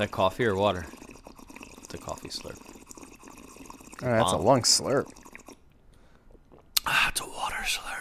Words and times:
That 0.00 0.10
coffee 0.12 0.46
or 0.46 0.56
water? 0.56 0.86
It's 1.84 1.92
a 1.92 1.98
coffee 1.98 2.28
slurp. 2.30 2.56
Oh, 4.02 4.06
that's 4.06 4.32
a 4.32 4.36
Wow. 4.38 4.42
long 4.42 4.62
slurp. 4.62 5.04
Ah, 6.86 7.10
it's 7.10 7.20
a 7.20 7.26
water 7.28 7.56
slurp. 7.64 7.96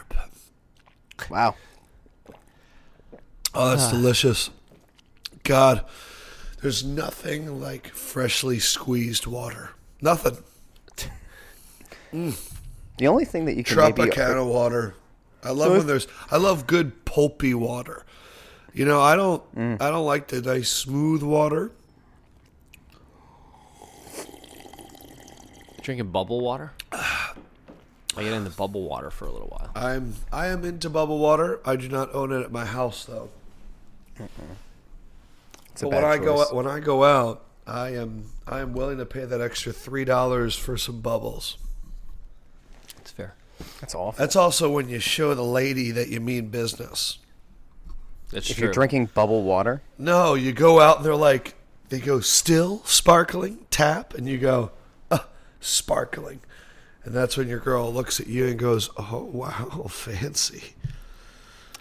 Wow. 1.29 1.55
Oh, 3.53 3.69
that's 3.75 3.89
delicious. 3.91 4.49
God, 5.43 5.83
there's 6.61 6.85
nothing 6.85 7.59
like 7.59 7.89
freshly 7.89 8.59
squeezed 8.59 9.27
water. 9.27 9.71
Nothing. 10.01 10.37
The 12.13 13.07
only 13.07 13.25
thing 13.25 13.43
that 13.43 13.57
you 13.57 13.65
can 13.65 13.75
maybe 13.77 14.03
Tropicana 14.03 14.49
water. 14.49 14.95
I 15.43 15.49
love 15.49 15.65
So 15.65 15.71
when 15.71 15.79
if- 15.81 15.85
there's. 15.87 16.07
I 16.31 16.37
love 16.37 16.65
good 16.65 17.03
pulpy 17.03 17.53
water. 17.53 18.05
You 18.73 18.85
know, 18.85 19.01
I 19.01 19.17
don't. 19.17 19.43
Mm. 19.53 19.81
I 19.81 19.91
don't 19.91 20.05
like 20.05 20.29
the 20.29 20.41
nice 20.41 20.69
smooth 20.69 21.23
water. 21.23 21.71
Drinking 25.89 26.11
bubble 26.11 26.39
water? 26.41 26.71
I 26.91 27.33
get 28.19 28.31
into 28.31 28.51
bubble 28.51 28.83
water 28.87 29.09
for 29.09 29.25
a 29.25 29.31
little 29.31 29.47
while. 29.47 29.71
I'm. 29.73 30.13
I 30.31 30.45
am 30.49 30.63
into 30.63 30.87
bubble 30.87 31.17
water. 31.17 31.59
I 31.65 31.77
do 31.77 31.89
not 31.89 32.13
own 32.13 32.31
it 32.31 32.43
at 32.43 32.51
my 32.51 32.63
house 32.65 33.05
though. 33.05 33.29
it's 34.19 35.81
a 35.81 35.85
But 35.85 35.89
bad 35.89 36.03
when 36.03 36.05
I 36.05 36.17
go 36.19 36.35
choice. 36.43 36.51
when 36.53 36.67
I 36.67 36.79
go 36.79 37.03
out, 37.05 37.43
I 37.65 37.95
am 37.95 38.25
I 38.47 38.59
am 38.59 38.73
willing 38.73 38.99
to 38.99 39.05
pay 39.07 39.25
that 39.25 39.41
extra 39.41 39.73
three 39.73 40.05
dollars 40.05 40.55
for 40.55 40.77
some 40.77 41.01
bubbles. 41.01 41.57
It's 42.99 43.09
fair. 43.09 43.33
That's 43.81 43.95
awful. 43.95 44.13
That's 44.15 44.35
also 44.35 44.69
when 44.69 44.89
you 44.89 44.99
show 44.99 45.33
the 45.33 45.41
lady 45.43 45.89
that 45.89 46.09
you 46.09 46.19
mean 46.21 46.49
business. 46.49 47.17
That's 48.29 48.47
if 48.47 48.57
true. 48.57 48.65
you're 48.65 48.73
drinking 48.73 49.07
bubble 49.15 49.41
water, 49.41 49.81
No, 49.97 50.35
you 50.35 50.51
go 50.51 50.81
out 50.81 50.97
and 50.97 51.05
they're 51.07 51.15
like 51.15 51.55
they 51.89 51.99
go 51.99 52.19
still 52.19 52.83
sparkling 52.85 53.65
tap, 53.71 54.13
and 54.13 54.27
you 54.27 54.37
go 54.37 54.69
sparkling, 55.59 56.39
and 57.03 57.13
that's 57.13 57.37
when 57.37 57.47
your 57.47 57.59
girl 57.59 57.93
looks 57.93 58.19
at 58.19 58.27
you 58.27 58.47
and 58.47 58.57
goes, 58.59 58.89
"Oh 58.97 59.29
wow, 59.31 59.85
fancy." 59.89 60.75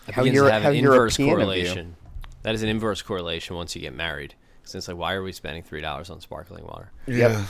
It 0.07 0.15
How 0.15 0.23
begins 0.23 0.37
Euro- 0.37 0.49
to 0.49 0.53
have 0.55 0.63
how 0.63 0.71
an 0.71 0.77
inverse 0.77 1.19
European 1.19 1.37
correlation. 1.37 1.97
That 2.43 2.55
is 2.55 2.63
an 2.63 2.69
inverse 2.69 3.03
correlation 3.03 3.57
once 3.57 3.75
you 3.77 3.83
get 3.83 3.95
married. 3.95 4.35
Since 4.65 4.89
like, 4.89 4.97
why 4.97 5.15
are 5.15 5.23
we 5.23 5.33
spending 5.33 5.63
three 5.63 5.81
dollars 5.81 6.09
on 6.11 6.21
sparkling 6.21 6.65
water? 6.65 6.91
Yeah. 7.07 7.45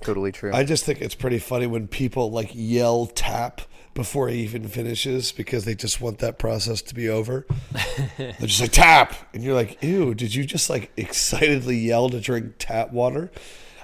totally 0.00 0.32
true. 0.32 0.52
I 0.52 0.64
just 0.64 0.84
think 0.84 1.00
it's 1.00 1.14
pretty 1.14 1.38
funny 1.38 1.66
when 1.66 1.88
people 1.88 2.30
like 2.30 2.50
yell 2.52 3.06
tap 3.06 3.60
before 3.94 4.28
he 4.28 4.40
even 4.42 4.68
finishes 4.68 5.32
because 5.32 5.64
they 5.64 5.74
just 5.74 6.00
want 6.00 6.18
that 6.18 6.38
process 6.38 6.82
to 6.82 6.94
be 6.94 7.08
over. 7.08 7.46
They're 8.16 8.32
just 8.40 8.60
like 8.60 8.70
tap, 8.72 9.14
and 9.34 9.42
you're 9.42 9.54
like, 9.54 9.82
ew, 9.82 10.14
did 10.14 10.34
you 10.34 10.44
just 10.44 10.70
like 10.70 10.92
excitedly 10.96 11.76
yell 11.76 12.08
to 12.10 12.20
drink 12.20 12.54
tap 12.58 12.92
water? 12.92 13.30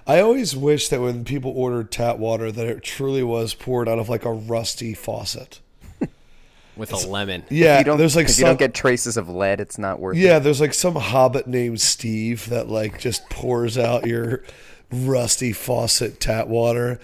I 0.06 0.20
always 0.20 0.54
wish 0.54 0.88
that 0.88 1.00
when 1.00 1.24
people 1.24 1.52
ordered 1.56 1.90
tap 1.90 2.18
water 2.18 2.52
that 2.52 2.66
it 2.66 2.82
truly 2.82 3.22
was 3.22 3.54
poured 3.54 3.88
out 3.88 3.98
of 3.98 4.08
like 4.08 4.24
a 4.24 4.32
rusty 4.32 4.92
faucet. 4.92 5.60
With 6.76 6.92
a 6.92 6.96
lemon. 7.08 7.44
Yeah, 7.48 7.78
you 7.78 7.84
don't, 7.84 7.98
there's 7.98 8.16
like 8.16 8.28
some, 8.28 8.42
you 8.42 8.46
don't 8.46 8.58
get 8.58 8.74
traces 8.74 9.16
of 9.16 9.28
lead, 9.28 9.60
it's 9.60 9.78
not 9.78 10.00
worth 10.00 10.16
it. 10.16 10.20
yeah, 10.20 10.38
there's 10.38 10.60
like 10.60 10.74
some 10.74 10.96
hobbit 10.96 11.46
named 11.46 11.80
Steve 11.80 12.48
that 12.50 12.68
like 12.68 12.98
just 12.98 13.28
pours 13.30 13.78
out 13.78 14.06
your 14.06 14.42
rusty 14.90 15.52
faucet 15.52 16.20
tap 16.20 16.48
water. 16.48 17.00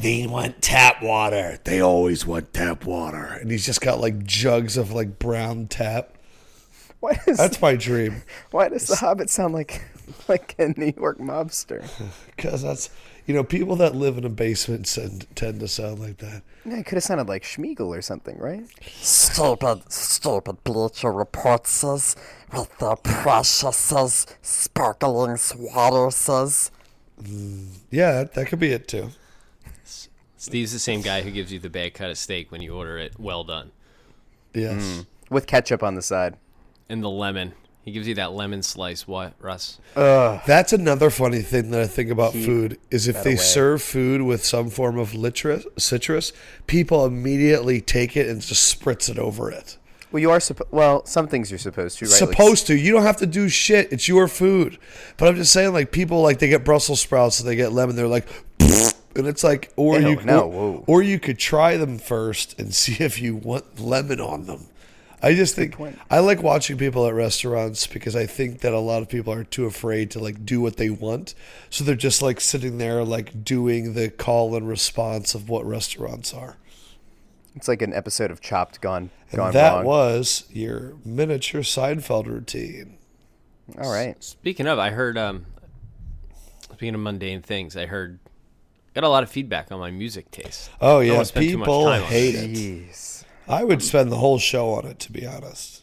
They 0.00 0.26
want 0.26 0.60
tap 0.60 1.02
water. 1.02 1.58
They 1.64 1.80
always 1.80 2.26
want 2.26 2.52
tap 2.52 2.84
water, 2.84 3.24
and 3.24 3.50
he's 3.50 3.64
just 3.64 3.80
got 3.80 4.00
like 4.00 4.24
jugs 4.24 4.76
of 4.76 4.92
like 4.92 5.18
brown 5.18 5.66
tap. 5.68 6.14
Why 7.00 7.18
does 7.24 7.38
That's 7.38 7.62
my 7.62 7.74
dream, 7.76 8.22
why 8.50 8.68
does 8.68 8.86
the 8.86 8.96
Hobbit 8.96 9.30
sound 9.30 9.54
like 9.54 9.82
like 10.28 10.54
a 10.58 10.68
New 10.76 10.92
York 10.96 11.18
mobster? 11.18 11.88
because 12.36 12.62
that's 12.62 12.90
you 13.26 13.34
know 13.34 13.44
people 13.44 13.76
that 13.76 13.94
live 13.94 14.18
in 14.18 14.24
a 14.24 14.30
basement 14.30 14.86
tend, 14.86 15.26
tend 15.34 15.60
to 15.60 15.68
sound 15.68 16.00
like 16.00 16.18
that. 16.18 16.42
Yeah, 16.64 16.78
it 16.78 16.86
could 16.86 16.96
have 16.96 17.04
sounded 17.04 17.28
like 17.28 17.42
Sméagol 17.42 17.88
or 17.88 18.02
something, 18.02 18.38
right? 18.38 18.64
Stupid, 18.82 19.90
stupid 19.92 20.64
Bleacher 20.64 21.12
Report 21.12 21.66
says, 21.66 22.16
with 22.52 22.76
their 22.78 22.96
precious 22.96 23.76
says, 23.76 24.26
sparkling 24.42 25.38
water 25.56 26.10
says. 26.10 26.70
Mm, 27.22 27.68
yeah, 27.90 28.12
that, 28.12 28.34
that 28.34 28.46
could 28.46 28.60
be 28.60 28.72
it 28.72 28.88
too. 28.88 29.10
Steve's 30.38 30.72
the 30.72 30.78
same 30.78 31.02
guy 31.02 31.22
who 31.22 31.32
gives 31.32 31.52
you 31.52 31.58
the 31.58 31.68
bad 31.68 31.94
cut 31.94 32.10
of 32.10 32.16
steak 32.16 32.52
when 32.52 32.62
you 32.62 32.74
order 32.74 32.96
it 32.96 33.18
well 33.18 33.42
done. 33.42 33.72
Yes. 34.54 34.82
Mm. 34.82 35.06
With 35.30 35.46
ketchup 35.46 35.82
on 35.82 35.96
the 35.96 36.02
side. 36.02 36.36
And 36.88 37.02
the 37.02 37.10
lemon. 37.10 37.54
He 37.88 37.92
gives 37.92 38.06
you 38.06 38.16
that 38.16 38.32
lemon 38.32 38.62
slice. 38.62 39.08
What, 39.08 39.32
Russ? 39.40 39.78
That's 39.94 40.74
another 40.74 41.08
funny 41.08 41.40
thing 41.40 41.70
that 41.70 41.80
I 41.80 41.86
think 41.86 42.10
about 42.10 42.34
Keep 42.34 42.44
food 42.44 42.78
is 42.90 43.08
if 43.08 43.14
that 43.14 43.24
they 43.24 43.30
away. 43.30 43.38
serve 43.38 43.80
food 43.80 44.20
with 44.20 44.44
some 44.44 44.68
form 44.68 44.98
of 44.98 45.14
litrus, 45.14 45.64
citrus, 45.78 46.34
people 46.66 47.06
immediately 47.06 47.80
take 47.80 48.14
it 48.14 48.28
and 48.28 48.42
just 48.42 48.78
spritz 48.78 49.08
it 49.08 49.18
over 49.18 49.50
it. 49.50 49.78
Well, 50.12 50.20
you 50.20 50.30
are 50.30 50.38
supposed. 50.38 50.70
Well, 50.70 51.06
some 51.06 51.28
things 51.28 51.50
you're 51.50 51.56
supposed 51.56 51.98
to, 52.00 52.04
right? 52.04 52.10
Like 52.10 52.18
Supposed 52.18 52.66
to. 52.66 52.76
You 52.76 52.92
don't 52.92 53.04
have 53.04 53.16
to 53.18 53.26
do 53.26 53.48
shit. 53.48 53.90
It's 53.90 54.06
your 54.06 54.28
food. 54.28 54.78
But 55.16 55.28
I'm 55.28 55.36
just 55.36 55.54
saying, 55.54 55.72
like 55.72 55.90
people 55.90 56.20
like 56.20 56.40
they 56.40 56.48
get 56.48 56.66
Brussels 56.66 57.00
sprouts 57.00 57.40
and 57.40 57.48
they 57.48 57.56
get 57.56 57.72
lemon. 57.72 57.96
They're 57.96 58.06
like, 58.06 58.28
and 58.60 59.26
it's 59.26 59.42
like, 59.42 59.72
or 59.76 59.98
Ew, 59.98 60.10
you 60.10 60.22
no, 60.24 60.40
or, 60.40 60.84
or 60.86 61.02
you 61.02 61.18
could 61.18 61.38
try 61.38 61.78
them 61.78 61.96
first 61.96 62.60
and 62.60 62.74
see 62.82 63.02
if 63.02 63.18
you 63.18 63.34
want 63.34 63.80
lemon 63.80 64.20
on 64.20 64.44
them. 64.44 64.66
I 65.22 65.34
just 65.34 65.56
think. 65.56 65.76
I 66.10 66.20
like 66.20 66.42
watching 66.42 66.76
people 66.78 67.06
at 67.06 67.14
restaurants 67.14 67.86
because 67.86 68.14
I 68.14 68.26
think 68.26 68.60
that 68.60 68.72
a 68.72 68.78
lot 68.78 69.02
of 69.02 69.08
people 69.08 69.32
are 69.32 69.44
too 69.44 69.66
afraid 69.66 70.10
to 70.12 70.18
like 70.20 70.46
do 70.46 70.60
what 70.60 70.76
they 70.76 70.90
want, 70.90 71.34
so 71.70 71.82
they're 71.84 71.94
just 71.96 72.22
like 72.22 72.40
sitting 72.40 72.78
there 72.78 73.02
like 73.04 73.44
doing 73.44 73.94
the 73.94 74.10
call 74.10 74.54
and 74.54 74.68
response 74.68 75.34
of 75.34 75.48
what 75.48 75.66
restaurants 75.66 76.32
are. 76.32 76.56
It's 77.56 77.66
like 77.66 77.82
an 77.82 77.92
episode 77.92 78.30
of 78.30 78.40
Chopped 78.40 78.80
gone 78.80 79.10
And 79.32 79.38
gone 79.38 79.52
that 79.54 79.74
wrong. 79.74 79.84
was 79.84 80.44
your 80.50 80.94
miniature 81.04 81.62
Seinfeld 81.62 82.26
routine. 82.26 82.98
All 83.80 83.90
right. 83.92 84.22
Speaking 84.22 84.66
of, 84.68 84.78
I 84.78 84.90
heard. 84.90 85.18
Um, 85.18 85.46
speaking 86.72 86.94
of 86.94 87.00
mundane 87.00 87.42
things, 87.42 87.76
I 87.76 87.86
heard. 87.86 88.20
Got 88.94 89.04
a 89.04 89.08
lot 89.08 89.22
of 89.22 89.30
feedback 89.30 89.70
on 89.72 89.78
my 89.80 89.90
music 89.90 90.30
taste. 90.30 90.70
Oh 90.80 91.00
I 91.00 91.06
don't 91.06 91.06
yeah, 91.06 91.12
wanna 91.14 91.24
spend 91.24 91.48
too 91.50 91.58
much 91.58 91.66
people 91.66 91.84
time 91.84 92.02
on 92.02 92.02
it. 92.02 92.06
hate 92.06 92.34
it. 92.34 92.50
Jeez. 92.50 93.17
I 93.48 93.64
would 93.64 93.82
spend 93.82 94.12
the 94.12 94.16
whole 94.18 94.38
show 94.38 94.70
on 94.70 94.86
it, 94.86 94.98
to 95.00 95.12
be 95.12 95.26
honest. 95.26 95.82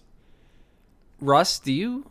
Russ, 1.19 1.57
do 1.59 1.71
you 1.73 2.05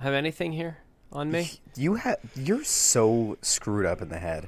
have 0.00 0.12
anything 0.12 0.52
here 0.52 0.78
on 1.12 1.30
me? 1.30 1.50
You 1.76 1.96
have. 1.96 2.18
You're 2.36 2.62
so 2.62 3.36
screwed 3.42 3.84
up 3.84 4.00
in 4.00 4.08
the 4.10 4.18
head. 4.18 4.46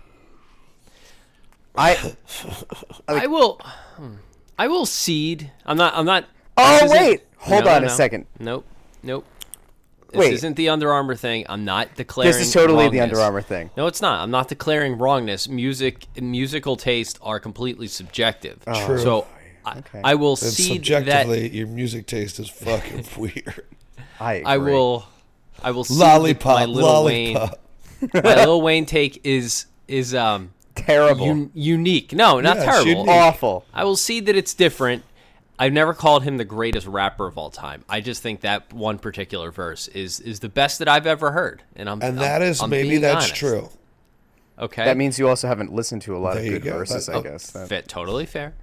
I. 1.76 2.14
I 3.08 3.26
will. 3.26 3.60
hmm, 3.96 4.14
I 4.56 4.68
will 4.68 4.86
cede. 4.86 5.50
I'm 5.64 5.76
not. 5.76 5.94
I'm 5.96 6.06
not. 6.06 6.24
Oh, 6.56 6.88
wait. 6.88 7.22
Hold 7.38 7.64
No, 7.64 7.70
on 7.72 7.82
no, 7.82 7.86
a 7.86 7.90
no. 7.90 7.94
second. 7.96 8.26
Nope. 8.38 8.64
Nope. 9.02 9.26
This 10.12 10.18
Wait. 10.20 10.32
isn't 10.34 10.54
the 10.54 10.68
Under 10.68 10.92
Armour 10.92 11.16
thing. 11.16 11.46
I'm 11.48 11.64
not 11.64 11.96
declaring. 11.96 12.30
This 12.32 12.40
is 12.46 12.52
totally 12.52 12.88
the 12.88 12.98
wrongness. 13.00 13.18
Under 13.18 13.20
Armour 13.20 13.42
thing. 13.42 13.70
No, 13.76 13.88
it's 13.88 14.00
not. 14.00 14.20
I'm 14.22 14.30
not 14.30 14.46
declaring 14.48 14.96
wrongness. 14.98 15.48
Music 15.48 16.06
and 16.16 16.30
musical 16.30 16.76
taste 16.76 17.18
are 17.22 17.40
completely 17.40 17.88
subjective. 17.88 18.64
True. 18.86 18.98
So 18.98 19.22
I, 19.22 19.24
Oh, 19.24 19.26
Okay. 19.66 20.00
I 20.04 20.14
will 20.14 20.30
And 20.32 20.38
cede 20.38 20.82
that. 20.82 20.86
subjectively, 20.86 21.48
your 21.50 21.66
music 21.66 22.06
taste 22.06 22.38
is 22.38 22.48
fucking 22.48 23.04
weird. 23.16 23.64
I. 24.20 24.34
Agree. 24.34 24.44
I 24.46 24.56
will. 24.58 25.06
I 25.62 25.70
will 25.70 25.84
cede 25.84 25.98
Lollipop, 25.98 26.58
that 26.58 26.66
my 26.68 26.72
Lil 26.74 26.86
lollipop. 26.86 27.58
Wayne. 28.00 28.10
my 28.24 28.44
Lil 28.44 28.60
Wayne 28.62 28.86
take 28.86 29.20
is 29.24 29.66
is 29.88 30.14
um 30.14 30.52
Terrible. 30.74 31.28
un- 31.30 31.50
unique. 31.54 32.12
No, 32.12 32.40
not 32.40 32.58
Yeah, 32.58 32.64
terrible. 32.64 32.90
unique. 32.90 33.08
Awful. 33.08 33.64
I 33.72 33.84
will 33.84 33.96
see 33.96 34.20
that 34.20 34.36
it's 34.36 34.52
different. 34.54 35.02
I've 35.58 35.72
never 35.72 35.94
called 35.94 36.22
him 36.22 36.36
the 36.36 36.44
greatest 36.44 36.86
rapper 36.86 37.26
of 37.26 37.38
all 37.38 37.48
time. 37.48 37.82
I 37.88 38.02
just 38.02 38.22
think 38.22 38.42
that 38.42 38.70
one 38.74 38.98
particular 38.98 39.50
verse 39.50 39.88
is 39.88 40.20
is 40.20 40.40
the 40.40 40.50
best 40.50 40.78
that 40.80 40.88
I've 40.88 41.06
ever 41.06 41.32
heard, 41.32 41.62
and 41.74 41.88
I'm 41.88 42.02
And 42.02 42.18
I'm- 42.20 42.28
that 42.28 42.42
is 42.42 42.60
I'm 42.60 42.68
maybe 42.70 42.98
that's 42.98 43.24
honest. 43.26 43.34
true. 43.36 43.70
Okay, 44.58 44.84
That 44.86 44.96
means 44.96 45.18
you 45.18 45.28
also 45.28 45.48
haven't 45.48 45.72
listened 45.74 46.00
to 46.02 46.16
a 46.16 46.18
lot 46.18 46.34
There 46.34 46.44
of 46.44 46.48
good 46.50 46.62
go. 46.62 46.78
verses, 46.78 47.06
That- 47.06 47.16
I 47.16 47.18
oh, 47.18 47.22
guess. 47.22 47.50
That- 47.50 47.68
Fit, 47.68 47.88
totally 47.88 48.24
fair. 48.24 48.54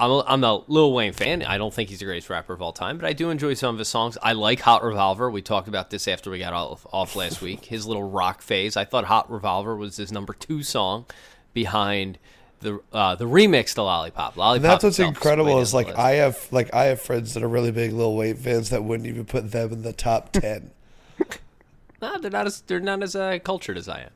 I'm 0.00 0.10
a, 0.10 0.24
I'm 0.26 0.44
a 0.44 0.62
Lil 0.68 0.92
Wayne 0.92 1.12
fan. 1.12 1.42
I 1.42 1.58
don't 1.58 1.74
think 1.74 1.88
he's 1.90 1.98
the 1.98 2.04
greatest 2.04 2.30
rapper 2.30 2.52
of 2.52 2.62
all 2.62 2.72
time, 2.72 2.98
but 2.98 3.06
I 3.06 3.12
do 3.12 3.30
enjoy 3.30 3.54
some 3.54 3.74
of 3.74 3.78
his 3.80 3.88
songs. 3.88 4.16
I 4.22 4.32
like 4.32 4.60
Hot 4.60 4.84
Revolver. 4.84 5.30
We 5.30 5.42
talked 5.42 5.66
about 5.68 5.90
this 5.90 6.06
after 6.06 6.30
we 6.30 6.38
got 6.38 6.52
off, 6.52 6.86
off 6.92 7.16
last 7.16 7.42
week. 7.42 7.64
His 7.64 7.86
little 7.86 8.08
rock 8.08 8.40
phase. 8.40 8.76
I 8.76 8.84
thought 8.84 9.04
Hot 9.06 9.30
Revolver 9.30 9.74
was 9.76 9.96
his 9.96 10.12
number 10.12 10.32
two 10.34 10.62
song 10.62 11.04
behind 11.52 12.18
the 12.60 12.80
uh, 12.92 13.14
the 13.16 13.24
remix 13.24 13.74
to 13.74 13.82
Lollipop. 13.82 14.36
Lollipop. 14.36 14.56
And 14.56 14.64
that's 14.64 14.84
what's 14.84 14.98
incredible 14.98 15.58
is 15.60 15.74
like. 15.74 15.96
I 15.96 16.12
have 16.12 16.46
like 16.52 16.72
I 16.74 16.84
have 16.86 17.00
friends 17.00 17.34
that 17.34 17.42
are 17.42 17.48
really 17.48 17.72
big 17.72 17.92
Lil 17.92 18.14
Wayne 18.16 18.36
fans 18.36 18.70
that 18.70 18.84
wouldn't 18.84 19.08
even 19.08 19.24
put 19.24 19.50
them 19.50 19.72
in 19.72 19.82
the 19.82 19.92
top 19.92 20.30
ten. 20.32 20.70
No, 22.00 22.18
they're 22.20 22.30
not 22.30 22.46
as 22.46 22.60
they're 22.62 22.80
not 22.80 23.02
as 23.02 23.16
uh, 23.16 23.38
cultured 23.42 23.76
as 23.76 23.88
I 23.88 24.02
am. 24.02 24.10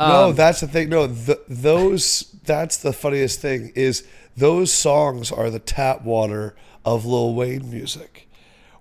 no, 0.00 0.28
Um, 0.30 0.34
that's 0.34 0.60
the 0.60 0.66
thing. 0.68 0.88
No, 0.88 1.06
th- 1.06 1.38
those 1.48 2.34
that's 2.44 2.78
the 2.78 2.92
funniest 2.92 3.40
thing 3.40 3.72
is 3.76 4.04
those 4.36 4.72
songs 4.72 5.30
are 5.32 5.50
the 5.50 5.58
tap 5.58 6.02
water 6.02 6.54
of 6.84 7.04
Lil 7.06 7.34
Wayne 7.34 7.70
music. 7.70 8.28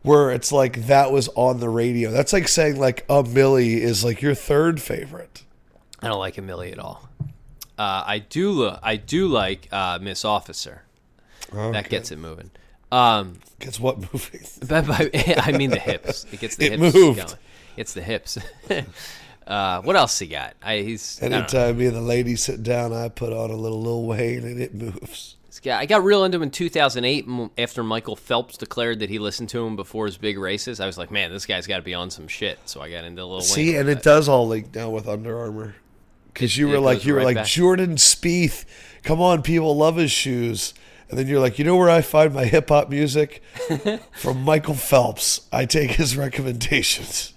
where 0.02 0.32
it's 0.32 0.52
like 0.52 0.88
that 0.88 1.12
was 1.12 1.28
on 1.36 1.60
the 1.60 1.70
radio. 1.70 2.10
That's 2.12 2.34
like 2.34 2.48
saying 2.48 2.80
like 2.80 3.06
a 3.08 3.22
Milli 3.24 3.78
is 3.78 4.04
like 4.04 4.22
your 4.22 4.34
third 4.34 4.82
favorite. 4.82 5.44
I 6.02 6.08
don't 6.08 6.18
like 6.20 6.38
Amelia 6.40 6.72
at 6.72 6.80
all. 6.80 7.08
Uh, 7.78 8.04
I 8.06 8.20
do. 8.20 8.52
Lo- 8.52 8.80
I 8.82 8.96
do 8.96 9.28
like 9.28 9.68
uh, 9.72 10.00
Miss 10.02 10.26
Officer. 10.26 10.82
That 11.54 11.90
gets 11.90 12.12
it 12.12 12.18
moving. 12.18 12.50
Um, 12.92 13.40
Guess 13.60 13.80
what 13.80 14.00
but, 14.68 15.10
I 15.48 15.52
mean 15.56 15.70
the 15.70 15.80
hips. 15.80 16.26
It 16.32 16.40
gets 16.40 16.56
the 16.56 16.66
It 16.66 16.80
hips 16.80 16.94
moved. 16.96 17.18
going. 17.20 17.34
It's 17.78 17.94
the 17.94 18.02
hips. 18.02 18.38
uh, 19.48 19.82
what 19.82 19.96
else 19.96 20.18
he 20.20 20.28
got? 20.28 20.56
I, 20.64 20.78
he's. 20.78 21.22
Anytime 21.22 21.78
me 21.78 21.86
and 21.88 21.96
the 21.96 22.02
lady 22.02 22.36
sit 22.36 22.64
down, 22.64 22.94
I 22.94 23.10
put 23.10 23.32
on 23.34 23.50
a 23.52 23.56
little 23.56 23.82
Lil 23.82 24.04
Wayne 24.06 24.44
and 24.44 24.60
it 24.62 24.74
moves. 24.74 25.36
I 25.66 25.86
got 25.86 26.04
real 26.04 26.24
into 26.24 26.38
him 26.38 26.44
in 26.44 26.52
2008 26.52 27.52
after 27.58 27.84
Michael 27.84 28.16
Phelps 28.16 28.58
declared 28.58 29.00
that 29.00 29.10
he 29.10 29.20
listened 29.20 29.50
to 29.50 29.66
him 29.66 29.76
before 29.76 30.06
his 30.06 30.18
big 30.18 30.38
races. 30.38 30.80
I 30.80 30.86
was 30.86 30.98
like, 30.98 31.12
man, 31.12 31.32
this 31.32 31.46
guy's 31.46 31.68
got 31.68 31.78
to 31.78 31.82
be 31.82 31.94
on 31.94 32.10
some 32.10 32.28
shit. 32.28 32.60
So 32.66 32.82
I 32.82 32.90
got 32.90 33.04
into 33.04 33.22
a 33.22 33.24
little. 33.24 33.42
See, 33.42 33.76
and 33.76 33.90
it 33.90 34.02
does 34.02 34.30
all 34.30 34.48
link 34.48 34.74
now 34.74 34.90
with 34.90 35.08
Under 35.08 35.38
Armour. 35.38 35.76
Because 36.34 36.58
you 36.58 36.70
were 36.70 36.80
like, 36.80 37.06
you 37.06 37.14
were 37.14 37.20
right 37.20 37.36
like. 37.36 37.46
Jordan 37.46 37.96
Spieth. 37.96 38.64
Come 39.04 39.22
on, 39.22 39.42
people 39.42 39.76
love 39.76 39.98
his 39.98 40.12
shoes. 40.12 40.74
And 41.10 41.20
then 41.20 41.28
you're 41.28 41.42
like, 41.42 41.60
you 41.60 41.66
know 41.66 41.76
where 41.76 41.90
I 41.90 42.02
find 42.02 42.34
my 42.34 42.46
hip 42.46 42.70
hop 42.70 42.90
music? 42.90 43.44
From 44.14 44.44
Michael 44.44 44.76
Phelps. 44.76 45.42
I 45.52 45.66
take 45.66 45.92
his 45.92 46.16
recommendations. 46.16 47.34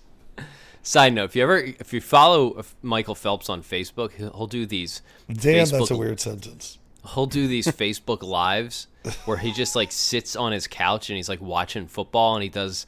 Side 0.85 1.13
note: 1.15 1.25
If 1.25 1.37
you 1.37 1.43
ever, 1.43 1.57
if 1.57 1.93
you 1.93 2.01
follow 2.01 2.63
Michael 2.83 3.17
Phelps 3.17 3.49
on 3.49 3.63
Facebook, 3.63 4.13
he'll, 4.13 4.31
he'll 4.31 4.47
do 4.47 4.67
these. 4.67 5.03
Damn, 5.27 5.67
Facebook, 5.67 5.71
that's 5.71 5.91
a 5.91 5.97
weird 5.97 6.21
sentence. 6.21 6.79
He'll 7.13 7.27
do 7.27 7.47
these 7.47 7.67
Facebook 7.83 8.23
lives 8.23 8.87
where 9.27 9.37
he 9.37 9.53
just 9.53 9.77
like 9.77 9.93
sits 9.93 10.35
on 10.37 10.53
his 10.53 10.67
couch 10.67 11.11
and 11.11 11.17
he's 11.17 11.29
like 11.29 11.41
watching 11.41 11.87
football 11.87 12.35
and 12.35 12.43
he 12.43 12.49
does, 12.49 12.87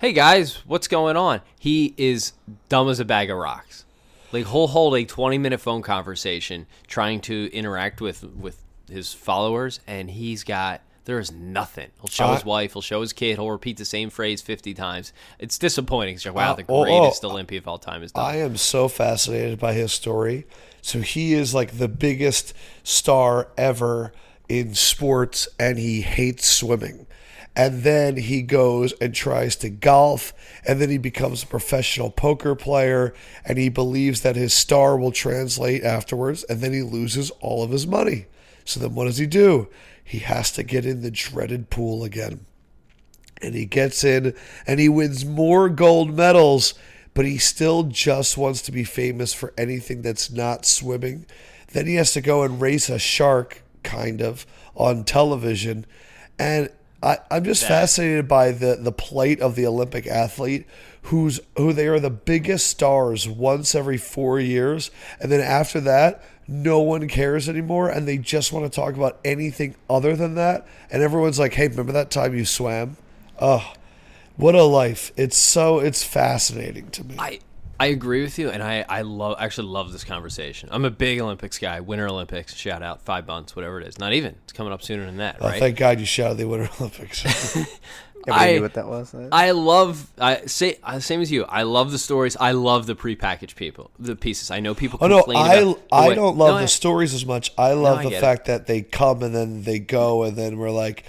"Hey 0.00 0.12
guys, 0.12 0.62
what's 0.66 0.86
going 0.88 1.16
on?" 1.16 1.40
He 1.58 1.94
is 1.96 2.32
dumb 2.68 2.88
as 2.88 3.00
a 3.00 3.04
bag 3.04 3.30
of 3.30 3.38
rocks. 3.38 3.84
Like 4.32 4.46
he'll 4.48 4.68
hold 4.68 4.94
a 4.96 5.04
twenty 5.04 5.38
minute 5.38 5.60
phone 5.60 5.82
conversation 5.82 6.66
trying 6.86 7.20
to 7.22 7.50
interact 7.52 8.00
with 8.00 8.22
with 8.24 8.62
his 8.90 9.12
followers, 9.12 9.80
and 9.86 10.10
he's 10.10 10.44
got 10.44 10.80
there 11.04 11.18
is 11.18 11.32
nothing. 11.32 11.88
He'll 12.02 12.10
show 12.10 12.32
his 12.34 12.42
Uh, 12.42 12.48
wife, 12.48 12.74
he'll 12.74 12.82
show 12.82 13.00
his 13.00 13.14
kid, 13.14 13.36
he'll 13.38 13.50
repeat 13.50 13.78
the 13.78 13.84
same 13.86 14.10
phrase 14.10 14.42
fifty 14.42 14.74
times. 14.74 15.12
It's 15.38 15.56
disappointing. 15.58 16.16
It's 16.16 16.26
like, 16.26 16.34
wow, 16.34 16.52
Uh, 16.52 16.56
the 16.56 16.64
oh, 16.68 16.82
oh, 16.82 16.84
greatest 16.84 17.24
Olympia 17.24 17.58
of 17.58 17.66
all 17.66 17.78
time 17.78 18.02
is 18.02 18.12
done. 18.12 18.24
I 18.24 18.36
am 18.36 18.56
so 18.58 18.86
fascinated 18.88 19.58
by 19.58 19.72
his 19.72 19.90
story. 19.92 20.46
So 20.82 21.00
he 21.00 21.34
is 21.34 21.54
like 21.54 21.78
the 21.78 21.88
biggest 21.88 22.54
star 22.82 23.48
ever 23.56 24.12
in 24.48 24.74
sports, 24.74 25.48
and 25.58 25.78
he 25.78 26.00
hates 26.00 26.48
swimming. 26.48 27.06
And 27.54 27.82
then 27.82 28.16
he 28.16 28.42
goes 28.42 28.92
and 29.00 29.14
tries 29.14 29.56
to 29.56 29.68
golf, 29.68 30.32
and 30.66 30.80
then 30.80 30.90
he 30.90 30.98
becomes 30.98 31.42
a 31.42 31.46
professional 31.46 32.10
poker 32.10 32.54
player, 32.54 33.14
and 33.44 33.58
he 33.58 33.68
believes 33.68 34.20
that 34.22 34.36
his 34.36 34.54
star 34.54 34.96
will 34.96 35.12
translate 35.12 35.82
afterwards, 35.82 36.44
and 36.44 36.60
then 36.60 36.72
he 36.72 36.82
loses 36.82 37.30
all 37.40 37.62
of 37.62 37.70
his 37.70 37.86
money. 37.86 38.26
So 38.64 38.80
then 38.80 38.94
what 38.94 39.06
does 39.06 39.18
he 39.18 39.26
do? 39.26 39.68
He 40.04 40.20
has 40.20 40.52
to 40.52 40.62
get 40.62 40.86
in 40.86 41.02
the 41.02 41.10
dreaded 41.10 41.68
pool 41.68 42.04
again 42.04 42.46
and 43.42 43.54
he 43.54 43.64
gets 43.64 44.04
in 44.04 44.34
and 44.66 44.80
he 44.80 44.88
wins 44.88 45.24
more 45.24 45.68
gold 45.68 46.16
medals, 46.16 46.74
but 47.18 47.26
he 47.26 47.36
still 47.36 47.82
just 47.82 48.38
wants 48.38 48.62
to 48.62 48.70
be 48.70 48.84
famous 48.84 49.34
for 49.34 49.52
anything 49.58 50.02
that's 50.02 50.30
not 50.30 50.64
swimming. 50.64 51.26
Then 51.72 51.88
he 51.88 51.96
has 51.96 52.12
to 52.12 52.20
go 52.20 52.44
and 52.44 52.60
race 52.60 52.88
a 52.88 52.96
shark, 52.96 53.64
kind 53.82 54.22
of, 54.22 54.46
on 54.76 55.02
television. 55.02 55.84
And 56.38 56.70
I, 57.02 57.18
I'm 57.28 57.42
just 57.42 57.66
fascinated 57.66 58.28
by 58.28 58.52
the, 58.52 58.76
the 58.80 58.92
plight 58.92 59.40
of 59.40 59.56
the 59.56 59.66
Olympic 59.66 60.06
athlete 60.06 60.64
who's 61.02 61.40
who 61.56 61.72
they 61.72 61.88
are 61.88 61.98
the 61.98 62.08
biggest 62.08 62.68
stars 62.68 63.26
once 63.26 63.74
every 63.74 63.98
four 63.98 64.38
years. 64.38 64.92
And 65.18 65.32
then 65.32 65.40
after 65.40 65.80
that, 65.80 66.22
no 66.46 66.78
one 66.78 67.08
cares 67.08 67.48
anymore 67.48 67.88
and 67.88 68.06
they 68.06 68.18
just 68.18 68.52
want 68.52 68.64
to 68.64 68.70
talk 68.70 68.94
about 68.94 69.18
anything 69.24 69.74
other 69.90 70.14
than 70.14 70.36
that. 70.36 70.68
And 70.88 71.02
everyone's 71.02 71.40
like, 71.40 71.54
hey, 71.54 71.66
remember 71.66 71.90
that 71.90 72.12
time 72.12 72.36
you 72.36 72.44
swam? 72.44 72.96
Oh, 73.40 73.72
what 74.38 74.54
a 74.54 74.62
life! 74.62 75.12
It's 75.16 75.36
so 75.36 75.78
it's 75.80 76.02
fascinating 76.02 76.88
to 76.92 77.04
me. 77.04 77.16
I 77.18 77.40
I 77.80 77.86
agree 77.86 78.22
with 78.22 78.38
you, 78.38 78.50
and 78.50 78.62
I 78.62 78.84
I 78.88 79.02
love 79.02 79.36
actually 79.38 79.68
love 79.68 79.92
this 79.92 80.04
conversation. 80.04 80.68
I'm 80.72 80.84
a 80.84 80.90
big 80.90 81.20
Olympics 81.20 81.58
guy. 81.58 81.80
Winter 81.80 82.08
Olympics, 82.08 82.54
shout 82.56 82.82
out 82.82 83.02
five 83.02 83.26
months, 83.26 83.54
whatever 83.54 83.80
it 83.80 83.86
is. 83.86 83.98
Not 83.98 84.12
even. 84.14 84.34
It's 84.44 84.52
coming 84.52 84.72
up 84.72 84.82
sooner 84.82 85.04
than 85.04 85.18
that, 85.18 85.36
Oh, 85.40 85.48
right? 85.48 85.58
thank 85.60 85.76
God 85.76 86.00
you 86.00 86.06
shouted 86.06 86.38
the 86.38 86.46
Winter 86.48 86.70
Olympics. 86.80 87.24
Everybody 88.26 88.50
I- 88.50 88.52
knew 88.56 88.62
what 88.62 88.74
that 88.74 88.88
was. 88.88 89.14
uh, 89.14 89.28
I 89.32 89.52
love 89.52 90.10
I 90.18 90.46
say 90.46 90.78
uh, 90.82 90.98
same 90.98 91.20
as 91.20 91.30
you. 91.30 91.44
I 91.44 91.62
love 91.62 91.92
the 91.92 91.98
stories. 91.98 92.36
I 92.38 92.50
love 92.52 92.86
the 92.86 92.96
prepackaged 92.96 93.54
people, 93.54 93.90
the 93.98 94.16
pieces. 94.16 94.50
I 94.50 94.58
know 94.60 94.74
people 94.74 94.98
oh 95.00 95.06
no, 95.06 95.18
I 95.18 95.54
about 95.54 95.88
the 95.88 95.94
I 95.94 96.14
don't 96.14 96.36
love 96.36 96.50
No, 96.50 96.56
I- 96.56 96.62
the 96.62 96.68
stories 96.68 97.14
as 97.14 97.24
much. 97.24 97.52
I 97.56 97.72
love 97.74 97.98
I 97.98 98.02
the 98.04 98.10
get 98.10 98.18
it. 98.18 98.20
fact 98.20 98.46
that 98.46 98.66
they 98.66 98.82
come 98.82 99.22
and 99.22 99.34
then 99.34 99.62
they 99.62 99.78
go 99.78 100.22
and 100.24 100.36
then 100.36 100.58
we're 100.58 100.70
like. 100.70 101.04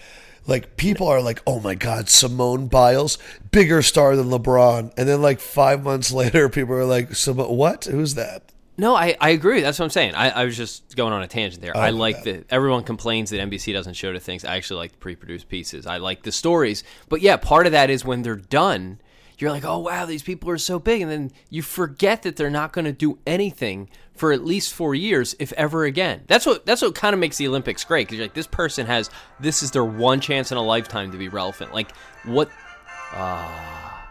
Like 0.50 0.76
people 0.78 1.08
are 1.08 1.22
like, 1.22 1.42
oh 1.48 1.60
my 1.60 1.76
God, 1.76 2.10
Simone 2.10 2.68
Biles, 2.68 3.18
bigger 3.52 3.82
star 3.82 4.16
than 4.16 4.28
LeBron, 4.30 4.92
and 4.98 5.08
then 5.08 5.22
like 5.22 5.40
five 5.40 5.84
months 5.84 6.12
later, 6.22 6.50
people 6.50 6.74
are 6.76 6.86
like, 6.86 7.16
Simone, 7.16 7.56
what? 7.56 7.86
Who's 7.86 8.16
that? 8.16 8.44
No, 8.78 8.96
I, 8.96 9.18
I 9.20 9.32
agree. 9.32 9.60
That's 9.60 9.78
what 9.78 9.84
I'm 9.86 9.90
saying. 9.92 10.16
I, 10.16 10.30
I 10.30 10.46
was 10.46 10.56
just 10.56 10.96
going 10.96 11.12
on 11.12 11.22
a 11.22 11.28
tangent 11.28 11.62
there. 11.62 11.76
Oh, 11.76 11.80
I 11.82 11.92
Oh, 11.92 11.96
like 11.96 12.20
okay. 12.20 12.32
that 12.38 12.46
everyone 12.50 12.84
complains 12.84 13.30
that 13.30 13.42
NBC 13.42 13.74
doesn't 13.74 13.96
show 13.96 14.14
the 14.14 14.22
things. 14.22 14.46
I 14.46 14.56
actually 14.56 14.78
like 14.78 14.94
the 14.94 14.98
pre-produced 15.00 15.50
pieces. 15.50 15.86
I 15.86 15.98
like 15.98 16.24
the 16.24 16.32
stories. 16.32 16.86
But 17.10 17.20
yeah, 17.20 17.36
part 17.36 17.66
of 17.66 17.74
that 17.74 17.90
is 17.90 18.06
when 18.06 18.22
they're 18.22 18.38
done, 18.38 19.02
you're 19.42 19.52
like, 19.52 19.66
oh 19.66 19.80
wow, 19.80 20.06
these 20.06 20.24
people 20.24 20.50
are 20.50 20.58
so 20.58 20.80
big, 20.80 21.02
and 21.02 21.10
then 21.10 21.32
you 21.50 21.62
forget 21.62 22.24
that 22.24 22.36
they're 22.36 22.50
not 22.50 22.74
going 22.74 22.86
to 22.86 22.92
do 22.92 23.20
anything 23.26 23.90
for 24.14 24.34
at 24.34 24.44
least 24.44 24.74
four 24.74 24.94
years, 24.94 25.34
if 25.40 25.54
ever 25.54 25.86
again. 25.86 26.24
That's 26.28 26.46
what 26.46 26.66
that's 26.66 26.82
what 26.82 26.94
kind 26.94 27.14
of 27.14 27.20
makes 27.20 27.38
the 27.38 27.48
Olympics 27.48 27.84
great 27.86 28.08
because 28.08 28.18
you're 28.18 28.26
like 28.26 28.34
this 28.34 28.48
person 28.48 28.86
has 28.86 29.10
this 29.40 29.64
is 29.64 29.72
their 29.72 29.86
one 29.86 30.20
chance 30.20 30.52
in 30.52 30.58
a 30.58 30.62
lifetime 30.62 31.12
to 31.12 31.18
be 31.18 31.30
relevant. 31.30 31.74
Like 31.74 31.96
what? 32.26 32.50
Ah, 33.14 34.10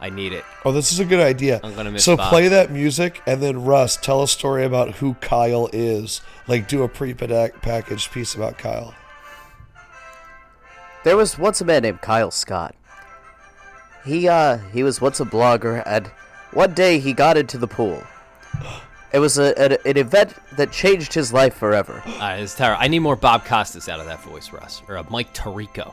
I 0.00 0.10
need 0.10 0.32
it. 0.32 0.44
Oh, 0.64 0.70
this 0.70 0.92
is 0.92 1.00
a 1.00 1.04
good 1.04 1.20
idea. 1.20 1.60
I'm 1.62 1.74
gonna 1.74 1.90
miss 1.90 2.04
so 2.04 2.16
Bob. 2.16 2.30
play 2.30 2.48
that 2.48 2.70
music 2.70 3.20
and 3.26 3.42
then 3.42 3.64
Russ, 3.64 3.96
tell 3.96 4.22
a 4.22 4.28
story 4.28 4.64
about 4.64 4.94
who 4.96 5.14
Kyle 5.14 5.68
is. 5.72 6.20
Like 6.46 6.68
do 6.68 6.84
a 6.84 6.88
pre-packaged 6.88 8.12
piece 8.12 8.34
about 8.34 8.58
Kyle. 8.58 8.94
There 11.04 11.16
was 11.16 11.36
once 11.36 11.60
a 11.60 11.64
man 11.64 11.82
named 11.82 12.00
Kyle 12.00 12.30
Scott. 12.30 12.76
He 14.04 14.28
uh 14.28 14.58
he 14.72 14.82
was 14.82 15.00
once 15.00 15.20
a 15.20 15.24
blogger 15.24 15.82
and 15.86 16.10
one 16.52 16.74
day 16.74 16.98
he 16.98 17.12
got 17.12 17.36
into 17.36 17.58
the 17.58 17.68
pool. 17.68 18.02
It 19.12 19.18
was 19.18 19.38
a, 19.38 19.58
an, 19.58 19.76
an 19.84 19.96
event 19.98 20.34
that 20.56 20.72
changed 20.72 21.12
his 21.12 21.32
life 21.32 21.54
forever. 21.54 22.02
Uh, 22.22 22.36
it's 22.38 22.54
terrible. 22.54 22.80
I 22.80 22.86
need 22.86 23.00
more 23.00 23.16
Bob 23.16 23.44
Costas 23.44 23.88
out 23.88 23.98
of 23.98 24.06
that 24.06 24.22
voice, 24.22 24.52
Russ, 24.52 24.80
or 24.86 24.94
a 24.94 25.10
Mike 25.10 25.34
Tirico. 25.34 25.92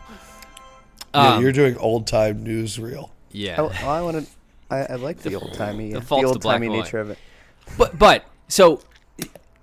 yeah, 1.13 1.33
Um, 1.33 1.41
you're 1.41 1.51
doing 1.51 1.75
old 1.77 2.05
time 2.05 2.45
newsreel. 2.45 3.09
Yeah. 3.31 3.59
I, 3.59 3.97
I 3.97 4.01
want 4.01 4.23
to. 4.23 4.31
I, 4.69 4.93
I 4.93 4.95
like 4.95 5.17
the, 5.19 5.33
old 5.33 5.55
timey, 5.55 5.91
the, 5.91 6.01
default's 6.01 6.23
to 6.23 6.27
old 6.27 6.41
timey 6.43 6.69
nature 6.69 6.99
of 6.99 7.09
it. 7.09 7.17
But 7.79 7.97
but 7.97 8.25
so 8.47 8.81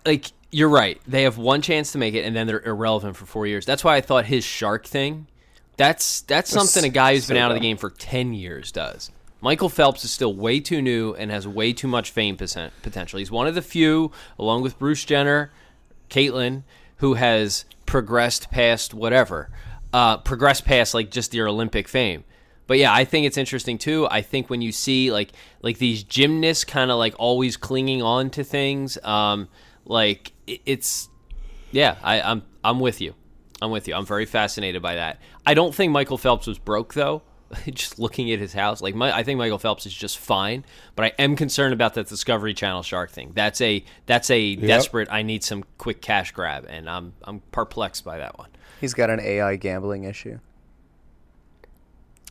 like 0.05 0.33
you're 0.51 0.69
right. 0.69 1.01
They 1.07 1.23
have 1.23 1.39
one 1.39 1.63
chance 1.63 1.93
to 1.93 1.99
make 1.99 2.15
it 2.15 2.25
and 2.25 2.35
then 2.35 2.49
they're 2.49 2.65
irrelevant 2.65 3.17
for 3.17 3.27
4 3.27 3.47
years. 3.47 3.65
That's 3.65 3.85
why 3.85 3.97
I 3.97 4.01
thought 4.01 4.27
his 4.27 4.45
shark 4.45 4.87
thing 4.87 5.29
that's 5.77 6.23
that's 6.23 6.51
something 6.51 6.85
a 6.85 6.93
guy 6.93 7.15
who's 7.15 7.29
been 7.29 7.37
out 7.37 7.51
of 7.51 7.55
the 7.57 7.61
game 7.61 7.77
for 7.77 7.91
10 7.91 8.35
years 8.35 8.73
does. 8.73 9.11
Michael 9.41 9.69
Phelps 9.69 10.05
is 10.05 10.11
still 10.11 10.35
way 10.35 10.61
too 10.61 10.81
new 10.81 11.15
and 11.15 11.31
has 11.31 11.47
way 11.47 11.73
too 11.73 11.87
much 11.87 12.11
fame 12.11 12.37
poten- 12.37 12.71
potential. 12.83 13.19
He's 13.19 13.31
one 13.31 13.47
of 13.47 13.55
the 13.55 13.63
few 13.63 14.11
along 14.39 14.63
with 14.63 14.79
Bruce 14.79 15.05
Jenner, 15.05 15.51
Caitlyn 16.09 16.63
who 16.97 17.15
has 17.15 17.65
progressed 17.85 18.51
past 18.51 18.95
whatever. 18.95 19.51
Uh 19.93 20.17
progressed 20.19 20.65
past 20.65 20.95
like 20.95 21.11
just 21.11 21.35
your 21.35 21.49
Olympic 21.49 21.89
fame. 21.89 22.25
But 22.67 22.79
yeah, 22.79 22.93
I 22.93 23.05
think 23.05 23.27
it's 23.27 23.37
interesting 23.37 23.79
too. 23.79 24.09
I 24.11 24.23
think 24.23 24.51
when 24.51 24.61
you 24.61 24.73
see 24.73 25.13
like 25.13 25.33
like 25.63 25.79
these 25.79 26.03
gymnasts 26.03 26.65
kind 26.65 26.91
of 26.91 26.99
like 26.99 27.15
always 27.19 27.57
clinging 27.57 28.03
on 28.03 28.31
to 28.31 28.43
things, 28.45 28.99
um, 29.05 29.49
like 29.85 30.33
it, 30.47 30.61
it's 30.67 31.09
yeah, 31.71 31.97
I, 32.03 32.21
I'm 32.21 32.43
I'm 32.65 32.81
with 32.81 33.01
you. 33.01 33.15
I'm 33.63 33.71
with 33.71 33.89
you. 33.89 33.95
I'm 33.95 34.07
very 34.07 34.27
fascinated 34.27 34.83
by 34.83 34.97
that. 34.97 35.21
I 35.45 35.55
don't 35.55 35.75
think 35.75 35.93
Michael 35.93 36.19
Phelps 36.19 36.47
was 36.47 36.59
broke 36.59 36.95
though. 36.95 37.23
just 37.71 38.01
looking 38.01 38.33
at 38.33 38.41
his 38.41 38.53
house, 38.53 38.83
like 38.83 38.97
my, 38.97 39.17
I 39.17 39.23
think 39.23 39.39
Michael 39.39 39.59
Phelps 39.59 39.87
is 39.87 39.95
just 39.95 40.19
fine. 40.19 40.65
But 40.97 41.05
I 41.05 41.13
am 41.23 41.37
concerned 41.37 41.73
about 41.73 41.95
that 41.95 42.09
Discovery 42.09 42.55
Channel 42.55 42.83
shark 42.83 43.11
thing. 43.11 43.31
That's 43.37 43.61
a 43.61 43.85
that's 44.07 44.31
a 44.31 44.57
desperate. 44.57 45.09
I 45.13 45.23
need 45.23 45.45
some 45.45 45.65
quick 45.79 46.03
cash 46.03 46.33
grab, 46.33 46.67
and 46.69 46.91
I'm 46.91 47.13
I'm 47.23 47.41
perplexed 47.53 48.05
by 48.05 48.19
that 48.19 48.37
one. 48.37 48.49
He's 48.81 48.95
got 48.95 49.11
an 49.11 49.21
AI 49.21 49.55
gambling 49.57 50.05
issue. 50.05 50.41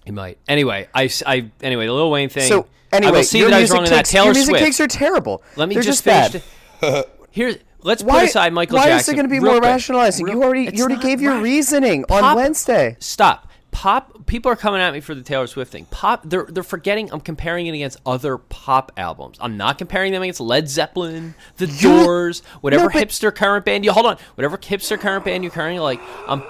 He 0.03 0.11
might. 0.11 0.37
Anyway, 0.47 0.87
I, 0.93 1.05
s- 1.05 1.23
I- 1.25 1.49
anyway 1.63 1.85
the 1.87 1.93
Lil 1.93 2.11
Wayne 2.11 2.29
thing. 2.29 2.47
So 2.47 2.67
anyway, 2.91 3.13
I 3.13 3.15
will 3.17 3.23
see 3.23 3.39
your 3.39 3.49
that 3.49 3.55
I 3.55 3.61
was 3.61 3.69
music 3.71 3.75
wrong 3.77 3.85
in 3.85 3.91
that. 3.91 4.05
Taylor 4.05 4.25
your 4.25 4.33
music 4.33 4.49
Swift. 4.51 4.65
takes 4.65 4.79
are 4.81 4.87
terrible. 4.87 5.43
Let 5.55 5.69
me 5.69 5.75
They're 5.75 5.83
just, 5.83 6.03
just, 6.03 6.31
finish. 6.33 6.43
bad. 6.81 6.93
the- 6.93 7.07
Here's 7.31 7.55
let's 7.85 8.03
Why, 8.03 8.21
put 8.21 8.29
aside 8.29 8.53
Michael 8.53 8.77
why 8.77 8.87
Jackson. 8.87 8.93
Why 8.93 8.99
is 8.99 9.09
it 9.09 9.15
going 9.15 9.29
to 9.29 9.29
be 9.29 9.39
more 9.39 9.59
quick. 9.59 9.63
rationalizing? 9.63 10.25
Real- 10.25 10.35
you 10.35 10.43
already 10.43 10.69
you 10.75 10.83
already 10.83 11.01
gave 11.01 11.21
your 11.21 11.39
reasoning 11.39 12.03
on 12.09 12.35
Wednesday. 12.35 12.97
Stop. 12.99 13.49
pop 13.71 14.25
people 14.25 14.51
are 14.51 14.55
coming 14.55 14.81
at 14.81 14.91
me 14.93 14.99
for 15.01 15.13
the 15.13 15.21
Taylor 15.21 15.47
Swift 15.47 15.71
thing. 15.71 15.85
Pop 15.91 16.21
they're 16.25 16.45
they're 16.45 16.63
forgetting 16.63 17.11
I'm 17.13 17.21
comparing 17.21 17.67
it 17.67 17.73
against 17.73 17.97
other 18.05 18.37
pop 18.37 18.91
albums. 18.97 19.37
I'm 19.39 19.57
not 19.57 19.77
comparing 19.77 20.11
them 20.11 20.21
against 20.23 20.39
Led 20.39 20.67
Zeppelin, 20.69 21.35
The 21.57 21.67
Doors, 21.67 22.41
whatever 22.61 22.83
No, 22.85 22.89
but- 22.89 23.07
hipster 23.07 23.33
current 23.33 23.65
band 23.65 23.85
you 23.85 23.91
hold 23.91 24.05
on, 24.05 24.17
whatever 24.35 24.57
hipster 24.57 24.99
current 24.99 25.25
band 25.25 25.43
you're 25.43 25.51
currently 25.51 25.79
like 25.79 25.99
I'm 26.27 26.41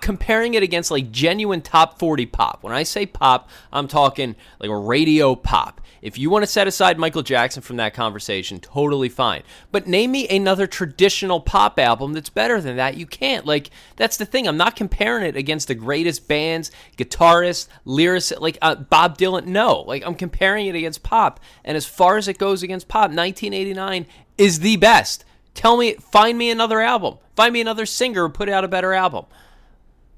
comparing 0.00 0.54
it 0.54 0.62
against 0.62 0.90
like 0.92 1.10
genuine 1.10 1.60
top 1.60 1.98
40 1.98 2.26
pop. 2.26 2.62
When 2.62 2.72
I 2.72 2.84
say 2.84 3.04
pop, 3.04 3.50
I'm 3.72 3.88
talking 3.88 4.36
like 4.60 4.70
a 4.70 4.76
radio 4.76 5.34
pop. 5.34 5.77
If 6.02 6.18
you 6.18 6.30
want 6.30 6.42
to 6.44 6.46
set 6.46 6.66
aside 6.68 6.98
Michael 6.98 7.22
Jackson 7.22 7.62
from 7.62 7.76
that 7.76 7.94
conversation, 7.94 8.60
totally 8.60 9.08
fine. 9.08 9.42
But 9.72 9.86
name 9.86 10.12
me 10.12 10.28
another 10.28 10.66
traditional 10.66 11.40
pop 11.40 11.78
album 11.78 12.12
that's 12.12 12.30
better 12.30 12.60
than 12.60 12.76
that. 12.76 12.96
You 12.96 13.06
can't. 13.06 13.46
Like 13.46 13.70
that's 13.96 14.16
the 14.16 14.26
thing. 14.26 14.46
I'm 14.46 14.56
not 14.56 14.76
comparing 14.76 15.24
it 15.26 15.36
against 15.36 15.68
the 15.68 15.74
greatest 15.74 16.28
bands, 16.28 16.70
guitarists, 16.96 17.68
lyricists, 17.86 18.40
like 18.40 18.58
uh, 18.62 18.76
Bob 18.76 19.18
Dylan. 19.18 19.46
No, 19.46 19.80
like 19.80 20.04
I'm 20.06 20.14
comparing 20.14 20.66
it 20.66 20.74
against 20.74 21.02
pop. 21.02 21.40
And 21.64 21.76
as 21.76 21.86
far 21.86 22.16
as 22.16 22.28
it 22.28 22.38
goes 22.38 22.62
against 22.62 22.88
pop, 22.88 23.10
1989 23.10 24.06
is 24.36 24.60
the 24.60 24.76
best. 24.76 25.24
Tell 25.54 25.76
me, 25.76 25.94
find 25.94 26.38
me 26.38 26.50
another 26.50 26.80
album. 26.80 27.18
Find 27.34 27.52
me 27.52 27.60
another 27.60 27.86
singer 27.86 28.26
who 28.26 28.32
put 28.32 28.48
out 28.48 28.64
a 28.64 28.68
better 28.68 28.92
album. 28.92 29.24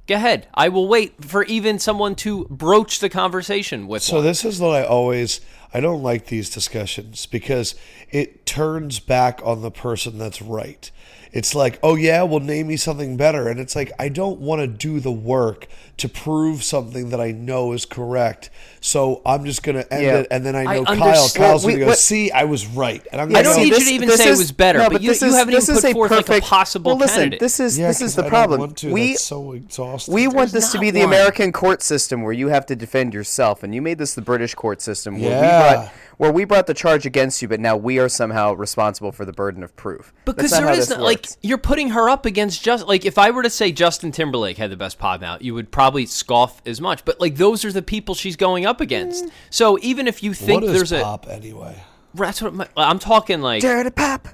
Go 0.07 0.17
ahead. 0.17 0.49
I 0.53 0.69
will 0.69 0.89
wait 0.89 1.25
for 1.25 1.45
even 1.45 1.79
someone 1.79 2.15
to 2.17 2.45
broach 2.47 2.99
the 2.99 3.09
conversation 3.09 3.87
with 3.87 4.03
So 4.03 4.17
one. 4.17 4.25
this 4.25 4.45
is 4.45 4.59
what 4.61 4.75
I 4.75 4.85
always 4.85 5.41
I 5.73 5.81
don't 5.81 6.03
like 6.03 6.27
these 6.27 6.51
discussions 6.51 7.27
because 7.27 7.75
it 8.11 8.45
turns 8.47 8.99
back 8.99 9.41
on 9.45 9.63
the 9.63 9.71
person 9.71 10.19
that's 10.19 10.43
right. 10.43 10.91
It's 11.33 11.55
like, 11.55 11.79
oh 11.85 11.95
yeah, 11.95 12.25
well 12.25 12.41
name 12.41 12.67
me 12.67 12.77
something 12.77 13.17
better, 13.17 13.47
and 13.49 13.61
it's 13.61 13.77
like 13.77 13.93
I 14.01 14.09
don't 14.09 14.41
want 14.41 14.63
to 14.63 14.67
do 14.67 14.99
the 14.99 15.13
work 15.13 15.69
to 15.99 16.09
prove 16.09 16.65
something 16.65 17.11
that 17.11 17.21
I 17.21 17.31
know 17.31 17.71
is 17.71 17.87
correct. 17.87 18.51
So 18.81 19.23
I'm 19.25 19.45
just 19.45 19.63
gonna 19.63 19.85
end 19.93 20.03
Yeah. 20.03 20.15
it, 20.21 20.27
and 20.33 20.45
then 20.45 20.57
I 20.57 20.63
I 20.65 20.75
know 20.79 20.85
Kyle. 20.87 21.03
understand- 21.03 21.35
Kyle's 21.45 21.65
we- 21.65 21.73
gonna 21.75 21.85
go, 21.85 21.91
what- 21.91 21.99
see, 21.99 22.33
I 22.33 22.45
was 22.45 22.67
right, 22.67 23.07
and 23.13 23.21
I'm 23.21 23.29
gonna 23.29 23.39
I 23.39 23.43
don't 23.45 23.57
go, 23.59 23.63
need 23.63 23.73
this- 23.75 23.79
you 23.81 23.85
to 23.91 23.95
even 23.95 24.09
this 24.09 24.17
say 24.19 24.31
it 24.33 24.39
was 24.39 24.51
better, 24.51 24.81
no, 24.81 24.91
but, 24.91 25.03
you, 25.03 25.11
this 25.11 25.21
you 25.23 25.29
is- 25.29 25.35
haven't 25.37 25.55
this 25.55 25.65
even 25.69 25.77
is 25.77 25.83
put 25.83 25.91
a 25.91 25.93
forth 25.95 26.11
like 26.11 26.21
a 26.21 26.25
perfect- 26.25 26.47
possible 26.49 26.91
well, 26.93 26.99
listen, 26.99 27.17
candidate. 27.17 27.39
This 27.41 27.61
is 27.61 27.79
yeah, 27.79 27.87
this 27.89 27.99
is 28.01 28.03
'cause 28.03 28.15
the 28.17 28.25
I 28.25 28.29
problem. 28.29 28.59
Want 28.61 28.77
to. 28.79 28.91
We 28.93 29.11
That's 29.11 29.23
so 29.23 29.53
exhausting. 29.53 30.13
we 30.15 30.27
want 30.27 30.51
There's 30.51 30.53
this 30.65 30.73
to 30.73 30.79
not 30.79 30.81
be 30.81 30.91
the. 30.91 31.03
American 31.03 31.53
court 31.53 31.81
system 31.83 32.23
where 32.23 32.33
you 32.33 32.49
have 32.49 32.67
to 32.67 32.75
defend 32.75 33.15
yourself, 33.15 33.63
and 33.63 33.73
you 33.73 33.81
made 33.83 33.99
this 33.99 34.15
the 34.15 34.23
British 34.23 34.55
court 34.57 34.83
system 34.83 35.21
where 35.21 35.31
we 35.31 35.37
Yeah. 35.37 35.60
Brought 35.61 35.93
where 36.21 36.31
we 36.31 36.45
brought 36.45 36.67
the 36.67 36.75
charge 36.75 37.07
against 37.07 37.41
you, 37.41 37.49
but 37.49 37.61
now 37.61 37.75
we 37.79 37.99
are 37.99 38.09
somehow 38.09 38.53
responsible 38.53 39.11
for 39.11 39.25
the 39.25 39.33
burden 39.33 39.63
of 39.63 39.75
proof. 39.75 40.13
Because 40.27 40.51
That's 40.51 40.53
not 40.53 40.59
there 40.59 40.67
how 40.67 40.73
is 40.75 40.89
this 40.89 40.99
no, 40.99 41.03
like 41.03 41.27
you're 41.41 41.57
putting 41.57 41.89
her 41.91 42.11
up 42.11 42.27
against 42.27 42.63
just 42.63 42.87
like 42.87 43.07
if 43.07 43.17
I 43.17 43.31
were 43.31 43.43
to 43.43 43.49
say 43.49 43.73
Justin 43.73 44.13
Timberlake 44.13 44.59
had 44.59 44.71
the 44.71 44.77
best 44.77 44.99
pop 44.99 45.23
out, 45.23 45.41
you 45.41 45.55
would 45.55 45.71
probably 45.71 46.05
scoff 46.05 46.61
as 46.67 46.79
much. 46.79 47.07
But 47.07 47.21
like 47.21 47.37
those 47.37 47.65
are 47.65 47.73
the 47.73 47.81
people 47.81 48.15
she's 48.15 48.37
going 48.37 48.67
up 48.67 48.83
against. 48.83 49.25
Mm. 49.25 49.31
So 49.49 49.79
even 49.81 50.07
if 50.07 50.23
you 50.23 50.35
think 50.35 50.61
what 50.61 50.71
is 50.71 50.91
there's 50.91 51.03
pop 51.03 51.27
anyway? 51.27 51.75
a 51.79 51.91
that's 52.15 52.43
what 52.43 52.55
my, 52.55 52.69
I'm 52.77 52.99
talking 52.99 53.41
like 53.41 53.63
dirty 53.63 53.91
pop. 53.91 54.29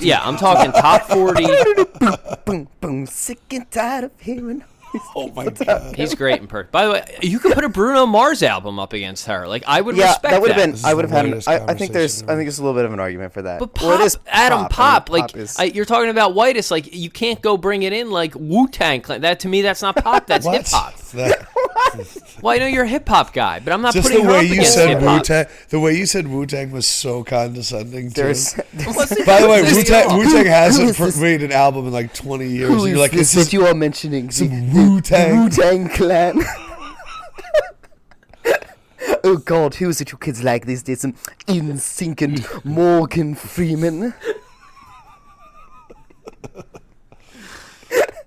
yeah, 0.00 0.22
I'm 0.22 0.36
talking 0.36 0.72
top 0.72 1.02
40. 1.02 1.44
boom, 2.00 2.16
boom, 2.44 2.68
boom, 2.80 3.06
sick 3.06 3.40
and 3.50 3.70
tired 3.70 4.04
of 4.04 4.20
hearing. 4.20 4.64
Oh 5.14 5.28
my 5.34 5.46
god! 5.48 5.94
He's 5.96 6.14
great 6.14 6.40
in 6.40 6.46
person. 6.46 6.68
By 6.72 6.84
the 6.86 6.92
way, 6.92 7.18
you 7.22 7.38
could 7.38 7.52
put 7.54 7.64
a 7.64 7.68
Bruno 7.68 8.06
Mars 8.06 8.42
album 8.42 8.78
up 8.78 8.92
against 8.92 9.26
her. 9.26 9.46
Like 9.46 9.62
I 9.66 9.80
would 9.80 9.96
Yeah, 9.96 10.06
respect 10.08 10.30
that 10.32 10.40
would 10.42 10.50
have 10.52 10.72
been. 10.74 10.80
I 10.84 10.94
would 10.94 11.04
have 11.04 11.10
had. 11.12 11.24
An, 11.26 11.42
I, 11.46 11.64
I 11.72 11.74
think 11.74 11.92
there's. 11.92 12.22
conversation 12.22 12.30
I 12.30 12.34
think 12.34 12.46
there's 12.46 12.58
a 12.58 12.62
little 12.64 12.76
bit 12.78 12.84
of 12.86 12.92
an 12.92 13.00
argument 13.00 13.32
for 13.32 13.42
that. 13.42 13.60
But 13.60 13.74
pop, 13.74 13.84
well, 13.86 14.00
it 14.00 14.04
is 14.04 14.18
Adam, 14.26 14.60
pop. 14.62 14.70
pop, 14.70 15.10
I 15.10 15.12
mean, 15.12 15.20
like 15.22 15.30
pop 15.32 15.40
is- 15.40 15.56
I, 15.58 15.64
you're 15.64 15.84
talking 15.84 16.10
about 16.10 16.34
whitest, 16.34 16.70
like 16.70 16.94
you 16.94 17.10
can't 17.10 17.40
go 17.40 17.56
bring 17.56 17.82
it 17.82 17.92
in 17.92 18.10
like 18.10 18.34
Wu 18.34 18.66
Tang 18.68 19.00
Clan. 19.00 19.20
That 19.20 19.40
to 19.40 19.48
me, 19.48 19.62
that's 19.62 19.82
not 19.82 19.96
pop. 19.96 20.26
That's 20.26 20.46
hip 20.50 20.66
hop. 20.66 20.94
That- 21.10 21.48
Well, 22.40 22.54
I 22.54 22.58
know 22.58 22.66
you're 22.66 22.84
a 22.84 22.88
hip 22.88 23.08
hop 23.08 23.32
guy, 23.32 23.58
but 23.58 23.72
I'm 23.72 23.82
not 23.82 23.92
Just 23.94 24.08
putting 24.08 24.22
the 24.24 24.32
her 24.32 24.38
way 24.38 24.38
up 24.38 24.44
you 24.46 24.52
against 24.52 24.74
said 24.74 25.02
Wu. 25.02 25.20
Tang, 25.20 25.46
the 25.70 25.80
way 25.80 25.96
you 25.96 26.06
said 26.06 26.28
Wu 26.28 26.46
Tang 26.46 26.70
was 26.70 26.86
so 26.86 27.24
condescending. 27.24 28.10
Too. 28.10 28.22
there's. 28.22 28.54
By 28.54 29.40
the 29.40 29.48
way, 29.50 29.62
This 29.62 29.74
Wu 29.74 29.82
Tang 29.82 30.08
all- 30.08 30.18
Wu 30.18 30.30
Tang 30.30 30.46
hasn't 30.46 30.90
is 30.90 30.96
pr- 30.96 31.04
this- 31.06 31.20
made 31.20 31.42
an 31.42 31.50
album 31.52 31.86
in 31.88 31.92
like 31.92 32.14
20 32.14 32.46
years. 32.46 32.68
Who 32.68 32.74
and 32.74 32.82
is 32.82 32.88
you're 32.90 32.98
like, 32.98 33.10
this 33.10 33.32
this 33.32 33.36
is 33.36 33.44
that 33.46 33.52
you 33.52 33.66
are 33.66 33.74
mentioning? 33.74 34.30
Some 34.80 34.94
Wu-Tang. 34.94 35.40
Wu 35.44 35.48
Tang 35.50 35.88
Clan. 35.90 36.40
oh 39.24 39.36
God, 39.44 39.74
who 39.74 39.88
is 39.90 40.00
it 40.00 40.10
you 40.10 40.16
kids 40.18 40.42
like 40.42 40.64
these 40.66 40.82
days? 40.82 41.00
Some 41.00 41.12
NSYNC 41.46 42.22
and 42.22 42.64
Morgan 42.64 43.34
Freeman. 43.34 44.14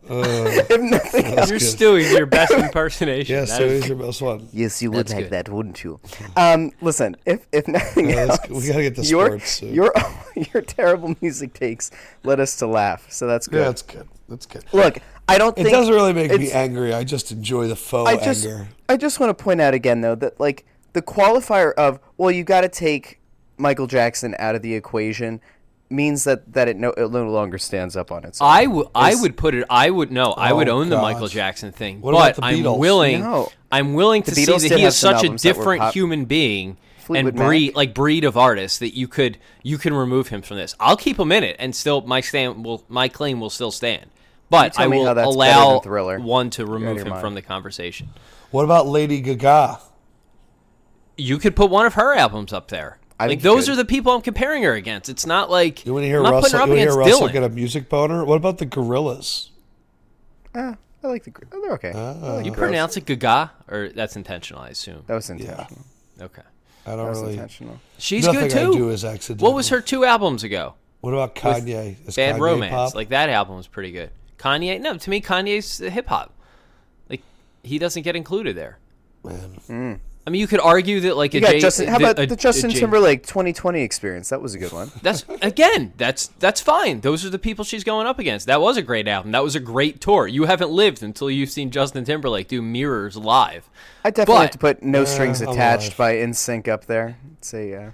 Uh, 0.09 0.25
if 0.69 0.81
nothing 0.81 1.25
else. 1.25 1.49
You're 1.49 1.59
good. 1.59 1.65
Stewie's 1.65 2.11
your 2.11 2.25
best 2.25 2.51
impersonation. 2.51 3.35
yes, 3.35 3.49
That 3.51 3.57
so 3.59 3.63
is- 3.63 3.83
is 3.83 3.87
your 3.87 3.97
best 3.97 4.21
one. 4.21 4.49
Yes, 4.51 4.81
you 4.81 4.91
would 4.91 5.07
That's 5.07 5.13
like 5.13 5.23
good. 5.25 5.31
that, 5.31 5.49
wouldn't 5.49 5.81
you? 5.81 5.97
Um, 6.35 6.71
listen, 6.81 7.15
if 7.25 7.47
if 7.53 7.69
nothing 7.69 8.07
uh, 8.07 8.09
Yeah, 8.09 8.15
else, 8.23 8.37
let's 8.49 8.49
we 8.51 8.67
gotta 8.67 8.81
get 8.83 8.95
the 8.97 9.03
your, 9.03 9.27
sports 9.27 9.49
soon. 9.51 9.73
Your 9.73 9.93
your 10.53 10.61
terrible 10.61 11.15
music 11.21 11.53
takes 11.53 11.89
led 12.23 12.41
us 12.41 12.57
to 12.57 12.67
laugh, 12.67 13.09
so 13.09 13.27
that's 13.27 13.47
good. 13.47 13.59
Yeah, 13.59 13.63
that's 13.63 13.81
good. 13.81 14.07
That's 14.27 14.45
good. 14.45 14.65
Look, 14.73 14.97
I 15.27 15.37
don't 15.37 15.57
It 15.57 15.63
doesn't 15.63 15.93
really 15.93 16.13
make 16.13 16.31
me 16.37 16.51
angry. 16.51 16.93
I 16.93 17.03
just 17.03 17.31
enjoy 17.31 17.67
the 17.67 17.75
faux 17.75 18.09
I 18.09 18.17
just 18.23 18.45
anger. 18.45 18.67
I 18.89 18.97
just 18.97 19.19
want 19.19 19.35
to 19.35 19.43
point 19.43 19.61
out 19.61 19.73
again 19.73 20.01
though 20.01 20.15
that 20.15 20.39
like 20.39 20.65
the 20.93 21.01
qualifier 21.01 21.73
of 21.73 21.99
well 22.17 22.29
you 22.31 22.43
got 22.43 22.61
to 22.61 22.69
take 22.69 23.19
Michael 23.57 23.87
Jackson 23.87 24.35
out 24.39 24.55
of 24.55 24.61
the 24.61 24.73
equation 24.75 25.39
means 25.89 26.23
that 26.25 26.51
that 26.53 26.67
it 26.67 26.75
no 26.77 26.89
it 26.91 27.11
no 27.11 27.29
longer 27.29 27.57
stands 27.57 27.95
up 27.95 28.11
on 28.11 28.25
its 28.25 28.41
own. 28.41 28.47
I 28.49 28.67
would 28.67 28.87
I 28.95 29.15
would 29.15 29.37
put 29.37 29.53
it 29.55 29.63
I 29.69 29.89
would 29.89 30.11
know 30.11 30.31
I 30.33 30.51
would 30.51 30.67
Oh, 30.67 30.79
own 30.79 30.89
the 30.89 30.97
Michael 30.97 31.27
Jackson 31.27 31.71
thing 31.71 32.01
What 32.01 32.11
about 32.11 32.35
but 32.35 32.41
the 32.41 32.45
I'm 32.45 32.77
willing 32.79 33.21
No. 33.21 33.49
I'm 33.71 33.93
willing 33.93 34.23
to 34.23 34.31
The 34.31 34.35
see 34.43 34.67
that 34.69 34.77
he 34.77 34.85
is 34.85 34.95
such 34.97 35.13
a 35.13 35.15
albums 35.17 35.41
that 35.43 35.49
were 35.49 35.53
different 35.63 35.81
pop- 35.81 35.93
human 35.93 36.25
being 36.25 36.77
Fleetwood 36.97 37.33
and 37.33 37.37
breed 37.45 37.67
Mac. 37.69 37.75
like 37.75 37.93
breed 37.93 38.23
of 38.23 38.37
artist 38.37 38.79
that 38.79 38.95
you 38.95 39.07
could 39.07 39.37
you 39.61 39.77
can 39.77 39.93
remove 39.93 40.27
him 40.29 40.41
from 40.41 40.57
this 40.57 40.75
I'll 40.79 40.97
keep 40.97 41.19
him 41.19 41.31
in 41.31 41.43
it 41.43 41.55
and 41.59 41.75
still 41.75 42.01
my 42.01 42.21
stand 42.21 42.65
will 42.65 42.83
my 42.89 43.07
claim 43.07 43.39
will 43.39 43.49
still 43.49 43.71
stand 43.71 44.05
but 44.49 44.79
I 44.79 44.87
me 44.87 44.97
will 44.97 45.05
how 45.07 45.13
that's 45.15 45.25
better 45.27 45.35
allow 45.35 45.73
than 45.73 45.81
Thriller. 45.83 46.19
one 46.19 46.49
to 46.51 46.65
remove 46.65 46.99
him 46.99 47.09
mind. 47.09 47.21
from 47.21 47.33
the 47.35 47.41
conversation 47.41 48.09
What 48.51 48.63
about 48.65 48.87
Lady 48.87 49.19
Gaga? 49.21 49.79
you 51.17 51.37
could 51.37 51.55
put 51.55 51.69
one 51.69 51.85
of 51.85 51.93
her 51.95 52.13
albums 52.13 52.53
up 52.53 52.67
there 52.69 52.99
I 53.19 53.25
like 53.25 53.29
think 53.31 53.41
those 53.43 53.69
are 53.69 53.75
the 53.75 53.85
people 53.85 54.11
I'm 54.13 54.21
comparing 54.21 54.63
her 54.63 54.73
against 54.73 55.09
it's 55.09 55.25
not 55.25 55.49
like 55.49 55.85
You 55.85 55.93
want 55.93 56.03
to 56.03 56.07
hear 56.07 56.23
I'm 56.23 56.31
Russell? 56.33 56.59
her 56.59 56.65
You 56.65 56.69
want 56.69 56.77
to 56.79 56.81
hear 56.81 56.95
Russell 56.97 57.27
Dylan 57.27 57.33
get 57.33 57.43
a 57.43 57.49
music 57.49 57.89
boner? 57.89 58.25
What 58.25 58.35
about 58.37 58.57
the 58.57 58.65
Gorillaz? 58.65 59.49
Ah, 60.55 60.75
I 61.03 61.07
like 61.07 61.23
the 61.23 61.31
gr- 61.31 61.43
oh, 61.51 61.61
they're 61.61 61.71
okay. 61.73 61.91
I 61.91 62.11
like 62.35 62.45
you 62.45 62.51
the 62.51 62.57
pronounce 62.57 62.97
it 62.97 63.05
Gaga 63.05 63.51
or 63.69 63.89
that's 63.89 64.15
intentional 64.15 64.61
I 64.63 64.69
assume 64.69 65.03
That 65.07 65.15
was 65.15 65.29
intentional. 65.29 65.67
okay 66.21 66.41
I 66.85 66.95
don't 66.97 67.07
was 67.07 67.21
really. 67.21 67.33
intentional. 67.33 67.79
She's 67.97 68.25
nothing 68.25 68.41
good 68.41 68.51
too. 68.51 68.73
I 68.73 68.77
do 68.77 68.89
is 68.89 69.05
accidental. 69.05 69.47
What 69.47 69.55
was 69.55 69.69
her 69.69 69.79
two 69.79 70.03
albums 70.03 70.43
ago? 70.43 70.73
What 70.99 71.13
about 71.13 71.33
Kanye? 71.33 71.95
Is 72.05 72.17
Bad 72.17 72.35
Kanye 72.35 72.39
Romance. 72.41 72.73
pop? 72.73 72.93
Like 72.95 73.07
that 73.09 73.29
album 73.29 73.55
was 73.55 73.67
pretty 73.67 73.91
good. 73.93 74.09
Kanye, 74.43 74.79
no, 74.81 74.97
to 74.97 75.09
me 75.09 75.21
Kanye's 75.21 75.77
hip 75.77 76.07
hop. 76.07 76.33
Like 77.09 77.21
he 77.63 77.79
doesn't 77.79 78.03
get 78.03 78.15
included 78.15 78.55
there. 78.57 78.77
Man. 79.23 79.99
I 80.25 80.29
mean, 80.29 80.39
you 80.39 80.47
could 80.47 80.61
argue 80.61 81.01
that 81.01 81.17
like 81.17 81.33
You 81.33 81.45
a 81.45 81.59
Justin. 81.59 81.87
How 81.89 81.97
the- 81.97 82.05
about 82.11 82.19
a- 82.23 82.25
the 82.27 82.35
Justin 82.37 82.69
a 82.69 82.73
Jay- 82.73 82.79
Timberlake 82.79 83.23
2020 83.25 83.81
experience? 83.81 84.29
That 84.29 84.41
was 84.41 84.55
a 84.55 84.57
good 84.57 84.71
one. 84.71 84.89
That's 85.01 85.25
again, 85.41 85.91
that's 85.97 86.27
that's 86.39 86.61
fine. 86.61 87.01
Those 87.01 87.25
are 87.25 87.29
the 87.29 87.39
people 87.39 87.65
she's 87.65 87.83
going 87.83 88.07
up 88.07 88.19
against. 88.19 88.47
That 88.47 88.61
was 88.61 88.77
a 88.77 88.81
great 88.81 89.05
album. 89.07 89.31
That 89.33 89.43
was 89.43 89.55
a 89.55 89.59
great 89.59 89.99
tour. 89.99 90.25
You 90.27 90.45
haven't 90.45 90.71
lived 90.71 91.03
until 91.03 91.29
you've 91.29 91.49
seen 91.49 91.71
Justin 91.71 92.05
Timberlake 92.05 92.47
do 92.47 92.61
Mirrors 92.61 93.17
live. 93.17 93.69
I 94.05 94.11
definitely 94.11 94.33
But- 94.35 94.41
have 94.43 94.51
to 94.51 94.57
put 94.59 94.83
No 94.83 95.03
Strings 95.03 95.41
I'm 95.41 95.49
Attached 95.49 95.87
alive. 95.87 95.97
by 95.97 96.15
NSYNC 96.15 96.67
up 96.69 96.85
there. 96.85 97.17
It's 97.39 97.53
a, 97.53 97.75
uh, 97.75 97.89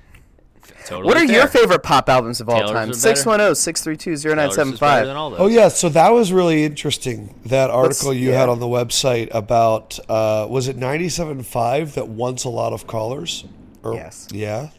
Totally 0.90 1.06
what 1.06 1.18
are 1.18 1.28
fair. 1.28 1.36
your 1.38 1.48
favorite 1.48 1.84
pop 1.84 2.10
albums 2.10 2.42
of 2.42 2.50
all 2.50 2.56
Taylor's 2.56 2.72
time? 2.72 2.90
are 2.90 2.94
610 2.94 3.56
632 3.56 4.04
Taylor's 4.04 4.20
is 4.20 4.24
better 4.24 4.36
0975. 4.36 5.06
than 5.06 5.16
all 5.16 5.30
those. 5.30 5.40
Oh 5.40 5.48
yeah, 5.48 5.68
so 5.68 5.88
that 5.90 6.10
was 6.10 6.34
really 6.34 6.64
interesting. 6.66 7.36
That 7.46 7.70
article 7.70 8.14
you 8.14 8.32
yeah. 8.32 8.40
had 8.40 8.50
on 8.50 8.60
the 8.60 8.66
website 8.66 9.30
about 9.32 10.00
uh, 10.10 10.48
was 10.50 10.68
it 10.68 10.78
97.5 10.78 11.94
that 11.94 12.08
wants 12.08 12.44
a 12.44 12.50
lot 12.50 12.74
of 12.74 12.88
callers? 12.88 13.46
Or, 13.84 13.94
Yes. 13.94 14.28
Yeah. 14.32 14.70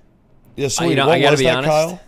Yeah. 0.57 0.69
So 0.69 0.83
Uh, 0.83 0.85
you 0.85 0.88
wait, 0.90 0.95
know, 0.97 1.07
what 1.07 1.14
I 1.14 1.21
gotta 1.21 1.31
was 1.33 1.40
be 1.40 1.47
that, 1.47 1.57
honest. 1.59 1.71
Kyle? 1.71 2.00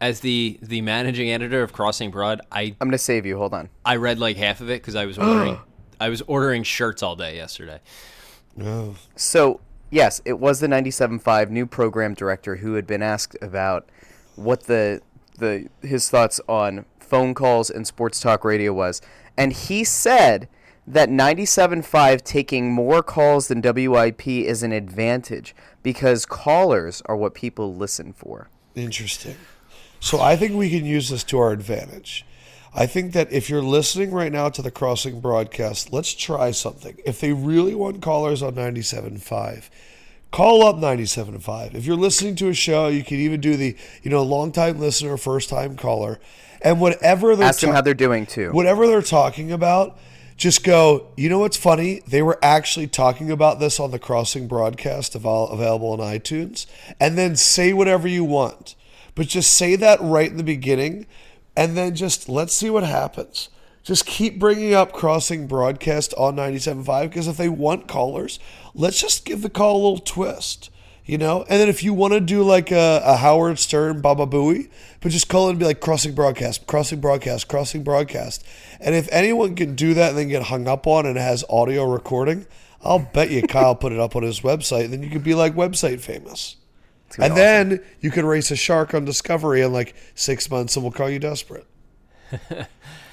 As 0.00 0.20
the 0.20 0.58
the 0.62 0.80
managing 0.82 1.30
editor 1.30 1.62
of 1.62 1.72
Crossing 1.72 2.10
Broad, 2.12 2.40
I 2.52 2.62
I'm 2.80 2.86
going 2.86 2.92
to 2.92 2.98
save 2.98 3.26
you. 3.26 3.36
Hold 3.38 3.52
on. 3.54 3.68
I 3.84 3.96
read 3.96 4.20
like 4.20 4.36
half 4.36 4.60
of 4.60 4.70
it 4.70 4.80
because 4.80 4.94
I 4.94 5.06
was 5.06 5.18
ordering 5.18 5.58
I 6.00 6.08
was 6.08 6.22
ordering 6.28 6.62
shirts 6.62 7.02
all 7.02 7.16
day 7.16 7.34
yesterday. 7.34 7.80
No. 8.56 8.94
So, 9.16 9.60
yes, 9.90 10.20
it 10.24 10.38
was 10.38 10.60
the 10.60 10.66
97.5 10.66 11.50
new 11.50 11.66
program 11.66 12.14
director 12.14 12.56
who 12.56 12.74
had 12.74 12.86
been 12.86 13.02
asked 13.02 13.36
about 13.42 13.88
what 14.36 14.64
the 14.64 15.00
the 15.38 15.68
his 15.82 16.10
thoughts 16.10 16.40
on 16.48 16.84
phone 16.98 17.34
calls 17.34 17.70
and 17.70 17.86
sports 17.86 18.20
talk 18.20 18.44
radio 18.44 18.72
was. 18.72 19.00
And 19.36 19.52
he 19.52 19.84
said 19.84 20.48
that 20.86 21.08
97.5 21.08 22.22
taking 22.22 22.72
more 22.72 23.02
calls 23.02 23.48
than 23.48 23.60
WIP 23.62 24.26
is 24.26 24.62
an 24.62 24.72
advantage 24.72 25.54
because 25.82 26.26
callers 26.26 27.02
are 27.06 27.16
what 27.16 27.34
people 27.34 27.74
listen 27.74 28.12
for. 28.12 28.48
Interesting. 28.74 29.36
So 30.00 30.20
I 30.20 30.36
think 30.36 30.54
we 30.54 30.70
can 30.70 30.84
use 30.84 31.08
this 31.08 31.24
to 31.24 31.38
our 31.38 31.52
advantage. 31.52 32.24
I 32.74 32.86
think 32.86 33.12
that 33.12 33.32
if 33.32 33.48
you're 33.48 33.62
listening 33.62 34.10
right 34.10 34.30
now 34.30 34.48
to 34.50 34.62
the 34.62 34.70
Crossing 34.70 35.20
broadcast, 35.20 35.92
let's 35.92 36.14
try 36.14 36.50
something. 36.50 36.96
If 37.04 37.20
they 37.20 37.32
really 37.32 37.74
want 37.74 38.02
callers 38.02 38.42
on 38.42 38.54
97.5, 38.54 39.70
call 40.30 40.62
up 40.64 40.76
97.5. 40.76 41.74
If 41.74 41.86
you're 41.86 41.96
listening 41.96 42.36
to 42.36 42.48
a 42.48 42.54
show, 42.54 42.88
you 42.88 43.02
can 43.02 43.18
even 43.18 43.40
do 43.40 43.56
the, 43.56 43.76
you 44.02 44.10
know, 44.10 44.22
long 44.22 44.52
time 44.52 44.78
listener, 44.78 45.16
first 45.16 45.48
time 45.48 45.76
caller. 45.76 46.20
And 46.60 46.80
whatever 46.80 47.36
they're 47.36 47.48
Ask 47.48 47.60
them 47.60 47.70
how 47.70 47.80
they're 47.80 47.94
doing 47.94 48.26
too. 48.26 48.50
whatever 48.52 48.86
they're 48.86 49.00
talking 49.02 49.52
about, 49.52 49.98
just 50.36 50.62
go, 50.62 51.08
you 51.16 51.28
know 51.28 51.40
what's 51.40 51.56
funny? 51.56 52.00
They 52.06 52.22
were 52.22 52.38
actually 52.42 52.86
talking 52.86 53.30
about 53.30 53.58
this 53.58 53.80
on 53.80 53.90
the 53.90 53.98
Crossing 53.98 54.46
broadcast 54.46 55.14
available 55.16 55.92
on 55.92 55.98
iTunes. 55.98 56.66
And 57.00 57.18
then 57.18 57.34
say 57.34 57.72
whatever 57.72 58.06
you 58.06 58.24
want. 58.24 58.76
But 59.14 59.26
just 59.26 59.52
say 59.54 59.74
that 59.76 60.00
right 60.00 60.30
in 60.30 60.36
the 60.36 60.44
beginning. 60.44 61.06
And 61.58 61.76
then 61.76 61.96
just 61.96 62.28
let's 62.28 62.54
see 62.54 62.70
what 62.70 62.84
happens. 62.84 63.48
Just 63.82 64.06
keep 64.06 64.38
bringing 64.38 64.74
up 64.74 64.92
Crossing 64.92 65.48
broadcast 65.48 66.14
on 66.14 66.36
97.5 66.36 67.08
because 67.08 67.26
if 67.26 67.36
they 67.36 67.48
want 67.48 67.88
callers, 67.88 68.38
let's 68.74 69.00
just 69.00 69.24
give 69.24 69.42
the 69.42 69.50
call 69.50 69.74
a 69.74 69.82
little 69.82 69.98
twist 69.98 70.70
you 71.08 71.16
know? 71.16 71.40
And 71.48 71.58
then 71.58 71.70
if 71.70 71.82
you 71.82 71.94
want 71.94 72.12
to 72.12 72.20
do 72.20 72.42
like 72.42 72.70
a, 72.70 73.00
a 73.02 73.16
Howard 73.16 73.58
Stern 73.58 74.02
Baba 74.02 74.26
Booey, 74.26 74.68
but 75.00 75.10
just 75.10 75.28
call 75.30 75.46
it 75.48 75.52
and 75.52 75.58
be 75.58 75.64
like 75.64 75.80
crossing 75.80 76.14
broadcast, 76.14 76.66
crossing 76.66 77.00
broadcast, 77.00 77.48
crossing 77.48 77.82
broadcast. 77.82 78.44
And 78.78 78.94
if 78.94 79.08
anyone 79.10 79.56
can 79.56 79.74
do 79.74 79.94
that 79.94 80.10
and 80.10 80.18
then 80.18 80.28
get 80.28 80.42
hung 80.42 80.68
up 80.68 80.86
on 80.86 81.06
and 81.06 81.16
has 81.16 81.44
audio 81.48 81.90
recording, 81.90 82.46
I'll 82.82 82.98
bet 82.98 83.30
you 83.30 83.42
Kyle 83.42 83.74
put 83.74 83.92
it 83.92 83.98
up 83.98 84.14
on 84.14 84.22
his 84.22 84.40
website. 84.40 84.90
Then 84.90 85.02
you 85.02 85.08
could 85.08 85.24
be 85.24 85.34
like 85.34 85.54
website 85.54 86.00
famous. 86.00 86.57
And 87.18 87.36
then 87.36 87.82
you 88.00 88.10
could 88.10 88.24
race 88.24 88.50
a 88.50 88.56
shark 88.56 88.92
on 88.94 89.04
Discovery 89.04 89.62
in 89.62 89.72
like 89.72 89.94
six 90.14 90.50
months 90.50 90.76
and 90.76 90.82
we'll 90.84 90.92
call 90.92 91.08
you 91.08 91.18
desperate. 91.18 91.66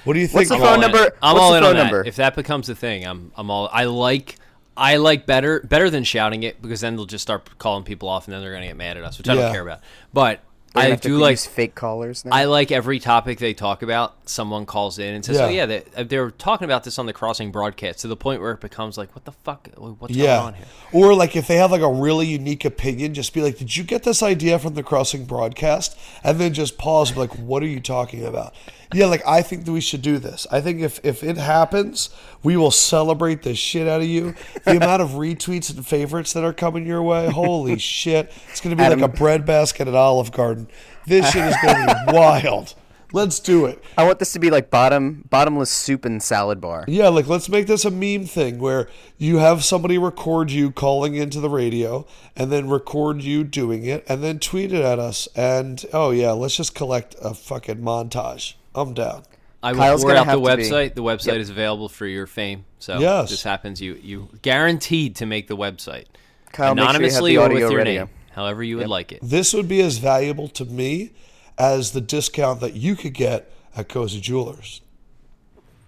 what 0.03 0.13
do 0.13 0.19
you 0.19 0.27
think? 0.27 0.33
What's 0.35 0.49
the 0.49 0.55
I'm 0.55 0.61
phone 0.61 0.67
all 0.69 0.75
in. 0.75 0.81
number? 0.81 0.97
I'm 1.21 1.33
What's 1.33 1.43
all 1.43 1.51
the 1.51 1.57
in 1.57 1.63
phone 1.63 1.69
on 1.71 1.75
that. 1.77 1.83
number? 1.83 2.03
If 2.05 2.17
that 2.17 2.35
becomes 2.35 2.67
a 2.69 2.75
thing, 2.75 3.05
I'm 3.05 3.31
I'm 3.35 3.49
all. 3.49 3.69
I 3.71 3.85
like 3.85 4.35
I 4.75 4.97
like 4.97 5.25
better 5.25 5.61
better 5.61 5.89
than 5.89 6.03
shouting 6.03 6.43
it 6.43 6.61
because 6.61 6.81
then 6.81 6.95
they'll 6.97 7.05
just 7.05 7.21
start 7.21 7.57
calling 7.57 7.83
people 7.85 8.09
off 8.09 8.25
and 8.27 8.33
then 8.33 8.41
they're 8.41 8.53
gonna 8.53 8.67
get 8.67 8.75
mad 8.77 8.97
at 8.97 9.03
us, 9.03 9.17
which 9.17 9.29
I 9.29 9.33
Yeah. 9.35 9.41
don't 9.43 9.51
care 9.53 9.61
about. 9.63 9.79
But 10.13 10.41
They're 10.41 10.41
gonna 10.41 10.45
I 10.75 10.95
do 10.95 11.17
like 11.17 11.31
use 11.33 11.45
fake 11.45 11.75
callers 11.75 12.25
now. 12.25 12.35
I 12.35 12.45
like 12.45 12.71
every 12.71 12.99
topic 12.99 13.39
they 13.39 13.53
talk 13.53 13.81
about. 13.81 14.15
Someone 14.29 14.65
calls 14.65 14.99
in 14.99 15.13
and 15.15 15.23
says, 15.23 15.37
Yeah. 15.37 15.45
"Oh 15.45 15.49
yeah, 15.49 15.65
they, 15.65 15.83
uh, 15.95 16.03
they 16.03 16.19
were 16.19 16.31
talking 16.31 16.65
about 16.65 16.83
this 16.83 16.99
on 16.99 17.05
the 17.05 17.13
Crossing 17.13 17.51
broadcast." 17.51 17.99
To 17.99 18.07
the 18.07 18.15
point 18.15 18.41
where 18.41 18.51
it 18.51 18.61
becomes 18.61 18.97
like, 18.97 19.13
"What 19.15 19.25
the 19.25 19.31
fuck? 19.31 19.69
Uh, 19.77 19.91
what's 19.93 20.15
going 20.15 20.27
on 20.29 20.53
here?" 20.55 20.65
Or 20.91 21.13
like 21.13 21.35
if 21.35 21.47
they 21.47 21.57
have 21.57 21.71
like 21.71 21.81
a 21.81 21.91
really 21.91 22.27
unique 22.27 22.65
opinion, 22.65 23.13
just 23.13 23.33
be 23.33 23.41
like, 23.41 23.57
"Did 23.57 23.75
you 23.75 23.83
get 23.83 24.03
this 24.03 24.21
idea 24.21 24.59
from 24.59 24.73
the 24.73 24.83
Crossing 24.83 25.25
broadcast?" 25.25 25.97
And 26.23 26.39
then 26.39 26.53
just 26.53 26.77
pause, 26.77 27.09
and 27.09 27.15
be 27.15 27.21
like, 27.21 27.37
"What 27.39 27.63
are 27.63 27.67
you 27.67 27.79
talking 27.79 28.25
about?" 28.25 28.53
Yeah, 28.93 29.07
like 29.07 29.25
I 29.25 29.41
think 29.41 29.65
that 29.65 29.71
we 29.71 29.81
should 29.81 30.01
do 30.01 30.19
this. 30.19 30.45
I 30.51 30.61
think 30.61 30.81
if 30.81 30.99
if 31.03 31.23
it 31.23 31.37
happens, 31.37 32.09
we 32.43 32.55
will 32.57 32.71
celebrate 32.71 33.43
the 33.43 33.55
shit 33.55 33.87
out 33.87 34.01
of 34.01 34.07
you. 34.07 34.35
The 34.63 34.77
amount 34.77 35.01
of 35.01 35.11
retweets 35.11 35.75
and 35.75 35.85
favorites 35.85 36.33
that 36.33 36.43
are 36.43 36.53
coming 36.53 36.85
your 36.85 37.01
way, 37.01 37.29
holy 37.29 37.77
shit! 37.79 38.31
It's 38.51 38.61
gonna 38.61 38.75
be 38.75 38.83
Adam- 38.83 39.01
like 39.01 39.11
a 39.13 39.17
bread 39.17 39.45
basket 39.45 39.87
at 39.87 39.95
Olive 39.95 40.31
Garden. 40.31 40.67
This 41.07 41.29
shit 41.31 41.45
is 41.45 41.55
gonna 41.63 42.05
be 42.05 42.13
wild. 42.17 42.75
Let's 43.13 43.39
do 43.39 43.65
it. 43.65 43.81
I 43.97 44.03
want 44.03 44.19
this 44.19 44.33
to 44.33 44.39
be 44.39 44.49
like 44.49 44.69
bottom 44.69 45.25
bottomless 45.29 45.69
soup 45.69 46.03
and 46.03 46.21
salad 46.21 46.59
bar. 46.59 46.83
Yeah, 46.87 47.07
like 47.07 47.27
let's 47.27 47.47
make 47.47 47.65
this 47.67 47.85
a 47.85 47.91
meme 47.91 48.25
thing 48.25 48.59
where 48.59 48.89
you 49.17 49.37
have 49.37 49.63
somebody 49.63 49.97
record 49.97 50.51
you 50.51 50.69
calling 50.71 51.15
into 51.15 51.39
the 51.39 51.49
radio 51.49 52.05
and 52.35 52.51
then 52.51 52.67
record 52.67 53.21
you 53.21 53.43
doing 53.45 53.85
it 53.85 54.03
and 54.09 54.21
then 54.21 54.39
tweet 54.39 54.73
it 54.73 54.81
at 54.81 54.99
us. 54.99 55.29
And 55.35 55.85
oh 55.93 56.09
yeah, 56.11 56.31
let's 56.31 56.57
just 56.57 56.75
collect 56.75 57.15
a 57.21 57.33
fucking 57.33 57.77
montage. 57.77 58.55
I'm 58.75 58.93
down. 58.93 59.23
I 59.63 59.71
will 59.71 59.79
Kyle's 59.79 60.01
pour 60.03 60.11
out 60.11 60.25
the 60.25 60.31
have 60.31 60.39
to 60.39 60.57
be- 60.57 60.63
website. 60.63 60.93
The 60.95 61.01
website 61.03 61.39
is 61.39 61.49
available 61.49 61.89
for 61.89 62.05
your 62.05 62.27
fame. 62.27 62.65
So 62.79 62.99
Yes. 62.99 63.29
this 63.31 63.41
happens, 63.43 63.81
you 63.81 63.99
you 64.01 64.29
guaranteed 64.43 65.15
to 65.17 65.25
make 65.25 65.47
the 65.47 65.57
website 65.57 66.05
Kyle, 66.51 66.75
make 66.75 66.83
sure 66.83 66.85
you 66.85 66.89
anonymously 66.89 67.35
the 67.35 67.41
or 67.41 67.49
with 67.49 67.59
your 67.59 67.75
ready. 67.77 67.97
name, 67.97 68.09
however 68.33 68.61
you 68.63 68.77
would 68.77 68.87
like 68.89 69.11
it. 69.11 69.19
This 69.23 69.53
would 69.53 69.67
be 69.67 69.81
as 69.81 69.97
valuable 69.97 70.47
to 70.49 70.65
me 70.65 71.11
as 71.57 71.91
the 71.91 72.01
discount 72.01 72.59
that 72.59 72.73
you 72.75 72.95
could 72.95 73.13
get 73.13 73.51
at 73.75 73.87
Cozzi 73.89 74.21
Jewelers. 74.21 74.81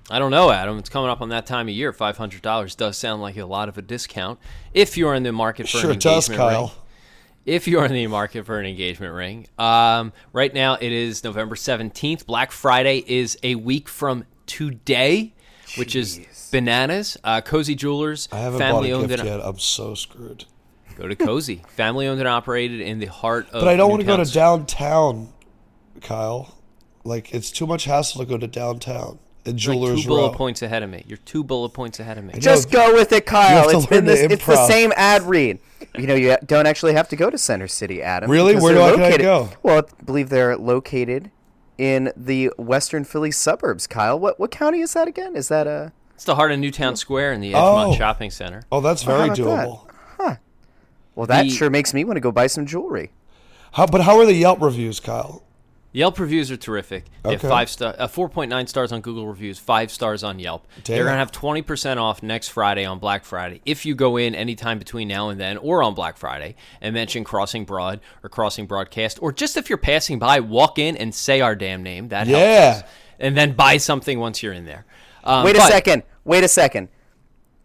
I 0.10 0.20
don't 0.20 0.32
know, 0.32 0.52
Adam. 0.52 0.78
It's 0.80 0.90
coming 0.90 1.10
up 1.10 1.20
on 1.22 1.30
that 1.30 1.46
time 1.46 1.68
of 1.68 1.74
year. 1.76 1.92
Five 1.92 2.18
hundred 2.18 2.42
dollars 2.42 2.74
does 2.76 2.98
sound 2.98 3.22
like 3.22 3.36
a 3.38 3.46
lot 3.46 3.68
of 3.70 3.78
a 3.78 3.82
discount 3.82 4.40
if 4.74 4.98
you're 4.98 5.14
in 5.14 5.24
the 5.24 5.34
market 5.34 5.68
for 5.68 5.78
Sure 5.80 5.92
an 5.92 6.00
does, 6.00 6.30
Kyle. 6.30 6.62
ring. 6.68 6.72
If 7.48 7.66
you're 7.66 7.86
in 7.86 7.94
the 7.94 8.08
market 8.08 8.46
for 8.46 8.60
an 8.60 8.66
engagement 8.66 9.14
ring, 9.14 9.48
um, 9.58 10.12
right 10.34 10.54
now 10.54 10.74
it 10.74 10.92
is 10.92 11.24
November 11.24 11.56
seventeenth. 11.56 12.28
Black 12.28 12.52
Friday 12.52 13.02
is 13.08 13.38
a 13.42 13.56
week 13.56 13.88
from 13.88 14.26
today, 14.48 15.34
which 15.78 15.96
is 15.96 16.20
bananas. 16.52 17.16
Uh, 17.24 17.40
Cozzi 17.40 17.74
Jewelers, 17.74 18.28
I 18.34 18.40
haven't 18.40 18.60
family 18.60 18.92
bought 18.92 19.06
a 19.06 19.08
gift 19.08 19.24
yet. 19.24 19.40
I'm 19.42 19.60
so 19.60 19.96
screwed. 19.96 20.44
go 20.98 21.08
to 21.08 21.16
Cozzi, 21.16 21.66
family 21.70 22.06
owned 22.08 22.20
and 22.20 22.28
operated 22.28 22.82
in 22.82 23.00
the 23.00 23.06
heart 23.06 23.46
of. 23.46 23.62
But 23.62 23.70
I 23.70 23.78
don't 23.78 23.90
want 23.90 24.02
to 24.02 24.06
go 24.06 24.22
to 24.22 24.30
downtown, 24.30 25.32
Kyle. 26.02 26.54
Like 27.06 27.34
it's 27.34 27.50
too 27.50 27.66
much 27.66 27.86
hassle 27.86 28.26
to 28.26 28.28
go 28.28 28.38
to 28.38 28.48
downtown. 28.48 29.20
And 29.48 29.64
You're 29.64 29.76
like 29.76 30.02
two 30.02 30.08
bullet 30.08 30.28
Row. 30.30 30.34
points 30.34 30.62
ahead 30.62 30.84
of 30.84 30.90
me. 30.90 31.04
You're 31.08 31.18
two 31.20 31.44
bullet 31.44 31.70
points 31.70 32.00
ahead 32.00 32.18
of 32.18 32.26
me. 32.26 32.34
Just 32.38 32.70
go 32.70 32.94
with 32.94 33.12
it, 33.14 33.26
Kyle. 33.26 33.70
have 33.70 33.76
It's 33.78 33.86
been 33.86 34.00
learn 34.00 34.06
this, 34.06 34.20
it's 34.32 34.46
the 34.46 34.68
same 34.68 34.92
ad 34.96 35.24
read. 35.24 35.60
You 35.98 36.06
know, 36.08 36.16
you 36.16 36.36
don't 36.46 36.68
actually 36.68 36.94
have 36.94 37.08
to 37.10 37.16
go 37.16 37.30
to 37.30 37.38
Center 37.38 37.68
City, 37.68 38.04
Adam. 38.04 38.30
Really? 38.30 38.52
because 38.54 38.64
Where 38.64 38.74
they're 38.74 38.88
do 38.88 38.88
I- 38.88 38.96
can 38.96 39.02
I 39.02 39.06
located- 39.06 39.22
go? 39.24 39.50
Well, 39.64 39.78
I 40.00 40.04
believe 40.04 40.30
they're 40.30 40.58
located 40.58 41.32
in 41.78 42.12
the 42.18 42.52
Western 42.58 43.04
Philly 43.04 43.32
suburbs. 43.32 43.88
Kyle, 43.88 44.20
what 44.20 44.40
what 44.40 44.52
county 44.52 44.82
is 44.82 44.94
that 44.94 45.08
again? 45.08 45.36
Is 45.36 45.48
that 45.48 45.66
a? 45.68 45.92
It's 46.16 46.26
the 46.26 46.36
heart 46.36 46.52
of 46.52 46.60
Newtown 46.60 46.94
oh. 46.94 46.96
Square 46.96 47.34
in 47.34 47.42
the 47.42 47.54
Edgemont 47.54 47.94
Oh. 47.94 47.96
Shopping 47.96 48.32
Center. 48.32 48.64
Oh, 48.72 48.82
that's 48.82 49.04
how 49.04 49.16
very 49.18 49.30
about 49.30 49.38
that? 49.38 49.68
doable. 49.68 50.38
Well, 51.16 51.26
that 51.28 51.44
The- 51.44 51.50
sure 51.50 51.70
makes 51.72 51.94
me 51.96 52.04
want 52.04 52.18
to 52.18 52.22
go 52.22 52.32
buy 52.32 52.46
some 52.48 52.66
jewelry. 52.68 53.10
How, 53.72 53.88
but 53.88 54.02
how 54.02 54.20
are 54.20 54.26
the 54.26 54.34
Yelp 54.34 54.62
reviews, 54.62 55.00
Kyle? 55.00 55.42
Yelp 55.98 56.20
reviews 56.20 56.52
are 56.52 56.58
terrific. 56.58 57.06
They 57.24 57.32
have 57.32 57.40
Okay. 57.40 57.48
five 57.50 57.72
star, 57.72 57.96
uh, 57.98 58.08
four 58.08 58.30
point 58.30 58.50
nine 58.52 58.68
stars 58.68 58.92
on 58.92 59.02
Google 59.02 59.28
reviews, 59.28 59.58
five 59.58 59.90
stars 59.90 60.24
on 60.24 60.38
Yelp. 60.38 60.68
They're 60.84 61.06
gonna 61.06 61.18
have 61.18 61.32
twenty 61.32 61.64
percent 61.64 62.00
off 62.00 62.22
next 62.22 62.50
Friday 62.50 62.86
on 62.86 63.00
Black 63.00 63.26
Friday 63.26 63.62
if 63.66 63.84
you 63.84 63.96
go 63.96 64.16
in 64.16 64.36
anytime 64.36 64.78
between 64.78 65.08
now 65.08 65.30
and 65.30 65.40
then, 65.40 65.58
or 65.58 65.82
on 65.82 65.96
Black 65.96 66.16
Friday 66.18 66.56
and 66.82 66.94
mention 66.94 67.24
Crossing 67.24 67.66
Broad 67.66 68.00
or 68.22 68.30
Crossing 68.30 68.68
Broadcast, 68.68 69.18
or 69.24 69.32
just 69.32 69.58
if 69.58 69.70
you're 69.70 69.78
passing 69.80 70.20
by, 70.20 70.40
walk 70.40 70.78
in 70.78 70.96
and 70.96 71.16
say 71.16 71.42
our 71.42 71.56
damn 71.56 71.82
name. 71.82 72.10
That 72.10 72.28
helps 72.28 72.40
Yeah. 72.42 72.74
us. 72.78 72.90
and 73.20 73.36
then 73.36 73.54
buy 73.54 73.78
something 73.78 74.20
once 74.20 74.44
you're 74.44 74.54
in 74.54 74.66
there. 74.66 74.86
Um, 75.24 75.44
Wait 75.46 75.56
a 75.56 75.60
but- 75.60 75.68
second. 75.72 76.04
Wait 76.24 76.44
a 76.44 76.48
second. 76.48 76.90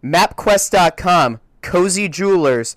MapQuest.com, 0.03 1.41
Cozzi 1.63 2.11
Jewelers, 2.11 2.77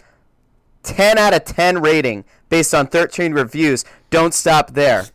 10 0.83 1.17
out 1.17 1.33
of 1.33 1.45
10 1.45 1.81
rating 1.81 2.25
based 2.49 2.73
on 2.75 2.87
13 2.87 3.31
reviews. 3.33 3.85
Don't 4.09 4.33
stop 4.33 4.73
there. 4.73 5.05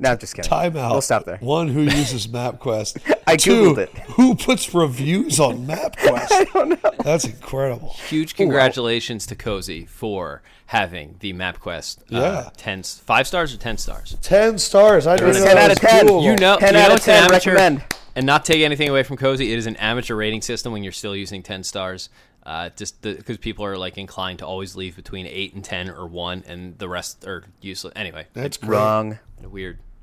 No, 0.00 0.10
I'm 0.12 0.18
just 0.18 0.34
kidding. 0.34 0.48
Time 0.48 0.76
out. 0.76 0.92
We'll 0.92 1.00
stop 1.00 1.24
there. 1.24 1.38
One, 1.38 1.68
who 1.68 1.82
uses 1.82 2.28
MapQuest? 2.28 3.16
I 3.26 3.36
Two, 3.36 3.74
Googled 3.74 3.78
it. 3.78 3.90
Who 4.12 4.34
puts 4.36 4.72
reviews 4.74 5.40
on 5.40 5.66
MapQuest? 5.66 6.28
I 6.30 6.44
don't 6.52 6.68
know. 6.82 6.90
That's 7.02 7.24
incredible. 7.24 7.94
Huge 8.08 8.36
congratulations 8.36 9.26
to 9.26 9.34
Cozzi 9.34 9.88
for 9.88 10.42
having 10.66 11.16
the 11.20 11.32
MapQuest. 11.32 11.98
Uh, 12.02 12.04
Yeah. 12.20 12.50
10, 12.56 12.82
five 12.84 13.26
stars 13.26 13.52
or 13.54 13.58
10 13.58 13.76
stars? 13.78 14.16
Ten 14.22 14.58
stars. 14.58 15.06
I 15.06 15.16
didn't 15.16 15.34
know 15.34 15.44
10 15.44 15.54
that 15.56 15.58
out 15.58 15.70
of 15.72 15.78
10. 15.80 16.06
doable. 16.06 16.22
You 16.22 16.36
know, 16.36 16.58
10 16.58 16.74
you 16.74 16.80
out 16.80 16.90
of 16.92 16.96
it's 16.98 17.08
an 17.08 17.14
10 17.14 17.22
amateur, 17.30 17.50
recommend. 17.54 17.84
And 18.14 18.26
not 18.26 18.44
take 18.44 18.62
anything 18.62 18.88
away 18.88 19.02
from 19.02 19.16
Cozzi, 19.16 19.50
it 19.52 19.58
is 19.58 19.66
an 19.66 19.76
amateur 19.76 20.14
rating 20.14 20.42
system 20.42 20.72
when 20.72 20.82
you're 20.82 20.92
still 20.92 21.14
using 21.16 21.42
10 21.42 21.64
stars. 21.64 22.08
Uh, 22.46 22.70
just 22.76 23.02
because 23.02 23.36
people 23.36 23.62
are 23.64 23.76
like 23.76 23.98
inclined 23.98 24.38
to 24.38 24.46
always 24.46 24.74
leave 24.74 24.96
between 24.96 25.26
8 25.26 25.54
and 25.54 25.62
10 25.64 25.90
or 25.90 26.06
1, 26.06 26.44
and 26.46 26.78
the 26.78 26.88
rest 26.88 27.26
are 27.26 27.44
useless. 27.60 27.92
Anyway, 27.94 28.26
That's 28.32 28.56
great. 28.56 28.70
Wrong. 28.78 29.18
a 29.44 29.48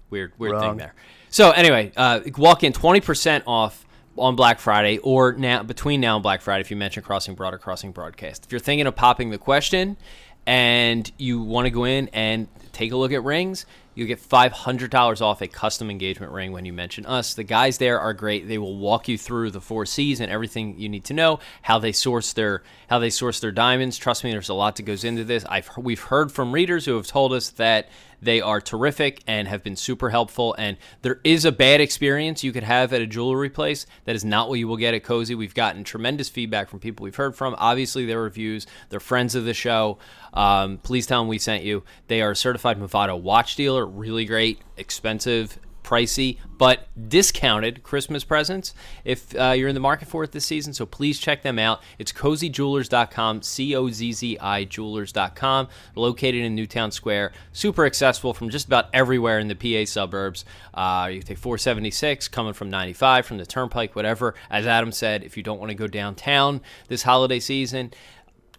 weird, 0.09 0.33
weird, 0.37 0.53
weird 0.53 0.61
thing 0.61 0.77
there. 0.77 0.93
So 1.29 1.51
anyway, 1.51 1.91
uh, 1.95 2.21
walk 2.37 2.63
in 2.63 2.73
20% 2.73 3.43
off 3.45 3.85
on 4.17 4.35
Black 4.35 4.59
Friday 4.59 4.97
or 4.99 5.33
now 5.33 5.63
between 5.63 6.01
now 6.01 6.15
and 6.15 6.23
Black 6.23 6.41
Friday 6.41 6.61
if 6.61 6.71
you 6.71 6.77
mention 6.77 7.03
Crossing 7.03 7.35
Broad 7.35 7.53
or 7.53 7.57
Crossing 7.57 7.91
Broadcast. 7.91 8.45
If 8.45 8.51
you're 8.51 8.59
thinking 8.59 8.87
of 8.87 8.95
popping 8.95 9.29
the 9.29 9.37
question 9.37 9.97
and 10.45 11.11
you 11.17 11.41
want 11.41 11.65
to 11.65 11.71
go 11.71 11.85
in 11.85 12.09
and 12.13 12.47
take 12.71 12.91
a 12.91 12.97
look 12.97 13.11
at 13.11 13.23
rings, 13.23 13.65
you 13.95 14.05
get 14.05 14.19
$500 14.19 15.21
off 15.21 15.41
a 15.41 15.47
custom 15.47 15.89
engagement 15.89 16.33
ring 16.33 16.51
when 16.51 16.65
you 16.65 16.73
mention 16.73 17.05
us. 17.05 17.33
The 17.33 17.43
guys 17.43 17.77
there 17.77 17.99
are 17.99 18.13
great. 18.13 18.47
They 18.47 18.57
will 18.57 18.77
walk 18.77 19.07
you 19.07 19.17
through 19.17 19.51
the 19.51 19.61
four 19.61 19.85
C's 19.85 20.19
and 20.19 20.29
everything 20.29 20.77
you 20.77 20.89
need 20.89 21.05
to 21.05 21.13
know, 21.13 21.39
how 21.61 21.79
they 21.79 21.93
source 21.93 22.33
their 22.33 22.61
how 22.89 22.99
they 22.99 23.09
source 23.09 23.39
their 23.39 23.53
diamonds. 23.53 23.97
Trust 23.97 24.23
me, 24.23 24.31
there's 24.31 24.49
a 24.49 24.53
lot 24.53 24.75
that 24.75 24.83
goes 24.83 25.05
into 25.05 25.23
this. 25.23 25.45
I've 25.45 25.69
we've 25.77 26.01
heard 26.01 26.31
from 26.31 26.51
readers 26.51 26.85
who 26.85 26.95
have 26.97 27.07
told 27.07 27.31
us 27.31 27.49
that 27.51 27.87
they 28.21 28.41
are 28.41 28.61
terrific 28.61 29.23
and 29.27 29.47
have 29.47 29.63
been 29.63 29.75
super 29.75 30.09
helpful. 30.09 30.55
And 30.57 30.77
there 31.01 31.19
is 31.23 31.45
a 31.45 31.51
bad 31.51 31.81
experience 31.81 32.43
you 32.43 32.51
could 32.51 32.63
have 32.63 32.93
at 32.93 33.01
a 33.01 33.07
jewelry 33.07 33.49
place 33.49 33.85
that 34.05 34.15
is 34.15 34.25
not 34.25 34.49
what 34.49 34.59
you 34.59 34.67
will 34.67 34.77
get 34.77 34.93
at 34.93 35.03
Cozzi. 35.03 35.35
We've 35.37 35.53
gotten 35.53 35.83
tremendous 35.83 36.29
feedback 36.29 36.69
from 36.69 36.79
people 36.79 37.03
we've 37.03 37.15
heard 37.15 37.35
from. 37.35 37.55
Obviously, 37.57 38.05
their 38.05 38.21
reviews, 38.21 38.67
they're 38.89 38.99
friends 38.99 39.35
of 39.35 39.45
the 39.45 39.53
show. 39.53 39.97
Um, 40.33 40.77
please 40.79 41.07
tell 41.07 41.21
them 41.21 41.27
we 41.27 41.37
sent 41.37 41.63
you. 41.63 41.83
They 42.07 42.21
are 42.21 42.31
a 42.31 42.35
certified 42.35 42.79
Movado 42.79 43.19
watch 43.19 43.55
dealer, 43.55 43.85
really 43.85 44.25
great, 44.25 44.59
expensive. 44.77 45.57
Pricey 45.85 46.39
but 46.57 46.87
discounted 47.09 47.83
Christmas 47.83 48.23
presents 48.23 48.73
if 49.03 49.37
uh, 49.37 49.51
you're 49.51 49.67
in 49.67 49.75
the 49.75 49.81
market 49.81 50.07
for 50.07 50.23
it 50.23 50.31
this 50.31 50.45
season. 50.45 50.73
So 50.73 50.85
please 50.85 51.19
check 51.19 51.43
them 51.43 51.59
out. 51.59 51.81
It's 51.99 52.11
cozzijewelers.com, 52.11 53.41
C 53.43 53.75
O 53.75 53.89
Z 53.89 54.13
Z 54.13 54.37
I 54.39 54.63
jewelers.com, 54.63 55.67
located 55.95 56.41
in 56.41 56.55
Newtown 56.55 56.91
Square. 56.91 57.33
Super 57.51 57.85
accessible 57.85 58.33
from 58.33 58.49
just 58.49 58.67
about 58.67 58.87
everywhere 58.93 59.39
in 59.39 59.47
the 59.47 59.55
PA 59.55 59.89
suburbs. 59.89 60.45
Uh, 60.73 61.09
you 61.11 61.21
take 61.21 61.37
476 61.37 62.27
coming 62.29 62.53
from 62.53 62.69
95, 62.69 63.25
from 63.25 63.37
the 63.37 63.45
Turnpike, 63.45 63.95
whatever. 63.95 64.33
As 64.49 64.65
Adam 64.65 64.91
said, 64.91 65.23
if 65.23 65.37
you 65.37 65.43
don't 65.43 65.59
want 65.59 65.69
to 65.69 65.75
go 65.75 65.87
downtown 65.87 66.61
this 66.87 67.03
holiday 67.03 67.39
season, 67.39 67.91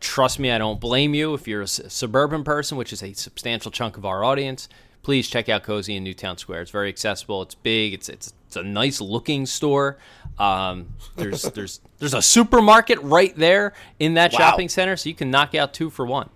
trust 0.00 0.38
me, 0.38 0.50
I 0.50 0.58
don't 0.58 0.80
blame 0.80 1.14
you. 1.14 1.34
If 1.34 1.48
you're 1.48 1.62
a 1.62 1.66
suburban 1.66 2.44
person, 2.44 2.76
which 2.76 2.92
is 2.92 3.02
a 3.02 3.12
substantial 3.14 3.70
chunk 3.70 3.96
of 3.96 4.04
our 4.04 4.22
audience, 4.22 4.68
please 5.06 5.28
check 5.28 5.48
out 5.48 5.62
Cozzi 5.62 5.96
in 5.96 6.02
Newtown 6.02 6.36
Square. 6.36 6.62
It's 6.62 6.72
very 6.72 6.88
accessible. 6.88 7.40
It's 7.42 7.54
big. 7.54 7.94
It's 7.94 8.08
it's, 8.08 8.32
it's 8.48 8.56
a 8.56 8.64
nice 8.64 9.00
looking 9.00 9.46
store. 9.46 9.98
Um, 10.36 10.88
there's 11.14 11.42
there's 11.54 11.80
there's 12.00 12.12
a 12.12 12.20
supermarket 12.20 13.00
right 13.02 13.34
there 13.36 13.72
in 14.00 14.14
that 14.14 14.32
shopping 14.32 14.68
center, 14.68 14.96
so 14.96 15.08
you 15.08 15.14
can 15.14 15.30
knock 15.30 15.54
out 15.54 15.72
two 15.72 15.90
for 15.90 16.04
one. 16.04 16.28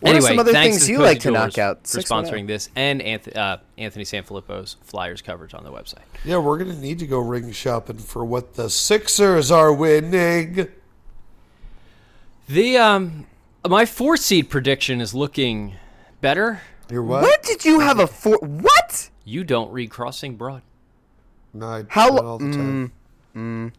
What 0.00 0.14
are 0.14 0.20
some 0.20 0.38
other 0.38 0.52
things 0.52 0.88
you 0.88 0.98
like 0.98 1.18
to 1.20 1.32
knock 1.32 1.58
out? 1.58 1.88
for 1.88 1.98
sponsoring 1.98 2.46
this 2.46 2.70
and 2.76 3.02
Anthony, 3.02 3.34
uh, 3.34 3.56
Anthony 3.76 4.04
Sanfilippo's 4.04 4.76
Flyers 4.84 5.20
coverage 5.20 5.52
on 5.52 5.64
the 5.64 5.72
website. 5.72 6.04
Yeah, 6.24 6.38
we're 6.38 6.56
gonna 6.56 6.78
need 6.78 7.00
to 7.00 7.06
go 7.06 7.18
ring 7.18 7.50
shopping 7.50 7.98
for 7.98 8.24
what 8.24 8.54
the 8.54 8.70
Sixers 8.70 9.50
are 9.50 9.72
winning. 9.72 10.68
The 12.48 12.78
um, 12.78 13.26
my 13.68 13.86
four 13.86 14.16
seed 14.16 14.50
prediction 14.50 15.00
is 15.00 15.14
looking 15.14 15.74
better. 16.20 16.60
You're 16.90 17.02
what? 17.02 17.22
What 17.22 17.42
did 17.42 17.64
you 17.64 17.80
have 17.80 17.98
a 17.98 18.06
four? 18.06 18.38
What? 18.38 19.10
You 19.24 19.44
don't 19.44 19.70
read 19.72 19.90
Crossing 19.90 20.36
Broad. 20.36 20.62
No, 21.54 21.66
I 21.66 21.84
How 21.88 22.08
do 22.08 22.14
lo- 22.14 22.18
it 22.18 22.24
all 22.26 22.38
the 22.38 22.52
time. 22.52 23.72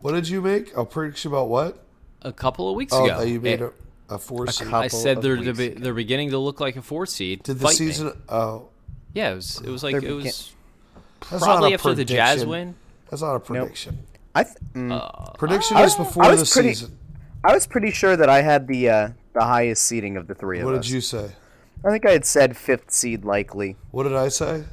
What 0.00 0.12
did 0.12 0.28
you 0.28 0.40
make? 0.40 0.76
A 0.76 0.84
prediction 0.84 1.30
about 1.30 1.48
what? 1.48 1.84
A 2.22 2.32
couple 2.32 2.68
of 2.68 2.76
weeks 2.76 2.92
Oh, 2.92 3.04
ago, 3.04 3.18
that 3.20 3.28
you 3.28 3.40
made 3.40 3.60
It- 3.60 3.74
a, 4.08 4.14
a 4.14 4.18
four 4.18 4.46
seed. 4.48 4.66
couple 4.68 4.80
I 4.80 4.88
said 4.88 5.18
of 5.18 5.22
they're 5.22 5.36
weeks 5.38 5.56
they're, 5.58 5.66
ago. 5.70 5.80
they're 5.80 5.94
beginning 5.94 6.30
to 6.30 6.38
look 6.38 6.60
like 6.60 6.76
a 6.76 6.82
four 6.82 7.06
seed. 7.06 7.42
Did 7.42 7.58
the 7.58 7.62
Fight 7.64 7.80
me. 7.80 7.86
season? 7.86 8.12
Oh, 8.28 8.68
Yeah, 9.14 9.32
it 9.32 9.34
was. 9.36 9.60
It 9.60 9.68
was 9.70 9.82
like 9.82 10.00
They're 10.00 10.10
it 10.10 10.14
was 10.14 10.52
that's 11.30 11.42
probably 11.44 11.70
not 11.70 11.70
a 11.72 11.74
after 11.74 11.94
the 11.94 12.04
Jazz 12.04 12.28
prediction. 12.44 12.48
win. 12.50 12.74
That's 13.10 13.22
not 13.22 13.34
a 13.36 13.40
prediction. 13.40 13.98
I 14.34 14.44
th- 14.44 14.56
mm, 14.74 15.38
Prediction 15.38 15.76
I 15.76 15.84
is 15.84 15.96
was- 15.98 16.06
before 16.06 16.24
I 16.24 16.34
the 16.34 16.50
pretty- 16.50 16.74
season. 16.74 16.98
I 17.44 17.52
was 17.54 17.66
pretty 17.66 17.90
sure 17.90 18.16
that 18.16 18.28
I 18.28 18.40
had 18.42 18.66
the 18.68 18.88
uh, 18.88 19.08
the 19.34 19.42
highest 19.42 19.82
seeding 19.84 20.16
of 20.16 20.26
the 20.28 20.34
three 20.34 20.60
of 20.60 20.64
What 20.66 20.72
did 20.74 20.88
you 20.88 21.00
say? 21.00 21.32
I 21.84 21.90
think 21.90 22.06
I 22.06 22.12
had 22.12 22.24
said 22.24 22.56
fifth 22.56 22.90
seed 22.92 23.24
likely, 23.24 23.76
What 23.90 24.04
did 24.04 24.14
I 24.14 24.28
say? 24.28 24.64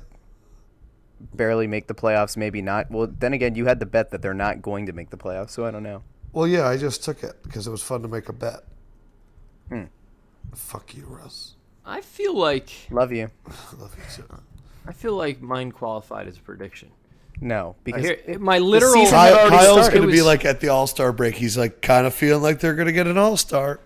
barely 1.34 1.68
make 1.68 1.88
the 1.88 1.94
playoffs, 1.94 2.38
maybe 2.38 2.62
not. 2.62 2.90
Well, 2.90 3.08
then 3.08 3.34
again, 3.34 3.56
you 3.56 3.66
had 3.66 3.80
the 3.80 3.86
bet 3.86 4.12
that 4.12 4.22
they're 4.22 4.34
not 4.34 4.62
going 4.62 4.86
to 4.86 4.94
make 4.94 5.10
the 5.10 5.18
playoffs, 5.18 5.50
so 5.52 5.66
I 5.66 5.72
don't 5.72 5.84
know. 5.84 6.02
Well, 6.32 6.48
yeah, 6.48 6.68
I 6.68 6.78
just 6.78 7.04
took 7.04 7.24
it 7.24 7.42
because 7.44 7.68
it 7.68 7.72
was 7.72 7.82
fun 7.82 8.02
to 8.04 8.08
make 8.08 8.30
a 8.30 8.34
bet. 8.34 8.64
Hmm. 9.70 9.84
Fuck 10.54 10.96
you, 10.96 11.06
Russ. 11.06 11.56
I 11.86 12.02
feel 12.02 12.36
like 12.38 12.70
Love 12.92 13.12
you. 13.12 13.30
I 13.48 13.52
love 13.82 13.96
you 13.98 14.04
too. 14.16 14.26
I 14.88 14.94
feel 14.94 15.16
like 15.16 15.42
mine 15.42 15.72
qualified 15.72 16.28
as 16.28 16.38
a 16.38 16.42
prediction. 16.42 16.92
No, 17.42 17.76
because 17.84 18.04
Here, 18.06 18.20
it- 18.26 18.42
my 18.42 18.60
literal. 18.60 18.94
season 18.94 19.18
had 19.18 19.34
Kyle, 19.34 19.50
Kyle's 19.50 19.90
going 19.90 20.02
to 20.04 20.08
be 20.12 20.22
like 20.22 20.46
at 20.46 20.60
the 20.60 20.70
All 20.70 20.88
Star 20.88 21.12
break. 21.12 21.36
He's 21.36 21.58
like 21.58 21.82
kind 21.82 22.06
of 22.08 22.14
feeling 22.14 22.44
like 22.44 22.60
they're 22.60 22.76
going 22.76 22.88
to 22.88 22.94
get 22.94 23.08
an 23.08 23.18
All 23.18 23.38
Star. 23.38 23.80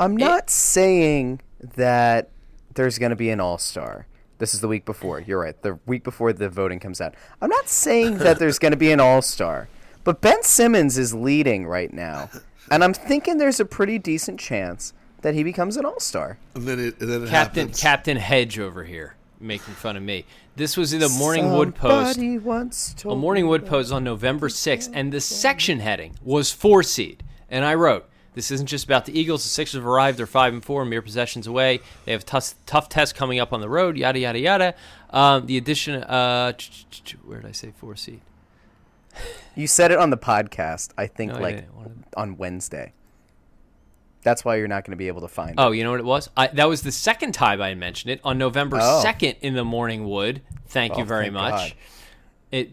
I'm 0.00 0.16
not 0.16 0.50
saying 0.50 1.40
that 1.76 2.30
there's 2.74 2.98
going 2.98 3.10
to 3.10 3.16
be 3.16 3.30
an 3.30 3.40
All 3.40 3.58
Star. 3.58 4.06
This 4.38 4.52
is 4.54 4.60
the 4.60 4.68
week 4.68 4.84
before. 4.84 5.20
You're 5.20 5.40
right. 5.40 5.60
The 5.62 5.78
week 5.86 6.04
before 6.04 6.32
the 6.32 6.48
voting 6.48 6.80
comes 6.80 7.00
out. 7.00 7.14
I'm 7.40 7.50
not 7.50 7.68
saying 7.68 8.18
that 8.18 8.38
there's 8.38 8.58
going 8.58 8.72
to 8.72 8.78
be 8.78 8.92
an 8.92 9.00
All 9.00 9.22
Star, 9.22 9.68
but 10.02 10.20
Ben 10.20 10.42
Simmons 10.42 10.98
is 10.98 11.14
leading 11.14 11.66
right 11.66 11.92
now, 11.92 12.30
and 12.70 12.84
I'm 12.84 12.94
thinking 12.94 13.38
there's 13.38 13.60
a 13.60 13.64
pretty 13.64 13.98
decent 13.98 14.40
chance 14.40 14.92
that 15.22 15.34
he 15.34 15.42
becomes 15.42 15.76
an 15.76 15.86
All 15.86 16.00
Star. 16.00 16.38
And 16.54 16.66
then 16.66 16.78
it, 16.78 17.00
and 17.00 17.10
then 17.10 17.22
it 17.22 17.28
Captain 17.30 17.68
happens. 17.68 17.80
Captain 17.80 18.16
Hedge 18.16 18.58
over 18.58 18.84
here 18.84 19.14
making 19.40 19.74
fun 19.74 19.96
of 19.96 20.02
me. 20.02 20.24
This 20.56 20.76
was 20.76 20.92
in 20.92 21.00
the 21.00 21.08
Morning 21.08 21.52
Wood 21.52 21.74
Post. 21.74 22.14
Somebody 22.14 22.38
once 22.38 22.94
A 23.04 23.14
Morning 23.14 23.46
Wood 23.46 23.66
Post 23.66 23.92
on 23.92 24.04
November 24.04 24.48
6th, 24.48 24.90
and 24.92 25.12
the 25.12 25.20
section 25.20 25.80
heading 25.80 26.16
was 26.22 26.50
four 26.50 26.82
seed. 26.82 27.22
And 27.48 27.64
I 27.64 27.74
wrote, 27.74 28.08
"This 28.34 28.50
isn't 28.50 28.66
just 28.66 28.84
about 28.84 29.04
the 29.06 29.18
Eagles. 29.18 29.42
The 29.42 29.48
Sixers 29.48 29.78
have 29.78 29.86
arrived. 29.86 30.18
They're 30.18 30.26
five 30.26 30.52
and 30.52 30.64
four, 30.64 30.84
mere 30.84 31.02
possessions 31.02 31.46
away. 31.46 31.80
They 32.04 32.12
have 32.12 32.24
tough 32.26 32.54
tough 32.66 32.88
tests 32.88 33.12
coming 33.12 33.38
up 33.40 33.52
on 33.52 33.60
the 33.60 33.68
road. 33.68 33.96
Yada 33.96 34.18
yada 34.18 34.38
yada. 34.38 34.74
Um, 35.10 35.46
the 35.46 35.56
addition, 35.56 36.02
uh, 36.02 36.52
where 37.24 37.40
did 37.40 37.48
I 37.48 37.52
say 37.52 37.72
four 37.76 37.96
seed? 37.96 38.20
You 39.56 39.68
said 39.68 39.92
it 39.92 39.98
on 39.98 40.10
the 40.10 40.16
podcast. 40.16 40.90
I 40.98 41.06
think 41.06 41.32
No, 41.32 41.38
like 41.38 41.56
did- 41.58 41.68
on 42.16 42.36
Wednesday. 42.36 42.92
That's 44.24 44.44
why 44.44 44.56
you're 44.56 44.66
not 44.66 44.84
going 44.84 44.90
to 44.90 44.96
be 44.96 45.06
able 45.06 45.20
to 45.20 45.28
find 45.28 45.54
Oh, 45.58 45.70
you 45.70 45.84
know 45.84 45.92
what 45.92 46.00
it 46.00 46.04
was? 46.06 46.28
I, 46.36 46.48
that 46.48 46.64
was 46.68 46.82
the 46.82 46.90
second 46.90 47.34
time 47.34 47.62
I 47.62 47.74
mentioned 47.74 48.10
it 48.10 48.20
on 48.24 48.36
November 48.36 48.78
Oh. 48.82 49.00
second 49.00 49.36
in 49.42 49.54
the 49.54 49.62
Morning 49.64 50.08
Wood. 50.08 50.42
Thank 50.66 50.96
you 50.96 51.04
Oh, 51.04 51.06
very 51.06 51.26
thank 51.26 51.34
much. 51.34 51.52
God. 51.52 51.72
It 52.50 52.70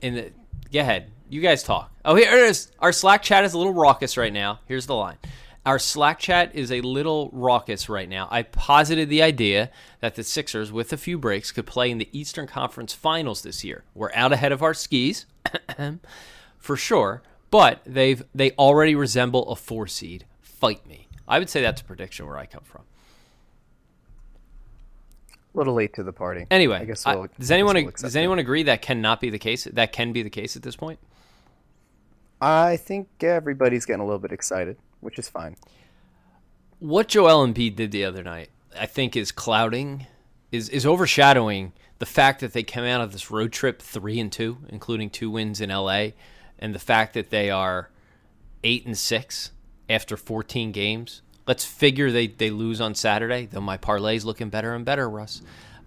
in 0.00 0.14
the 0.14 0.32
go 0.72 0.80
ahead. 0.80 1.10
You 1.28 1.42
guys 1.42 1.62
talk. 1.62 1.91
Oh, 2.04 2.16
here 2.16 2.36
it 2.36 2.50
is. 2.50 2.70
Our 2.80 2.92
Slack 2.92 3.22
chat 3.22 3.44
is 3.44 3.54
a 3.54 3.58
little 3.58 3.72
raucous 3.72 4.16
right 4.16 4.32
now. 4.32 4.58
Here's 4.66 4.86
the 4.86 4.94
line. 4.94 5.18
Our 5.64 5.78
Slack 5.78 6.18
chat 6.18 6.52
is 6.54 6.72
a 6.72 6.80
little 6.80 7.30
raucous 7.32 7.88
right 7.88 8.08
now. 8.08 8.26
I 8.28 8.42
posited 8.42 9.08
the 9.08 9.22
idea 9.22 9.70
that 10.00 10.16
the 10.16 10.24
Sixers, 10.24 10.72
with 10.72 10.92
a 10.92 10.96
few 10.96 11.16
breaks, 11.16 11.52
could 11.52 11.66
play 11.66 11.92
in 11.92 11.98
the 11.98 12.08
Eastern 12.10 12.48
Conference 12.48 12.92
Finals 12.92 13.42
this 13.42 13.62
year. 13.62 13.84
We're 13.94 14.10
out 14.14 14.32
ahead 14.32 14.50
of 14.50 14.64
our 14.64 14.74
skis, 14.74 15.26
for 16.58 16.76
sure, 16.76 17.22
but 17.52 17.80
they've 17.86 18.24
they 18.34 18.50
already 18.52 18.96
resemble 18.96 19.48
a 19.50 19.54
four 19.54 19.86
seed. 19.86 20.24
Fight 20.40 20.84
me. 20.84 21.06
I 21.28 21.38
would 21.38 21.48
say 21.48 21.62
that's 21.62 21.80
a 21.80 21.84
prediction 21.84 22.26
where 22.26 22.38
I 22.38 22.46
come 22.46 22.64
from. 22.64 22.82
A 25.54 25.58
little 25.58 25.74
late 25.74 25.94
to 25.94 26.02
the 26.02 26.12
party. 26.12 26.46
Anyway, 26.50 26.78
I 26.78 26.84
guess 26.84 27.06
we'll, 27.06 27.28
does 27.38 27.52
I 27.52 27.54
anyone 27.54 27.76
guess 27.76 27.84
we'll 27.84 27.92
does 27.92 28.16
anyone 28.16 28.40
agree 28.40 28.64
that 28.64 28.82
cannot 28.82 29.20
be 29.20 29.30
the 29.30 29.38
case? 29.38 29.64
That 29.64 29.92
can 29.92 30.12
be 30.12 30.24
the 30.24 30.30
case 30.30 30.56
at 30.56 30.62
this 30.64 30.74
point. 30.74 30.98
I 32.42 32.76
think 32.76 33.08
everybody's 33.22 33.86
getting 33.86 34.02
a 34.02 34.04
little 34.04 34.18
bit 34.18 34.32
excited, 34.32 34.76
which 35.00 35.16
is 35.16 35.28
fine. 35.28 35.54
What 36.80 37.06
Joel 37.06 37.46
Embiid 37.46 37.76
did 37.76 37.92
the 37.92 38.04
other 38.04 38.24
night, 38.24 38.50
I 38.76 38.86
think, 38.86 39.16
is 39.16 39.30
clouding, 39.30 40.08
is 40.50 40.68
is 40.68 40.84
overshadowing 40.84 41.72
the 42.00 42.06
fact 42.06 42.40
that 42.40 42.52
they 42.52 42.64
came 42.64 42.82
out 42.82 43.00
of 43.00 43.12
this 43.12 43.30
road 43.30 43.52
trip 43.52 43.80
three 43.80 44.18
and 44.18 44.32
two, 44.32 44.58
including 44.68 45.08
two 45.08 45.30
wins 45.30 45.60
in 45.60 45.70
L.A., 45.70 46.14
and 46.58 46.74
the 46.74 46.80
fact 46.80 47.14
that 47.14 47.30
they 47.30 47.48
are 47.48 47.90
eight 48.64 48.84
and 48.86 48.98
six 48.98 49.52
after 49.88 50.16
14 50.16 50.72
games. 50.72 51.22
Let's 51.46 51.64
figure 51.64 52.10
they, 52.10 52.26
they 52.26 52.50
lose 52.50 52.80
on 52.80 52.96
Saturday, 52.96 53.46
though 53.46 53.60
my 53.60 53.76
parlay's 53.76 54.24
looking 54.24 54.48
better 54.48 54.74
and 54.74 54.84
better, 54.84 55.08
Russ. 55.08 55.42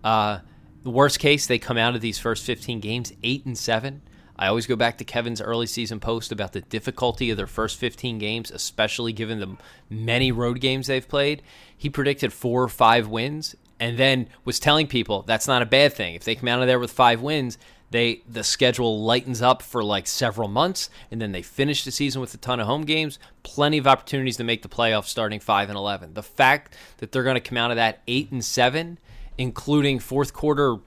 Uh, 0.05 0.39
the 0.83 0.89
worst 0.89 1.19
case, 1.19 1.47
they 1.47 1.59
come 1.59 1.77
out 1.77 1.95
of 1.95 2.01
these 2.01 2.17
first 2.17 2.45
15 2.45 2.79
games 2.79 3.11
eight 3.23 3.45
and 3.45 3.57
seven. 3.57 4.01
I 4.37 4.47
always 4.47 4.67
go 4.67 4.75
back 4.75 4.97
to 4.97 5.05
Kevin's 5.05 5.41
early 5.41 5.67
season 5.67 5.99
post 5.99 6.31
about 6.31 6.53
the 6.53 6.61
difficulty 6.61 7.29
of 7.29 7.37
their 7.37 7.47
first 7.47 7.77
15 7.77 8.17
games, 8.17 8.51
especially 8.51 9.13
given 9.13 9.39
the 9.39 9.57
many 9.89 10.31
road 10.31 10.59
games 10.59 10.87
they've 10.87 11.07
played. 11.07 11.41
He 11.77 11.89
predicted 11.89 12.33
four 12.33 12.63
or 12.63 12.67
five 12.67 13.07
wins, 13.07 13.55
and 13.79 13.97
then 13.97 14.27
was 14.43 14.59
telling 14.59 14.87
people 14.87 15.21
that's 15.23 15.47
not 15.47 15.61
a 15.61 15.65
bad 15.65 15.93
thing. 15.93 16.15
If 16.15 16.23
they 16.23 16.35
come 16.35 16.49
out 16.49 16.61
of 16.61 16.67
there 16.67 16.79
with 16.79 16.91
five 16.91 17.21
wins, 17.21 17.57
they 17.91 18.23
the 18.27 18.43
schedule 18.43 19.03
lightens 19.03 19.41
up 19.41 19.61
for 19.61 19.83
like 19.83 20.07
several 20.07 20.47
months, 20.47 20.89
and 21.11 21.21
then 21.21 21.31
they 21.31 21.41
finish 21.41 21.85
the 21.85 21.91
season 21.91 22.19
with 22.19 22.33
a 22.33 22.37
ton 22.37 22.59
of 22.59 22.67
home 22.67 22.83
games, 22.83 23.19
plenty 23.43 23.77
of 23.77 23.87
opportunities 23.87 24.37
to 24.37 24.43
make 24.43 24.63
the 24.63 24.69
playoffs, 24.69 25.05
starting 25.05 25.39
five 25.39 25.69
and 25.69 25.77
eleven. 25.77 26.13
The 26.13 26.23
fact 26.23 26.75
that 26.97 27.11
they're 27.11 27.23
going 27.23 27.35
to 27.35 27.41
come 27.41 27.57
out 27.57 27.71
of 27.71 27.77
that 27.77 28.01
eight 28.07 28.31
and 28.31 28.43
seven, 28.43 28.97
including 29.37 29.99
fourth 29.99 30.33
quarter 30.33 30.77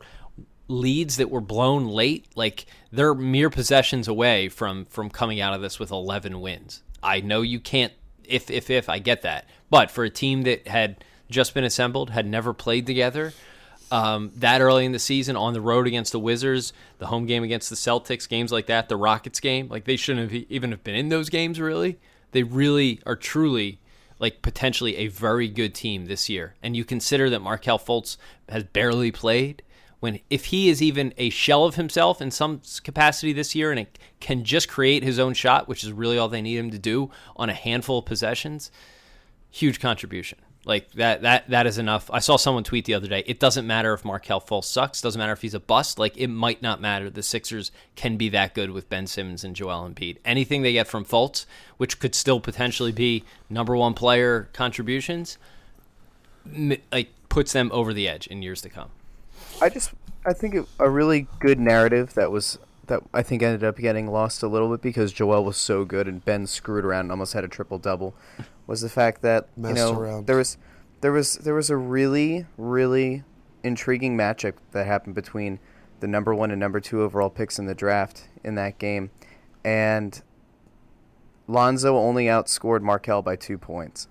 leads 0.68 1.16
that 1.16 1.30
were 1.30 1.40
blown 1.40 1.86
late, 1.86 2.26
like 2.34 2.66
they're 2.90 3.14
mere 3.14 3.50
possessions 3.50 4.08
away 4.08 4.48
from 4.48 4.86
from 4.86 5.10
coming 5.10 5.40
out 5.40 5.54
of 5.54 5.60
this 5.60 5.78
with 5.78 5.90
11 5.90 6.40
wins. 6.40 6.82
I 7.02 7.20
know 7.20 7.42
you 7.42 7.60
can't 7.60 7.92
if 8.24 8.50
if 8.50 8.70
if 8.70 8.88
I 8.88 8.98
get 8.98 9.22
that. 9.22 9.46
But 9.70 9.90
for 9.90 10.04
a 10.04 10.10
team 10.10 10.42
that 10.42 10.66
had 10.66 11.04
just 11.30 11.54
been 11.54 11.64
assembled, 11.64 12.10
had 12.10 12.26
never 12.26 12.54
played 12.54 12.86
together, 12.86 13.34
um, 13.90 14.32
that 14.36 14.60
early 14.60 14.84
in 14.84 14.92
the 14.92 14.98
season 14.98 15.36
on 15.36 15.52
the 15.52 15.60
road 15.60 15.86
against 15.86 16.12
the 16.12 16.20
Wizards, 16.20 16.72
the 16.98 17.06
home 17.06 17.26
game 17.26 17.42
against 17.42 17.70
the 17.70 17.76
Celtics, 17.76 18.28
games 18.28 18.52
like 18.52 18.66
that, 18.66 18.88
the 18.88 18.96
Rockets 18.96 19.40
game, 19.40 19.68
like 19.68 19.84
they 19.84 19.96
shouldn't 19.96 20.30
have 20.30 20.44
even 20.48 20.70
have 20.70 20.84
been 20.84 20.94
in 20.94 21.08
those 21.08 21.28
games 21.28 21.60
really. 21.60 21.98
They 22.32 22.42
really 22.42 23.00
are 23.06 23.16
truly 23.16 23.80
like 24.18 24.42
potentially 24.42 24.96
a 24.96 25.06
very 25.08 25.48
good 25.48 25.74
team 25.74 26.06
this 26.06 26.28
year. 26.28 26.54
And 26.62 26.76
you 26.76 26.84
consider 26.84 27.30
that 27.30 27.40
Markelle 27.40 27.78
Fultz 27.78 28.16
has 28.48 28.64
barely 28.64 29.12
played 29.12 29.62
when 30.00 30.20
if 30.30 30.46
he 30.46 30.68
is 30.68 30.82
even 30.82 31.12
a 31.16 31.30
shell 31.30 31.64
of 31.64 31.74
himself 31.74 32.22
in 32.22 32.30
some 32.30 32.60
capacity 32.84 33.32
this 33.32 33.54
year 33.54 33.72
and 33.72 33.86
can 34.20 34.44
just 34.44 34.68
create 34.68 35.02
his 35.02 35.18
own 35.18 35.34
shot, 35.34 35.68
which 35.68 35.82
is 35.82 35.92
really 35.92 36.18
all 36.18 36.28
they 36.28 36.42
need 36.42 36.56
him 36.56 36.70
to 36.70 36.78
do 36.78 37.10
on 37.36 37.48
a 37.50 37.54
handful 37.54 37.98
of 37.98 38.04
possessions, 38.04 38.70
huge 39.50 39.80
contribution. 39.80 40.38
Like 40.64 40.90
that 40.92 41.22
that 41.22 41.48
that 41.48 41.66
is 41.66 41.78
enough. 41.78 42.10
I 42.12 42.18
saw 42.18 42.36
someone 42.36 42.62
tweet 42.62 42.84
the 42.84 42.94
other 42.94 43.08
day. 43.08 43.24
It 43.26 43.40
doesn't 43.40 43.66
matter 43.66 43.94
if 43.94 44.04
Markelle 44.04 44.40
Fultz 44.40 44.64
sucks. 44.64 45.00
Doesn't 45.00 45.18
matter 45.18 45.32
if 45.32 45.40
he's 45.40 45.54
a 45.54 45.60
bust. 45.60 45.98
Like 45.98 46.16
it 46.16 46.26
might 46.26 46.60
not 46.60 46.80
matter. 46.80 47.08
The 47.08 47.22
Sixers 47.22 47.72
can 47.96 48.16
be 48.16 48.28
that 48.30 48.54
good 48.54 48.70
with 48.72 48.90
Ben 48.90 49.06
Simmons 49.06 49.44
and 49.44 49.56
Joel 49.56 49.88
Embiid. 49.88 50.18
Anything 50.24 50.62
they 50.62 50.74
get 50.74 50.86
from 50.86 51.04
Fultz, 51.04 51.46
which 51.78 51.98
could 51.98 52.14
still 52.14 52.38
potentially 52.38 52.92
be 52.92 53.24
number 53.48 53.74
one 53.74 53.94
player 53.94 54.50
contributions, 54.52 55.38
like 56.92 57.08
puts 57.30 57.52
them 57.52 57.70
over 57.72 57.94
the 57.94 58.06
edge 58.06 58.26
in 58.26 58.42
years 58.42 58.60
to 58.62 58.68
come. 58.68 58.90
I 59.60 59.68
just 59.68 59.92
I 60.24 60.32
think 60.32 60.54
it, 60.54 60.66
a 60.78 60.88
really 60.88 61.26
good 61.40 61.58
narrative 61.58 62.14
that 62.14 62.30
was 62.30 62.58
that 62.86 63.02
I 63.12 63.22
think 63.22 63.42
ended 63.42 63.64
up 63.64 63.76
getting 63.76 64.10
lost 64.10 64.42
a 64.42 64.48
little 64.48 64.70
bit 64.70 64.82
because 64.82 65.12
Joel 65.12 65.44
was 65.44 65.56
so 65.56 65.84
good 65.84 66.08
and 66.08 66.24
Ben 66.24 66.46
screwed 66.46 66.84
around 66.84 67.02
and 67.02 67.10
almost 67.10 67.32
had 67.32 67.44
a 67.44 67.48
triple 67.48 67.78
double 67.78 68.14
was 68.66 68.80
the 68.80 68.88
fact 68.88 69.22
that 69.22 69.48
you 69.56 69.72
know 69.72 69.98
around. 69.98 70.26
there 70.26 70.36
was 70.36 70.56
there 71.00 71.12
was 71.12 71.34
there 71.36 71.54
was 71.54 71.70
a 71.70 71.76
really 71.76 72.46
really 72.56 73.24
intriguing 73.62 74.16
matchup 74.16 74.54
that 74.72 74.86
happened 74.86 75.14
between 75.14 75.58
the 76.00 76.06
number 76.06 76.32
1 76.34 76.50
and 76.50 76.60
number 76.60 76.78
2 76.78 77.02
overall 77.02 77.28
picks 77.30 77.58
in 77.58 77.66
the 77.66 77.74
draft 77.74 78.28
in 78.44 78.54
that 78.54 78.78
game 78.78 79.10
and 79.64 80.22
Lonzo 81.48 81.96
only 81.96 82.26
outscored 82.26 82.82
Markelle 82.82 83.22
by 83.22 83.34
2 83.34 83.58
points. 83.58 84.06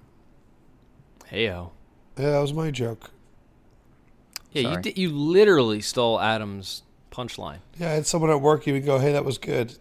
Heyo. 1.31 1.71
Yeah, 2.17 2.31
that 2.31 2.39
was 2.39 2.51
my 2.51 2.71
joke. 2.71 3.11
Yeah, 4.51 4.61
you 4.61 4.73
Sorry. 4.73 4.93
you 4.95 5.09
literally 5.11 5.81
stole 5.81 6.19
Adam's 6.19 6.83
punchline. 7.11 7.57
Yeah, 7.79 7.89
I 7.89 7.93
had 7.93 8.07
someone 8.07 8.29
at 8.29 8.41
work 8.41 8.67
even 8.67 8.83
go, 8.85 8.97
"Hey, 8.99 9.11
that 9.11 9.25
was 9.25 9.37
good." 9.37 9.73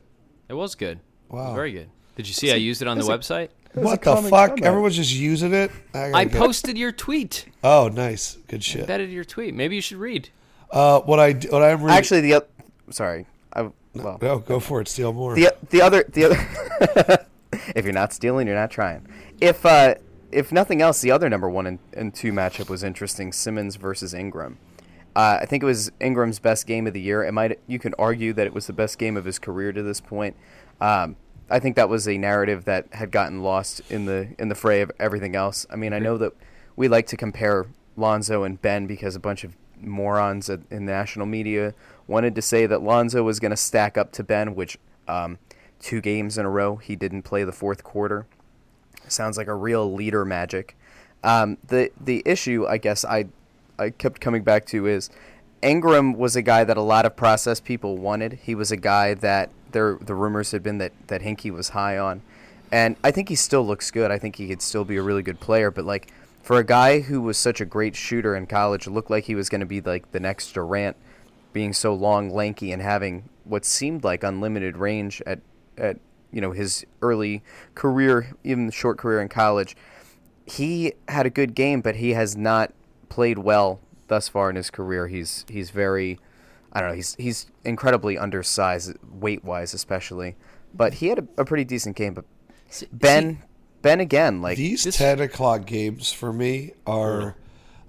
It 0.48 0.55
was 0.55 0.74
good. 0.74 0.98
It 0.98 1.33
was 1.33 1.46
Wow. 1.48 1.55
very 1.55 1.72
good. 1.72 1.88
Did 2.16 2.26
you 2.29 2.35
see 2.35 2.52
I 2.52 2.57
used 2.57 2.83
it 2.83 2.88
on 2.88 2.98
the 2.98 3.05
a- 3.07 3.18
website? 3.18 3.48
What 3.74 4.00
the 4.02 4.16
fuck? 4.22 4.50
comment. 4.50 4.64
Everyone's 4.64 4.96
just 4.96 5.12
using 5.14 5.52
it. 5.52 5.70
gotta 5.92 6.16
I 6.16 6.24
get- 6.24 6.38
posted 6.40 6.79
your 6.79 6.92
tweet. 6.92 7.46
Oh, 7.62 7.88
nice, 7.92 8.38
good 8.48 8.64
shit. 8.64 8.83
Embedded 8.83 9.11
your 9.11 9.24
tweet. 9.24 9.55
Maybe 9.55 9.74
you 9.76 9.83
should 9.83 9.98
read. 9.98 10.31
Uh, 10.70 11.00
what 11.00 11.20
I 11.20 11.33
what 11.33 11.62
I'm 11.62 11.83
reading. 11.83 11.96
Actually 11.96 12.20
the 12.22 12.35
oth- 12.37 12.48
sorry. 12.90 13.26
I 13.52 13.68
well 13.94 14.18
no, 14.20 14.38
go 14.38 14.61
for 14.61 14.81
it. 14.81 14.88
Steal 14.88 15.12
more. 15.12 15.35
the 15.35 15.55
the 15.70 15.83
other 15.83 16.05
the 16.09 16.24
other 16.24 17.26
if 17.76 17.85
you're 17.85 17.92
not 17.94 18.12
stealing 18.12 18.46
you're 18.46 18.57
not 18.57 18.70
trying 18.70 19.07
if 19.40 19.64
uh 19.64 19.94
if 20.32 20.52
nothing 20.52 20.82
else 20.82 21.00
the 21.00 21.10
other 21.10 21.28
number 21.28 21.48
one 21.48 21.66
and, 21.66 21.78
and 21.92 22.14
two 22.14 22.32
matchup 22.32 22.68
was 22.68 22.82
interesting 22.82 23.32
simmons 23.32 23.76
versus 23.76 24.14
ingram. 24.14 24.58
Uh, 25.14 25.38
i 25.40 25.46
think 25.46 25.62
it 25.62 25.66
was 25.66 25.90
ingram's 26.00 26.38
best 26.38 26.66
game 26.66 26.86
of 26.86 26.92
the 26.92 27.00
year. 27.00 27.24
It 27.24 27.32
might 27.32 27.58
you 27.66 27.78
can 27.78 27.94
argue 27.98 28.32
that 28.34 28.46
it 28.46 28.54
was 28.54 28.66
the 28.66 28.72
best 28.72 28.98
game 28.98 29.16
of 29.16 29.24
his 29.24 29.38
career 29.38 29.72
to 29.72 29.82
this 29.82 30.00
point. 30.00 30.36
Um, 30.80 31.16
i 31.50 31.58
think 31.58 31.76
that 31.76 31.88
was 31.88 32.08
a 32.08 32.18
narrative 32.18 32.64
that 32.64 32.86
had 32.92 33.10
gotten 33.10 33.42
lost 33.42 33.80
in 33.90 34.06
the 34.06 34.28
in 34.38 34.48
the 34.48 34.54
fray 34.54 34.80
of 34.80 34.90
everything 34.98 35.36
else. 35.36 35.66
I 35.70 35.76
mean 35.76 35.92
i 35.92 35.98
know 35.98 36.18
that 36.18 36.32
we 36.76 36.88
like 36.88 37.06
to 37.08 37.16
compare 37.16 37.66
lonzo 37.96 38.42
and 38.42 38.60
ben 38.60 38.86
because 38.86 39.16
a 39.16 39.20
bunch 39.20 39.44
of 39.44 39.56
morons 39.80 40.48
in 40.48 40.86
national 40.86 41.26
media 41.26 41.74
wanted 42.06 42.34
to 42.34 42.42
say 42.42 42.66
that 42.66 42.82
lonzo 42.82 43.22
was 43.22 43.40
going 43.40 43.50
to 43.50 43.56
stack 43.56 43.98
up 43.98 44.12
to 44.12 44.24
ben 44.24 44.54
which 44.54 44.78
um, 45.08 45.38
two 45.80 46.00
games 46.00 46.38
in 46.38 46.46
a 46.46 46.50
row 46.50 46.76
he 46.76 46.96
didn't 46.96 47.22
play 47.22 47.44
the 47.44 47.52
fourth 47.52 47.84
quarter. 47.84 48.26
Sounds 49.08 49.36
like 49.36 49.46
a 49.46 49.54
real 49.54 49.92
leader 49.92 50.24
magic. 50.24 50.76
Um, 51.24 51.58
the 51.66 51.90
the 52.00 52.22
issue, 52.24 52.66
I 52.66 52.78
guess, 52.78 53.04
I 53.04 53.26
I 53.78 53.90
kept 53.90 54.20
coming 54.20 54.42
back 54.42 54.66
to 54.66 54.86
is 54.86 55.10
Ingram 55.62 56.14
was 56.14 56.36
a 56.36 56.42
guy 56.42 56.64
that 56.64 56.76
a 56.76 56.82
lot 56.82 57.06
of 57.06 57.16
process 57.16 57.60
people 57.60 57.96
wanted. 57.96 58.34
He 58.44 58.54
was 58.54 58.70
a 58.70 58.76
guy 58.76 59.14
that 59.14 59.50
there 59.72 59.98
the 60.00 60.14
rumors 60.14 60.52
had 60.52 60.62
been 60.62 60.78
that 60.78 60.92
that 61.08 61.22
Hinkie 61.22 61.50
was 61.50 61.70
high 61.70 61.98
on, 61.98 62.22
and 62.70 62.96
I 63.02 63.10
think 63.10 63.28
he 63.28 63.34
still 63.34 63.66
looks 63.66 63.90
good. 63.90 64.10
I 64.10 64.18
think 64.18 64.36
he 64.36 64.48
could 64.48 64.62
still 64.62 64.84
be 64.84 64.96
a 64.96 65.02
really 65.02 65.22
good 65.22 65.40
player. 65.40 65.70
But 65.70 65.84
like 65.84 66.12
for 66.42 66.58
a 66.58 66.64
guy 66.64 67.00
who 67.00 67.20
was 67.20 67.36
such 67.36 67.60
a 67.60 67.64
great 67.64 67.96
shooter 67.96 68.36
in 68.36 68.46
college, 68.46 68.86
looked 68.86 69.10
like 69.10 69.24
he 69.24 69.34
was 69.34 69.48
going 69.48 69.60
to 69.60 69.66
be 69.66 69.80
like 69.80 70.12
the 70.12 70.20
next 70.20 70.52
Durant, 70.52 70.96
being 71.52 71.72
so 71.72 71.94
long, 71.94 72.30
lanky, 72.30 72.70
and 72.70 72.82
having 72.82 73.28
what 73.44 73.64
seemed 73.64 74.04
like 74.04 74.22
unlimited 74.22 74.76
range 74.76 75.22
at 75.26 75.40
at 75.76 75.98
you 76.32 76.40
know 76.40 76.52
his 76.52 76.84
early 77.02 77.42
career, 77.74 78.34
even 78.44 78.66
the 78.66 78.72
short 78.72 78.98
career 78.98 79.20
in 79.20 79.28
college. 79.28 79.76
He 80.46 80.92
had 81.08 81.26
a 81.26 81.30
good 81.30 81.54
game, 81.54 81.80
but 81.80 81.96
he 81.96 82.10
has 82.14 82.36
not 82.36 82.72
played 83.08 83.38
well 83.38 83.80
thus 84.08 84.28
far 84.28 84.50
in 84.50 84.56
his 84.56 84.70
career. 84.70 85.08
He's 85.08 85.44
he's 85.48 85.70
very, 85.70 86.18
I 86.72 86.80
don't 86.80 86.90
know. 86.90 86.94
He's 86.96 87.14
he's 87.16 87.46
incredibly 87.64 88.16
undersized, 88.16 88.96
weight 89.10 89.44
wise 89.44 89.74
especially. 89.74 90.36
But 90.74 90.94
he 90.94 91.08
had 91.08 91.18
a, 91.20 91.26
a 91.38 91.44
pretty 91.44 91.64
decent 91.64 91.96
game. 91.96 92.14
But 92.14 92.24
Ben 92.92 93.42
Ben 93.82 94.00
again, 94.00 94.42
like 94.42 94.56
These 94.56 94.84
This- 94.84 94.96
ten 94.96 95.20
o'clock 95.20 95.66
games 95.66 96.12
for 96.12 96.32
me 96.32 96.72
are 96.86 97.36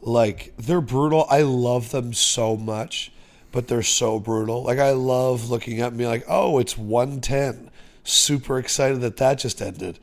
like 0.02 0.54
they're 0.58 0.82
brutal. 0.82 1.26
I 1.30 1.42
love 1.42 1.92
them 1.92 2.14
so 2.14 2.56
much, 2.56 3.12
but 3.52 3.68
they're 3.68 3.84
so 3.84 4.20
brutal. 4.20 4.64
Like 4.64 4.80
I 4.80 4.92
love 4.92 5.50
looking 5.50 5.82
at 5.82 5.94
me 5.94 6.08
like, 6.08 6.24
oh, 6.28 6.58
it's 6.60 6.78
one 6.78 7.20
ten. 7.22 7.70
Super 8.08 8.58
excited 8.58 9.02
that 9.02 9.18
that 9.18 9.40
just 9.40 9.62
ended. 9.62 10.00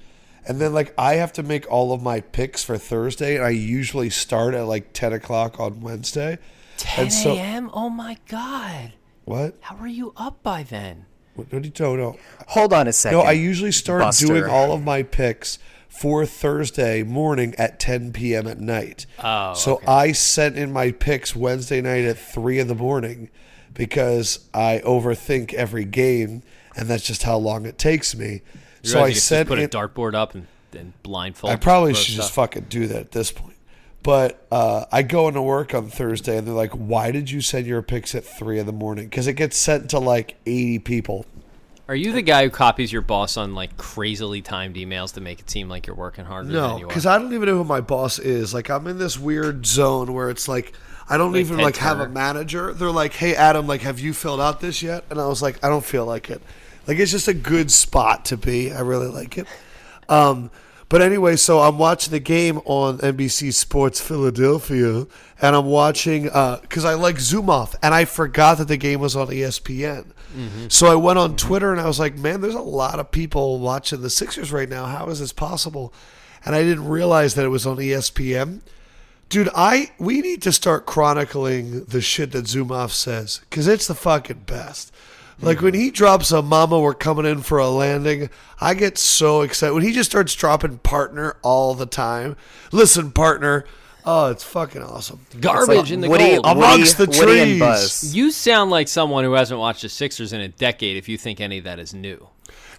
And 0.47 0.61
then 0.61 0.75
like 0.75 0.93
I 0.99 1.15
have 1.15 1.33
to 1.35 1.43
make 1.43 1.71
all 1.71 1.93
of 1.93 2.03
my 2.03 2.21
picks 2.21 2.63
for 2.63 2.77
Thursday, 2.77 3.37
and 3.37 3.45
I 3.45 3.49
usually 3.51 4.11
start 4.11 4.53
at 4.55 4.63
like 4.67 4.93
ten 4.93 5.13
o'clock 5.13 5.59
on 5.59 5.81
Wednesday. 5.81 6.39
10 6.77 7.05
And 7.05 7.13
so- 7.13 7.35
a.m. 7.35 7.71
Oh 7.73 7.89
my 7.89 8.19
god! 8.29 8.93
What? 9.25 9.57
How 9.63 9.77
are 9.77 9.89
you 9.89 10.13
up 10.17 10.43
by 10.43 10.63
then? 10.65 11.07
What 11.35 11.49
do 11.51 11.59
you 11.59 11.73
no, 11.81 11.97
no. 11.97 12.17
hold 12.49 12.73
on 12.73 12.87
a 12.87 12.93
second. 12.93 13.19
No, 13.19 13.25
I 13.25 13.33
usually 13.33 13.73
start 13.73 14.03
Buster. 14.03 14.27
doing 14.27 14.45
all 14.45 14.73
of 14.73 14.85
my 14.85 15.03
picks 15.03 15.59
for 15.89 16.27
Thursday 16.27 17.03
morning 17.03 17.55
at 17.57 17.81
10 17.81 18.13
p.m. 18.13 18.47
at 18.47 18.61
night. 18.61 19.07
Oh, 19.23 19.55
so 19.55 19.77
okay. 19.77 19.87
I 19.87 20.13
sent 20.13 20.57
in 20.59 20.73
my 20.73 20.93
picks 20.93 21.35
Wednesday 21.35 21.81
night 21.81 22.05
at 22.05 22.19
3 22.19 22.59
in 22.61 22.69
the 22.69 22.75
morning 22.75 23.31
because 23.73 24.49
I 24.53 24.81
overthink 24.85 25.53
every 25.55 25.85
game, 25.85 26.43
and 26.77 26.89
that's 26.89 27.05
just 27.05 27.23
how 27.23 27.37
long 27.37 27.67
it 27.67 27.79
takes 27.79 28.15
me. 28.15 28.43
You 28.83 28.91
so 28.91 28.97
realize 28.97 29.05
I 29.05 29.09
you 29.09 29.15
could 29.15 29.23
sent 29.23 29.49
just 29.49 29.49
put 29.49 29.59
in, 29.59 29.65
a 29.65 29.69
dartboard 29.69 30.15
up 30.15 30.35
and, 30.35 30.47
and 30.77 30.93
blindfold. 31.03 31.53
I 31.53 31.57
probably 31.57 31.93
throw 31.93 32.03
should 32.03 32.15
just 32.17 32.29
stuff. 32.29 32.51
fucking 32.51 32.67
do 32.69 32.87
that 32.89 32.97
at 32.97 33.13
this 33.13 33.31
point. 33.31 33.57
But 34.03 34.47
uh, 34.53 34.85
I 34.93 35.03
go 35.03 35.29
into 35.29 35.41
work 35.41 35.73
on 35.73 35.89
Thursday, 35.89 36.37
and 36.37 36.47
they're 36.47 36.55
like, 36.55 36.73
"Why 36.73 37.11
did 37.11 37.31
you 37.31 37.41
send 37.41 37.67
your 37.67 37.81
picks 37.81 38.15
at 38.15 38.25
three 38.25 38.59
in 38.59 38.67
the 38.67 38.73
morning?" 38.73 39.07
Because 39.07 39.27
it 39.27 39.33
gets 39.33 39.57
sent 39.57 39.91
to 39.91 39.99
like 39.99 40.37
eighty 40.45 40.79
people. 40.79 41.25
Are 41.89 41.95
you 41.95 42.13
the 42.13 42.23
guy 42.23 42.45
who 42.45 42.51
copies 42.51 42.93
your 42.93 43.03
boss 43.03 43.37
on 43.37 43.55
like 43.55 43.77
crazily 43.77 44.41
timed 44.41 44.77
emails 44.77 45.13
to 45.15 45.21
make 45.21 45.41
it 45.41 45.51
seem 45.51 45.69
like 45.69 45.87
you're 45.87 45.97
working 45.97 46.25
harder 46.25 46.49
No, 46.49 46.79
because 46.79 47.05
I 47.05 47.19
don't 47.19 47.35
even 47.35 47.47
know 47.47 47.57
who 47.57 47.65
my 47.65 47.83
boss 47.83 48.19
is. 48.19 48.55
Like 48.55 48.71
I'm 48.71 48.87
in 48.87 48.99
this 48.99 49.19
weird 49.19 49.67
zone 49.67 50.15
where 50.15 50.31
it's 50.31 50.49
like 50.49 50.75
I 51.09 51.19
don't 51.19 51.33
Like 51.33 51.41
even 51.41 51.57
Ted 51.57 51.65
like 51.65 51.77
have 51.77 52.01
a 52.01 52.09
manager. 52.09 52.73
They're 52.73 52.91
like, 52.91 53.13
"Hey 53.13 53.35
Adam, 53.35 53.67
like 53.67 53.83
have 53.83 54.01
you 54.01 54.15
filled 54.15 54.41
out 54.41 54.61
this 54.61 54.83
yet?" 54.83 55.05
And 55.11 55.21
I 55.21 55.27
was 55.27 55.43
like, 55.43 55.63
"I 55.65 55.69
don't 55.69 55.85
feel 55.85 56.07
like 56.07 56.31
it." 56.31 56.43
Like 56.87 56.99
it's 56.99 57.13
just 57.13 57.29
a 57.29 57.35
good 57.35 57.71
spot 57.71 58.25
to 58.27 58.37
be. 58.37 58.73
I 58.73 58.81
really 58.81 59.09
like 59.09 59.39
it. 59.39 59.47
Um, 60.09 60.51
but 60.89 61.03
anyway, 61.03 61.37
so 61.37 61.61
I'm 61.61 61.79
watching 61.79 62.13
the 62.13 62.21
game 62.21 62.61
on 62.67 62.99
NBC 62.99 63.53
Sports 63.55 64.01
Philadelphia, 64.01 65.07
and 65.41 65.57
I'm 65.57 65.67
watching 65.67 66.29
uh, 66.29 66.59
because 66.61 66.85
I 66.85 66.95
like 66.95 67.17
Zumoff, 67.17 67.75
and 67.83 67.95
I 67.95 68.05
forgot 68.05 68.59
that 68.59 68.69
the 68.69 68.77
game 68.77 69.01
was 69.01 69.17
on 69.17 69.29
ESPN. 69.29 70.13
Mm-hmm. 70.37 70.67
So 70.69 70.87
I 70.87 70.95
went 70.95 71.19
on 71.19 71.31
mm-hmm. 71.31 71.49
Twitter 71.49 71.73
and 71.73 71.81
I 71.81 71.87
was 71.87 71.99
like, 71.99 72.17
"Man, 72.17 72.41
there's 72.41 72.55
a 72.55 72.61
lot 72.61 72.99
of 72.99 73.11
people 73.11 73.61
watching 73.61 74.03
the 74.03 74.11
Sixers 74.11 74.53
right 74.53 74.69
now. 74.69 74.87
How 74.87 75.09
is 75.09 75.21
this 75.21 75.33
possible?" 75.33 75.93
And 76.45 76.55
I 76.55 76.63
didn't 76.63 76.87
realize 76.87 77.35
that 77.35 77.45
it 77.45 77.49
was 77.49 77.67
on 77.67 77.79
ESPN. 77.79 78.61
Dude, 79.31 79.49
I 79.55 79.91
we 79.99 80.21
need 80.21 80.43
to 80.43 80.53
start 80.53 80.87
chronicling 80.87 81.87
the 81.87 82.03
shit 82.03 82.33
that 82.33 82.45
Zumoff 82.45 82.91
says 82.91 83.41
because 83.49 83.67
it's 83.67 83.87
the 83.87 83.95
fucking 83.95 84.45
best. 84.47 84.93
Like 85.41 85.61
when 85.61 85.75
he 85.75 85.91
drops 85.91 86.31
a 86.31 86.43
"Mama, 86.43 86.81
we're 86.81 86.95
coming 86.95 87.27
in 87.27 87.43
for 87.43 87.59
a 87.59 87.69
landing," 87.69 88.31
I 88.61 88.75
get 88.75 88.97
so 88.99 89.43
excited. 89.43 89.75
When 89.75 89.83
he 89.83 89.93
just 89.93 90.11
starts 90.11 90.35
dropping 90.35 90.79
"partner" 90.79 91.37
all 91.43 91.75
the 91.75 91.87
time. 91.87 92.37
Listen, 92.73 93.11
partner. 93.11 93.65
Oh, 94.07 94.31
it's 94.31 94.45
fucking 94.45 94.83
awesome. 94.83 95.21
Garbage 95.41 95.91
in 95.91 96.03
the 96.03 96.09
Woody, 96.11 96.35
gold. 96.35 96.45
Amongst 96.47 96.99
the 96.99 97.07
Woody, 97.07 97.19
Woody 97.21 97.41
and 97.41 97.49
trees. 97.53 97.59
Buzz. 97.61 98.15
You 98.15 98.31
sound 98.31 98.71
like 98.71 98.87
someone 98.87 99.25
who 99.25 99.33
hasn't 99.33 99.59
watched 99.59 99.83
the 99.83 99.89
Sixers 99.89 100.33
in 100.35 100.41
a 100.43 100.49
decade. 100.49 100.97
If 100.99 101.09
you 101.09 101.17
think 101.17 101.41
any 101.41 101.59
of 101.59 101.65
that 101.65 101.79
is 101.79 101.95
new, 101.95 102.29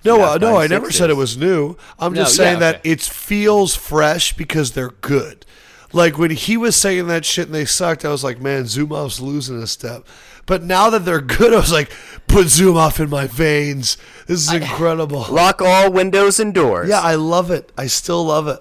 No, 0.03 0.17
Yeah, 0.17 0.29
uh, 0.33 0.37
no, 0.37 0.57
I 0.57 0.67
never 0.67 0.85
Sixers. 0.85 0.97
said 0.99 1.09
it 1.09 1.15
was 1.15 1.35
new. 1.35 1.77
I'm 1.97 2.13
No, 2.13 2.21
just 2.21 2.37
yeah, 2.37 2.45
saying 2.45 2.59
that 2.59 2.81
it 2.83 3.01
feels 3.01 3.73
fresh 3.75 4.33
because 4.33 4.73
they're 4.73 4.91
good. 5.01 5.47
Like 5.93 6.17
when 6.19 6.29
he 6.29 6.57
was 6.57 6.75
saying 6.75 7.07
that 7.07 7.25
shit 7.25 7.47
and 7.47 7.55
they 7.55 7.65
sucked, 7.65 8.05
I 8.05 8.09
was 8.09 8.23
like, 8.23 8.39
man, 8.39 8.65
Zumoff's 8.65 9.19
losing 9.19 9.59
a 9.61 9.65
step. 9.67 10.05
But 10.45 10.63
now 10.63 10.89
that 10.91 11.05
they're 11.05 11.21
good, 11.21 11.53
I 11.53 11.57
was 11.57 11.71
like, 11.71 11.91
put 12.27 12.47
Zumoff 12.47 12.99
in 12.99 13.09
my 13.09 13.27
veins. 13.27 13.97
This 14.27 14.47
is 14.47 14.53
incredible. 14.53 15.25
Lock 15.29 15.61
all 15.61 15.91
windows 15.91 16.39
and 16.39 16.53
doors. 16.53 16.89
Yeah, 16.89 17.01
I 17.01 17.15
love 17.15 17.49
it. 17.51 17.71
I 17.77 17.87
still 17.87 18.25
love 18.25 18.47
it. 18.47 18.59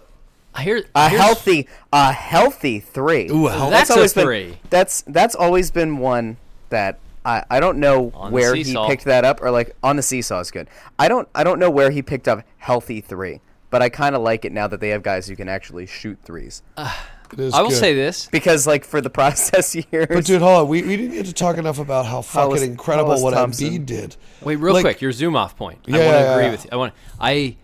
I 0.54 0.62
hear 0.62 0.84
a 0.94 1.08
healthy, 1.08 1.68
a 1.92 2.12
healthy 2.12 2.78
three. 2.80 3.28
Ooh, 3.28 3.48
a 3.48 3.52
healthy- 3.52 3.70
That's 3.70 3.90
a 3.90 3.94
always 3.94 4.14
been- 4.14 4.24
three. 4.24 4.58
that's 4.70 5.02
that's 5.08 5.34
always 5.34 5.70
been 5.72 5.98
one 5.98 6.36
that 6.68 6.98
I, 7.24 7.42
I 7.50 7.58
don't 7.60 7.78
know 7.78 8.12
On 8.14 8.30
where 8.30 8.54
he 8.54 8.76
picked 8.86 9.04
that 9.06 9.24
up 9.24 9.42
or 9.42 9.50
like 9.50 9.74
on 9.82 9.96
the 9.96 10.02
seesaw 10.02 10.38
is 10.40 10.50
good. 10.52 10.68
I 10.98 11.08
don't 11.08 11.28
I 11.34 11.42
don't 11.42 11.58
know 11.58 11.70
where 11.70 11.90
he 11.90 12.02
picked 12.02 12.28
up 12.28 12.44
healthy 12.58 13.00
three, 13.00 13.40
but 13.70 13.82
I 13.82 13.88
kind 13.88 14.14
of 14.14 14.22
like 14.22 14.44
it 14.44 14.52
now 14.52 14.68
that 14.68 14.78
they 14.80 14.90
have 14.90 15.02
guys 15.02 15.26
who 15.26 15.34
can 15.34 15.48
actually 15.48 15.86
shoot 15.86 16.18
threes. 16.24 16.62
It 17.32 17.40
is 17.40 17.54
I 17.54 17.62
will 17.62 17.70
good. 17.70 17.78
say 17.78 17.94
this. 17.94 18.26
because 18.26 18.66
like 18.66 18.84
for 18.84 19.00
the 19.00 19.10
process 19.10 19.74
years. 19.92 20.06
But 20.08 20.24
dude, 20.24 20.42
hold 20.42 20.62
on. 20.62 20.68
We, 20.68 20.82
we 20.82 20.96
didn't 20.96 21.12
get 21.14 21.26
to 21.26 21.32
talk 21.32 21.56
enough 21.56 21.78
about 21.78 22.06
how 22.06 22.22
fucking 22.22 22.50
was- 22.50 22.62
incredible 22.62 23.08
how 23.10 23.14
was 23.14 23.22
what 23.22 23.34
Thompson? 23.34 23.68
Embiid 23.70 23.86
did. 23.86 24.16
Wait, 24.42 24.56
real 24.56 24.74
Like, 24.74 24.82
quick, 24.82 25.00
your 25.00 25.12
Zumoff 25.12 25.56
point. 25.56 25.80
I 25.88 25.90
Yeah, 25.90 25.96
want 25.98 26.08
to 26.08 26.12
yeah, 26.20 26.32
agree 26.32 26.44
yeah. 26.44 26.50
with 26.50 26.64
you. 26.64 26.70
I 26.72 26.76
want. 26.76 26.94
I, 27.18 27.56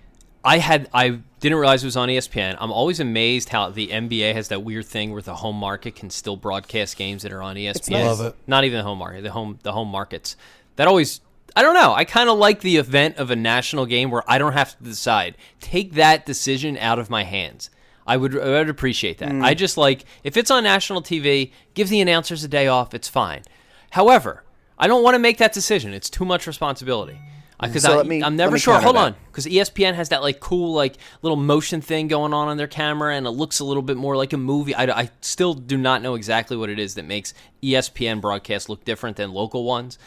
I 0.44 0.58
had. 0.58 0.88
I 0.94 1.20
didn't 1.40 1.58
realize 1.58 1.82
it 1.82 1.86
was 1.86 1.96
on 1.96 2.08
ESPN. 2.08 2.56
I'm 2.58 2.72
always 2.72 3.00
amazed 3.00 3.48
how 3.50 3.70
the 3.70 3.88
NBA 3.88 4.34
has 4.34 4.48
that 4.48 4.62
weird 4.62 4.86
thing 4.86 5.12
where 5.12 5.22
the 5.22 5.34
home 5.36 5.56
market 5.56 5.94
can 5.96 6.10
still 6.10 6.36
broadcast 6.36 6.96
games 6.96 7.22
that 7.22 7.32
are 7.32 7.42
on 7.42 7.56
ESPN. 7.56 7.90
nice. 7.90 8.04
Love 8.06 8.20
it. 8.22 8.34
Not 8.46 8.64
even 8.64 8.78
the 8.78 8.84
home 8.84 8.98
market. 8.98 9.22
The 9.22 9.30
home. 9.30 9.58
The 9.62 9.72
home 9.72 9.88
markets. 9.88 10.36
That 10.76 10.88
always. 10.88 11.20
I 11.56 11.62
don't 11.62 11.74
know. 11.74 11.92
I 11.92 12.04
kind 12.04 12.28
of 12.30 12.38
like 12.38 12.60
the 12.60 12.76
event 12.76 13.16
of 13.16 13.30
a 13.30 13.36
national 13.36 13.84
game 13.84 14.10
where 14.10 14.22
I 14.30 14.38
don't 14.38 14.52
have 14.52 14.78
to 14.78 14.84
decide. 14.84 15.36
Take 15.60 15.94
that 15.94 16.24
decision 16.24 16.78
out 16.78 16.98
of 17.00 17.10
my 17.10 17.24
hands. 17.24 17.70
I 18.10 18.16
would, 18.16 18.36
I 18.36 18.48
would 18.58 18.68
appreciate 18.68 19.18
that. 19.18 19.30
Mm. 19.30 19.44
I 19.44 19.54
just 19.54 19.76
like 19.76 20.04
if 20.24 20.36
it's 20.36 20.50
on 20.50 20.64
national 20.64 21.02
TV, 21.02 21.52
give 21.74 21.88
the 21.88 22.00
announcers 22.00 22.42
a 22.44 22.48
day 22.48 22.66
off. 22.66 22.92
It's 22.94 23.08
fine. 23.08 23.42
However, 23.90 24.42
I 24.78 24.86
don't 24.88 25.02
want 25.02 25.14
to 25.14 25.18
make 25.18 25.38
that 25.38 25.52
decision. 25.52 25.92
It's 25.94 26.10
too 26.10 26.24
much 26.24 26.46
responsibility. 26.46 27.18
Because 27.62 27.82
So 27.82 28.00
I'm 28.00 28.36
never 28.36 28.58
sure. 28.58 28.80
Hold 28.80 28.96
that. 28.96 29.00
on, 29.00 29.14
because 29.26 29.44
ESPN 29.44 29.94
has 29.94 30.08
that 30.08 30.22
like 30.22 30.40
cool 30.40 30.72
like 30.72 30.96
little 31.20 31.36
motion 31.36 31.82
thing 31.82 32.08
going 32.08 32.32
on 32.32 32.48
on 32.48 32.56
their 32.56 32.66
camera, 32.66 33.14
and 33.14 33.26
it 33.26 33.30
looks 33.32 33.60
a 33.60 33.64
little 33.64 33.82
bit 33.82 33.98
more 33.98 34.16
like 34.16 34.32
a 34.32 34.38
movie. 34.38 34.74
I, 34.74 34.84
I 35.02 35.10
still 35.20 35.52
do 35.52 35.76
not 35.76 36.00
know 36.00 36.14
exactly 36.14 36.56
what 36.56 36.70
it 36.70 36.78
is 36.78 36.94
that 36.94 37.04
makes 37.04 37.34
ESPN 37.62 38.20
broadcasts 38.22 38.70
look 38.70 38.84
different 38.84 39.18
than 39.18 39.32
local 39.32 39.64
ones. 39.64 39.98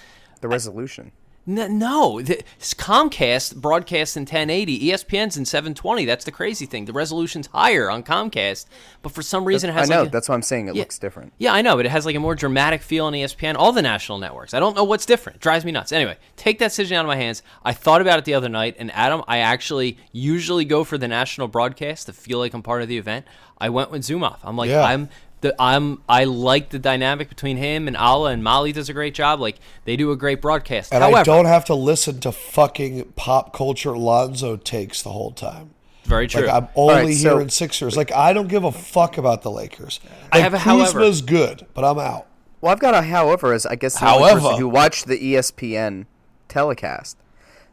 the 0.41 0.47
resolution. 0.47 1.05
N- 1.05 1.11
No, 1.45 2.21
the, 2.21 2.41
Comcast 2.60 3.58
broadcasts 3.58 4.15
in 4.15 4.21
1080. 4.21 4.79
ESPN's 4.91 5.36
in 5.38 5.45
720. 5.45 6.06
That's 6.06 6.23
the 6.25 6.32
crazy 6.32 6.65
thing. 6.65 6.86
The 6.86 6.93
resolution's 6.93 7.47
higher 7.47 7.89
on 7.91 8.03
Comcast, 8.03 8.65
but 9.01 9.12
for 9.12 9.21
some 9.21 9.43
reason 9.45 9.69
it 9.69 9.73
I 9.73 9.79
has. 9.79 9.89
know. 9.89 10.03
a- 10.03 10.10
that's 10.10 10.29
why 10.29 10.36
I'm 10.36 10.41
saying 10.41 10.69
it 10.69 10.75
Yeah. 10.75 10.82
looks 10.84 10.97
different. 10.99 11.34
yeah, 11.38 11.53
I 11.53 11.62
know, 11.62 11.75
but 11.75 11.86
it 11.86 11.89
has 11.89 12.06
like 12.06 12.15
a 12.15 12.19
more 12.19 12.36
dramatic 12.36 12.82
feel 12.82 13.06
on 13.06 13.13
ESPN. 13.13 13.56
All 13.58 13.71
the 13.73 13.82
national 13.82 14.19
networks. 14.19 14.53
I 14.53 14.60
don't 14.60 14.75
know 14.75 14.84
what's 14.86 15.06
different. 15.06 15.38
It 15.38 15.41
drives 15.41 15.65
me 15.65 15.71
nuts. 15.71 15.91
Anyway, 15.91 16.17
take 16.38 16.60
that 16.60 16.67
decision 16.69 16.97
out 16.97 17.01
of 17.06 17.08
my 17.08 17.17
hands. 17.17 17.41
I 17.65 17.73
thought 17.73 18.01
about 18.01 18.19
it 18.19 18.25
the 18.25 18.34
other 18.36 18.49
night, 18.49 18.75
and 18.79 18.91
Adam, 18.91 19.23
I 19.27 19.39
actually 19.39 19.97
usually 20.12 20.65
go 20.65 20.84
for 20.84 20.97
the 20.97 21.08
national 21.08 21.47
broadcast 21.49 22.06
to 22.08 22.13
feel 22.13 22.39
like 22.39 22.53
I'm 22.53 22.62
part 22.63 22.82
of 22.82 22.88
the 22.88 22.97
event. 22.97 23.25
I 23.58 23.69
went 23.69 23.91
with 23.91 24.01
Zumoff. 24.03 24.39
I'm 24.43 24.58
like, 24.58 24.69
Yeah. 24.69 24.84
I'm 24.84 25.10
the 25.43 25.56
I'm 25.62 26.01
I 26.10 26.23
like 26.23 26.69
the 26.69 26.79
dynamic 26.79 27.29
between 27.29 27.58
him 27.58 27.88
and 27.88 27.95
Alaa 27.95 28.34
and 28.34 28.43
Molly 28.43 28.71
does 28.71 28.89
a 28.89 28.93
great 28.93 29.13
job. 29.13 29.39
Like 29.39 29.60
they 29.86 29.95
do 29.95 30.10
a 30.12 30.15
great 30.17 30.41
broadcast. 30.41 30.91
And 30.91 31.03
However, 31.03 31.17
I 31.19 31.23
don't 31.23 31.45
have 31.45 31.65
to 31.65 31.75
listen 31.75 32.19
to 32.21 32.32
fucking 32.32 33.13
pop 33.15 33.53
culture 33.53 33.95
Lonzo 33.95 34.58
takes 34.58 35.03
the 35.03 35.12
whole 35.12 35.32
time. 35.32 35.75
very 36.06 36.27
true. 36.27 36.47
Like 36.47 36.63
I'm 36.63 36.67
only 36.75 36.93
right, 36.95 37.13
so- 37.15 37.29
hearing 37.36 37.49
Sixers. 37.49 37.95
Like 37.95 38.12
I 38.12 38.34
don't 38.34 38.47
give 38.47 38.63
a 38.63 38.71
fuck 38.71 39.17
about 39.19 39.43
the 39.43 39.51
Lakers. 39.51 39.99
I 40.32 40.38
Like, 40.38 40.43
have 40.43 40.53
a 40.56 40.58
however. 40.60 40.99
Kuzma's 40.99 41.21
good, 41.21 41.67
but 41.75 41.84
I'm 41.86 41.99
out. 41.99 42.25
Well, 42.60 42.71
I've 42.71 42.79
got 42.79 42.93
a 42.95 43.01
however 43.03 43.53
as 43.53 43.65
I 43.65 43.75
guess 43.75 43.99
the 43.99 44.10
only 44.10 44.23
However. 44.29 44.39
person 44.39 44.60
who 44.60 44.69
watched 44.69 45.06
the 45.06 45.17
ESPN 45.17 46.06
telecast. 46.47 47.17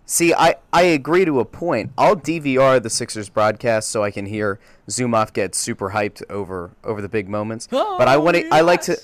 See, 0.06 0.34
I, 0.34 0.56
I 0.72 0.82
agree 0.82 1.24
to 1.24 1.38
a 1.38 1.44
point. 1.44 1.92
I'll 1.96 2.16
DVR 2.16 2.82
the 2.82 2.90
Sixers 2.90 3.28
broadcast 3.28 3.90
so 3.90 4.02
I 4.02 4.10
can 4.10 4.26
hear 4.26 4.58
Zumoff 4.88 5.32
get 5.32 5.54
super 5.54 5.90
hyped 5.90 6.22
over 6.28 6.72
over 6.82 7.00
the 7.00 7.08
big 7.08 7.28
moments. 7.28 7.68
but 7.70 8.08
I 8.08 8.16
want 8.16 8.36
to. 8.36 8.48
I 8.48 8.62
like 8.62 8.82
to. 8.82 9.00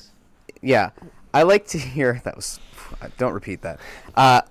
Yeah, 0.62 0.90
I 1.32 1.42
like 1.44 1.66
to 1.68 1.78
hear 1.78 2.20
that 2.24 2.35
was. 2.37 2.59
Don't 3.18 3.32
repeat 3.32 3.62
that. 3.62 3.78
Uh, 4.16 4.42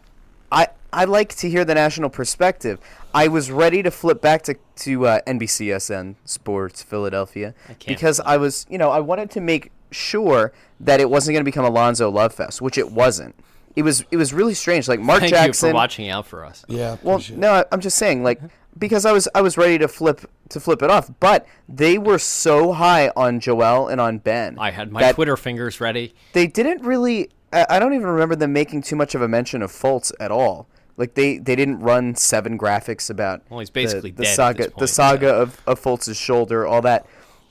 I 0.52 0.68
I 0.94 1.04
like 1.04 1.36
to 1.36 1.50
hear 1.50 1.66
the 1.66 1.76
national 1.76 2.10
perspective. 2.10 2.80
I 3.14 3.28
was 3.28 3.52
ready 3.52 3.84
to 3.84 3.92
flip 3.92 4.22
back 4.22 4.44
to 4.44 4.56
to 4.78 5.08
uh, 5.08 5.20
NBCSN 5.28 6.16
Sports 6.24 6.82
Philadelphia 6.84 7.54
can't 7.68 7.86
because 7.86 8.20
I 8.22 8.38
was 8.38 8.66
you 8.70 8.78
know 8.78 8.92
I 8.92 9.00
wanted 9.00 9.30
to 9.32 9.42
make 9.42 9.72
sure 9.92 10.54
that 10.80 11.00
it 11.00 11.10
wasn't 11.10 11.34
going 11.36 11.42
to 11.42 11.46
become 11.46 11.66
Alonzo 11.66 12.06
Lonzo 12.06 12.12
Love 12.12 12.34
Fest, 12.34 12.62
which 12.62 12.78
it 12.78 12.92
wasn't. 12.92 13.36
It 13.76 13.84
was 13.84 14.06
it 14.12 14.18
was 14.18 14.34
really 14.34 14.54
strange. 14.54 14.88
Like 14.88 15.00
Mark 15.00 15.20
Thank 15.20 15.32
Jackson. 15.32 15.68
you 15.68 15.72
for 15.72 15.76
watching 15.76 16.10
out 16.10 16.26
for 16.26 16.46
us. 16.46 16.64
Yeah. 16.68 16.98
Well, 17.04 17.22
no, 17.32 17.52
I- 17.52 17.66
I'm 17.72 17.82
just 17.82 17.98
saying, 17.98 18.24
like, 18.24 18.38
mm-hmm. 18.38 18.48
because 18.78 19.06
I 19.06 19.12
was 19.12 19.28
I 19.36 19.42
was 19.42 19.58
ready 19.58 19.78
to 19.80 19.88
flip 19.88 20.30
to 20.50 20.60
flip 20.60 20.82
it 20.82 20.90
off, 20.90 21.12
but 21.20 21.46
they 21.68 21.98
were 21.98 22.20
so 22.20 22.74
high 22.74 23.12
on 23.16 23.40
Joel 23.40 23.88
and 23.88 24.00
on 24.00 24.20
Ben. 24.20 24.58
I 24.60 24.72
had 24.72 24.92
my 24.92 25.02
that 25.02 25.16
Twitter 25.16 25.36
fingers 25.38 25.82
ready. 25.82 26.14
They 26.34 26.48
didn't 26.48 26.84
really. 26.84 27.30
I, 27.52 27.66
I 27.72 27.80
don't 27.80 27.94
even 27.94 28.08
remember 28.08 28.36
them 28.36 28.54
making 28.54 28.84
too 28.84 28.96
much 28.96 29.16
of 29.16 29.22
a 29.22 29.28
mention 29.28 29.62
of 29.62 29.72
Fultz 29.72 30.12
at 30.20 30.32
all. 30.32 30.68
Like 30.98 31.16
they, 31.16 31.38
they 31.38 31.56
didn't 31.56 31.80
run 31.80 32.16
seven 32.16 32.58
graphics 32.58 33.10
about 33.10 33.42
Well, 33.50 33.60
he's 33.60 33.70
basically 33.70 34.12
the, 34.12 34.24
dead 34.24 34.30
at 34.30 34.36
saga 34.36 34.64
this 34.64 34.68
the 34.68 34.78
point, 34.78 34.90
saga 34.90 35.30
of, 35.30 35.62
of 35.68 35.82
Fultz's 35.82 36.18
shoulder, 36.18 36.66
all 36.66 36.82
that. 36.84 37.06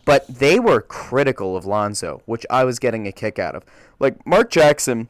But 0.06 0.26
they 0.28 0.58
were 0.58 0.82
critical 0.82 1.56
of 1.56 1.64
Lonzo, 1.64 2.22
which 2.26 2.44
I 2.50 2.64
was 2.64 2.78
getting 2.78 3.06
a 3.06 3.12
kick 3.12 3.38
out 3.38 3.54
of. 3.54 3.64
Like 3.98 4.26
Mark 4.26 4.50
Jackson 4.50 5.08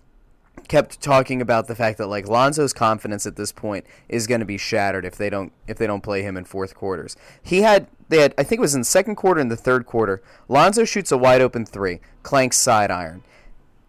kept 0.69 1.01
talking 1.01 1.41
about 1.41 1.67
the 1.67 1.75
fact 1.75 1.99
that 1.99 2.07
like 2.07 2.29
Lonzo's 2.29 2.73
confidence 2.73 3.27
at 3.27 3.37
this 3.37 3.53
point 3.53 3.85
is 4.09 4.27
going 4.27 4.41
to 4.41 4.47
be 4.47 4.59
shattered 4.59 5.05
if 5.05 5.17
they 5.17 5.31
don't 5.31 5.53
if 5.69 5.79
they 5.79 5.87
don't 5.87 6.03
play 6.03 6.23
him 6.23 6.37
in 6.37 6.45
fourth 6.45 6.75
quarters. 6.75 7.17
He 7.43 7.63
had 7.63 7.87
they 8.09 8.21
had 8.21 8.35
I 8.39 8.43
think 8.43 8.59
it 8.59 8.63
was 8.63 8.75
in 8.75 8.83
the 8.83 8.87
second 8.87 9.17
quarter 9.17 9.41
and 9.41 9.51
the 9.51 9.57
third 9.57 9.87
quarter. 9.87 10.23
Lonzo 10.49 10.85
shoots 10.85 11.13
a 11.13 11.19
wide 11.19 11.41
open 11.41 11.67
three, 11.67 12.01
clanks 12.23 12.57
side 12.57 12.91
iron, 12.91 13.23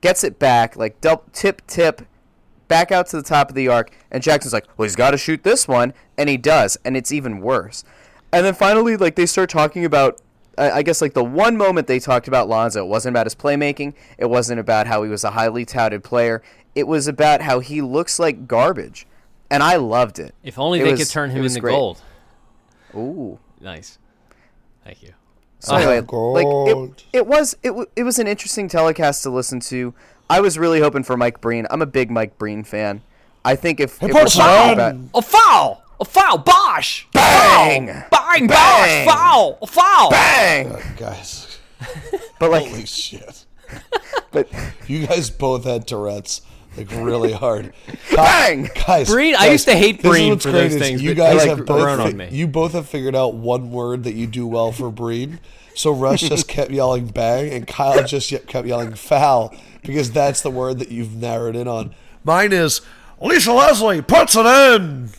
gets 0.02 0.24
it 0.24 0.40
back 0.40 0.76
like 0.76 1.00
double, 1.02 1.26
tip 1.32 1.66
tip, 1.68 2.02
back 2.68 2.92
out 2.92 3.08
to 3.08 3.18
the 3.18 3.24
top 3.24 3.50
of 3.50 3.56
the 3.56 3.68
arc, 3.68 3.92
and 4.12 4.24
Jackson's 4.24 4.54
like, 4.54 4.68
well 4.78 4.86
he's 4.86 4.96
got 4.96 5.12
to 5.12 5.18
shoot 5.18 5.44
this 5.44 5.68
one, 5.68 5.94
and 6.18 6.30
he 6.30 6.38
does, 6.38 6.78
and 6.84 6.98
it's 6.98 7.12
even 7.12 7.42
worse. 7.42 7.84
And 8.34 8.46
then 8.46 8.54
finally 8.54 8.98
like 8.98 9.16
they 9.16 9.26
start 9.26 9.50
talking 9.50 9.86
about 9.86 10.20
I 10.58 10.72
I 10.72 10.82
guess 10.84 11.02
like 11.02 11.14
the 11.14 11.24
one 11.24 11.58
moment 11.58 11.88
they 11.88 12.00
talked 12.00 12.28
about 12.28 12.48
Lonzo, 12.50 12.84
it 12.86 12.88
wasn't 12.88 13.14
about 13.14 13.26
his 13.26 13.36
playmaking. 13.36 13.94
It 14.18 14.26
wasn't 14.30 14.60
about 14.60 14.88
how 14.88 15.04
he 15.04 15.10
was 15.10 15.24
a 15.24 15.32
highly 15.32 15.66
touted 15.66 16.04
player. 16.04 16.42
It 16.76 16.88
was 16.88 17.08
about 17.08 17.42
how 17.42 17.60
he 17.60 17.82
looks 17.82 18.20
like 18.20 18.48
garbage, 18.48 19.08
and 19.50 19.64
I 19.64 19.76
loved 19.78 20.20
it. 20.20 20.36
If 20.44 20.60
only 20.60 20.82
It 20.82 20.84
they 20.86 20.92
was- 20.92 21.00
could 21.02 21.10
turn 21.10 21.30
him 21.32 21.44
into 21.46 21.60
great. 21.60 21.72
gold. 21.74 22.02
Ooh. 22.96 23.40
Nice. 23.60 23.98
Thank 24.84 25.02
you. 25.04 25.14
So 25.60 25.76
anyway, 25.76 25.98
like 26.02 26.08
gold. 26.08 27.04
it, 27.12 27.18
it 27.20 27.28
was 27.28 27.56
it, 27.64 27.70
w- 27.70 27.88
it 27.96 28.04
was 28.04 28.20
an 28.20 28.28
interesting 28.28 28.68
telecast 28.68 29.24
to 29.24 29.30
listen 29.32 29.60
to. 29.62 29.94
I 30.30 30.40
was 30.40 30.58
really 30.60 30.80
hoping 30.80 31.04
for 31.04 31.18
Mike 31.18 31.42
Breen. 31.42 31.66
I'm 31.72 31.82
a 31.82 31.86
big 31.88 32.12
Mike 32.12 32.38
Breen 32.38 32.64
fan. 32.64 33.02
I 33.44 33.56
think 33.56 33.80
if, 33.80 33.96
if 34.04 34.12
we're 34.14 34.22
puts 34.22 34.36
talking 34.36 34.74
about 34.74 34.96
A 35.14 35.22
foul! 35.22 35.84
A 36.00 36.06
foul! 36.06 36.38
Bosh! 36.40 37.08
Bang! 37.14 37.88
Foul! 37.88 37.98
Bang! 38.12 38.48
Bang! 38.48 38.48
Bosh! 38.48 39.06
Foul! 39.06 39.58
A 39.62 39.68
foul! 39.68 40.10
bang, 40.12 40.76
guys, 40.98 41.58
but 42.40 42.52
like 42.52 42.68
holy 42.68 42.86
shit! 42.86 43.46
but 44.32 44.50
You 44.88 45.08
guys 45.08 45.30
both 45.30 45.64
had 45.64 45.88
Tourette's 45.88 46.42
like 46.78 46.92
really 46.92 47.32
hard. 47.32 47.74
bang. 48.16 48.70
Guys, 48.86 49.10
Breen- 49.10 49.36
I 49.38 49.48
used 49.48 49.66
to 49.68 49.76
hate 49.76 50.02
this 50.02 50.06
is 50.06 50.12
Breen 50.12 50.40
for 50.40 50.52
great 50.52 50.70
those 50.70 50.78
things, 50.80 51.02
You 51.02 51.14
guys 51.14 51.44
they, 51.44 51.50
have 51.50 51.66
both 51.66 51.82
grown 51.82 52.00
on 52.02 52.12
fi- 52.12 52.18
me. 52.18 52.30
you 52.32 52.48
both 52.48 52.74
have 52.74 52.88
figured 52.90 53.16
out 53.16 53.34
one 53.36 53.72
word 53.72 54.04
that 54.04 54.14
you 54.16 54.28
do 54.28 54.46
well 54.46 54.72
for 54.74 54.92
Breen. 54.92 55.40
So 55.74 55.92
Rush 55.94 56.22
just 56.30 56.48
kept 56.50 56.72
yelling 56.72 57.08
bang, 57.08 57.52
and 57.54 57.66
Kyle 57.66 58.04
just 58.04 58.30
kept 58.48 58.68
yelling 58.68 58.94
foul 58.96 59.56
because 59.84 60.12
that's 60.12 60.42
the 60.42 60.52
word 60.52 60.80
that 60.80 60.92
you've 60.92 61.16
narrowed 61.16 61.56
in 61.56 61.68
on. 61.70 61.96
Mine 62.26 62.52
is 62.52 62.82
Lisa 63.22 63.54
Leslie 63.54 64.02
puts 64.02 64.36
it 64.36 64.46
in. 64.46 65.10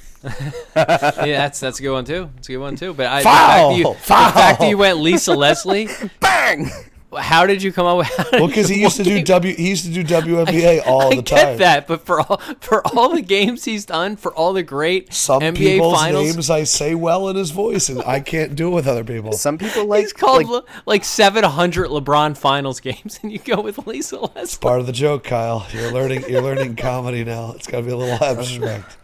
Yeah, 0.76 1.38
that's 1.38 1.60
that's 1.60 1.78
a 1.78 1.82
good 1.82 1.92
one 1.92 2.04
too. 2.04 2.30
It's 2.38 2.48
a 2.48 2.52
good 2.52 2.58
one 2.58 2.76
too. 2.76 2.94
But 2.94 3.06
I, 3.06 3.22
Foul! 3.22 3.76
the, 3.76 3.76
fact 3.76 3.84
that 3.84 3.90
you, 3.90 3.94
Foul! 3.94 4.26
the 4.26 4.32
fact 4.32 4.60
that 4.60 4.68
you 4.68 4.78
went 4.78 4.98
Lisa 4.98 5.34
Leslie, 5.34 5.88
Bang! 6.20 6.70
how 7.18 7.46
did 7.46 7.62
you 7.62 7.72
come 7.72 7.86
up 7.86 7.98
with? 7.98 8.32
Well, 8.32 8.48
because 8.48 8.68
he 8.68 8.80
used 8.80 8.96
to 8.96 9.04
do 9.04 9.22
W, 9.22 9.54
he 9.54 9.70
used 9.70 9.84
to 9.84 9.92
do 9.92 10.04
WNBA 10.04 10.86
all 10.86 11.12
I 11.12 11.16
the 11.16 11.22
time. 11.22 11.38
I 11.38 11.42
get 11.42 11.58
that, 11.58 11.86
but 11.86 12.04
for 12.04 12.20
all 12.20 12.38
for 12.60 12.86
all 12.88 13.14
the 13.14 13.22
games 13.22 13.64
he's 13.64 13.86
done, 13.86 14.16
for 14.16 14.34
all 14.34 14.52
the 14.52 14.62
great 14.62 15.12
Some 15.12 15.40
NBA 15.40 15.56
people's 15.56 15.96
finals, 15.96 16.34
names 16.34 16.50
I 16.50 16.64
say 16.64 16.94
well 16.94 17.28
in 17.28 17.36
his 17.36 17.50
voice, 17.50 17.88
and 17.88 18.02
I 18.02 18.20
can't 18.20 18.54
do 18.54 18.68
it 18.68 18.74
with 18.74 18.86
other 18.86 19.04
people. 19.04 19.32
Some 19.32 19.58
people 19.58 19.86
like 19.86 20.02
he's 20.02 20.12
called 20.12 20.44
like, 20.44 20.64
like, 20.64 20.86
like 20.86 21.04
700 21.04 21.88
LeBron 21.88 22.36
finals 22.36 22.80
games, 22.80 23.18
and 23.22 23.32
you 23.32 23.38
go 23.38 23.60
with 23.60 23.86
Lisa 23.86 24.18
Leslie. 24.18 24.42
It's 24.42 24.56
Part 24.56 24.80
of 24.80 24.86
the 24.86 24.92
joke, 24.92 25.24
Kyle. 25.24 25.66
You're 25.72 25.92
learning. 25.92 26.24
You're 26.28 26.42
learning 26.42 26.76
comedy 26.76 27.24
now. 27.24 27.52
It's 27.52 27.66
got 27.66 27.78
to 27.78 27.82
be 27.82 27.92
a 27.92 27.96
little 27.96 28.22
abstract. 28.22 28.96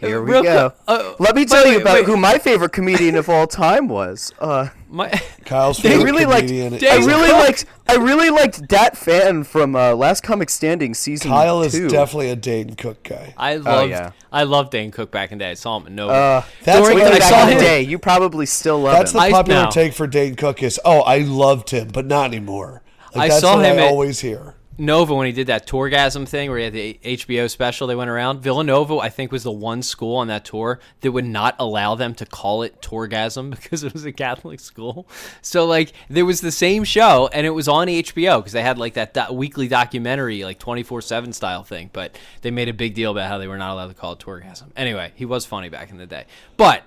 Here 0.00 0.22
we 0.22 0.32
Real 0.32 0.42
go. 0.42 0.70
quick, 0.70 0.80
uh, 0.88 1.12
Let 1.18 1.34
me 1.34 1.42
wait, 1.42 1.48
tell 1.48 1.66
you 1.66 1.80
about 1.80 1.94
wait. 1.94 2.04
who 2.06 2.16
my 2.16 2.38
favorite 2.38 2.72
comedian 2.72 3.16
of 3.16 3.28
all 3.28 3.46
time 3.46 3.86
was. 3.86 4.32
Uh, 4.40 4.68
My, 4.88 5.08
Kyle's 5.44 5.78
I 5.80 5.82
favorite 5.90 6.04
really 6.04 6.24
liked. 6.24 6.48
comedian 6.48 6.74
I 6.74 6.96
really 7.04 7.28
Cook. 7.28 7.38
liked. 7.38 7.64
I 7.86 7.96
really 7.96 8.30
liked 8.30 8.66
Dat 8.66 8.96
Phan 8.96 9.44
from 9.44 9.76
uh, 9.76 9.94
Last 9.94 10.22
Comic 10.22 10.48
Standing 10.48 10.94
season 10.94 11.30
Kyle 11.30 11.60
is 11.62 11.72
two. 11.72 11.88
definitely 11.88 12.30
a 12.30 12.36
Dane 12.36 12.76
Cook 12.76 13.02
guy. 13.02 13.34
I 13.36 13.56
loved 13.56 13.90
yeah. 13.90 14.12
I 14.32 14.44
loved 14.44 14.70
Dane 14.70 14.90
Cook 14.90 15.10
back 15.10 15.32
in 15.32 15.38
the 15.38 15.44
day. 15.44 15.50
I 15.50 15.54
saw 15.54 15.76
him 15.78 15.86
at 15.86 15.92
Nova. 15.92 16.12
Uh, 16.12 16.42
That's 16.64 16.80
During- 16.88 16.98
what 17.02 17.10
way 17.12 17.16
I 17.18 17.20
saw 17.20 17.44
the 17.46 17.52
him- 17.52 17.60
day. 17.60 17.82
You 17.82 17.98
probably 17.98 18.46
still 18.46 18.80
love 18.80 18.94
That's 18.94 19.12
him. 19.12 19.18
the 19.18 19.24
I- 19.24 19.30
popular 19.32 19.64
no. 19.64 19.70
take 19.70 19.92
for 19.92 20.06
Dane 20.06 20.34
Cook 20.34 20.62
is, 20.62 20.80
oh, 20.84 21.00
I 21.02 21.18
loved 21.18 21.70
him, 21.70 21.88
but 21.92 22.06
not 22.06 22.26
anymore. 22.26 22.82
Like, 23.14 23.24
I 23.24 23.28
that's 23.28 23.40
saw 23.40 23.56
what 23.56 23.66
him 23.66 23.76
I 23.78 23.82
at- 23.82 23.90
always 23.90 24.20
hear. 24.20 24.54
Villanova 24.80 25.14
when 25.14 25.26
he 25.26 25.32
did 25.32 25.48
that 25.48 25.66
tourgasm 25.66 26.26
thing 26.26 26.48
where 26.48 26.58
he 26.58 26.64
had 26.64 26.72
the 26.72 26.98
HBO 27.04 27.50
special 27.50 27.86
they 27.86 27.94
went 27.94 28.08
around. 28.08 28.40
Villanova, 28.40 28.96
I 28.96 29.10
think, 29.10 29.30
was 29.30 29.42
the 29.42 29.52
one 29.52 29.82
school 29.82 30.16
on 30.16 30.28
that 30.28 30.46
tour 30.46 30.80
that 31.02 31.12
would 31.12 31.26
not 31.26 31.54
allow 31.58 31.94
them 31.94 32.14
to 32.14 32.24
call 32.24 32.62
it 32.62 32.80
tourgasm 32.80 33.50
because 33.62 33.84
it 33.84 33.92
was 33.92 34.06
a 34.06 34.12
Catholic 34.12 34.58
school. 34.58 35.06
So 35.42 35.66
like 35.66 35.92
there 36.08 36.24
was 36.24 36.40
the 36.40 36.50
same 36.50 36.84
show 36.84 37.28
and 37.30 37.46
it 37.46 37.50
was 37.50 37.68
on 37.68 37.88
HBO 37.88 38.38
because 38.38 38.52
they 38.52 38.62
had 38.62 38.78
like 38.78 38.94
that 38.94 39.12
do- 39.12 39.34
weekly 39.34 39.68
documentary 39.68 40.44
like 40.44 40.58
24/7 40.58 41.34
style 41.34 41.62
thing, 41.62 41.90
but 41.92 42.18
they 42.40 42.50
made 42.50 42.70
a 42.70 42.74
big 42.74 42.94
deal 42.94 43.10
about 43.10 43.28
how 43.28 43.36
they 43.36 43.48
were 43.48 43.58
not 43.58 43.72
allowed 43.72 43.88
to 43.88 43.94
call 43.94 44.14
it 44.14 44.18
tourgasm. 44.18 44.70
Anyway, 44.76 45.12
he 45.14 45.26
was 45.26 45.44
funny 45.44 45.68
back 45.68 45.90
in 45.90 45.98
the 45.98 46.06
day. 46.06 46.24
But 46.56 46.84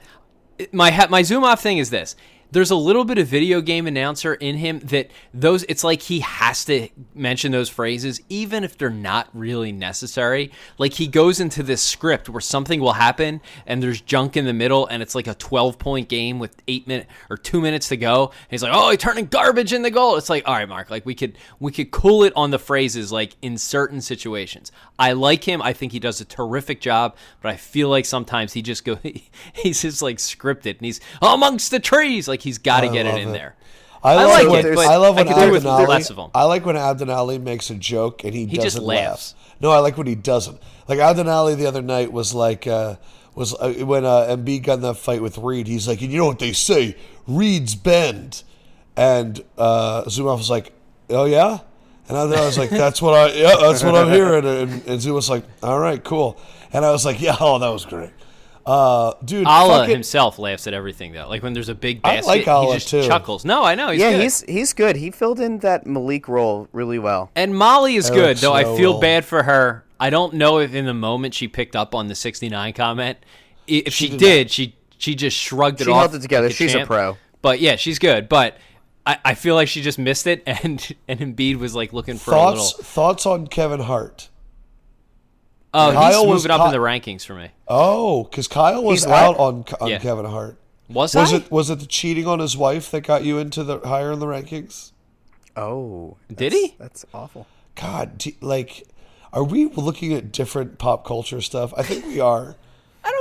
my 0.71 0.89
my 1.11 1.21
Zumoff 1.21 1.59
thing 1.59 1.77
is 1.77 1.91
this 1.91 2.15
there's 2.53 2.71
a 2.71 2.75
little 2.75 3.03
bit 3.03 3.17
of 3.17 3.27
video 3.27 3.61
game 3.61 3.87
announcer 3.87 4.35
in 4.35 4.57
him 4.57 4.79
that 4.79 5.09
those 5.33 5.63
it's 5.63 5.83
like 5.83 6.03
he 6.03 6.19
has 6.19 6.63
to 6.65 6.87
mention 7.15 7.51
those 7.51 7.67
phrases 7.67 8.21
even 8.29 8.63
if 8.63 8.77
they're 8.77 8.91
not 8.91 9.27
really 9.33 9.71
necessary. 9.71 10.51
Like 10.77 10.93
he 10.93 11.07
goes 11.07 11.39
into 11.39 11.63
this 11.63 11.81
script 11.81 12.29
where 12.29 12.41
something 12.41 12.79
will 12.79 12.93
happen 12.93 13.41
and 13.65 13.81
there's 13.81 14.01
junk 14.01 14.37
in 14.37 14.45
the 14.45 14.53
middle 14.53 14.85
and 14.85 15.01
it's 15.01 15.15
like 15.15 15.25
a 15.25 15.33
12 15.33 15.79
point 15.79 16.09
game 16.09 16.37
with 16.37 16.55
8 16.67 16.87
minutes 16.87 17.09
or 17.29 17.37
2 17.37 17.59
minutes 17.59 17.89
to 17.89 17.97
go. 17.97 18.25
And 18.25 18.51
he's 18.51 18.61
like 18.61 18.73
oh 18.73 18.91
he's 18.91 18.99
turning 18.99 19.25
garbage 19.25 19.73
in 19.73 19.81
the 19.81 19.91
goal. 19.91 20.17
It's 20.17 20.29
like 20.29 20.47
all 20.47 20.53
right 20.53 20.69
mark 20.69 20.91
like 20.91 21.07
we 21.07 21.15
could 21.15 21.37
we 21.59 21.71
could 21.71 21.89
cool 21.89 22.23
it 22.23 22.33
on 22.35 22.51
the 22.51 22.59
phrases 22.59 23.11
like 23.11 23.35
in 23.41 23.57
certain 23.57 23.99
situations. 23.99 24.71
I 24.99 25.13
like 25.13 25.43
him. 25.43 25.59
I 25.61 25.73
think 25.73 25.91
he 25.91 25.99
does 25.99 26.21
a 26.21 26.25
terrific 26.25 26.81
job 26.81 27.15
but 27.41 27.51
i 27.51 27.55
feel 27.55 27.89
like 27.89 28.05
sometimes 28.05 28.53
he 28.53 28.61
just 28.61 28.85
go 28.85 28.99
he's 29.53 29.81
just 29.81 30.03
like 30.03 30.17
scripted 30.17 30.77
and 30.77 30.85
he's 30.85 31.01
amongst 31.19 31.71
the 31.71 31.79
trees. 31.79 32.27
Like 32.27 32.42
he's 32.43 32.57
got 32.59 32.81
to 32.81 32.89
get 32.89 33.05
it 33.05 33.21
in 33.21 33.29
it. 33.29 33.31
there 33.31 33.55
I, 34.03 34.15
I 34.15 34.25
like 34.25 34.49
when, 34.49 34.65
it, 34.65 34.75
but 34.75 34.85
I 34.87 34.97
love 34.97 35.17
I 35.17 35.23
when 35.23 35.51
with 35.51 35.63
less 35.63 35.89
Ali. 35.89 36.03
of 36.09 36.19
'em. 36.25 36.31
I 36.35 36.43
like 36.43 36.65
when 36.65 36.75
Abdelnaby 36.75 37.41
makes 37.41 37.69
a 37.69 37.75
joke 37.75 38.25
and 38.25 38.33
he, 38.33 38.45
He 38.45 38.55
just 38.57 38.75
doesn't 38.75 38.83
laughs. 38.83 39.33
laugh. 39.37 39.57
No, 39.61 39.71
I 39.71 39.79
like 39.79 39.97
when 39.97 40.07
he 40.07 40.15
doesn't. 40.15 40.59
Like 40.89 40.99
Abdelnaby 40.99 41.55
the 41.55 41.67
other 41.67 41.81
night 41.81 42.11
was 42.11 42.33
like 42.33 42.67
uh, 42.67 42.97
was 43.33 43.53
uh, 43.55 43.71
when 43.85 44.03
uh, 44.03 44.27
Embiid 44.29 44.63
got 44.63 44.73
in 44.75 44.81
that 44.81 44.95
fight 44.95 45.21
with 45.21 45.37
Reed. 45.37 45.67
He's 45.67 45.87
like, 45.87 46.01
and 46.01 46.11
you 46.11 46.17
know 46.17 46.25
what 46.25 46.39
they 46.39 46.51
say, 46.51 46.97
Reed's 47.27 47.75
bend, 47.75 48.43
and 48.97 49.41
uh, 49.57 50.03
Zumoff 50.03 50.37
was 50.37 50.49
like, 50.49 50.73
oh 51.09 51.25
yeah. 51.25 51.59
And 52.09 52.17
I 52.17 52.25
was 52.25 52.57
like, 52.57 52.69
"That's 52.69 53.01
what 53.01 53.13
I, 53.13 53.33
yeah, 53.33 53.55
that's 53.61 53.81
what 53.81 53.95
I'm 53.95 54.11
hearing." 54.11 54.43
And, 54.45 54.85
and 54.85 55.13
was 55.13 55.29
like, 55.29 55.45
"All 55.63 55.79
right, 55.79 56.03
cool." 56.03 56.37
And 56.73 56.83
I 56.83 56.91
was 56.91 57.05
like, 57.05 57.21
"Yeah, 57.21 57.37
oh, 57.39 57.59
that 57.59 57.69
was 57.69 57.85
great, 57.85 58.09
uh, 58.65 59.13
dude." 59.23 59.45
Alaa 59.47 59.67
fucking- 59.79 59.93
himself 59.93 60.39
laughs 60.39 60.67
at 60.67 60.73
everything 60.73 61.11
though. 61.13 61.27
Like 61.27 61.43
when 61.43 61.53
there's 61.53 61.69
a 61.69 61.75
big 61.75 61.99
I 62.03 62.15
basket, 62.17 62.27
like 62.27 62.43
Alaa, 62.45 62.67
he 62.67 62.73
just 62.73 62.89
too. 62.89 63.03
chuckles. 63.03 63.45
No, 63.45 63.63
I 63.63 63.75
know 63.75 63.89
he's 63.89 64.01
yeah, 64.01 64.11
good. 64.11 64.21
he's 64.21 64.41
he's 64.43 64.73
good. 64.73 64.95
He 64.95 65.11
filled 65.11 65.39
in 65.39 65.59
that 65.59 65.85
Malik 65.85 66.27
role 66.27 66.67
really 66.71 66.99
well. 66.99 67.31
and 67.35 67.55
Molly 67.55 67.95
is 67.95 68.09
Eric 68.09 68.19
good 68.19 68.37
though. 68.37 68.53
I 68.53 68.63
feel 68.63 68.75
Snowell. 68.93 68.99
bad 68.99 69.25
for 69.25 69.43
her. 69.43 69.83
I 69.99 70.09
don't 70.09 70.33
know 70.33 70.59
if 70.59 70.73
in 70.73 70.85
the 70.85 70.93
moment 70.93 71.33
she 71.33 71.47
picked 71.47 71.75
up 71.75 71.95
on 71.95 72.07
the 72.07 72.15
69 72.15 72.73
comment. 72.73 73.17
If 73.67 73.93
she, 73.93 74.09
did 74.09 74.17
did, 74.19 74.51
she 74.51 74.75
she 74.97 75.15
just 75.15 75.37
shrugged 75.37 75.79
it 75.79 75.85
She 75.85 75.91
off. 75.91 75.99
held 76.11 76.15
it 76.15 76.21
together. 76.21 76.47
like 76.47 76.55
She's 76.55 76.75
a 76.75 76.85
pro. 76.85 77.17
But 77.41 77.59
yeah, 77.61 77.77
she's 77.77 77.99
good. 77.99 78.27
But 78.27 78.57
I, 79.05 79.17
I 79.23 79.33
feel 79.35 79.55
like 79.55 79.67
she 79.69 79.81
just 79.81 79.99
missed 79.99 80.27
it, 80.27 80.43
and 80.47 80.95
and 81.07 81.19
Embiid 81.19 81.57
was 81.57 81.73
like 81.75 81.93
looking 81.93 82.17
for 82.17 82.31
a 82.31 82.33
thoughts 82.33 82.71
little. 82.71 82.83
thoughts 82.83 83.25
on 83.25 83.47
Kevin 83.47 83.79
Hart. 83.81 84.29
Oh, 85.73 85.89
he's 85.89 85.99
Kyle 85.99 86.27
was 86.27 86.43
moving 86.43 86.51
up 86.51 86.61
Ky- 86.61 86.65
in 86.67 86.71
the 86.71 86.77
rankings 86.77 87.25
for 87.25 87.33
me. 87.35 87.49
Oh, 87.67 88.23
because 88.25 88.47
Kyle 88.47 88.83
was 88.83 88.99
He's 89.01 89.07
what? 89.07 89.15
out 89.15 89.37
on 89.37 89.65
on 89.81 89.89
Yeah. 89.89 89.99
Kevin 89.99 90.25
Hart. 90.25 90.57
Was, 90.89 91.15
Was 91.15 91.33
I? 91.33 91.37
it 91.37 91.51
was 91.51 91.69
it 91.69 91.79
the 91.79 91.85
cheating 91.87 92.27
on 92.27 92.39
his 92.39 92.55
wife 92.55 92.91
that 92.91 93.01
got 93.01 93.23
you 93.23 93.39
into 93.39 93.63
the 93.63 93.79
higher 93.79 94.11
in 94.11 94.19
the 94.19 94.25
rankings? 94.27 94.91
Oh, 95.55 96.17
Did 96.29 96.37
that's- 96.37 96.53
he? 96.61 96.75
That's 96.79 97.05
awful. 97.13 97.47
God, 97.75 98.17
do- 98.17 98.33
like, 98.41 98.83
are 99.31 99.43
we 99.43 99.65
looking 99.65 100.13
at 100.13 100.31
different 100.31 100.77
pop 100.77 101.05
culture 101.05 101.41
stuff? 101.41 101.73
I 101.75 101.83
think 101.83 102.05
we 102.05 102.19
are. 102.19 102.55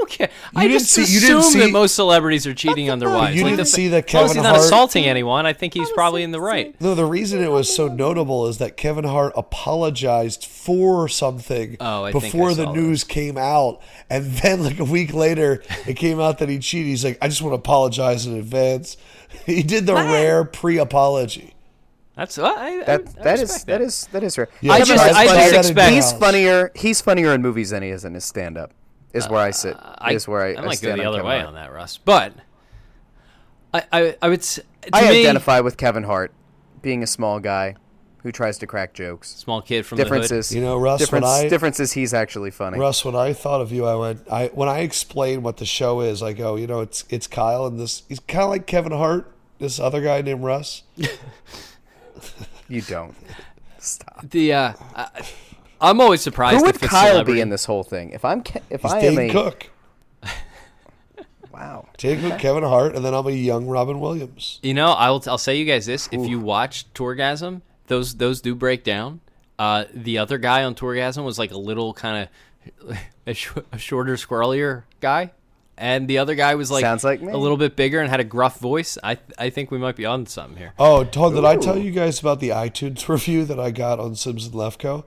I 0.03 0.05
don't 0.05 0.11
care. 0.11 0.29
I 0.57 0.63
didn't 0.69 0.81
just 0.81 0.91
see- 0.93 1.01
you 1.13 1.19
assume 1.39 1.53
didn't 1.53 1.67
that 1.69 1.73
most 1.73 1.95
celebrities 1.95 2.47
are 2.47 2.55
cheating 2.55 2.91
on 2.91 2.99
their 2.99 3.09
wives. 3.09 3.37
You 3.37 3.43
Like, 3.45 3.53
didn't 3.53 3.65
the- 3.67 3.71
see 3.71 3.89
that 3.89 4.09
as 4.09 4.15
long 4.15 4.25
as 4.25 4.31
Kevin 4.33 4.45
he's 4.45 4.53
not 4.53 4.61
assaulting 4.61 5.05
anyone. 5.05 5.47
I 5.47 5.53
think 5.53 5.75
he's 5.75 5.91
probably 5.93 6.23
in 6.23 6.33
the 6.33 6.41
right. 6.41 6.75
No, 6.81 6.95
the 6.95 7.05
reason 7.07 7.43
it 7.43 7.51
was 7.51 7.75
so 7.75 7.87
notable 7.89 8.47
is 8.49 8.59
that 8.59 8.77
Kevin 8.77 9.05
Hart 9.05 9.33
apologized 9.37 10.45
for 10.45 11.09
something 11.09 11.77
Oh, 11.81 12.05
I 12.05 12.13
think 12.13 12.25
I 12.25 12.29
before 12.29 12.55
the 12.55 12.65
saw 12.65 12.73
news 12.73 13.05
came 13.05 13.39
out, 13.39 13.81
and 14.11 14.27
then 14.33 14.65
like 14.65 14.79
a 14.81 14.85
week 14.85 15.15
later, 15.15 15.63
it 15.87 15.95
came 15.95 16.21
out 16.21 16.39
that 16.39 16.49
he 16.49 16.59
cheated. 16.59 16.89
He's 16.89 17.05
like, 17.05 17.19
"I 17.23 17.29
just 17.29 17.41
want 17.43 17.53
to 17.53 17.57
apologize 17.59 18.27
in 18.27 18.37
advance." 18.37 18.97
He 19.47 19.63
did 19.63 19.87
the 19.87 19.95
rare 19.95 20.45
pre-apology. 20.45 21.55
That's 22.17 22.39
I, 22.39 22.51
I, 22.51 22.85
That 22.85 22.91
I 23.19 23.23
that 23.23 23.35
is 23.37 23.41
respect 23.43 23.67
that 23.67 23.81
is 23.81 24.09
that 24.13 24.23
is 24.23 24.37
rare. 24.37 24.49
Yeah, 24.61 24.73
I 24.75 24.79
Kevin 24.81 24.97
just- 24.97 25.15
Hart's 25.15 25.31
I 25.31 25.51
just 25.51 25.71
expect- 25.71 25.93
he's 25.93 26.13
funnier. 26.13 26.71
He's 26.75 27.01
funnier 27.01 27.33
in 27.33 27.41
movies 27.41 27.71
than 27.71 27.83
he 27.83 27.89
is 27.89 28.05
in 28.05 28.13
his 28.15 28.25
stand-up. 28.27 28.73
Is 29.13 29.29
where 29.29 29.41
I 29.41 29.51
sit. 29.51 29.77
I, 29.79 30.13
is 30.13 30.27
where 30.27 30.43
I, 30.43 30.51
I 30.55 30.61
might 30.63 30.65
go 30.65 30.73
stand 30.75 31.01
the 31.01 31.05
on 31.05 31.09
other 31.09 31.19
Kevin 31.19 31.29
way 31.29 31.37
Hart. 31.37 31.49
on 31.49 31.55
that, 31.55 31.73
Russ. 31.73 31.99
But 31.99 32.33
I, 33.75 33.83
I, 33.93 34.17
I 34.23 34.29
would. 34.29 34.41
To 34.43 34.65
I 34.93 35.11
me, 35.11 35.21
identify 35.21 35.61
with 35.61 35.77
Kevin 35.77 36.05
Hart, 36.05 36.33
being 36.81 37.03
a 37.03 37.07
small 37.07 37.39
guy 37.39 37.77
who 38.23 38.33
tries 38.33 38.57
to 38.59 38.67
crack 38.67 38.95
jokes. 38.95 39.29
small 39.37 39.61
kid 39.61 39.85
from 39.85 39.99
the 39.99 40.05
hood. 40.05 40.51
You 40.51 40.61
know, 40.61 40.79
Russ, 40.79 41.01
when 41.01 41.07
Difference, 41.23 41.27
I- 41.27 41.49
difference 41.49 41.81
is 41.81 41.93
he's 41.93 42.15
actually 42.15 42.51
funny. 42.51 42.79
Russ, 42.79 43.05
when 43.05 43.15
I 43.17 43.33
thought 43.33 43.61
of 43.61 43.71
you, 43.73 43.85
I 43.85 43.95
went. 43.97 44.27
I 44.31 44.47
when 44.55 44.69
I 44.69 44.79
explain 44.81 45.43
what 45.43 45.59
the 45.59 45.67
show 45.67 46.01
is, 46.01 46.23
I 46.23 46.33
go, 46.33 46.57
you 46.57 46.67
know, 46.67 46.81
it's 46.81 47.05
it's 47.11 47.27
Kyle 47.27 47.67
and 47.67 47.79
this. 47.79 48.05
He's 48.09 48.21
kind 48.21 48.45
of 48.45 48.51
like 48.51 48.67
Kevin 48.67 48.93
Hart. 48.93 49.31
This 49.59 49.79
other 49.79 50.01
guy 50.01 50.23
named 50.23 50.43
Russ. 50.43 50.83
You 52.69 52.81
don't. 52.83 53.15
Stop. 53.79 54.31
The 54.31 54.53
uh, 54.53 54.73
I, 54.95 55.23
I'm 55.83 56.01
always 56.01 56.21
surprised. 56.21 56.59
Who 56.59 56.63
would 56.65 56.77
if 56.77 56.83
it's 56.83 56.91
Kyle 56.93 57.11
celebrity. 57.11 57.39
be 57.39 57.41
in 57.41 57.49
this 57.51 57.65
whole 57.65 57.83
thing? 57.83 58.11
If 58.11 58.25
I'm 58.25 58.43
Ke- 58.43 58.63
if 58.71 58.83
He's 58.83 58.93
I 58.93 59.01
am 59.01 59.17
Dane 59.17 59.31
a 59.31 59.33
Cook. 59.33 59.71
wow. 61.53 61.87
Dane 61.99 62.21
Cook, 62.21 62.39
Kevin 62.39 62.63
Hart, 62.63 62.95
and 62.95 63.05
then 63.05 63.15
I'm 63.15 63.27
a 63.27 63.31
young 63.31 63.67
Robin 63.67 64.01
Williams. 64.01 64.59
You 64.63 64.75
know, 64.75 64.93
I'll 64.93 65.23
I'll 65.27 65.39
say 65.39 65.57
you 65.57 65.65
guys 65.65 65.87
this: 65.87 66.09
if 66.13 66.27
you 66.29 66.41
watch 66.41 66.93
Tourgasm, 66.95 67.63
those 67.87 68.15
those 68.17 68.41
do 68.41 68.55
break 68.55 68.85
down. 68.85 69.21
Uh, 69.59 69.85
the 69.95 70.19
other 70.19 70.39
guy 70.39 70.65
on 70.65 70.75
Tourgasm 70.75 71.25
was 71.25 71.39
like 71.39 71.53
a 71.53 71.59
little 71.59 71.93
kind 71.95 72.29
of 72.89 72.99
a, 73.27 73.35
sh- 73.35 73.51
a 73.71 73.79
shorter, 73.79 74.15
squirrelier 74.17 74.85
guy, 75.01 75.31
and 75.77 76.09
the 76.09 76.19
other 76.19 76.35
guy 76.35 76.55
was 76.57 76.71
like 76.71 76.81
Sounds 76.83 77.05
like 77.05 77.21
me. 77.23 77.33
a 77.33 77.37
little 77.37 77.57
bit 77.57 77.77
bigger 77.77 78.01
and 78.01 78.09
had 78.11 78.19
a 78.21 78.25
gruff 78.25 78.59
voice. 78.59 78.99
I 79.03 79.19
I 79.39 79.51
think 79.51 79.71
we 79.71 79.79
might 79.79 79.95
be 79.97 80.07
on 80.07 80.27
something 80.27 80.57
here. 80.57 80.73
Oh, 80.79 81.05
Todd, 81.05 81.35
did 81.35 81.45
I 81.45 81.57
tell 81.57 81.79
you 81.79 81.91
guys 81.93 82.19
about 82.19 82.41
the 82.41 82.49
iTunes 82.49 83.07
review 83.09 83.45
that 83.45 83.61
I 83.61 83.71
got 83.71 84.01
on 84.01 84.15
Simpson 84.17 84.53
Lefko? 84.53 85.05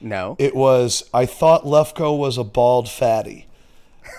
No. 0.00 0.36
It 0.38 0.54
was 0.54 1.08
I 1.12 1.26
thought 1.26 1.64
Lefko 1.64 2.16
was 2.16 2.38
a 2.38 2.44
bald 2.44 2.88
fatty. 2.88 3.46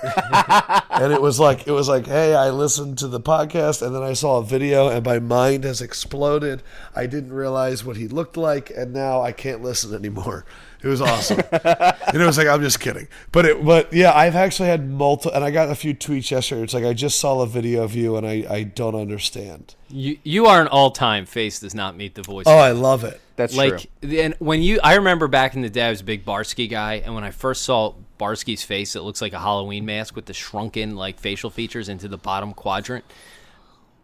and 0.91 1.11
it 1.11 1.21
was 1.21 1.39
like 1.39 1.67
it 1.67 1.71
was 1.71 1.89
like, 1.89 2.07
hey, 2.07 2.36
I 2.36 2.49
listened 2.49 2.97
to 2.99 3.07
the 3.07 3.19
podcast 3.19 3.86
and 3.86 3.95
then 3.95 4.03
I 4.03 4.13
saw 4.13 4.38
a 4.38 4.43
video 4.43 4.88
and 4.88 5.05
my 5.05 5.19
mind 5.19 5.63
has 5.63 5.82
exploded. 5.82 6.63
I 6.95 7.05
didn't 7.05 7.34
realize 7.34 7.84
what 7.84 7.97
he 7.97 8.07
looked 8.07 8.38
like 8.38 8.69
and 8.69 8.93
now 8.93 9.21
I 9.21 9.32
can't 9.32 9.61
listen 9.61 9.93
anymore. 9.93 10.45
It 10.82 10.88
was 10.88 11.01
awesome. 11.01 11.39
and 11.51 12.21
it 12.21 12.25
was 12.25 12.38
like 12.38 12.47
I'm 12.47 12.61
just 12.61 12.80
kidding. 12.80 13.07
But 13.32 13.45
it 13.45 13.65
but 13.65 13.91
yeah, 13.91 14.13
I've 14.13 14.36
actually 14.36 14.69
had 14.69 14.89
multiple 14.89 15.36
and 15.36 15.43
I 15.43 15.51
got 15.51 15.69
a 15.69 15.75
few 15.75 15.93
tweets 15.93 16.32
yesterday. 16.32 16.61
It's 16.63 16.73
like 16.73 16.86
I 16.86 16.93
just 16.93 17.19
saw 17.19 17.41
a 17.41 17.47
video 17.47 17.84
of 17.84 17.95
you 17.95 18.15
and 18.15 18.25
I, 18.25 18.45
I 18.49 18.63
don't 18.63 18.95
understand. 18.95 19.75
You 19.89 20.17
you 20.23 20.45
are 20.45 20.61
an 20.61 20.67
all 20.67 20.91
time 20.91 21.25
face 21.25 21.59
does 21.59 21.75
not 21.75 21.97
meet 21.97 22.15
the 22.15 22.21
voice. 22.21 22.45
Oh, 22.47 22.57
I 22.57 22.71
love 22.71 23.03
it. 23.03 23.19
That's 23.36 23.55
like 23.55 23.88
true. 24.01 24.19
and 24.19 24.36
when 24.39 24.61
you 24.61 24.80
I 24.84 24.95
remember 24.95 25.27
back 25.27 25.53
in 25.55 25.61
the 25.61 25.69
day 25.69 25.84
I 25.88 25.89
was 25.89 26.01
a 26.01 26.05
big 26.05 26.25
Barsky 26.25 26.69
guy 26.69 26.95
and 26.95 27.13
when 27.13 27.23
I 27.23 27.32
first 27.32 27.63
saw 27.63 27.93
Barsky's 28.17 28.63
face 28.63 28.95
it 28.95 29.01
looks 29.01 29.21
like 29.21 29.34
a 29.34 29.39
Halloween 29.39 29.86
mask 29.86 30.15
with 30.15 30.25
the 30.27 30.34
shrunken 30.34 30.95
like 30.95 31.19
facial 31.19 31.49
features 31.49 31.89
into 31.89 32.07
the 32.07 32.17
bottom 32.17 32.53
quadrant. 32.53 33.03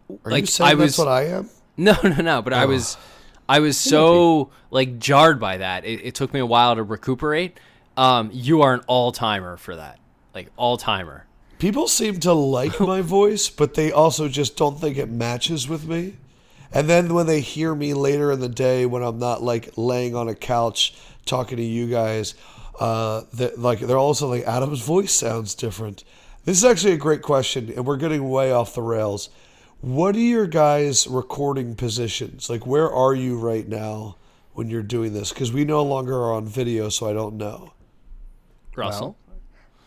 Are 0.09 0.32
Like, 0.32 0.41
you 0.41 0.47
saying 0.47 0.71
I 0.71 0.76
that's 0.76 0.97
was- 0.97 1.05
what 1.05 1.07
I 1.07 1.23
am? 1.28 1.49
No, 1.78 1.95
no, 2.03 2.15
no, 2.21 2.41
but 2.41 2.53
I 2.53 2.63
oh. 2.63 2.67
was 2.67 2.95
I 3.48 3.60
was 3.60 3.78
so 3.78 4.50
like 4.72 5.00
jarred 5.00 5.39
by 5.39 5.58
that. 5.58 5.86
It, 5.86 6.02
it 6.04 6.16
took 6.16 6.34
me 6.34 6.39
a 6.39 6.46
while 6.46 6.76
to 6.76 6.84
recuperate. 6.84 7.60
Um 7.98 8.30
you 8.34 8.62
are 8.62 8.74
an 8.74 8.82
all-timer 8.88 9.58
for 9.58 9.76
that. 9.76 10.00
Like 10.34 10.52
all-timer. 10.58 11.26
People 11.60 11.88
seem 11.88 12.20
to 12.22 12.34
like 12.34 12.80
my 12.80 13.02
voice, 13.20 13.50
but 13.50 13.76
they 13.76 13.91
also 13.91 14.28
just 14.28 14.58
don't 14.58 14.80
think 14.80 14.98
it 14.98 15.10
matches 15.10 15.70
with 15.70 15.88
me. 15.88 16.16
And 16.72 16.89
then 16.89 17.14
when 17.14 17.26
they 17.26 17.39
hear 17.39 17.74
me 17.74 17.93
later 17.93 18.32
in 18.32 18.41
the 18.41 18.50
day, 18.50 18.86
when 18.86 19.02
I'm 19.02 19.20
not 19.20 19.41
like 19.41 19.70
laying 19.78 20.16
on 20.16 20.28
a 20.28 20.36
couch 20.36 20.93
talking 21.26 21.58
to 21.58 21.64
you 21.64 21.88
guys, 21.88 22.36
uh, 22.80 23.22
that 23.34 23.58
like 23.58 23.80
they're 23.80 23.98
also 23.98 24.28
like 24.30 24.43
Adam's 24.43 24.82
voice 24.82 25.14
sounds 25.14 25.56
different. 25.56 26.04
This 26.43 26.58
is 26.58 26.66
actually 26.66 26.93
a 26.93 26.98
great 26.98 27.22
question, 27.22 27.72
and 27.76 27.86
we're 27.86 27.98
getting 27.98 28.30
way 28.30 28.52
off 28.52 28.76
the 28.76 28.82
rails. 28.82 29.30
What 29.86 30.16
are 30.16 30.20
your 30.20 30.48
guys' 30.48 31.06
recording 31.06 31.76
positions? 31.76 32.50
Like, 32.50 32.66
where 32.66 32.92
are 32.92 33.14
you 33.14 33.38
right 33.38 33.68
now 33.68 34.16
when 34.54 34.68
you're 34.68 34.82
doing 34.82 35.14
this? 35.14 35.30
Because 35.30 35.54
we 35.54 35.64
no 35.64 35.84
longer 35.84 36.16
are 36.16 36.34
on 36.34 36.48
video, 36.48 36.90
so 36.90 37.08
I 37.08 37.14
don't 37.14 37.38
know. 37.38 37.72
Russell. 38.76 39.16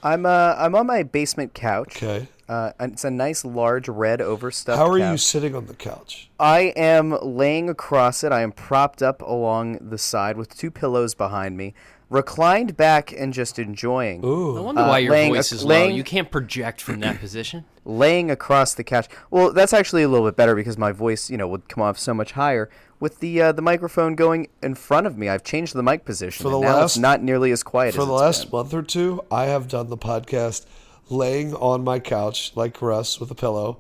I'm 0.03 0.27
uh 0.27 0.55
I'm 0.59 0.75
on 0.75 0.87
my 0.87 1.03
basement 1.03 1.55
couch. 1.55 2.03
Okay. 2.03 2.29
Uh, 2.49 2.73
and 2.79 2.93
it's 2.95 3.05
a 3.05 3.11
nice 3.11 3.45
large 3.45 3.91
red 3.91 4.23
overstuffed. 4.23 4.79
How 4.79 4.89
are 4.89 4.97
you 4.99 5.19
sitting 5.19 5.55
on 5.55 5.67
the 5.67 5.75
couch? 5.75 6.31
I 6.41 6.73
am 6.77 7.11
laying 7.21 7.69
across 7.69 8.25
it. 8.25 8.33
I 8.33 8.41
am 8.41 8.53
propped 8.53 9.03
up 9.03 9.21
along 9.21 9.91
the 9.91 9.99
side 9.99 10.39
with 10.39 10.57
two 10.57 10.71
pillows 10.71 11.15
behind 11.15 11.59
me, 11.59 11.75
reclined 12.09 12.75
back 12.75 13.13
and 13.13 13.35
just 13.35 13.59
enjoying. 13.59 14.25
Ooh. 14.25 14.57
I 14.57 14.61
wonder 14.61 14.81
Uh, 14.81 14.89
why 14.89 14.99
your 15.01 15.13
laying 15.13 15.35
voice 15.35 15.53
a- 15.53 15.57
is 15.57 15.63
laying- 15.65 15.91
low. 15.91 15.97
You 15.97 16.05
can't 16.05 16.31
project 16.31 16.81
from 16.81 17.01
that 17.01 17.21
position. 17.21 17.67
laying 17.85 18.31
across 18.31 18.73
the 18.73 18.85
couch. 18.85 19.09
Well, 19.31 19.53
that's 19.53 19.75
actually 19.75 20.03
a 20.05 20.09
little 20.09 20.27
bit 20.27 20.37
better 20.37 20.55
because 20.55 20.79
my 20.79 20.91
voice, 20.93 21.29
you 21.29 21.37
know, 21.37 21.49
would 21.49 21.69
come 21.69 21.83
off 21.83 21.99
so 21.99 22.15
much 22.15 22.33
higher 22.33 22.71
with 23.01 23.21
the 23.21 23.41
uh, 23.41 23.53
the 23.53 23.63
microphone 23.63 24.15
going 24.15 24.49
in 24.63 24.75
front 24.75 25.07
of 25.07 25.17
me. 25.17 25.29
I've 25.29 25.45
changed 25.45 25.75
the 25.75 25.83
mic 25.83 26.05
position. 26.05 26.43
For 26.43 26.51
the 26.51 26.57
and 26.57 26.65
now 26.65 26.77
last- 26.79 26.93
it's 26.97 26.99
not 26.99 27.23
nearly 27.23 27.51
as 27.53 27.63
quiet 27.63 27.95
For 27.95 28.03
as 28.03 28.07
the 28.07 28.13
it's 28.15 28.21
last 28.23 28.43
been. 28.51 28.59
month 28.59 28.75
or 28.75 28.83
two, 28.83 29.23
I 29.31 29.45
have 29.45 29.69
done 29.69 29.89
the 29.89 29.97
podcast 29.99 30.67
laying 31.09 31.55
on 31.55 31.85
my 31.85 31.99
couch 31.99 32.53
like 32.55 32.83
Russ 32.83 33.19
with 33.21 33.31
a 33.31 33.35
pillow, 33.35 33.79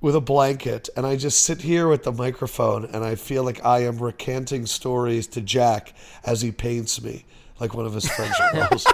with 0.00 0.14
a 0.16 0.20
blanket, 0.20 0.88
and 0.96 1.04
I 1.06 1.16
just 1.16 1.42
sit 1.42 1.60
here 1.62 1.86
with 1.88 2.04
the 2.04 2.12
microphone, 2.12 2.84
and 2.86 3.04
I 3.04 3.14
feel 3.14 3.44
like 3.44 3.64
I 3.64 3.80
am 3.84 3.98
recanting 3.98 4.66
stories 4.66 5.26
to 5.28 5.40
Jack 5.40 5.92
as 6.24 6.40
he 6.40 6.50
paints 6.50 7.02
me 7.02 7.24
like 7.60 7.74
one 7.74 7.84
of 7.86 7.94
his 7.94 8.08
French 8.08 8.34
girls. 8.52 8.86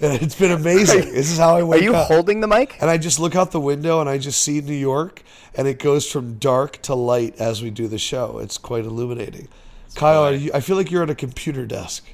And 0.00 0.12
it's 0.22 0.34
been 0.34 0.52
amazing. 0.52 1.12
This 1.12 1.30
is 1.30 1.38
how 1.38 1.56
I 1.56 1.62
wake 1.62 1.78
up. 1.78 1.82
Are 1.82 1.84
you 1.84 1.94
up. 1.94 2.08
holding 2.08 2.40
the 2.40 2.48
mic? 2.48 2.76
and 2.80 2.90
I 2.90 2.98
just 2.98 3.18
look 3.18 3.34
out 3.34 3.50
the 3.50 3.60
window 3.60 4.00
and 4.00 4.08
I 4.08 4.18
just 4.18 4.40
see 4.42 4.60
New 4.60 4.74
York, 4.74 5.22
and 5.54 5.66
it 5.66 5.78
goes 5.78 6.10
from 6.10 6.38
dark 6.38 6.80
to 6.82 6.94
light 6.94 7.36
as 7.38 7.62
we 7.62 7.70
do 7.70 7.88
the 7.88 7.98
show. 7.98 8.38
It's 8.38 8.58
quite 8.58 8.84
illuminating. 8.84 9.48
Kyle, 9.94 10.24
are 10.24 10.32
you, 10.32 10.50
I 10.52 10.60
feel 10.60 10.76
like 10.76 10.90
you're 10.90 11.02
at 11.02 11.10
a 11.10 11.14
computer 11.14 11.64
desk. 11.64 12.04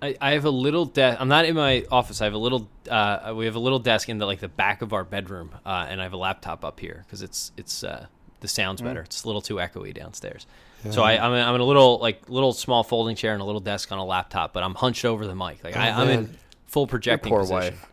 I, 0.00 0.16
I 0.20 0.30
have 0.32 0.44
a 0.44 0.50
little 0.50 0.84
desk. 0.84 1.20
I'm 1.20 1.28
not 1.28 1.44
in 1.44 1.56
my 1.56 1.84
office. 1.90 2.20
I 2.20 2.24
have 2.24 2.34
a 2.34 2.38
little. 2.38 2.68
Uh, 2.88 3.32
we 3.36 3.46
have 3.46 3.56
a 3.56 3.60
little 3.60 3.80
desk 3.80 4.08
in 4.08 4.18
the 4.18 4.26
like 4.26 4.40
the 4.40 4.48
back 4.48 4.82
of 4.82 4.92
our 4.92 5.04
bedroom, 5.04 5.50
uh, 5.66 5.86
and 5.88 6.00
I 6.00 6.04
have 6.04 6.12
a 6.12 6.18
laptop 6.18 6.64
up 6.64 6.78
here 6.78 7.04
because 7.06 7.22
it's 7.22 7.52
it's 7.56 7.82
uh, 7.82 8.06
the 8.40 8.48
sounds 8.48 8.80
better. 8.80 9.00
It's 9.00 9.24
a 9.24 9.26
little 9.26 9.42
too 9.42 9.56
echoey 9.56 9.92
downstairs. 9.92 10.46
So 10.90 11.02
I, 11.02 11.18
I'm, 11.18 11.32
in, 11.32 11.44
I'm 11.44 11.56
in 11.56 11.60
a 11.60 11.64
little 11.64 11.98
like 11.98 12.28
little 12.28 12.52
small 12.52 12.84
folding 12.84 13.16
chair 13.16 13.32
and 13.32 13.42
a 13.42 13.44
little 13.44 13.60
desk 13.60 13.90
on 13.90 13.98
a 13.98 14.04
laptop, 14.04 14.52
but 14.52 14.62
I'm 14.62 14.76
hunched 14.76 15.04
over 15.04 15.26
the 15.26 15.34
mic. 15.34 15.64
Like 15.64 15.76
I, 15.76 15.90
I'm 15.90 16.08
in 16.08 16.20
man. 16.22 16.38
Full 16.68 16.86
projecting 16.86 17.30
poor 17.30 17.40
position. 17.40 17.74
wife. 17.74 17.92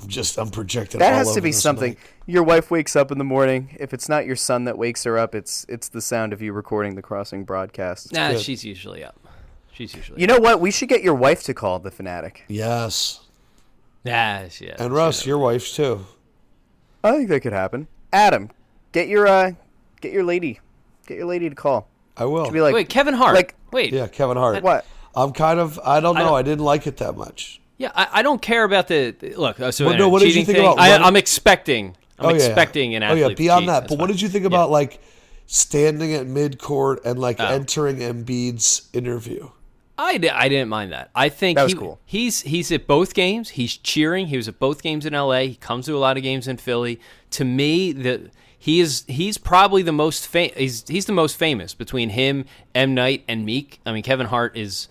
I'm 0.00 0.08
just 0.08 0.36
I'm 0.38 0.50
projecting. 0.50 0.98
That 0.98 1.12
all 1.12 1.18
has 1.20 1.34
to 1.34 1.40
be 1.40 1.52
something. 1.52 1.90
mic. 1.92 1.98
Your 2.26 2.42
wife 2.42 2.70
wakes 2.70 2.96
up 2.96 3.10
in 3.12 3.18
the 3.18 3.24
morning. 3.24 3.76
If 3.78 3.94
it's 3.94 4.08
not 4.08 4.26
your 4.26 4.34
son 4.36 4.64
that 4.64 4.76
wakes 4.76 5.04
her 5.04 5.16
up, 5.18 5.34
it's 5.34 5.64
it's 5.68 5.88
the 5.88 6.00
sound 6.00 6.32
of 6.32 6.42
you 6.42 6.52
recording 6.52 6.96
the 6.96 7.02
crossing 7.02 7.44
broadcast. 7.44 8.12
Nah, 8.12 8.32
good. 8.32 8.40
she's 8.40 8.64
usually 8.64 9.04
up. 9.04 9.16
She's 9.72 9.94
usually. 9.94 10.20
You 10.20 10.26
know 10.26 10.38
what? 10.38 10.60
We 10.60 10.70
should 10.70 10.88
get 10.88 11.02
your 11.02 11.14
wife 11.14 11.42
to 11.44 11.54
call 11.54 11.78
the 11.78 11.90
fanatic. 11.90 12.44
Yes, 12.48 13.20
Nah, 14.04 14.48
she, 14.48 14.66
yeah. 14.66 14.76
and 14.78 14.92
Russ, 14.92 15.24
your 15.26 15.38
wife 15.38 15.72
too. 15.72 16.04
I 17.02 17.12
think 17.12 17.28
that 17.28 17.40
could 17.40 17.52
happen. 17.52 17.86
Adam, 18.12 18.50
get 18.92 19.08
your 19.08 19.26
uh, 19.26 19.52
get 20.00 20.12
your 20.12 20.24
lady, 20.24 20.60
get 21.06 21.16
your 21.18 21.26
lady 21.26 21.48
to 21.48 21.54
call. 21.54 21.88
I 22.16 22.24
will. 22.24 22.44
She'd 22.46 22.52
be 22.52 22.60
like, 22.60 22.74
Wait, 22.74 22.88
Kevin 22.88 23.14
Hart. 23.14 23.34
like- 23.34 23.54
Wait. 23.72 23.92
yeah, 23.92 24.06
Kevin 24.08 24.36
Hart. 24.36 24.62
what? 24.62 24.84
I'm 25.16 25.32
kind 25.32 25.58
of. 25.60 25.78
I 25.84 26.00
don't 26.00 26.14
know. 26.16 26.26
don't- 26.26 26.34
I, 26.34 26.42
didn't 26.42 26.64
like 26.64 26.86
it 26.86 26.96
that 26.98 27.16
much. 27.16 27.60
Yeah, 27.76 27.90
I, 27.94 28.08
I 28.12 28.22
don't 28.22 28.40
care 28.40 28.64
about 28.64 28.88
the 28.88 29.14
the- 29.18 29.34
look. 29.36 29.58
uh, 29.60 29.70
So 29.72 29.86
Well, 29.86 29.98
no, 29.98 30.08
what 30.08 30.20
did 30.22 30.28
you 30.34 30.44
think 30.44 30.56
thing, 30.58 30.64
about 30.64 30.78
I, 30.78 30.96
I'm 30.96 31.16
expecting. 31.16 31.96
I'm 32.18 32.26
oh 32.26 32.28
yeah. 32.30 32.36
expecting 32.36 32.94
an 32.94 33.02
Oh 33.02 33.14
yeah. 33.14 33.28
Beyond 33.34 33.62
cheat. 33.62 33.66
that, 33.66 33.80
That's 33.80 33.90
but 33.92 33.98
what 33.98 34.06
did 34.06 34.20
you 34.20 34.28
think 34.28 34.42
Yeah. 34.42 34.48
about 34.48 34.70
like 34.70 35.00
standing 35.46 36.14
at 36.14 36.26
mid 36.26 36.58
court 36.58 37.00
and 37.04 37.18
like 37.18 37.36
Oh. 37.40 37.46
entering 37.46 37.96
Embiid's 37.98 38.88
interview? 38.92 39.50
I, 39.96 40.18
di- 40.18 40.28
I 40.28 40.48
didn't 40.48 40.68
mind 40.70 40.90
that. 40.92 41.10
I 41.14 41.28
think 41.28 41.56
That 41.56 41.64
was 41.64 41.72
he- 41.72 41.78
cool. 41.78 42.00
He's 42.04 42.40
he's 42.42 42.72
at 42.72 42.86
both 42.86 43.14
games. 43.14 43.50
He's 43.50 43.76
cheering. 43.76 44.26
He 44.28 44.36
was 44.36 44.48
at 44.48 44.58
both 44.58 44.82
games 44.82 45.06
in 45.06 45.14
L.A. 45.14 45.48
He 45.48 45.54
comes 45.56 45.86
to 45.86 45.96
a 45.96 45.98
lot 45.98 46.16
of 46.16 46.22
games 46.22 46.48
in 46.48 46.56
Philly. 46.56 47.00
To 47.32 47.44
me, 47.44 47.92
the 47.92 48.30
he 48.58 48.80
is 48.80 49.04
he's 49.06 49.36
probably 49.38 49.82
the 49.82 49.92
most 49.92 50.26
fa- 50.26 50.50
he's 50.56 50.84
he's 50.88 51.04
the 51.06 51.12
most 51.12 51.36
famous 51.36 51.74
between 51.74 52.10
him, 52.10 52.44
M 52.74 52.94
Night, 52.94 53.22
and 53.28 53.44
Meek. 53.44 53.80
I 53.86 53.92
mean, 53.92 54.02
Kevin 54.02 54.26
Hart 54.26 54.56
is 54.56 54.88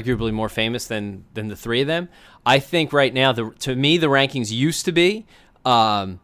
arguably 0.00 0.32
more 0.32 0.48
famous 0.48 0.86
than 0.86 1.24
than 1.34 1.48
the 1.48 1.56
three 1.56 1.80
of 1.80 1.86
them. 1.86 2.08
I 2.44 2.58
think 2.58 2.92
right 2.92 3.12
now, 3.12 3.32
the 3.32 3.50
to 3.60 3.74
me 3.76 3.98
the 3.98 4.08
rankings 4.08 4.50
used 4.50 4.84
to 4.86 4.92
be. 4.92 5.26
Um, 5.64 6.20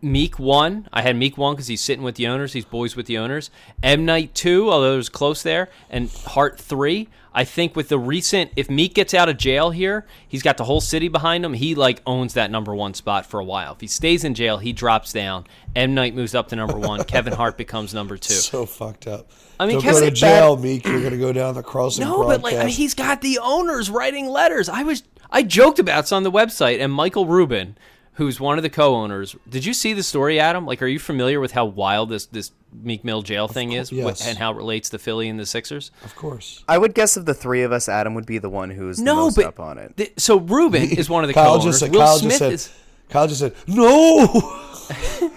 Meek 0.00 0.38
one. 0.38 0.88
I 0.92 1.02
had 1.02 1.16
Meek 1.16 1.36
one 1.36 1.54
because 1.54 1.66
he's 1.66 1.80
sitting 1.80 2.04
with 2.04 2.14
the 2.14 2.28
owners. 2.28 2.52
He's 2.52 2.64
boys 2.64 2.94
with 2.94 3.06
the 3.06 3.18
owners. 3.18 3.50
M 3.82 4.04
Night 4.04 4.34
two, 4.34 4.70
although 4.70 4.94
it 4.94 4.96
was 4.96 5.08
close 5.08 5.42
there, 5.42 5.68
and 5.90 6.10
Hart 6.10 6.58
three. 6.58 7.08
I 7.34 7.44
think 7.44 7.74
with 7.74 7.88
the 7.88 7.98
recent, 7.98 8.50
if 8.56 8.68
Meek 8.68 8.94
gets 8.94 9.14
out 9.14 9.28
of 9.28 9.36
jail 9.38 9.70
here, 9.70 10.06
he's 10.28 10.42
got 10.42 10.56
the 10.56 10.64
whole 10.64 10.80
city 10.80 11.08
behind 11.08 11.44
him. 11.44 11.54
He 11.54 11.74
like 11.74 12.02
owns 12.06 12.34
that 12.34 12.50
number 12.50 12.74
one 12.74 12.94
spot 12.94 13.24
for 13.26 13.40
a 13.40 13.44
while. 13.44 13.72
If 13.72 13.80
he 13.80 13.86
stays 13.86 14.24
in 14.24 14.34
jail, 14.34 14.58
he 14.58 14.72
drops 14.72 15.12
down. 15.12 15.46
M 15.74 15.94
Night 15.94 16.14
moves 16.14 16.34
up 16.34 16.48
to 16.48 16.56
number 16.56 16.78
one. 16.78 17.04
Kevin 17.12 17.32
Hart 17.32 17.56
becomes 17.56 17.94
number 17.94 18.16
two. 18.16 18.34
So 18.34 18.66
fucked 18.66 19.06
up. 19.06 19.30
I 19.58 19.66
mean, 19.66 19.76
don't 19.76 19.82
Kevin- 19.82 20.00
go 20.00 20.08
to 20.10 20.14
jail, 20.14 20.56
Meek. 20.56 20.84
You're 20.86 21.02
gonna 21.02 21.16
go 21.16 21.32
down 21.32 21.54
the 21.54 21.62
crossing. 21.62 22.04
No, 22.04 22.24
but 22.24 22.42
like 22.42 22.56
I 22.56 22.64
mean, 22.64 22.68
he's 22.68 22.94
got 22.94 23.20
the 23.22 23.38
owners 23.42 23.88
writing 23.88 24.28
letters. 24.28 24.68
I 24.68 24.82
was 24.82 25.02
I 25.30 25.42
joked 25.42 25.78
about 25.78 26.02
this 26.02 26.12
on 26.12 26.24
the 26.24 26.30
website, 26.30 26.80
and 26.80 26.92
Michael 26.92 27.26
Rubin, 27.26 27.76
who's 28.14 28.38
one 28.38 28.58
of 28.58 28.62
the 28.62 28.70
co-owners, 28.70 29.34
did 29.48 29.64
you 29.64 29.72
see 29.72 29.94
the 29.94 30.02
story, 30.02 30.38
Adam? 30.38 30.66
Like, 30.66 30.82
are 30.82 30.86
you 30.86 30.98
familiar 30.98 31.40
with 31.40 31.52
how 31.52 31.64
wild 31.64 32.10
this 32.10 32.26
this 32.26 32.52
Meek 32.72 33.04
Mill 33.04 33.22
jail 33.22 33.48
thing 33.48 33.72
is, 33.72 33.92
yes. 33.92 34.26
And 34.26 34.38
how 34.38 34.52
it 34.52 34.56
relates 34.56 34.88
to 34.90 34.98
Philly 34.98 35.28
and 35.28 35.38
the 35.38 35.46
Sixers? 35.46 35.90
of 36.04 36.14
course. 36.16 36.64
I 36.68 36.78
would 36.78 36.94
guess 36.94 37.16
of 37.16 37.26
the 37.26 37.34
three 37.34 37.62
of 37.62 37.72
us, 37.72 37.88
Adam 37.88 38.14
would 38.14 38.26
be 38.26 38.38
the 38.38 38.48
one 38.50 38.70
who's 38.70 38.96
the 38.98 39.04
No, 39.04 39.16
most 39.16 39.36
but 39.36 39.44
up 39.44 39.60
on 39.60 39.78
it. 39.78 39.96
th- 39.96 40.12
so 40.18 40.38
Rubin 40.38 40.90
is 40.98 41.10
one 41.10 41.22
of 41.24 41.28
the 41.28 41.34
Kyle 41.34 41.58
co-owners. 41.58 41.64
just 41.64 41.80
said. 41.80 41.90
Will 41.92 42.00
Kyle 42.00 42.18
Smith 42.18 42.30
just 42.30 42.38
said. 42.38 42.52
is. 42.52 42.72
Kyle 43.10 43.26
just 43.28 43.40
said 43.40 43.54
no. 43.66 44.58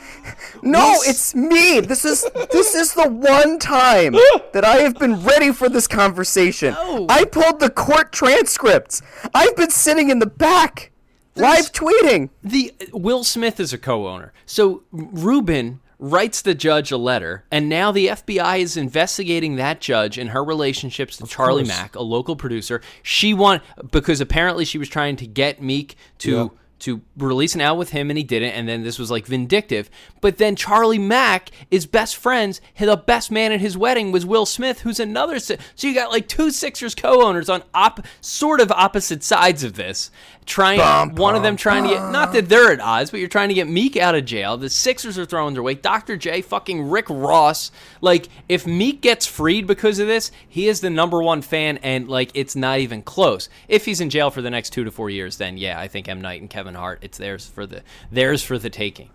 No, 0.63 0.95
it's 1.03 1.35
me. 1.35 1.79
This 1.79 2.05
is 2.05 2.25
this 2.51 2.73
is 2.73 2.93
the 2.95 3.07
one 3.07 3.59
time 3.59 4.13
that 4.53 4.63
I 4.65 4.77
have 4.77 4.97
been 4.97 5.21
ready 5.23 5.51
for 5.51 5.69
this 5.69 5.85
conversation. 5.87 6.73
No. 6.73 7.05
I 7.07 7.25
pulled 7.25 7.59
the 7.59 7.69
court 7.69 8.11
transcripts. 8.11 9.03
I've 9.35 9.55
been 9.55 9.69
sitting 9.69 10.09
in 10.09 10.17
the 10.17 10.25
back, 10.25 10.91
live 11.35 11.71
tweeting. 11.71 12.29
the 12.43 12.73
Will 12.93 13.23
Smith 13.23 13.59
is 13.59 13.73
a 13.73 13.77
co-owner. 13.77 14.33
So 14.47 14.81
Rubin 14.91 15.81
writes 15.99 16.41
the 16.41 16.55
judge 16.55 16.91
a 16.91 16.97
letter, 16.97 17.45
and 17.51 17.69
now 17.69 17.91
the 17.91 18.07
FBI 18.07 18.59
is 18.59 18.77
investigating 18.77 19.55
that 19.55 19.81
judge 19.81 20.17
and 20.17 20.31
her 20.31 20.43
relationships 20.43 21.17
to 21.17 21.25
Charlie 21.25 21.63
course. 21.63 21.77
Mack, 21.77 21.95
a 21.95 22.01
local 22.01 22.35
producer. 22.35 22.81
She 23.03 23.33
want 23.33 23.63
because 23.91 24.21
apparently 24.21 24.65
she 24.65 24.77
was 24.77 24.89
trying 24.89 25.15
to 25.17 25.27
get 25.27 25.61
Meek 25.61 25.95
to. 26.19 26.31
Yeah. 26.31 26.47
To 26.85 27.01
release 27.17 27.53
an 27.55 27.61
album 27.61 27.79
with 27.79 27.89
him, 27.89 28.09
and 28.09 28.17
he 28.17 28.23
didn't, 28.23 28.51
and 28.51 28.67
then 28.69 28.83
this 28.83 28.97
was 28.99 29.09
like 29.11 29.25
vindictive. 29.25 29.89
But 30.21 30.37
then 30.37 30.55
Charlie 30.55 30.99
Mack 30.99 31.49
is 31.71 31.85
best 31.85 32.15
friends. 32.15 32.61
The 32.79 32.95
best 32.95 33.31
man 33.31 33.51
at 33.51 33.59
his 33.59 33.75
wedding 33.77 34.11
was 34.11 34.23
Will 34.25 34.45
Smith, 34.45 34.81
who's 34.81 34.99
another. 34.99 35.39
Si- 35.39 35.57
So 35.75 35.87
you 35.87 35.95
got 35.95 36.11
like 36.11 36.27
two 36.27 36.51
Sixers 36.51 36.93
co-owners 36.93 37.49
on 37.49 37.63
op- 37.73 38.05
sort 38.21 38.61
of 38.61 38.71
opposite 38.71 39.23
sides 39.23 39.63
of 39.63 39.73
this, 39.73 40.11
trying 40.45 40.77
one 41.15 41.35
of 41.35 41.41
them 41.43 41.55
trying 41.57 41.83
to 41.83 41.89
get 41.89 42.11
not 42.11 42.33
that 42.33 42.49
they're 42.49 42.71
at 42.71 42.79
odds, 42.79 43.09
but 43.09 43.19
you're 43.19 43.29
trying 43.29 43.49
to 43.49 43.55
get 43.55 43.67
Meek 43.67 43.97
out 43.97 44.13
of 44.13 44.25
jail. 44.25 44.55
The 44.57 44.69
Sixers 44.69 45.17
are 45.17 45.25
throwing 45.25 45.53
their 45.55 45.63
weight. 45.63 45.81
Dr. 45.81 46.17
J, 46.17 46.41
fucking 46.41 46.87
Rick 46.89 47.07
Ross. 47.09 47.71
Like 48.01 48.29
if 48.47 48.67
Meek 48.67 49.01
gets 49.01 49.25
freed 49.25 49.65
because 49.65 49.97
of 49.97 50.05
this, 50.07 50.31
he 50.47 50.67
is 50.67 50.81
the 50.81 50.91
number 50.91 51.21
one 51.23 51.41
fan, 51.41 51.77
and 51.77 52.07
like 52.07 52.29
it's 52.35 52.55
not 52.55 52.77
even 52.77 53.01
close. 53.01 53.49
If 53.67 53.85
he's 53.85 54.01
in 54.01 54.11
jail 54.11 54.29
for 54.29 54.43
the 54.43 54.51
next 54.51 54.69
two 54.69 54.83
to 54.83 54.91
four 54.91 55.09
years, 55.09 55.37
then 55.37 55.57
yeah, 55.57 55.79
I 55.79 55.87
think 55.87 56.07
M 56.07 56.21
Night 56.21 56.41
and 56.41 56.49
Kevin 56.49 56.74
Hart, 56.75 56.99
it's 57.01 57.17
theirs 57.17 57.47
for 57.47 57.65
the 57.65 57.83
theirs 58.11 58.43
for 58.43 58.57
the 58.57 58.69
taking. 58.69 59.09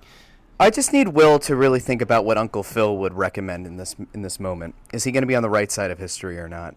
I 0.59 0.69
just 0.69 0.93
need 0.93 1.09
Will 1.09 1.39
to 1.41 1.57
really 1.57 1.81
think 1.81 2.03
about 2.03 2.27
what 2.27 2.37
Uncle 2.37 2.63
Phil 2.63 2.99
would 2.99 3.15
recommend 3.15 3.67
in 3.67 3.79
this 3.79 3.97
in 4.13 4.23
this 4.23 4.39
moment. 4.39 4.75
Is 4.93 5.05
he 5.05 5.13
going 5.13 5.23
to 5.23 5.27
be 5.27 5.35
on 5.35 5.43
the 5.43 5.51
right 5.51 5.73
side 5.73 5.91
of 5.91 5.99
history 5.99 6.39
or 6.39 6.49
not? 6.49 6.75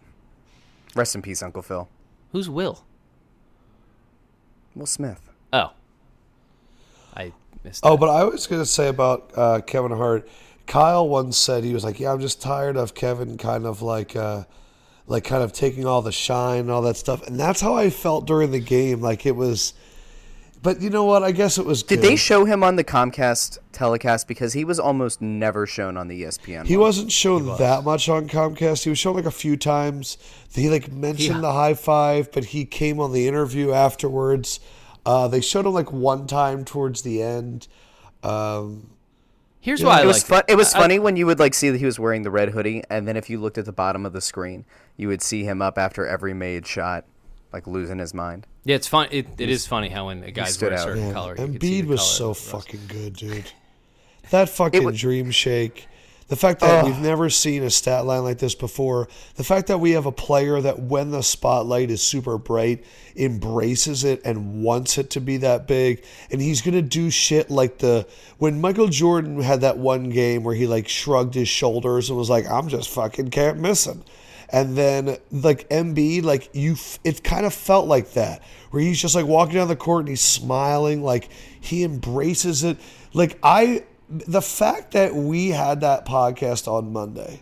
Rest 0.95 1.15
in 1.15 1.21
peace, 1.21 1.43
Uncle 1.43 1.61
Phil. 1.61 1.89
Who's 2.31 2.49
Will? 2.49 2.84
Will 4.75 4.86
Smith. 4.86 5.29
Oh, 5.51 5.71
I 7.15 7.34
missed. 7.63 7.81
Oh, 7.84 7.91
that. 7.91 7.99
but 7.99 8.09
I 8.09 8.23
was 8.23 8.47
going 8.47 8.61
to 8.61 8.65
say 8.65 8.88
about 8.88 9.31
uh, 9.36 9.61
Kevin 9.61 9.91
Hart. 9.91 10.27
Kyle 10.65 11.07
once 11.07 11.38
said 11.38 11.63
he 11.63 11.73
was 11.73 11.84
like, 11.84 11.99
"Yeah, 11.99 12.13
I'm 12.13 12.21
just 12.21 12.41
tired 12.41 12.77
of 12.77 12.95
Kevin 12.95 13.38
kind 13.38 13.65
of 13.65 13.81
like, 13.81 14.15
uh, 14.15 14.45
like 15.07 15.25
kind 15.25 15.43
of 15.43 15.51
taking 15.51 15.86
all 15.86 16.01
the 16.01 16.11
shine 16.11 16.61
and 16.61 16.71
all 16.71 16.84
that 16.84 16.95
stuff." 16.95 17.27
And 17.27 17.39
that's 17.39 17.59
how 17.59 17.75
I 17.75 17.89
felt 17.89 18.25
during 18.25 18.51
the 18.51 18.59
game. 18.59 19.01
Like 19.01 19.25
it 19.25 19.36
was, 19.36 19.73
but 20.64 20.82
you 20.82 20.89
know 20.89 21.03
what? 21.03 21.22
I 21.22 21.32
guess 21.32 21.57
it 21.59 21.66
was. 21.66 21.84
Did 21.84 21.97
good. 22.01 22.09
they 22.09 22.16
show 22.16 22.45
him 22.45 22.64
on 22.64 22.76
the 22.78 22.84
Comcast 22.84 23.59
telecast 23.72 24.28
because 24.28 24.53
he 24.53 24.64
was 24.66 24.80
almost 24.80 25.22
never 25.22 25.68
shown 25.68 25.97
on 25.97 26.07
the 26.07 26.24
ESPN? 26.24 26.66
He 26.66 26.78
one. 26.78 26.88
wasn't 26.88 27.11
shown 27.11 27.45
that 27.57 27.84
much 27.84 28.09
on 28.09 28.28
Comcast. 28.28 28.86
He 28.86 28.89
was 28.89 28.97
shown 28.97 29.16
like 29.16 29.26
a 29.26 29.32
few 29.32 29.57
times. 29.57 30.18
He 30.51 30.70
like 30.70 30.91
mentioned 30.91 31.43
the 31.43 31.51
high 31.51 31.74
five, 31.76 32.32
but 32.32 32.45
he 32.45 32.66
came 32.66 32.99
on 32.99 33.11
the 33.11 33.28
interview 33.28 33.72
afterwards. 33.74 34.59
Uh, 35.05 35.28
they 35.28 35.41
showed 35.41 35.66
him 35.66 35.74
like 35.74 35.91
one 35.91 36.26
time 36.28 36.64
towards 36.66 37.01
the 37.03 37.22
end. 37.22 37.68
Um, 38.24 38.89
Here's 39.59 39.80
Yeah. 39.82 39.88
why 39.88 39.99
I 39.99 40.03
It 40.03 40.07
was 40.07 40.16
liked 40.18 40.28
fun. 40.28 40.43
It 40.49 40.55
was 40.55 40.74
I- 40.74 40.80
funny 40.80 40.99
when 40.99 41.16
you 41.16 41.26
would 41.26 41.39
like 41.39 41.53
see 41.53 41.70
that 41.70 41.78
he 41.78 41.86
was 41.86 41.97
wearing 41.99 42.24
the 42.24 42.32
red 42.32 42.49
hoodie, 42.49 42.84
and 42.89 43.07
then 43.07 43.16
if 43.16 43.30
you 43.30 43.39
looked 43.39 43.57
at 43.57 43.64
the 43.66 43.72
bottom 43.72 44.05
of 44.05 44.11
the 44.11 44.20
screen, 44.22 44.66
you 44.97 45.07
would 45.07 45.22
see 45.22 45.43
him 45.45 45.61
up 45.61 45.78
after 45.78 46.05
every 46.05 46.34
made 46.34 46.68
shot. 46.68 47.05
Like 47.53 47.67
losing 47.67 47.99
his 47.99 48.13
mind. 48.13 48.45
Yeah, 48.65 48.75
it's 48.75 48.87
fun. 48.87 49.07
It, 49.11 49.27
it 49.37 49.49
is 49.49 49.67
funny 49.67 49.89
how 49.89 50.07
when 50.07 50.23
a 50.23 50.31
guy's 50.31 50.55
stood 50.55 50.71
wear 50.71 50.79
a 50.79 50.81
certain 50.81 51.03
Man, 51.03 51.13
color, 51.13 51.35
you 51.37 51.47
could 51.47 51.61
see 51.61 51.81
Embiid 51.81 51.85
was 51.87 51.99
color 51.99 52.09
so 52.09 52.29
of 52.31 52.37
the 52.37 52.53
rust. 52.53 52.67
fucking 52.67 52.81
good, 52.87 53.15
dude. 53.15 53.51
That 54.29 54.47
fucking 54.49 54.85
wa- 54.85 54.91
dream 54.91 55.31
shake. 55.31 55.87
The 56.29 56.37
fact 56.37 56.61
that 56.61 56.85
we've 56.85 56.97
never 56.99 57.29
seen 57.29 57.61
a 57.61 57.69
stat 57.69 58.05
line 58.05 58.23
like 58.23 58.37
this 58.39 58.55
before. 58.55 59.09
The 59.35 59.43
fact 59.43 59.67
that 59.67 59.79
we 59.79 59.91
have 59.91 60.05
a 60.05 60.11
player 60.13 60.61
that, 60.61 60.79
when 60.79 61.11
the 61.11 61.21
spotlight 61.21 61.91
is 61.91 62.01
super 62.01 62.37
bright, 62.37 62.85
embraces 63.17 64.05
it 64.05 64.21
and 64.23 64.63
wants 64.63 64.97
it 64.97 65.09
to 65.11 65.19
be 65.19 65.37
that 65.37 65.67
big. 65.67 66.03
And 66.31 66.41
he's 66.41 66.61
going 66.61 66.73
to 66.75 66.81
do 66.81 67.09
shit 67.09 67.51
like 67.51 67.79
the. 67.79 68.07
When 68.37 68.61
Michael 68.61 68.87
Jordan 68.87 69.41
had 69.41 69.61
that 69.61 69.77
one 69.77 70.09
game 70.09 70.43
where 70.43 70.55
he 70.55 70.67
like 70.67 70.87
shrugged 70.87 71.35
his 71.35 71.49
shoulders 71.49 72.09
and 72.09 72.17
was 72.17 72.29
like, 72.29 72.49
I'm 72.49 72.69
just 72.69 72.89
fucking 72.89 73.29
can't 73.29 73.59
miss 73.59 73.85
him. 73.85 74.03
And 74.53 74.77
then 74.77 75.17
like 75.31 75.67
Embiid, 75.69 76.23
like 76.23 76.51
you, 76.53 76.73
f- 76.73 76.99
it 77.03 77.23
kind 77.23 77.43
of 77.47 77.55
felt 77.55 77.87
like 77.87 78.13
that, 78.13 78.43
where 78.69 78.83
he's 78.83 79.01
just 79.01 79.15
like 79.15 79.25
walking 79.25 79.55
down 79.55 79.67
the 79.67 79.75
court 79.75 80.01
and 80.01 80.09
he's 80.09 80.21
smiling, 80.21 81.01
like 81.03 81.29
he 81.59 81.83
embraces 81.83 82.63
it. 82.63 82.77
Like 83.13 83.39
I, 83.41 83.83
the 84.07 84.43
fact 84.43 84.91
that 84.91 85.15
we 85.15 85.49
had 85.49 85.81
that 85.81 86.05
podcast 86.05 86.67
on 86.67 86.93
Monday, 86.93 87.41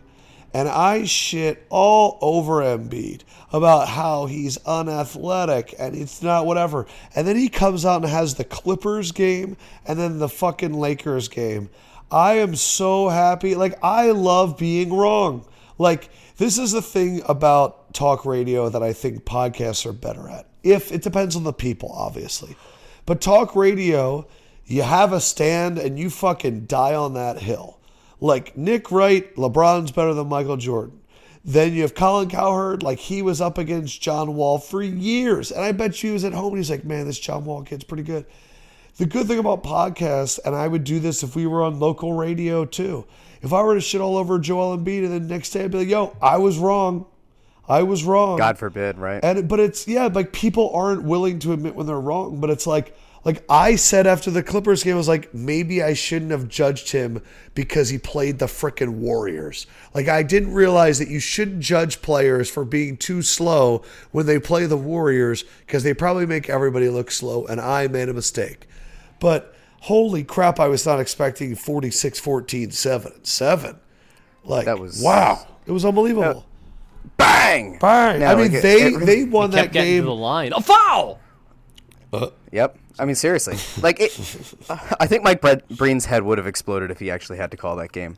and 0.53 0.69
I 0.69 1.03
shit 1.03 1.65
all 1.69 2.17
over 2.21 2.61
Embiid 2.61 3.23
about 3.51 3.89
how 3.89 4.25
he's 4.25 4.57
unathletic 4.65 5.75
and 5.77 5.95
it's 5.95 6.21
not 6.21 6.45
whatever, 6.45 6.87
and 7.13 7.27
then 7.27 7.35
he 7.35 7.49
comes 7.49 7.85
out 7.85 8.03
and 8.03 8.09
has 8.09 8.35
the 8.35 8.45
Clippers 8.45 9.11
game 9.11 9.57
and 9.85 9.99
then 9.99 10.17
the 10.17 10.29
fucking 10.29 10.73
Lakers 10.73 11.27
game. 11.27 11.69
I 12.09 12.35
am 12.35 12.55
so 12.55 13.09
happy. 13.09 13.55
Like 13.55 13.77
I 13.83 14.11
love 14.11 14.57
being 14.57 14.93
wrong. 14.93 15.45
Like 15.77 16.09
this 16.41 16.57
is 16.57 16.71
the 16.71 16.81
thing 16.81 17.21
about 17.27 17.93
talk 17.93 18.25
radio 18.25 18.67
that 18.67 18.81
I 18.81 18.93
think 18.93 19.25
podcasts 19.25 19.85
are 19.85 19.93
better 19.93 20.27
at. 20.27 20.47
If 20.63 20.91
it 20.91 21.03
depends 21.03 21.35
on 21.35 21.43
the 21.43 21.53
people, 21.53 21.91
obviously. 21.91 22.55
But 23.05 23.21
talk 23.21 23.55
radio, 23.55 24.25
you 24.65 24.81
have 24.81 25.13
a 25.13 25.19
stand 25.19 25.77
and 25.77 25.99
you 25.99 26.09
fucking 26.09 26.65
die 26.65 26.95
on 26.95 27.13
that 27.13 27.37
hill. 27.37 27.79
Like 28.19 28.57
Nick 28.57 28.91
Wright, 28.91 29.35
LeBron's 29.35 29.91
better 29.91 30.15
than 30.15 30.29
Michael 30.29 30.57
Jordan. 30.57 31.01
Then 31.45 31.73
you 31.73 31.83
have 31.83 31.93
Colin 31.93 32.27
Cowherd, 32.27 32.81
like 32.81 32.97
he 32.97 33.21
was 33.21 33.39
up 33.39 33.59
against 33.59 34.01
John 34.01 34.33
Wall 34.33 34.57
for 34.57 34.81
years. 34.81 35.51
And 35.51 35.63
I 35.63 35.71
bet 35.73 36.01
you 36.01 36.09
he 36.09 36.13
was 36.13 36.23
at 36.23 36.33
home 36.33 36.53
and 36.53 36.57
he's 36.57 36.71
like, 36.71 36.83
man, 36.83 37.05
this 37.05 37.19
John 37.19 37.45
Wall 37.45 37.61
kid's 37.61 37.83
pretty 37.83 38.03
good. 38.03 38.25
The 38.97 39.05
good 39.05 39.27
thing 39.27 39.37
about 39.37 39.63
podcasts, 39.63 40.39
and 40.43 40.55
I 40.55 40.67
would 40.67 40.85
do 40.85 40.99
this 40.99 41.21
if 41.21 41.35
we 41.35 41.45
were 41.45 41.61
on 41.61 41.79
local 41.79 42.13
radio 42.13 42.65
too. 42.65 43.05
If 43.41 43.53
I 43.53 43.61
were 43.63 43.75
to 43.75 43.81
shit 43.81 44.01
all 44.01 44.17
over 44.17 44.39
Joel 44.39 44.77
Embiid 44.77 45.03
and 45.03 45.11
then 45.11 45.27
next 45.27 45.49
day 45.51 45.63
I'd 45.63 45.71
be 45.71 45.79
like, 45.79 45.87
yo, 45.87 46.15
I 46.21 46.37
was 46.37 46.57
wrong. 46.57 47.05
I 47.67 47.83
was 47.83 48.03
wrong. 48.03 48.37
God 48.37 48.57
forbid, 48.57 48.97
right? 48.97 49.23
And 49.23 49.47
but 49.47 49.59
it's 49.59 49.87
yeah, 49.87 50.07
like 50.07 50.33
people 50.33 50.71
aren't 50.73 51.03
willing 51.03 51.39
to 51.39 51.53
admit 51.53 51.75
when 51.75 51.87
they're 51.87 51.99
wrong. 51.99 52.39
But 52.39 52.49
it's 52.49 52.67
like 52.67 52.95
like 53.23 53.43
I 53.49 53.75
said 53.75 54.07
after 54.07 54.31
the 54.31 54.41
Clippers 54.41 54.83
game, 54.83 54.95
I 54.95 54.97
was 54.97 55.07
like, 55.07 55.33
maybe 55.33 55.83
I 55.83 55.93
shouldn't 55.93 56.31
have 56.31 56.47
judged 56.47 56.91
him 56.91 57.21
because 57.53 57.89
he 57.89 57.97
played 57.97 58.39
the 58.39 58.47
frickin' 58.47 58.95
Warriors. 58.95 59.67
Like 59.93 60.07
I 60.07 60.23
didn't 60.23 60.53
realize 60.53 60.99
that 60.99 61.07
you 61.07 61.19
shouldn't 61.19 61.59
judge 61.59 62.01
players 62.01 62.49
for 62.49 62.65
being 62.65 62.97
too 62.97 63.21
slow 63.21 63.83
when 64.11 64.25
they 64.25 64.39
play 64.39 64.65
the 64.65 64.77
Warriors 64.77 65.43
because 65.65 65.83
they 65.83 65.93
probably 65.93 66.25
make 66.25 66.49
everybody 66.49 66.89
look 66.89 67.11
slow, 67.11 67.45
and 67.45 67.61
I 67.61 67.87
made 67.87 68.09
a 68.09 68.13
mistake. 68.13 68.67
But 69.19 69.50
holy 69.81 70.23
crap, 70.23 70.59
I 70.59 70.67
was 70.67 70.85
not 70.85 70.99
expecting 70.99 71.55
46 71.55 72.19
14 72.19 72.71
7 72.71 73.23
7. 73.23 73.79
Like, 74.43 74.65
That 74.65 74.79
was- 74.79 75.01
wow. 75.01 75.45
It 75.67 75.71
was 75.71 75.85
unbelievable. 75.85 76.45
Bang! 77.17 77.77
Bang. 77.79 78.19
No, 78.19 78.25
I 78.27 78.35
mean, 78.35 78.45
like 78.45 78.53
it- 78.53 78.61
they, 78.63 78.81
it 78.81 78.93
really- 78.93 79.05
they 79.05 79.23
won 79.25 79.51
Kept 79.51 79.67
that 79.67 79.71
getting 79.73 79.91
game. 79.93 80.01
to 80.03 80.05
the 80.07 80.15
line. 80.15 80.53
A 80.53 80.61
foul. 80.61 81.19
Yep. 82.51 82.77
I 82.99 83.05
mean, 83.05 83.15
seriously. 83.15 83.55
Like, 83.81 83.99
it, 84.01 84.11
I 84.99 85.07
think 85.07 85.23
Mike 85.23 85.39
Bre- 85.41 85.73
Breen's 85.75 86.05
head 86.05 86.23
would 86.23 86.37
have 86.37 86.45
exploded 86.47 86.91
if 86.91 86.99
he 86.99 87.09
actually 87.09 87.37
had 87.37 87.49
to 87.51 87.57
call 87.57 87.77
that 87.77 87.91
game. 87.93 88.17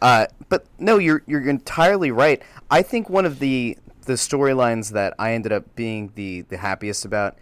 Uh, 0.00 0.26
but 0.48 0.66
no, 0.78 0.98
you're 0.98 1.22
you're 1.26 1.48
entirely 1.48 2.10
right. 2.12 2.40
I 2.70 2.82
think 2.82 3.10
one 3.10 3.24
of 3.26 3.40
the 3.40 3.76
the 4.06 4.14
storylines 4.14 4.90
that 4.92 5.14
I 5.18 5.32
ended 5.32 5.52
up 5.52 5.74
being 5.74 6.12
the 6.14 6.42
the 6.42 6.56
happiest 6.56 7.04
about 7.04 7.36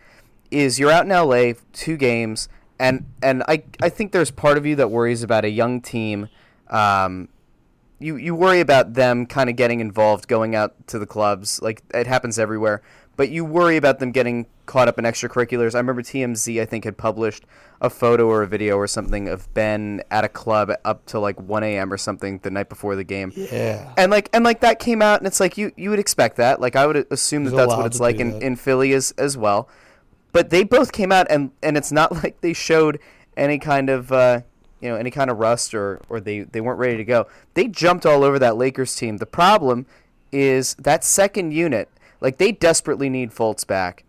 is 0.51 0.79
you're 0.79 0.91
out 0.91 1.05
in 1.05 1.11
LA, 1.11 1.53
two 1.73 1.97
games, 1.97 2.49
and 2.81 3.05
and 3.22 3.45
I 3.47 3.62
I 3.81 3.91
think 3.91 4.11
there's 4.11 4.31
part 4.31 4.59
of 4.59 4.66
you 4.66 4.74
that 4.76 4.91
worries 4.91 5.22
about 5.22 5.45
a 5.45 5.51
young 5.51 5.81
team. 5.81 6.28
Um, 6.68 7.28
you 8.01 8.16
you 8.16 8.35
worry 8.35 8.61
about 8.61 8.95
them 8.95 9.26
kind 9.26 9.51
of 9.51 9.57
getting 9.57 9.81
involved, 9.81 10.26
going 10.26 10.57
out 10.57 10.74
to 10.89 10.99
the 10.99 11.07
clubs. 11.07 11.61
Like 11.62 11.83
it 11.93 12.07
happens 12.07 12.39
everywhere, 12.39 12.83
but 13.16 13.28
you 13.28 13.45
worry 13.45 13.76
about 13.76 13.99
them 13.99 14.11
getting 14.11 14.47
caught 14.64 14.89
up 14.89 14.99
in 14.99 15.05
extracurriculars. 15.05 15.74
I 15.74 15.78
remember 15.78 16.03
TMZ 16.03 16.61
I 16.61 16.64
think 16.64 16.85
had 16.85 16.97
published 16.97 17.45
a 17.83 17.91
photo 17.91 18.26
or 18.28 18.43
a 18.43 18.47
video 18.47 18.76
or 18.76 18.87
something 18.87 19.28
of 19.28 19.53
Ben 19.53 20.03
at 20.11 20.24
a 20.24 20.28
club 20.28 20.72
up 20.85 21.05
to 21.07 21.18
like 21.18 21.41
1 21.41 21.62
a.m. 21.62 21.93
or 21.93 21.97
something 21.97 22.39
the 22.39 22.51
night 22.51 22.68
before 22.68 22.95
the 22.97 23.05
game. 23.05 23.33
Yeah. 23.35 23.93
And 23.99 24.11
like 24.11 24.31
and 24.33 24.43
like 24.43 24.61
that 24.61 24.78
came 24.78 25.03
out 25.03 25.18
and 25.18 25.26
it's 25.26 25.41
like 25.41 25.59
you 25.59 25.70
you 25.76 25.91
would 25.91 25.99
expect 25.99 26.37
that. 26.37 26.62
Like 26.62 26.76
I 26.76 26.87
would 26.87 27.07
assume 27.11 27.45
that 27.45 27.51
He's 27.51 27.59
that's 27.59 27.76
what 27.76 27.87
it's 27.87 28.01
like 28.01 28.16
in, 28.20 28.33
that. 28.33 28.43
in 28.43 28.57
Philly 28.57 28.95
as 28.95 29.12
as 29.18 29.37
well. 29.37 29.68
But 30.33 30.51
they 30.51 30.64
both 30.64 30.93
came 30.93 31.12
out 31.12 31.26
and 31.31 31.51
and 31.62 31.76
it's 31.76 31.93
not 31.93 32.12
like 32.22 32.41
they 32.41 32.53
showed 32.53 32.99
any 33.37 33.59
kind 33.59 33.91
of 33.91 34.12
uh, 34.12 34.41
you 34.81 34.89
know 34.89 34.97
any 34.97 35.11
kind 35.11 35.31
of 35.31 35.39
rust 35.39 35.74
or 35.74 36.01
or 36.09 36.20
they 36.20 36.41
they 36.41 36.61
weren't 36.61 36.78
ready 36.78 36.97
to 36.97 37.05
go. 37.05 37.26
They 37.55 37.68
jumped 37.68 38.07
all 38.07 38.24
over 38.24 38.39
that 38.39 38.57
Lakers 38.57 38.95
team. 38.95 39.18
The 39.18 39.26
problem 39.26 39.87
is 40.33 40.74
that 40.74 41.05
second 41.05 41.53
unit. 41.53 41.89
Like 42.20 42.37
they 42.37 42.53
desperately 42.53 43.09
need 43.09 43.31
Fultz 43.31 43.66
back 43.66 44.05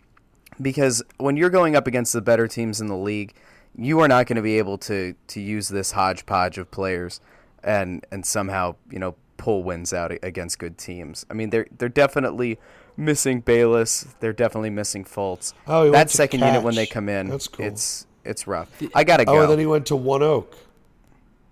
because 0.61 1.01
when 1.17 1.37
you're 1.37 1.49
going 1.49 1.75
up 1.77 1.87
against 1.87 2.11
the 2.11 2.21
better 2.21 2.45
teams 2.45 2.81
in 2.81 2.87
the 2.87 2.97
league, 2.97 3.33
you 3.75 3.99
are 4.01 4.07
not 4.07 4.27
going 4.27 4.35
to 4.35 4.41
be 4.41 4.57
able 4.57 4.77
to 4.79 5.15
to 5.27 5.39
use 5.39 5.69
this 5.69 5.91
hodgepodge 5.93 6.57
of 6.57 6.69
players 6.71 7.21
and 7.63 8.05
and 8.11 8.25
somehow 8.25 8.75
you 8.89 8.99
know 8.99 9.15
pull 9.41 9.63
wins 9.63 9.91
out 9.91 10.11
against 10.23 10.59
good 10.59 10.77
teams. 10.77 11.25
I 11.29 11.33
mean 11.33 11.49
they're 11.49 11.65
they're 11.75 11.89
definitely 11.89 12.59
missing 12.95 13.41
Bayless. 13.41 14.05
They're 14.19 14.33
definitely 14.33 14.69
missing 14.69 15.03
Fultz. 15.03 15.53
Oh, 15.65 15.85
that 15.85 15.91
went 15.91 16.09
to 16.09 16.15
second 16.17 16.41
unit 16.41 16.61
when 16.61 16.75
they 16.75 16.85
come 16.85 17.09
in, 17.09 17.27
That's 17.27 17.47
cool. 17.47 17.65
it's 17.65 18.05
it's 18.23 18.45
rough. 18.45 18.69
I 18.93 19.03
gotta 19.03 19.25
go. 19.25 19.33
Oh, 19.33 19.41
and 19.41 19.51
then 19.51 19.57
he 19.59 19.65
went 19.65 19.87
to 19.87 19.95
One 19.95 20.21
Oak. 20.21 20.55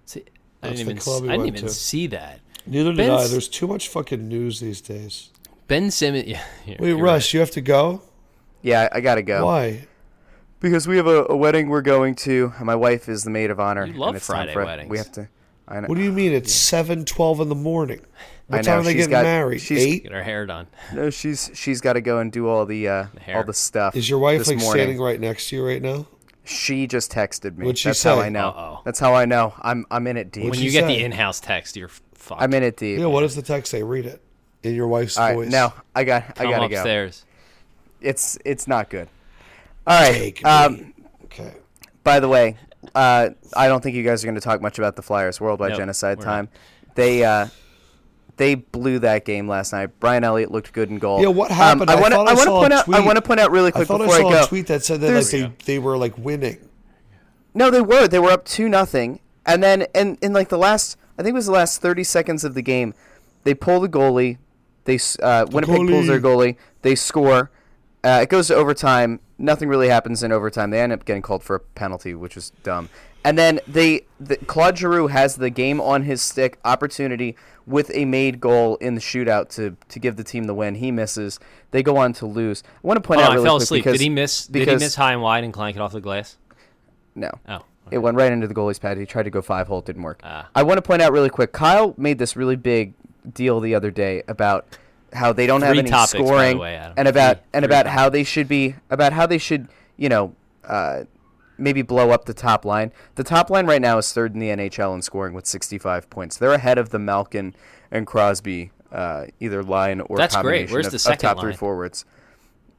See, 0.06 0.24
I 0.62 0.70
didn't 0.70 1.00
even. 1.00 1.30
I 1.30 1.38
didn't 1.38 1.58
even 1.58 1.70
see 1.70 2.06
that. 2.08 2.40
Neither 2.68 2.92
did 2.92 2.98
Ben's- 2.98 3.24
I. 3.24 3.28
There's 3.28 3.48
too 3.48 3.66
much 3.66 3.88
fucking 3.88 4.28
news 4.28 4.60
these 4.60 4.82
days. 4.82 5.32
Ben 5.68 5.90
Simmons. 5.90 6.28
Yeah. 6.28 6.44
Wait, 6.68 6.90
you're 6.90 6.98
Russ, 7.00 7.34
you 7.34 7.40
have 7.40 7.52
to 7.52 7.62
go? 7.62 8.04
yeah, 8.62 8.88
I 8.92 9.02
gotta 9.02 9.22
go 9.24 9.46
Why? 9.46 9.88
because 10.60 10.88
we 10.88 10.98
have 10.98 11.08
a, 11.08 11.26
a 11.30 11.36
wedding 11.36 11.70
we're 11.70 11.82
going 11.82 12.14
to. 12.16 12.54
My 12.62 12.76
wife 12.76 13.10
is 13.10 13.24
the 13.24 13.30
maid 13.32 13.50
of 13.50 13.60
honor. 13.60 13.86
You 13.86 13.94
love 13.94 14.10
and 14.10 14.18
it's 14.18 14.28
time 14.28 14.36
Friday 14.36 14.54
for- 14.54 14.66
weddings. 14.66 14.90
We 14.90 14.98
have 15.00 15.12
to. 15.14 15.28
I 15.70 15.80
know. 15.82 15.88
What 15.88 15.96
do 15.98 16.04
you 16.04 16.12
mean? 16.12 16.34
It's 16.34 16.52
seven 16.54 17.06
twelve 17.06 17.40
in 17.40 17.48
the 17.50 17.56
morning. 17.56 18.02
What 18.48 18.60
I 18.60 18.62
time 18.64 18.74
know, 18.76 18.80
are 18.80 18.84
they 18.84 18.94
she's 18.94 19.08
getting 19.08 19.12
got- 19.12 19.24
married? 19.24 19.62
she's- 19.62 19.82
Eight? 19.82 20.04
Get 20.04 20.12
her 20.12 20.24
hair 20.24 20.46
done. 20.48 20.68
No, 20.94 21.10
she's 21.12 21.52
she's 21.54 21.80
got 21.82 21.94
to 21.94 22.02
go 22.02 22.18
and 22.18 22.32
do 22.32 22.48
all 22.48 22.66
the 22.66 22.88
uh, 22.88 23.06
hair. 23.22 23.38
all 23.38 23.44
the 23.44 23.54
stuff. 23.54 23.96
Is 23.96 24.10
your 24.10 24.18
wife 24.20 24.40
this 24.40 24.48
like 24.48 24.58
morning. 24.58 24.82
standing 24.84 25.00
right 25.02 25.20
next 25.20 25.50
to 25.50 25.58
you 25.58 25.66
right 25.66 25.82
now? 25.82 26.08
She 26.46 26.88
just 26.88 27.12
texted 27.12 27.56
me. 27.58 27.66
What'd 27.68 27.78
she 27.78 27.90
That's 27.90 28.02
how? 28.02 28.20
I 28.20 28.30
know. 28.30 28.48
Uh-oh. 28.48 28.82
That's 28.84 28.98
how 29.00 29.14
I 29.14 29.26
know. 29.26 29.54
I'm 29.62 29.86
I'm 29.92 30.08
in 30.08 30.18
it 30.18 30.32
deep. 30.32 30.46
What'd 30.46 30.58
When 30.58 30.66
you 30.66 30.72
get 30.72 30.86
say? 30.86 30.98
the 30.98 31.04
in-house 31.04 31.40
text, 31.40 31.76
you're 31.76 31.92
fucked. 32.16 32.42
I'm 32.42 32.52
in 32.56 32.64
it 32.64 32.76
deep. 32.76 32.98
Yeah. 33.00 33.06
What 33.06 33.22
does 33.22 33.36
the 33.36 33.44
text 33.44 33.70
say? 33.70 33.84
Read 33.84 34.08
it 34.08 34.20
in 34.64 34.74
your 34.74 34.88
wife's 34.88 35.16
all 35.18 35.28
right, 35.28 35.36
voice. 35.36 35.52
no, 35.52 35.72
I 35.96 36.04
got 36.04 36.24
I 36.40 36.46
gotta 36.46 36.68
go. 36.68 36.76
upstairs. 36.78 37.24
It's 38.02 38.40
it's 38.44 38.68
not 38.68 38.90
good. 38.90 39.08
All 39.86 40.02
right. 40.02 40.14
Take 40.36 40.44
Um, 40.46 40.74
me. 40.78 40.94
Okay. 41.26 41.54
by 42.04 42.20
the 42.20 42.28
way, 42.28 42.58
uh, 42.96 43.30
I 43.56 43.68
don't 43.68 43.82
think 43.82 43.96
you 43.96 44.04
guys 44.04 44.24
are 44.24 44.28
going 44.28 44.36
to 44.36 44.42
talk 44.42 44.62
much 44.62 44.78
about 44.78 44.96
the 44.96 45.02
Flyers 45.02 45.40
worldwide 45.40 45.72
Nope, 45.72 45.80
genocide 45.80 46.18
we're 46.20 46.26
time. 46.26 46.50
They 46.96 47.24
uh, 47.24 47.48
they 48.38 48.56
blew 48.56 49.00
that 49.00 49.26
game 49.26 49.48
last 49.48 49.74
night. 49.74 49.90
Brian 50.00 50.24
Elliott 50.24 50.52
looked 50.52 50.72
good 50.74 50.90
in 50.90 50.98
goal. 50.98 51.22
Yeah, 51.22 51.28
what 51.28 51.52
happened? 51.52 51.90
Um, 51.90 51.98
I 51.98 52.00
I 52.00 52.02
want 52.02 52.14
to 52.14 52.20
I 52.20 52.24
I 52.32 52.34
want 52.34 52.44
to 52.44 52.52
point 52.52 52.74
out 52.74 52.90
I 52.90 53.00
want 53.06 53.16
to 53.18 53.22
point 53.22 53.40
out 53.40 53.52
really 53.52 53.68
I 53.70 53.72
quick 53.72 53.88
thought 53.88 54.02
I 54.02 54.06
before 54.06 54.22
saw 54.22 54.30
go. 54.32 54.44
a 54.44 54.48
tweet 54.48 54.68
that 54.68 54.84
said 54.84 55.02
that 55.02 55.14
like 55.14 55.26
they, 55.28 55.52
they 55.66 55.80
were 55.80 55.98
like 55.98 56.18
winning. 56.18 56.58
No, 57.54 57.70
they 57.70 57.82
were. 57.82 58.08
They 58.08 58.20
were 58.20 58.32
up 58.32 58.46
two 58.46 58.70
nothing, 58.70 59.20
and 59.46 59.62
then 59.62 59.88
in 59.94 60.18
in 60.22 60.34
like 60.34 60.50
the 60.50 60.58
last, 60.58 60.98
I 61.18 61.24
think 61.24 61.34
it 61.34 61.36
was 61.36 61.48
the 61.48 61.52
last 61.52 61.82
thirty 61.82 62.04
seconds 62.04 62.44
of 62.44 62.54
the 62.54 62.62
game, 62.62 62.94
they 63.44 63.54
pull 63.54 63.80
the 63.80 63.90
goalie. 63.90 64.38
They 64.86 64.96
s- 64.96 65.18
uh, 65.22 65.46
Winnipeg 65.52 65.88
pulls 65.88 66.08
their 66.08 66.22
goalie. 66.22 66.56
They 66.82 66.96
score. 66.96 67.52
Uh, 68.04 68.20
it 68.24 68.30
goes 68.30 68.48
to 68.48 68.56
overtime. 68.56 69.20
Nothing 69.38 69.68
really 69.70 69.90
happens 69.90 70.24
in 70.24 70.32
overtime. 70.32 70.70
They 70.70 70.80
end 70.82 70.92
up 70.94 71.06
getting 71.06 71.22
called 71.22 71.44
for 71.44 71.56
a 71.56 71.60
penalty, 71.60 72.14
which 72.14 72.36
was 72.36 72.52
dumb. 72.64 72.90
And 73.26 73.38
then 73.38 73.60
they, 73.68 74.06
the, 74.20 74.38
Claude 74.38 74.78
Giroux 74.78 75.08
has 75.08 75.36
the 75.36 75.50
game 75.50 75.82
on 75.82 76.04
his 76.04 76.22
stick 76.22 76.58
opportunity 76.64 77.36
with 77.66 77.92
a 77.94 78.06
made 78.06 78.40
goal 78.40 78.78
in 78.78 78.96
the 78.96 79.02
shootout 79.02 79.50
to, 79.56 79.76
to 79.90 80.00
give 80.00 80.16
the 80.16 80.24
team 80.24 80.46
the 80.46 80.54
win. 80.54 80.76
He 80.76 80.92
misses. 80.92 81.40
They 81.72 81.84
go 81.84 81.98
on 81.98 82.14
to 82.14 82.26
lose. 82.26 82.64
I 82.66 82.88
want 82.88 82.96
to 82.98 83.06
point 83.06 83.20
Oh, 83.20 83.26
out 83.26 83.32
I 83.32 83.36
really 83.36 83.46
fell 83.46 83.58
quick 83.58 83.64
asleep. 83.64 83.84
because 83.84 83.98
Did 84.00 84.04
he 84.04 84.10
miss? 84.10 84.48
Did 84.48 84.68
he 84.68 84.76
miss 84.76 84.96
high 84.96 85.12
and 85.14 85.22
wide 85.22 85.44
and 85.44 85.54
clank 85.54 85.76
it 85.76 85.82
off 85.82 85.92
the 85.92 86.02
glass? 86.02 86.38
no. 87.16 87.30
Oh. 87.48 87.60
It 87.92 87.98
went 87.98 88.18
right 88.18 88.32
into 88.32 88.48
the 88.48 88.54
goalie's 88.54 88.78
pad. 88.78 89.00
He 89.00 89.06
tried 89.08 89.24
to 89.24 89.32
go 89.32 89.42
five 89.42 89.68
hole, 89.68 89.82
didn't 89.82 90.04
work. 90.04 90.22
Ah. 90.24 90.48
I 90.54 90.62
want 90.62 90.78
to 90.78 90.82
point 90.84 91.02
out 91.02 91.12
really 91.12 91.32
quick. 91.32 91.52
Kyle 91.52 91.96
made 91.98 92.20
this 92.20 92.36
really 92.36 92.56
big 92.56 92.94
deal 93.34 93.60
the 93.60 93.74
other 93.74 93.90
day 93.90 94.22
about 94.28 94.78
how 95.14 95.34
they 95.34 95.48
don't 95.48 95.62
have 95.62 95.78
any 95.78 95.90
topics, 95.90 96.12
scoring, 96.12 96.58
way, 96.58 96.76
and 96.98 97.08
about 97.08 97.38
Three- 97.38 97.44
and 97.54 97.64
three 97.64 97.70
about 97.72 97.88
how 97.88 98.10
they 98.10 98.24
should 98.24 98.48
be 98.48 98.76
about 98.90 99.14
how 99.14 99.26
they 99.26 99.38
should 99.38 99.68
you 99.98 100.10
know 100.10 100.36
uh, 100.64 101.04
maybe 101.58 101.82
blow 101.82 102.12
up 102.12 102.26
the 102.26 102.34
top 102.34 102.64
line. 102.66 102.92
The 103.16 103.24
top 103.24 103.50
line 103.50 103.66
right 103.66 103.82
now 103.82 103.98
is 103.98 104.12
third 104.14 104.34
in 104.34 104.40
the 104.40 104.50
NHL 104.50 104.94
in 104.96 105.02
scoring 105.02 105.34
with 105.34 105.46
65 105.46 106.10
points. 106.10 106.38
They're 106.38 106.54
ahead 106.54 106.78
of 106.78 106.90
the 106.90 107.00
Malkin 107.00 107.54
and 107.92 108.06
Crosby 108.08 108.72
uh, 108.92 109.26
either 109.40 109.64
line 109.64 110.00
or 110.02 110.18
That's 110.18 110.36
great. 110.38 110.70
Where's 110.72 110.86
of, 110.88 110.92
the 110.94 111.00
second 111.00 111.20
top 111.20 111.40
three 111.40 111.54
forwards. 111.54 112.06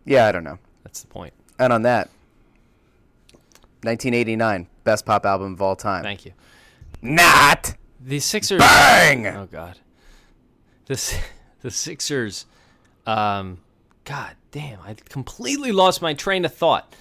Yeah, 0.04 0.26
I 0.26 0.32
don't 0.32 0.44
know. 0.44 0.58
That's 0.84 1.02
the 1.02 1.08
point. 1.08 1.34
And 1.58 1.72
on 1.72 1.82
that, 1.82 2.08
1989 3.82 4.66
best 4.84 5.04
pop 5.06 5.24
album 5.26 5.52
of 5.54 5.62
all 5.62 5.76
time. 5.76 6.02
Thank 6.02 6.24
you. 6.26 6.32
Not 7.02 7.74
The 8.00 8.20
Sixers. 8.20 8.60
bang. 8.60 9.26
Oh 9.26 9.46
God. 9.50 9.78
The 10.86 10.94
S- 10.94 11.18
the 11.62 11.70
Sixers. 11.70 12.46
Um, 13.06 13.58
God 14.04 14.32
damn! 14.50 14.80
I 14.80 14.94
completely 15.08 15.72
lost 15.72 16.02
my 16.02 16.14
train 16.14 16.44
of 16.44 16.54
thought. 16.54 16.94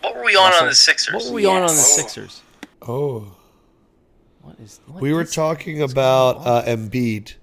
What 0.00 0.16
were 0.16 0.24
we 0.24 0.36
on 0.36 0.52
on 0.54 0.66
the 0.66 0.74
Sixers? 0.74 1.14
What 1.14 1.24
were 1.26 1.32
we 1.32 1.46
on 1.46 1.62
on 1.62 1.68
the 1.68 1.74
Sixers? 1.74 2.42
Oh, 2.86 3.36
What 4.40 4.56
is? 4.60 4.80
What 4.86 5.02
we 5.02 5.12
were 5.12 5.22
is- 5.22 5.34
talking 5.34 5.82
about 5.82 6.38
uh, 6.46 6.62
Embiid, 6.64 7.34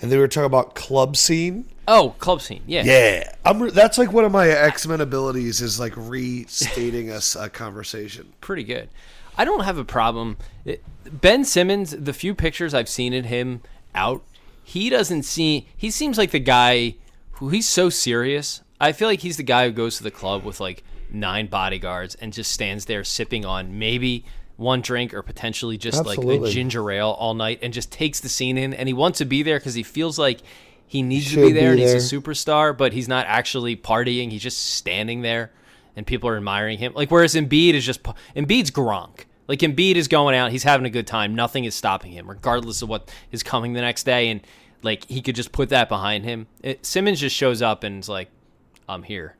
and 0.00 0.10
they 0.10 0.16
were 0.18 0.28
talking 0.28 0.46
about 0.46 0.74
club 0.74 1.16
scene. 1.16 1.66
Oh, 1.88 2.14
club 2.18 2.40
scene. 2.40 2.62
Yeah. 2.66 2.84
Yeah, 2.84 3.32
I'm. 3.44 3.62
Re- 3.62 3.70
that's 3.70 3.98
like 3.98 4.12
one 4.12 4.24
of 4.24 4.32
my 4.32 4.48
X 4.48 4.86
Men 4.86 5.00
abilities 5.00 5.60
is 5.60 5.80
like 5.80 5.92
restating 5.96 7.10
us 7.10 7.34
a 7.36 7.48
conversation. 7.50 8.32
pretty 8.40 8.64
good. 8.64 8.88
I 9.36 9.44
don't 9.44 9.64
have 9.64 9.78
a 9.78 9.84
problem. 9.84 10.36
It, 10.64 10.84
ben 11.04 11.44
Simmons, 11.44 11.90
the 11.92 12.12
few 12.12 12.34
pictures 12.34 12.74
I've 12.74 12.88
seen 12.88 13.12
of 13.14 13.24
him 13.24 13.62
out, 13.94 14.22
he 14.70 14.88
doesn't 14.88 15.24
see. 15.24 15.66
He 15.76 15.90
seems 15.90 16.16
like 16.16 16.30
the 16.30 16.38
guy 16.38 16.94
who 17.32 17.48
he's 17.48 17.68
so 17.68 17.90
serious. 17.90 18.62
I 18.80 18.92
feel 18.92 19.08
like 19.08 19.18
he's 19.18 19.36
the 19.36 19.42
guy 19.42 19.66
who 19.66 19.72
goes 19.72 19.96
to 19.96 20.04
the 20.04 20.12
club 20.12 20.44
with 20.44 20.60
like 20.60 20.84
nine 21.10 21.48
bodyguards 21.48 22.14
and 22.14 22.32
just 22.32 22.52
stands 22.52 22.84
there 22.84 23.02
sipping 23.02 23.44
on 23.44 23.80
maybe 23.80 24.24
one 24.54 24.80
drink 24.80 25.12
or 25.12 25.22
potentially 25.22 25.76
just 25.76 26.06
like 26.06 26.18
a 26.18 26.48
ginger 26.48 26.88
ale 26.88 27.16
all 27.18 27.34
night 27.34 27.58
and 27.62 27.72
just 27.72 27.90
takes 27.90 28.20
the 28.20 28.28
scene 28.28 28.56
in 28.56 28.72
and 28.72 28.88
he 28.88 28.92
wants 28.92 29.18
to 29.18 29.24
be 29.24 29.42
there 29.42 29.58
because 29.58 29.74
he 29.74 29.82
feels 29.82 30.20
like 30.20 30.38
he 30.86 31.02
needs 31.02 31.30
to 31.30 31.36
be 31.36 31.50
there 31.50 31.74
be 31.74 31.82
and 31.82 31.88
there. 31.88 31.94
he's 31.94 32.12
a 32.12 32.16
superstar, 32.16 32.76
but 32.76 32.92
he's 32.92 33.08
not 33.08 33.26
actually 33.26 33.76
partying. 33.76 34.30
He's 34.30 34.42
just 34.42 34.74
standing 34.74 35.22
there, 35.22 35.50
and 35.96 36.06
people 36.06 36.28
are 36.28 36.36
admiring 36.36 36.78
him. 36.78 36.92
Like 36.94 37.10
whereas 37.10 37.34
Embiid 37.34 37.74
is 37.74 37.84
just 37.84 38.04
Embiid's 38.36 38.70
Gronk. 38.70 39.24
Like 39.50 39.58
Embiid 39.58 39.96
is 39.96 40.06
going 40.08 40.34
out, 40.36 40.52
he's 40.52 40.62
having 40.62 40.86
a 40.86 40.90
good 40.90 41.06
time. 41.08 41.34
Nothing 41.34 41.64
is 41.64 41.74
stopping 41.74 42.12
him, 42.12 42.28
regardless 42.30 42.82
of 42.82 42.88
what 42.88 43.10
is 43.32 43.42
coming 43.42 43.72
the 43.72 43.80
next 43.80 44.04
day. 44.04 44.28
And 44.30 44.40
like 44.82 45.04
he 45.10 45.20
could 45.20 45.34
just 45.34 45.50
put 45.50 45.68
that 45.70 45.88
behind 45.88 46.24
him. 46.24 46.46
It, 46.62 46.86
Simmons 46.86 47.18
just 47.18 47.34
shows 47.34 47.60
up 47.60 47.82
and 47.82 47.98
is 48.00 48.08
like, 48.08 48.28
"I'm 48.88 49.02
here." 49.02 49.34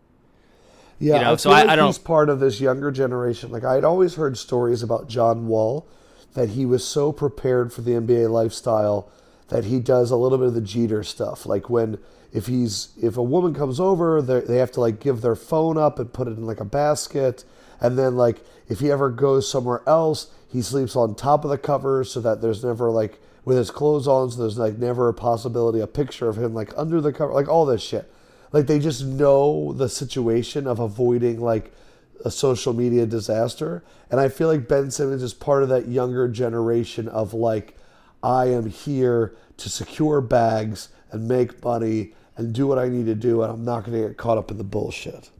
Yeah, 0.98 1.14
You 1.14 1.20
know, 1.22 1.32
I 1.32 1.36
so 1.36 1.48
feel 1.50 1.56
I- 1.56 1.60
like 1.62 1.70
I 1.70 1.76
don't- 1.76 1.86
he's 1.86 1.98
part 1.98 2.28
of 2.28 2.40
this 2.40 2.60
younger 2.60 2.90
generation. 2.90 3.50
Like 3.52 3.64
I'd 3.64 3.84
always 3.84 4.16
heard 4.16 4.36
stories 4.36 4.82
about 4.82 5.08
John 5.08 5.46
Wall 5.46 5.86
that 6.34 6.50
he 6.50 6.66
was 6.66 6.84
so 6.84 7.12
prepared 7.12 7.72
for 7.72 7.80
the 7.82 7.92
NBA 7.94 8.26
lifestyle 8.28 9.08
that 9.48 9.64
he 9.66 9.78
does 9.80 10.10
a 10.10 10.16
little 10.16 10.38
bit 10.38 10.48
of 10.48 10.54
the 10.54 10.60
Jeter 10.60 11.02
stuff. 11.04 11.46
Like 11.46 11.70
when 11.70 11.98
if 12.32 12.46
he's 12.46 12.88
if 13.00 13.16
a 13.16 13.22
woman 13.22 13.54
comes 13.54 13.78
over, 13.80 14.20
they 14.20 14.40
they 14.40 14.56
have 14.56 14.72
to 14.72 14.80
like 14.80 14.98
give 15.00 15.20
their 15.22 15.36
phone 15.36 15.78
up 15.78 15.98
and 16.00 16.12
put 16.12 16.26
it 16.28 16.32
in 16.36 16.44
like 16.46 16.60
a 16.60 16.64
basket, 16.64 17.44
and 17.80 17.96
then 17.98 18.16
like 18.16 18.44
if 18.70 18.80
he 18.80 18.90
ever 18.90 19.10
goes 19.10 19.50
somewhere 19.50 19.82
else, 19.86 20.32
he 20.48 20.62
sleeps 20.62 20.96
on 20.96 21.14
top 21.14 21.44
of 21.44 21.50
the 21.50 21.58
covers 21.58 22.10
so 22.10 22.20
that 22.20 22.40
there's 22.40 22.64
never 22.64 22.90
like 22.90 23.20
with 23.44 23.58
his 23.58 23.70
clothes 23.70 24.06
on, 24.06 24.30
so 24.30 24.40
there's 24.40 24.58
like 24.58 24.78
never 24.78 25.08
a 25.08 25.14
possibility 25.14 25.80
a 25.80 25.86
picture 25.86 26.28
of 26.28 26.38
him 26.38 26.54
like 26.54 26.72
under 26.76 27.00
the 27.00 27.12
cover, 27.12 27.34
like 27.34 27.48
all 27.48 27.66
this 27.66 27.82
shit. 27.82 28.10
Like 28.52 28.66
they 28.66 28.78
just 28.78 29.04
know 29.04 29.72
the 29.72 29.88
situation 29.88 30.66
of 30.66 30.78
avoiding 30.78 31.40
like 31.40 31.72
a 32.24 32.30
social 32.30 32.72
media 32.72 33.06
disaster. 33.06 33.82
And 34.10 34.20
I 34.20 34.28
feel 34.28 34.48
like 34.48 34.68
Ben 34.68 34.90
Simmons 34.90 35.22
is 35.22 35.34
part 35.34 35.62
of 35.62 35.68
that 35.70 35.88
younger 35.88 36.28
generation 36.28 37.08
of 37.08 37.34
like, 37.34 37.76
I 38.22 38.46
am 38.46 38.66
here 38.68 39.34
to 39.56 39.68
secure 39.68 40.20
bags 40.20 40.90
and 41.10 41.26
make 41.26 41.62
money 41.64 42.14
and 42.36 42.52
do 42.52 42.66
what 42.66 42.78
I 42.78 42.88
need 42.88 43.06
to 43.06 43.14
do, 43.14 43.42
and 43.42 43.52
I'm 43.52 43.64
not 43.64 43.84
going 43.84 44.00
to 44.00 44.08
get 44.08 44.16
caught 44.16 44.38
up 44.38 44.50
in 44.50 44.58
the 44.58 44.64
bullshit. 44.64 45.30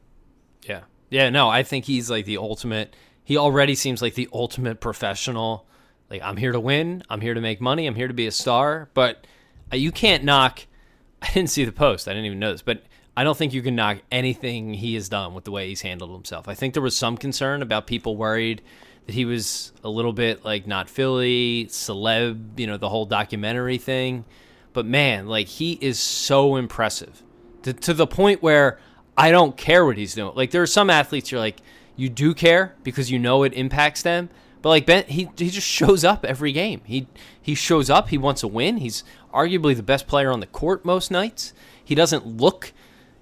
Yeah. 0.62 0.82
Yeah, 1.08 1.30
no, 1.30 1.48
I 1.48 1.62
think 1.62 1.86
he's 1.86 2.10
like 2.10 2.24
the 2.24 2.36
ultimate. 2.36 2.94
He 3.30 3.36
already 3.36 3.76
seems 3.76 4.02
like 4.02 4.14
the 4.14 4.28
ultimate 4.32 4.80
professional. 4.80 5.64
Like, 6.10 6.20
I'm 6.20 6.36
here 6.36 6.50
to 6.50 6.58
win. 6.58 7.04
I'm 7.08 7.20
here 7.20 7.32
to 7.32 7.40
make 7.40 7.60
money. 7.60 7.86
I'm 7.86 7.94
here 7.94 8.08
to 8.08 8.12
be 8.12 8.26
a 8.26 8.32
star. 8.32 8.90
But 8.92 9.24
uh, 9.72 9.76
you 9.76 9.92
can't 9.92 10.24
knock. 10.24 10.66
I 11.22 11.30
didn't 11.30 11.50
see 11.50 11.64
the 11.64 11.70
post. 11.70 12.08
I 12.08 12.10
didn't 12.10 12.24
even 12.24 12.40
know 12.40 12.50
this. 12.50 12.62
But 12.62 12.82
I 13.16 13.22
don't 13.22 13.38
think 13.38 13.54
you 13.54 13.62
can 13.62 13.76
knock 13.76 13.98
anything 14.10 14.74
he 14.74 14.96
has 14.96 15.08
done 15.08 15.32
with 15.32 15.44
the 15.44 15.52
way 15.52 15.68
he's 15.68 15.80
handled 15.80 16.10
himself. 16.10 16.48
I 16.48 16.54
think 16.54 16.74
there 16.74 16.82
was 16.82 16.96
some 16.96 17.16
concern 17.16 17.62
about 17.62 17.86
people 17.86 18.16
worried 18.16 18.62
that 19.06 19.14
he 19.14 19.24
was 19.24 19.70
a 19.84 19.88
little 19.88 20.12
bit 20.12 20.44
like 20.44 20.66
not 20.66 20.90
Philly, 20.90 21.66
celeb, 21.66 22.58
you 22.58 22.66
know, 22.66 22.78
the 22.78 22.88
whole 22.88 23.06
documentary 23.06 23.78
thing. 23.78 24.24
But 24.72 24.86
man, 24.86 25.28
like 25.28 25.46
he 25.46 25.74
is 25.80 26.00
so 26.00 26.56
impressive 26.56 27.22
to, 27.62 27.74
to 27.74 27.94
the 27.94 28.08
point 28.08 28.42
where 28.42 28.80
I 29.16 29.30
don't 29.30 29.56
care 29.56 29.86
what 29.86 29.96
he's 29.96 30.16
doing. 30.16 30.34
Like 30.34 30.50
there 30.50 30.62
are 30.62 30.66
some 30.66 30.90
athletes 30.90 31.30
you're 31.30 31.38
like 31.38 31.62
you 32.00 32.08
do 32.08 32.32
care 32.32 32.74
because 32.82 33.10
you 33.10 33.18
know 33.18 33.42
it 33.42 33.52
impacts 33.52 34.00
them. 34.00 34.30
But 34.62 34.70
like 34.70 34.86
Ben, 34.86 35.04
he 35.04 35.28
he 35.36 35.50
just 35.50 35.66
shows 35.66 36.02
up 36.02 36.24
every 36.24 36.52
game. 36.52 36.80
He 36.84 37.06
he 37.40 37.54
shows 37.54 37.90
up. 37.90 38.08
He 38.08 38.16
wants 38.16 38.40
to 38.40 38.48
win. 38.48 38.78
He's 38.78 39.04
arguably 39.34 39.76
the 39.76 39.82
best 39.82 40.06
player 40.06 40.30
on 40.30 40.40
the 40.40 40.46
court 40.46 40.84
most 40.84 41.10
nights. 41.10 41.52
He 41.84 41.94
doesn't 41.94 42.26
look, 42.26 42.72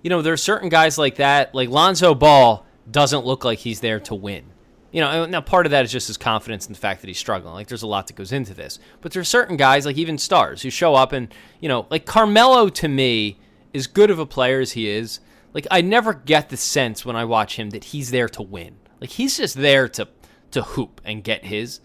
you 0.03 0.11
know, 0.11 0.23
there 0.23 0.33
are 0.33 0.39
certain 0.39 0.69
guys 0.69 0.97
like 0.97 1.17
that. 1.17 1.55
Like 1.55 1.69
Lonzo 1.69 2.15
Ball 2.15 2.65
doesn't 2.91 3.25
look 3.25 3.45
like 3.45 3.59
he's 3.59 3.81
there 3.81 3.99
to 4.01 4.15
win. 4.15 4.45
You 4.93 5.01
know, 5.01 5.27
now 5.27 5.41
part 5.41 5.67
of 5.67 5.71
that 5.71 5.85
is 5.85 5.93
just 5.93 6.07
his 6.07 6.17
confidence 6.17 6.67
in 6.67 6.73
the 6.73 6.79
fact 6.79 7.01
that 7.03 7.09
he's 7.09 7.19
struggling. 7.19 7.55
Like 7.55 7.67
there's 7.67 7.83
a 7.83 7.87
lot 7.87 8.07
that 8.07 8.17
goes 8.17 8.33
into 8.33 8.55
this. 8.55 8.79
But 9.01 9.13
there 9.13 9.21
are 9.21 9.25
certain 9.25 9.57
guys, 9.57 9.87
like 9.87 9.99
even 9.99 10.19
stars, 10.19 10.63
who 10.63 10.71
show 10.71 10.95
up 10.95 11.13
and 11.13 11.35
you 11.61 11.69
know, 11.69 11.87
like 11.91 12.07
Carmelo 12.07 12.69
to 12.69 12.89
me, 12.89 13.39
as 13.75 13.87
good 13.89 14.11
of 14.11 14.19
a 14.19 14.27
player 14.27 14.61
as 14.61 14.73
he 14.73 14.89
is, 14.89 15.21
like 15.53 15.67
I 15.71 15.81
never 15.81 16.15
get 16.15 16.49
the 16.49 16.57
sense 16.57 17.05
when 17.05 17.17
I 17.17 17.25
watch 17.25 17.57
him 17.57 17.71
that 17.71 17.85
he's 17.85 18.11
there 18.11 18.29
to 18.31 18.43
win. 18.43 18.77
Like 19.01 19.11
he's 19.11 19.37
just 19.37 19.57
there 19.57 19.89
to 19.91 20.09
to 20.53 20.63
hoop 20.63 21.01
and 21.05 21.25
get 21.25 21.45
his. 21.45 21.81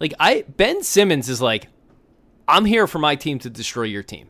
Like 0.00 0.14
I 0.18 0.44
Ben 0.48 0.82
Simmons 0.82 1.28
is 1.28 1.40
like, 1.40 1.68
I'm 2.46 2.64
here 2.64 2.86
for 2.86 2.98
my 2.98 3.16
team 3.16 3.38
to 3.40 3.50
destroy 3.50 3.84
your 3.84 4.02
team. 4.02 4.28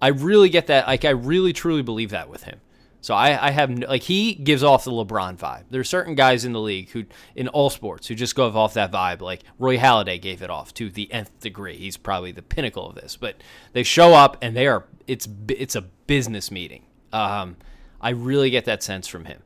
I 0.00 0.08
really 0.08 0.48
get 0.48 0.66
that. 0.66 0.86
Like 0.86 1.04
I 1.04 1.10
really 1.10 1.52
truly 1.52 1.82
believe 1.82 2.10
that 2.10 2.28
with 2.28 2.44
him. 2.44 2.60
So 3.02 3.14
I, 3.14 3.48
I 3.48 3.50
have 3.50 3.70
like 3.80 4.02
he 4.02 4.34
gives 4.34 4.62
off 4.62 4.84
the 4.84 4.92
LeBron 4.92 5.36
vibe. 5.36 5.64
There 5.70 5.80
are 5.80 5.84
certain 5.84 6.14
guys 6.14 6.44
in 6.44 6.52
the 6.52 6.60
league 6.60 6.90
who 6.90 7.04
in 7.34 7.48
all 7.48 7.68
sports 7.68 8.06
who 8.06 8.14
just 8.14 8.36
go 8.36 8.46
off 8.46 8.74
that 8.74 8.92
vibe. 8.92 9.20
Like 9.20 9.42
Roy 9.58 9.76
Halladay 9.76 10.22
gave 10.22 10.40
it 10.40 10.50
off 10.50 10.72
to 10.74 10.88
the 10.88 11.12
nth 11.12 11.40
degree. 11.40 11.76
He's 11.76 11.96
probably 11.96 12.30
the 12.30 12.42
pinnacle 12.42 12.88
of 12.88 12.94
this. 12.94 13.16
But 13.16 13.42
they 13.72 13.82
show 13.82 14.14
up 14.14 14.36
and 14.40 14.56
they 14.56 14.68
are 14.68 14.86
it's 15.08 15.28
it's 15.48 15.74
a 15.74 15.82
business 15.82 16.52
meeting. 16.52 16.84
Um, 17.12 17.56
I 18.02 18.10
really 18.10 18.50
get 18.50 18.64
that 18.64 18.82
sense 18.82 19.06
from 19.06 19.24
him. 19.24 19.40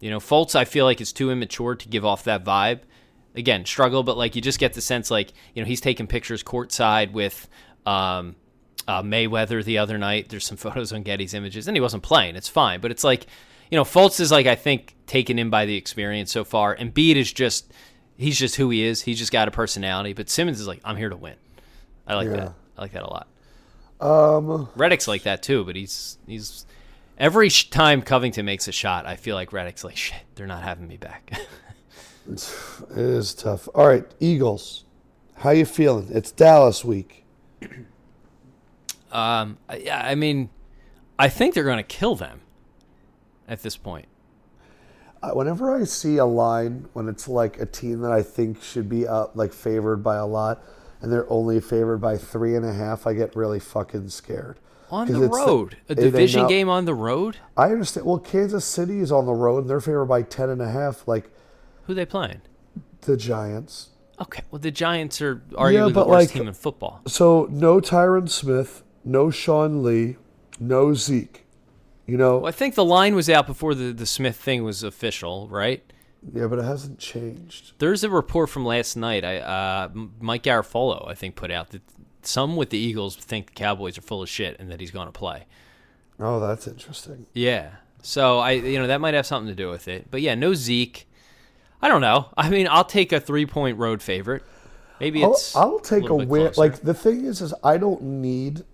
You 0.00 0.10
know, 0.10 0.18
Fultz 0.18 0.54
I 0.54 0.64
feel 0.64 0.84
like 0.84 1.00
is 1.00 1.12
too 1.12 1.30
immature 1.30 1.74
to 1.74 1.88
give 1.88 2.04
off 2.04 2.24
that 2.24 2.44
vibe. 2.44 2.80
Again, 3.34 3.64
struggle, 3.64 4.02
but 4.02 4.16
like 4.16 4.36
you 4.36 4.42
just 4.42 4.58
get 4.58 4.74
the 4.74 4.80
sense 4.80 5.10
like 5.10 5.32
you 5.54 5.62
know 5.62 5.66
he's 5.66 5.80
taking 5.80 6.06
pictures 6.06 6.42
courtside 6.42 7.12
with. 7.12 7.48
Um, 7.86 8.36
uh, 8.86 9.02
Mayweather 9.02 9.62
the 9.62 9.78
other 9.78 9.98
night. 9.98 10.30
There's 10.30 10.46
some 10.46 10.56
photos 10.56 10.92
on 10.92 11.02
Getty's 11.02 11.34
images, 11.34 11.68
and 11.68 11.76
he 11.76 11.80
wasn't 11.80 12.02
playing. 12.02 12.34
It's 12.34 12.48
fine, 12.48 12.80
but 12.80 12.90
it's 12.90 13.04
like, 13.04 13.26
you 13.70 13.76
know, 13.76 13.84
Fultz 13.84 14.18
is 14.18 14.32
like 14.32 14.46
I 14.46 14.54
think 14.54 14.96
taken 15.06 15.38
in 15.38 15.50
by 15.50 15.66
the 15.66 15.76
experience 15.76 16.32
so 16.32 16.42
far, 16.42 16.72
and 16.72 16.92
Embiid 16.92 17.16
is 17.16 17.32
just 17.32 17.70
he's 18.16 18.38
just 18.38 18.56
who 18.56 18.70
he 18.70 18.82
is. 18.82 19.02
He's 19.02 19.18
just 19.18 19.30
got 19.30 19.46
a 19.46 19.50
personality. 19.50 20.14
But 20.14 20.30
Simmons 20.30 20.58
is 20.58 20.66
like 20.66 20.80
I'm 20.84 20.96
here 20.96 21.10
to 21.10 21.16
win. 21.16 21.36
I 22.06 22.14
like 22.14 22.30
that. 22.30 22.54
I 22.76 22.80
like 22.80 22.92
that 22.92 23.02
a 23.02 23.10
lot. 23.10 23.28
Um, 24.00 24.68
Redick's 24.76 25.06
like 25.06 25.24
that 25.24 25.42
too, 25.42 25.64
but 25.64 25.76
he's 25.76 26.18
he's 26.26 26.64
every 27.18 27.48
sh- 27.48 27.68
time 27.70 28.02
Covington 28.02 28.46
makes 28.46 28.68
a 28.68 28.72
shot, 28.72 29.06
I 29.06 29.16
feel 29.16 29.34
like 29.36 29.50
Redick's 29.50 29.84
like 29.84 29.96
shit. 29.96 30.22
They're 30.34 30.46
not 30.46 30.62
having 30.62 30.88
me 30.88 30.96
back. 30.96 31.32
it 32.28 32.96
is 32.96 33.34
tough. 33.34 33.68
All 33.74 33.86
right, 33.86 34.04
Eagles. 34.20 34.84
How 35.36 35.50
you 35.50 35.64
feeling? 35.66 36.08
It's 36.10 36.32
Dallas 36.32 36.84
week. 36.84 37.24
um, 39.12 39.58
yeah, 39.78 40.00
I 40.04 40.14
mean, 40.14 40.50
I 41.18 41.28
think 41.28 41.54
they're 41.54 41.64
going 41.64 41.76
to 41.76 41.82
kill 41.82 42.14
them 42.14 42.40
at 43.46 43.62
this 43.62 43.76
point. 43.76 44.06
Uh, 45.22 45.30
Whenever 45.30 45.74
I 45.74 45.84
see 45.84 46.16
a 46.16 46.24
line 46.24 46.88
when 46.92 47.08
it's 47.08 47.26
like 47.28 47.58
a 47.60 47.66
team 47.66 48.00
that 48.00 48.12
I 48.12 48.22
think 48.22 48.62
should 48.62 48.88
be 48.88 49.06
up, 49.06 49.36
like 49.36 49.52
favored 49.52 50.02
by 50.02 50.16
a 50.16 50.26
lot, 50.26 50.62
and 51.00 51.12
they're 51.12 51.30
only 51.30 51.60
favored 51.60 51.98
by 51.98 52.16
three 52.16 52.54
and 52.54 52.64
a 52.64 52.72
half, 52.72 53.06
I 53.06 53.14
get 53.14 53.34
really 53.34 53.60
fucking 53.60 54.08
scared. 54.10 54.58
On 54.90 55.06
the 55.06 55.20
road, 55.28 55.76
a 55.88 55.94
division 55.94 56.42
know- 56.42 56.48
game 56.48 56.68
on 56.68 56.84
the 56.84 56.94
road. 56.94 57.36
I 57.56 57.70
understand. 57.70 58.06
Well, 58.06 58.18
Kansas 58.18 58.64
City 58.64 59.00
is 59.00 59.12
on 59.12 59.26
the 59.26 59.32
road, 59.34 59.58
and 59.62 59.70
they're 59.70 59.80
favored 59.80 60.06
by 60.06 60.22
ten 60.22 60.48
and 60.48 60.62
a 60.62 60.70
half. 60.70 61.06
Like 61.06 61.30
Who 61.84 61.94
they 61.94 62.06
playing? 62.06 62.40
the 63.02 63.16
Giants. 63.16 63.90
Okay, 64.20 64.42
well 64.50 64.58
the 64.58 64.70
Giants 64.72 65.20
are 65.22 65.36
arguably 65.52 65.88
the 65.88 65.94
but 65.94 66.08
worst 66.08 66.28
like- 66.30 66.34
team 66.36 66.48
in 66.48 66.54
football. 66.54 67.00
So 67.06 67.46
no 67.50 67.80
Tyron 67.80 68.28
Smith, 68.28 68.82
no 69.04 69.30
Sean 69.30 69.82
Lee, 69.82 70.16
no 70.58 70.92
Zeke. 70.94 71.44
You 72.06 72.16
know, 72.16 72.38
Well, 72.38 72.46
I 72.48 72.52
think 72.52 72.74
the 72.74 72.84
line 72.84 73.14
was 73.14 73.28
out 73.28 73.46
before 73.46 73.74
the, 73.74 73.92
the 73.92 74.06
Smith 74.06 74.36
thing 74.36 74.64
was 74.64 74.82
official, 74.82 75.46
right? 75.48 75.84
yeah, 76.34 76.46
but 76.48 76.58
it 76.58 76.64
hasn't 76.64 76.98
changed. 76.98 77.74
There's 77.78 78.02
a 78.02 78.10
report 78.10 78.48
from 78.50 78.64
last 78.64 78.96
night. 78.96 79.24
I 79.24 79.36
uh, 79.38 79.88
Mike 80.20 80.42
Garafolo, 80.42 81.06
I 81.08 81.14
think, 81.14 81.36
put 81.36 81.50
out 81.52 81.70
that 81.70 81.82
some 82.28 82.56
with 82.56 82.70
the 82.70 82.78
Eagles 82.78 83.16
think 83.16 83.46
the 83.46 83.52
Cowboys 83.52 83.98
are 83.98 84.02
full 84.02 84.22
of 84.22 84.28
shit 84.28 84.58
and 84.60 84.70
that 84.70 84.80
he's 84.80 84.90
going 84.90 85.06
to 85.06 85.12
play. 85.12 85.46
Oh, 86.20 86.40
that's 86.40 86.66
interesting. 86.66 87.26
Yeah. 87.32 87.70
So 88.02 88.38
I, 88.38 88.52
you 88.52 88.78
know, 88.78 88.86
that 88.86 89.00
might 89.00 89.14
have 89.14 89.26
something 89.26 89.48
to 89.48 89.54
do 89.54 89.70
with 89.70 89.88
it. 89.88 90.10
But 90.10 90.20
yeah, 90.20 90.34
no 90.34 90.54
Zeke. 90.54 91.08
I 91.80 91.88
don't 91.88 92.00
know. 92.00 92.28
I 92.36 92.50
mean, 92.50 92.68
I'll 92.70 92.84
take 92.84 93.12
a 93.12 93.20
three 93.20 93.46
point 93.46 93.78
road 93.78 94.02
favorite. 94.02 94.42
Maybe 95.00 95.22
I'll. 95.22 95.36
I'll 95.54 95.78
take 95.78 96.08
a 96.08 96.16
bit 96.16 96.28
win. 96.28 96.52
Like 96.56 96.80
the 96.80 96.94
thing 96.94 97.24
is, 97.24 97.40
is 97.40 97.54
I 97.62 97.76
don't 97.76 98.02
need. 98.02 98.64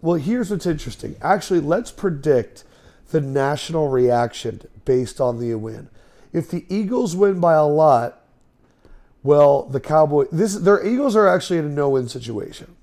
Well, 0.00 0.16
here's 0.16 0.50
what's 0.50 0.66
interesting. 0.66 1.16
Actually, 1.20 1.60
let's 1.60 1.90
predict 1.90 2.64
the 3.10 3.20
national 3.20 3.88
reaction 3.88 4.62
based 4.84 5.20
on 5.20 5.38
the 5.38 5.54
win. 5.54 5.88
If 6.32 6.50
the 6.50 6.66
Eagles 6.68 7.16
win 7.16 7.40
by 7.40 7.54
a 7.54 7.66
lot, 7.66 8.20
well, 9.22 9.64
the 9.64 9.80
Cowboy 9.80 10.26
this 10.30 10.56
their 10.56 10.84
Eagles 10.84 11.16
are 11.16 11.28
actually 11.28 11.58
in 11.58 11.64
a 11.64 11.70
no-win 11.70 12.08
situation. 12.08 12.76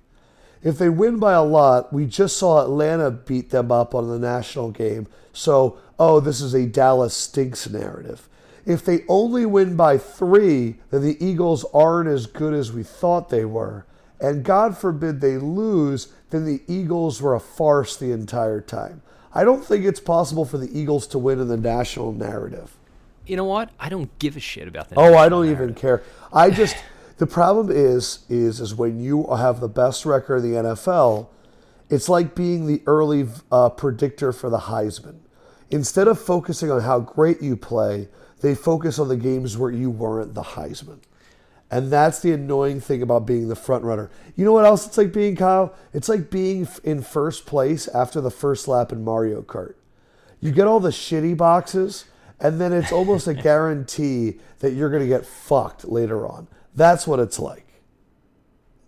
If 0.65 0.79
they 0.79 0.89
win 0.89 1.19
by 1.19 1.33
a 1.33 1.43
lot, 1.43 1.93
we 1.93 2.07
just 2.07 2.37
saw 2.37 2.63
Atlanta 2.63 3.11
beat 3.11 3.51
them 3.51 3.71
up 3.71 3.93
on 3.93 4.09
the 4.09 4.17
national 4.17 4.71
game. 4.71 5.05
So, 5.31 5.77
oh, 5.99 6.19
this 6.19 6.41
is 6.41 6.55
a 6.55 6.65
Dallas 6.65 7.13
stinks 7.13 7.69
narrative. 7.69 8.27
If 8.65 8.83
they 8.83 9.03
only 9.07 9.45
win 9.45 9.75
by 9.75 9.99
three, 9.99 10.77
then 10.89 11.03
the 11.03 11.23
Eagles 11.23 11.65
aren't 11.71 12.09
as 12.09 12.25
good 12.25 12.55
as 12.55 12.73
we 12.73 12.81
thought 12.81 13.29
they 13.29 13.45
were. 13.45 13.85
And 14.19 14.43
God 14.43 14.75
forbid 14.75 15.21
they 15.21 15.37
lose, 15.37 16.07
then 16.31 16.45
the 16.45 16.63
Eagles 16.67 17.21
were 17.21 17.35
a 17.35 17.39
farce 17.39 17.95
the 17.95 18.11
entire 18.11 18.59
time. 18.59 19.03
I 19.35 19.43
don't 19.43 19.63
think 19.63 19.85
it's 19.85 19.99
possible 19.99 20.45
for 20.45 20.57
the 20.57 20.75
Eagles 20.75 21.05
to 21.07 21.19
win 21.19 21.39
in 21.39 21.47
the 21.47 21.57
national 21.57 22.11
narrative. 22.11 22.75
you 23.27 23.35
know 23.35 23.43
what? 23.43 23.69
I 23.79 23.89
don't 23.89 24.17
give 24.17 24.35
a 24.35 24.39
shit 24.39 24.67
about 24.67 24.89
that. 24.89 24.97
Oh, 24.97 25.15
I 25.15 25.29
don't 25.29 25.47
even 25.47 25.75
care. 25.75 26.01
I 26.33 26.49
just 26.49 26.75
the 27.17 27.27
problem 27.27 27.69
is 27.71 28.25
is 28.29 28.59
is 28.59 28.75
when 28.75 28.99
you 28.99 29.25
have 29.27 29.59
the 29.59 29.69
best 29.69 30.05
record 30.05 30.43
in 30.43 30.51
the 30.51 30.57
NFL, 30.57 31.27
it's 31.89 32.09
like 32.09 32.35
being 32.35 32.67
the 32.67 32.81
early 32.85 33.27
uh, 33.51 33.69
predictor 33.69 34.31
for 34.31 34.49
the 34.49 34.59
Heisman. 34.59 35.19
Instead 35.69 36.07
of 36.07 36.19
focusing 36.19 36.71
on 36.71 36.81
how 36.81 36.99
great 36.99 37.41
you 37.41 37.55
play, 37.55 38.07
they 38.41 38.53
focus 38.53 38.99
on 38.99 39.07
the 39.07 39.17
games 39.17 39.57
where 39.57 39.71
you 39.71 39.89
weren't 39.89 40.33
the 40.33 40.43
Heisman. 40.43 40.99
And 41.71 41.91
that's 41.91 42.19
the 42.19 42.31
annoying 42.31 42.79
thing 42.79 43.01
about 43.01 43.25
being 43.25 43.47
the 43.47 43.55
front 43.55 43.83
runner. 43.83 44.11
You 44.35 44.45
know 44.45 44.53
what 44.53 44.65
else 44.65 44.85
it's 44.85 44.97
like 44.97 45.11
being 45.11 45.35
Kyle? 45.35 45.73
It's 45.93 46.07
like 46.07 46.29
being 46.29 46.67
in 46.83 47.01
first 47.01 47.45
place 47.45 47.87
after 47.87 48.21
the 48.21 48.29
first 48.29 48.67
lap 48.67 48.91
in 48.91 49.03
Mario 49.03 49.41
Kart. 49.41 49.73
You 50.39 50.51
get 50.51 50.67
all 50.67 50.79
the 50.79 50.89
shitty 50.89 51.35
boxes, 51.35 52.05
and 52.39 52.61
then 52.61 52.71
it's 52.71 52.91
almost 52.91 53.27
a 53.27 53.33
guarantee 53.49 54.39
that 54.59 54.73
you're 54.73 54.91
going 54.91 55.01
to 55.01 55.07
get 55.09 55.25
fucked 55.25 55.85
later 55.85 56.27
on. 56.27 56.47
That's 56.75 57.07
what 57.07 57.19
it's 57.19 57.39
like. 57.39 57.65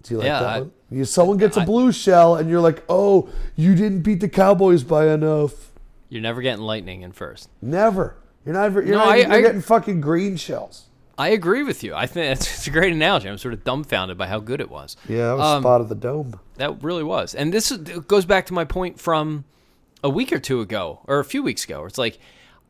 Do 0.04 0.14
you 0.14 0.18
like 0.20 0.26
Yeah, 0.28 0.40
that 0.40 0.50
I- 0.50 0.60
one? 0.62 0.72
You, 0.90 1.04
someone 1.04 1.38
gets 1.38 1.58
a 1.58 1.62
blue 1.66 1.92
shell, 1.92 2.36
and 2.38 2.50
you're 2.50 2.62
like, 2.62 2.82
"Oh, 2.88 3.28
you 3.58 3.76
didn't 3.76 4.02
beat 4.04 4.22
the 4.22 4.30
Cowboys 4.30 4.84
by 4.84 5.08
enough." 5.10 5.72
You're 6.08 6.22
never 6.22 6.42
getting 6.42 6.64
lightning 6.64 7.02
in 7.02 7.12
first. 7.12 7.50
Never. 7.62 8.16
You're 8.46 8.54
not. 8.54 8.72
You're, 8.72 8.84
No, 8.86 8.98
not, 9.00 9.08
I- 9.10 9.16
you're 9.18 9.32
I- 9.34 9.42
getting 9.42 9.62
fucking 9.62 10.00
green 10.00 10.38
shells. 10.38 10.86
I 11.18 11.30
agree 11.30 11.64
with 11.64 11.84
you. 11.84 11.94
I 11.96 12.06
think 12.06 12.32
it's, 12.40 12.48
it's 12.60 12.68
a 12.68 12.70
great 12.70 12.94
analogy. 12.94 13.28
I'm 13.28 13.38
sort 13.38 13.54
of 13.54 13.64
dumbfounded 13.66 14.18
by 14.18 14.28
how 14.28 14.40
good 14.40 14.62
it 14.62 14.70
was. 14.70 14.96
Yeah, 15.10 15.30
that 15.30 15.38
was 15.38 15.46
Um, 15.58 15.64
spot 15.64 15.82
of 15.82 15.90
the 15.90 15.96
dome. 15.96 16.40
That 16.56 16.82
really 16.82 17.04
was. 17.04 17.36
And 17.36 17.52
this 17.54 17.70
is- 17.72 17.80
goes 17.80 18.26
back 18.26 18.46
to 18.46 18.54
my 18.54 18.64
point 18.64 18.98
from 19.02 19.44
a 20.04 20.10
week 20.10 20.32
or 20.32 20.40
two 20.40 20.62
ago, 20.62 21.00
or 21.06 21.20
a 21.20 21.26
few 21.26 21.44
weeks 21.44 21.66
ago. 21.66 21.80
Where 21.80 21.88
it's 21.88 21.98
like, 21.98 22.18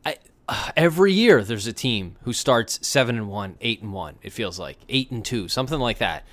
I, 0.04 0.16
every 0.76 1.12
year 1.12 1.42
there's 1.42 1.66
a 1.66 1.72
team 1.72 2.16
who 2.22 2.32
starts 2.32 2.86
seven 2.86 3.16
and 3.16 3.28
one, 3.28 3.56
eight 3.60 3.82
and 3.82 3.92
one. 3.92 4.16
It 4.22 4.32
feels 4.32 4.58
like 4.58 4.78
eight 4.88 5.10
and 5.10 5.24
two, 5.24 5.48
something 5.48 5.78
like 5.78 5.98
that. 5.98 6.24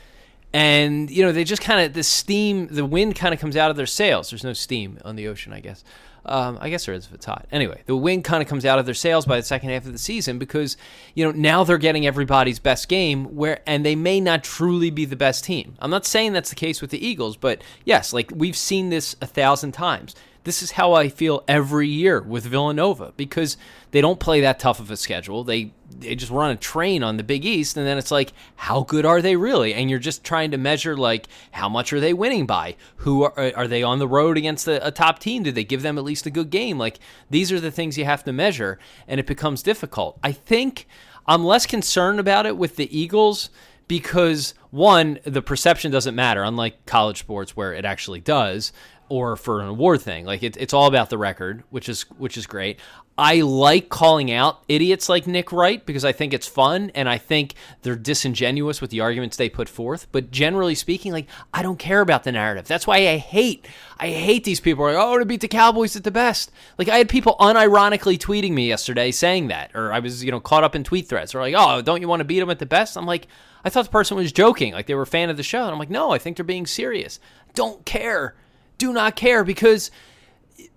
And 0.53 1.09
you 1.11 1.22
know 1.22 1.34
they 1.34 1.43
just 1.43 1.61
kind 1.61 1.86
of 1.86 1.93
the 1.93 2.03
steam, 2.03 2.68
the 2.68 2.86
wind 2.86 3.16
kind 3.16 3.34
of 3.34 3.39
comes 3.39 3.57
out 3.57 3.72
of 3.72 3.78
their 3.78 3.86
sails. 3.86 4.30
There's 4.30 4.43
no 4.43 4.53
steam 4.53 4.99
on 5.03 5.16
the 5.16 5.28
ocean, 5.28 5.51
I 5.51 5.59
guess. 5.59 5.84
Um, 6.28 6.57
I 6.59 6.70
guess 6.70 6.86
there 6.86 6.95
is 6.95 7.05
if 7.05 7.13
it's 7.13 7.26
hot. 7.26 7.45
Anyway, 7.51 7.84
the 7.86 7.95
wind 7.95 8.24
kind 8.24 8.41
of 8.41 8.49
comes 8.49 8.66
out 8.66 8.80
of 8.80 8.86
their 8.86 8.95
sails 8.95 9.28
by 9.28 9.38
the 9.38 9.43
second 9.43 9.70
half 9.70 9.86
of 9.86 9.91
the 9.91 9.99
season 9.99 10.39
because 10.39 10.76
you 11.13 11.24
know 11.26 11.32
now 11.32 11.63
they're 11.63 11.78
getting 11.78 12.07
everybody's 12.07 12.57
best 12.57 12.88
game 12.88 13.36
where 13.36 13.59
and 13.68 13.86
they 13.86 13.95
may 13.95 14.20
not 14.20 14.43
truly 14.43 14.89
be 14.89 15.05
the 15.05 15.16
best 15.18 15.43
team. 15.43 15.76
I'm 15.80 15.91
not 15.91 16.05
saying 16.05 16.34
that's 16.34 16.49
the 16.49 16.55
case 16.55 16.82
with 16.82 16.89
the 16.89 17.05
Eagles, 17.05 17.36
but 17.38 17.61
yes, 17.84 18.13
like 18.13 18.32
we've 18.34 18.57
seen 18.57 18.89
this 18.89 19.16
a 19.22 19.28
thousand 19.28 19.74
times. 19.74 20.16
This 20.46 20.62
is 20.62 20.72
how 20.72 20.93
I 20.93 21.10
feel 21.10 21.43
every 21.48 21.88
year 21.88 22.22
with 22.22 22.46
Villanova 22.46 23.14
because 23.18 23.58
they 23.91 24.00
don't 24.00 24.20
play 24.20 24.41
that 24.41 24.60
tough 24.60 24.80
of 24.80 24.91
a 24.91 24.96
schedule. 24.96 25.43
They 25.43 25.74
they 25.98 26.14
just 26.14 26.32
run 26.32 26.52
a 26.52 26.56
train 26.56 27.04
on 27.04 27.18
the 27.18 27.24
Big 27.24 27.46
East, 27.46 27.78
and 27.78 27.86
then 27.86 27.98
it's 27.98 28.12
like, 28.12 28.32
how 28.56 28.84
good 28.84 29.06
are 29.06 29.22
they 29.22 29.36
really? 29.36 29.74
And 29.74 29.89
you're 29.89 29.98
just 29.98 30.24
trying 30.24 30.52
to 30.52 30.58
measure 30.58 30.96
like 30.96 31.28
how 31.52 31.68
much 31.68 31.91
are 31.93 32.00
they 32.00 32.14
winning 32.14 32.46
by? 32.46 32.76
Who 32.98 33.24
are 33.24 33.54
are 33.56 33.68
they 33.68 33.82
on 33.82 33.98
the 33.98 34.08
road 34.08 34.38
against 34.38 34.68
a, 34.68 34.86
a 34.86 34.91
top 34.91 35.18
team? 35.18 35.41
Did 35.41 35.56
they 35.56 35.64
give 35.64 35.82
them 35.82 35.98
at 35.98 36.04
least 36.04 36.28
a 36.28 36.32
good 36.32 36.52
game? 36.52 36.78
Like 36.78 37.00
these 37.30 37.52
are 37.52 37.60
the 37.60 37.72
things 37.72 37.98
you 37.98 38.06
have 38.06 38.24
to 38.26 38.32
measure, 38.32 38.78
and 39.08 39.20
it 39.20 39.26
becomes 39.26 39.64
difficult. 39.64 40.20
I 40.24 40.32
think 40.32 40.88
I'm 41.26 41.43
less 41.43 41.66
concerned 41.66 42.20
about 42.20 42.46
it 42.46 42.56
with 42.56 42.76
the 42.76 42.96
Eagles 42.96 43.50
because 43.88 44.54
one, 44.72 45.20
the 45.24 45.41
perception 45.41 45.91
doesn't 45.91 46.16
matter, 46.16 46.43
unlike 46.43 46.86
college 46.86 47.20
sports 47.20 47.56
where 47.56 47.74
it 47.74 47.86
actually 47.86 48.20
does, 48.20 48.74
or 49.10 49.36
for 49.36 49.62
an 49.62 49.68
award 49.68 50.01
thing. 50.01 50.26
Like 50.26 50.43
it, 50.43 50.58
it's 50.58 50.74
all 50.74 50.88
about 50.88 51.10
the 51.10 51.18
record, 51.18 51.64
which 51.70 51.89
is 51.89 52.03
which 52.18 52.38
is 52.38 52.47
great. 52.47 52.80
I 53.18 53.41
like 53.41 53.88
calling 53.88 54.30
out 54.30 54.64
idiots 54.68 55.08
like 55.08 55.26
Nick 55.26 55.53
Wright 55.53 55.86
because 55.86 56.03
I 56.03 56.12
think 56.12 56.34
it's 56.34 56.47
fun 56.47 56.91
and 56.95 57.08
I 57.08 57.18
think 57.18 57.53
they're 57.82 57.95
disingenuous 57.95 58.82
with 58.82 58.89
the 58.89 58.99
arguments 58.99 59.38
they 59.38 59.47
put 59.47 59.70
forth. 59.70 60.08
But 60.12 60.32
generally 60.32 60.76
speaking, 60.76 61.14
like 61.14 61.28
I 61.53 61.62
don't 61.62 61.80
care 61.80 62.01
about 62.01 62.24
the 62.24 62.34
narrative. 62.34 62.68
That's 62.68 62.88
why 62.88 62.97
I 62.97 63.18
hate 63.18 63.68
I 63.99 64.10
hate 64.10 64.43
these 64.43 64.60
people 64.60 64.86
like, 64.86 64.97
oh 64.97 65.18
to 65.18 65.26
beat 65.26 65.41
the 65.41 65.47
Cowboys 65.47 65.95
at 65.95 66.03
the 66.03 66.12
best. 66.12 66.51
Like 66.78 66.89
I 66.89 66.97
had 66.97 67.08
people 67.08 67.38
unironically 67.39 68.18
tweeting 68.18 68.51
me 68.51 68.68
yesterday 68.68 69.12
saying 69.12 69.47
that, 69.47 69.72
or 69.74 69.93
I 69.93 69.99
was 69.99 70.24
you 70.24 70.32
know 70.32 70.39
caught 70.41 70.64
up 70.64 70.76
in 70.76 70.84
tweet 70.84 71.08
threads. 71.08 71.34
Or 71.34 71.39
like, 71.39 71.56
oh, 71.58 71.82
don't 71.82 72.01
you 72.01 72.08
want 72.08 72.20
to 72.20 72.26
beat 72.26 72.39
them 72.39 72.49
at 72.49 72.60
the 72.60 72.66
best? 72.66 72.97
I'm 72.97 73.06
like, 73.06 73.28
I 73.66 73.70
thought 73.70 73.86
the 73.86 73.91
person 73.91 74.16
was 74.16 74.32
joking, 74.32 74.74
like 74.74 74.86
they 74.86 74.93
were 74.93 75.01
a 75.01 75.08
fan 75.08 75.32
of 75.32 75.38
the 75.38 75.43
show, 75.43 75.64
and 75.64 75.72
I'm 75.72 75.80
like, 75.80 75.89
no, 75.89 76.12
I 76.12 76.20
think 76.20 76.38
they're 76.38 76.45
being 76.45 76.68
serious. 76.68 77.20
Don't 77.56 77.84
care, 77.84 78.36
do 78.78 78.93
not 78.93 79.15
care 79.15 79.43
because 79.43 79.91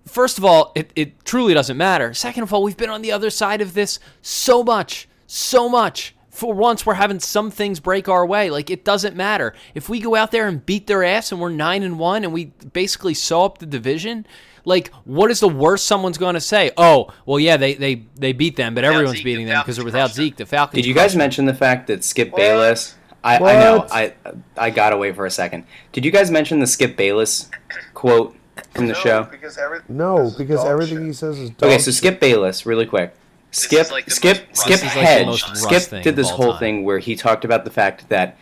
first 0.07 0.39
of 0.39 0.45
all, 0.45 0.73
it, 0.75 0.91
it 0.97 1.25
truly 1.25 1.55
doesn't 1.55 1.77
matter. 1.77 2.15
Second 2.15 2.43
of 2.43 2.53
all, 2.53 2.63
we've 2.63 2.77
been 2.77 2.91
on 2.91 3.03
the 3.03 3.13
other 3.13 3.31
side 3.31 3.61
of 3.61 3.75
this 3.75 3.99
so 4.23 4.63
much, 4.63 5.09
so 5.27 5.69
much. 5.69 6.15
For 6.31 6.55
once, 6.55 6.87
we're 6.87 6.95
having 6.95 7.19
some 7.19 7.51
things 7.51 7.81
break 7.81 8.09
our 8.09 8.25
way. 8.25 8.49
Like 8.49 8.71
it 8.71 8.85
doesn't 8.85 9.17
matter 9.17 9.55
if 9.75 9.89
we 9.89 9.99
go 9.99 10.15
out 10.15 10.31
there 10.31 10.47
and 10.47 10.65
beat 10.65 10.87
their 10.87 11.03
ass 11.03 11.33
and 11.33 11.41
we're 11.41 11.51
nine 11.51 11.83
and 11.83 11.99
one 11.99 12.23
and 12.23 12.33
we 12.33 12.47
basically 12.73 13.15
sew 13.15 13.45
up 13.45 13.59
the 13.59 13.67
division. 13.67 14.25
Like, 14.65 14.93
what 15.05 15.31
is 15.31 15.41
the 15.41 15.49
worst 15.49 15.87
someone's 15.87 16.19
going 16.19 16.35
to 16.35 16.41
say? 16.41 16.71
Oh, 16.77 17.13
well, 17.27 17.41
yeah, 17.41 17.57
they 17.57 17.75
they 17.75 18.05
they 18.15 18.33
beat 18.33 18.55
them, 18.55 18.75
but 18.75 18.85
everyone's 18.85 19.17
Zeke, 19.17 19.25
beating 19.25 19.47
them 19.47 19.63
because 19.63 19.77
they're 19.77 19.85
without. 19.85 20.11
Zeke. 20.11 20.37
The 20.37 20.47
Falcons. 20.47 20.77
Did 20.77 20.87
you 20.87 20.95
guys 20.95 21.17
mention 21.17 21.47
the 21.47 21.55
fact 21.55 21.87
that 21.89 22.05
Skip 22.05 22.35
Bayless? 22.35 22.95
I, 23.25 23.37
I 23.37 23.53
know. 23.59 23.87
I 23.91 24.15
I 24.57 24.71
got 24.71 24.93
away 24.93 25.13
for 25.13 25.27
a 25.27 25.31
second. 25.31 25.65
Did 25.93 26.05
you 26.05 26.11
guys 26.11 26.31
mention 26.31 26.61
the 26.61 26.67
Skip 26.67 26.97
Bayless 26.97 27.51
quote 27.95 28.37
from 28.75 28.87
the 28.87 28.95
show? 28.95 29.25
because 29.25 29.59
everything. 29.59 29.97
No, 29.97 30.31
because 30.39 30.65
everything 30.65 31.05
he 31.07 31.13
says 31.13 31.39
is 31.39 31.51
dog 31.51 31.69
Okay, 31.71 31.79
so. 31.79 31.91
Skip 31.91 32.21
Bayless, 32.21 32.65
really 32.67 32.87
quick. 32.87 33.15
Skip, 33.51 33.91
like 33.91 34.11
Skip, 34.11 34.47
most 34.49 34.61
Skip 34.61 34.71
Russ- 34.71 34.81
This 34.81 34.83
is 34.83 34.85
like 34.85 34.95
the 34.95 35.01
Hedge. 35.01 35.27
most 35.27 35.49
Russ 35.49 35.63
Skip 35.87 36.03
did 36.03 36.17
this 36.17 36.31
whole 36.31 36.53
time. 36.53 36.59
thing 36.61 36.85
where 36.85 36.99
he 36.99 37.17
talked 37.17 37.45
about 37.45 37.65
the 37.65 37.71
fact 37.71 38.09
that 38.11 38.37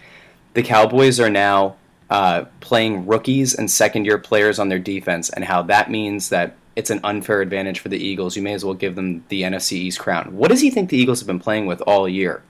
the 0.54 0.62
Cowboys 0.62 1.20
are 1.20 1.30
now 1.30 1.76
uh, 2.10 2.44
playing 2.60 3.06
rookies 3.06 3.54
and 3.54 3.70
second-year 3.70 4.18
players 4.18 4.58
on 4.58 4.68
their 4.68 4.78
defense, 4.78 5.30
and 5.30 5.44
how 5.44 5.62
that 5.62 5.90
means 5.90 6.28
that 6.30 6.54
it's 6.74 6.90
an 6.90 7.00
unfair 7.04 7.40
advantage 7.40 7.78
for 7.80 7.88
the 7.88 7.96
Eagles. 7.98 8.36
You 8.36 8.42
may 8.42 8.52
as 8.52 8.64
well 8.64 8.74
give 8.74 8.94
them 8.96 9.24
the 9.28 9.42
NFC 9.42 9.72
East 9.72 9.98
crown. 10.00 10.36
What 10.36 10.48
does 10.50 10.60
he 10.60 10.70
think 10.70 10.90
the 10.90 10.98
Eagles 10.98 11.20
have 11.20 11.26
been 11.26 11.40
playing 11.40 11.66
with 11.66 11.80
all 11.82 12.08
year? 12.08 12.42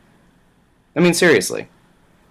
I 0.96 1.00
mean, 1.00 1.14
seriously. 1.14 1.68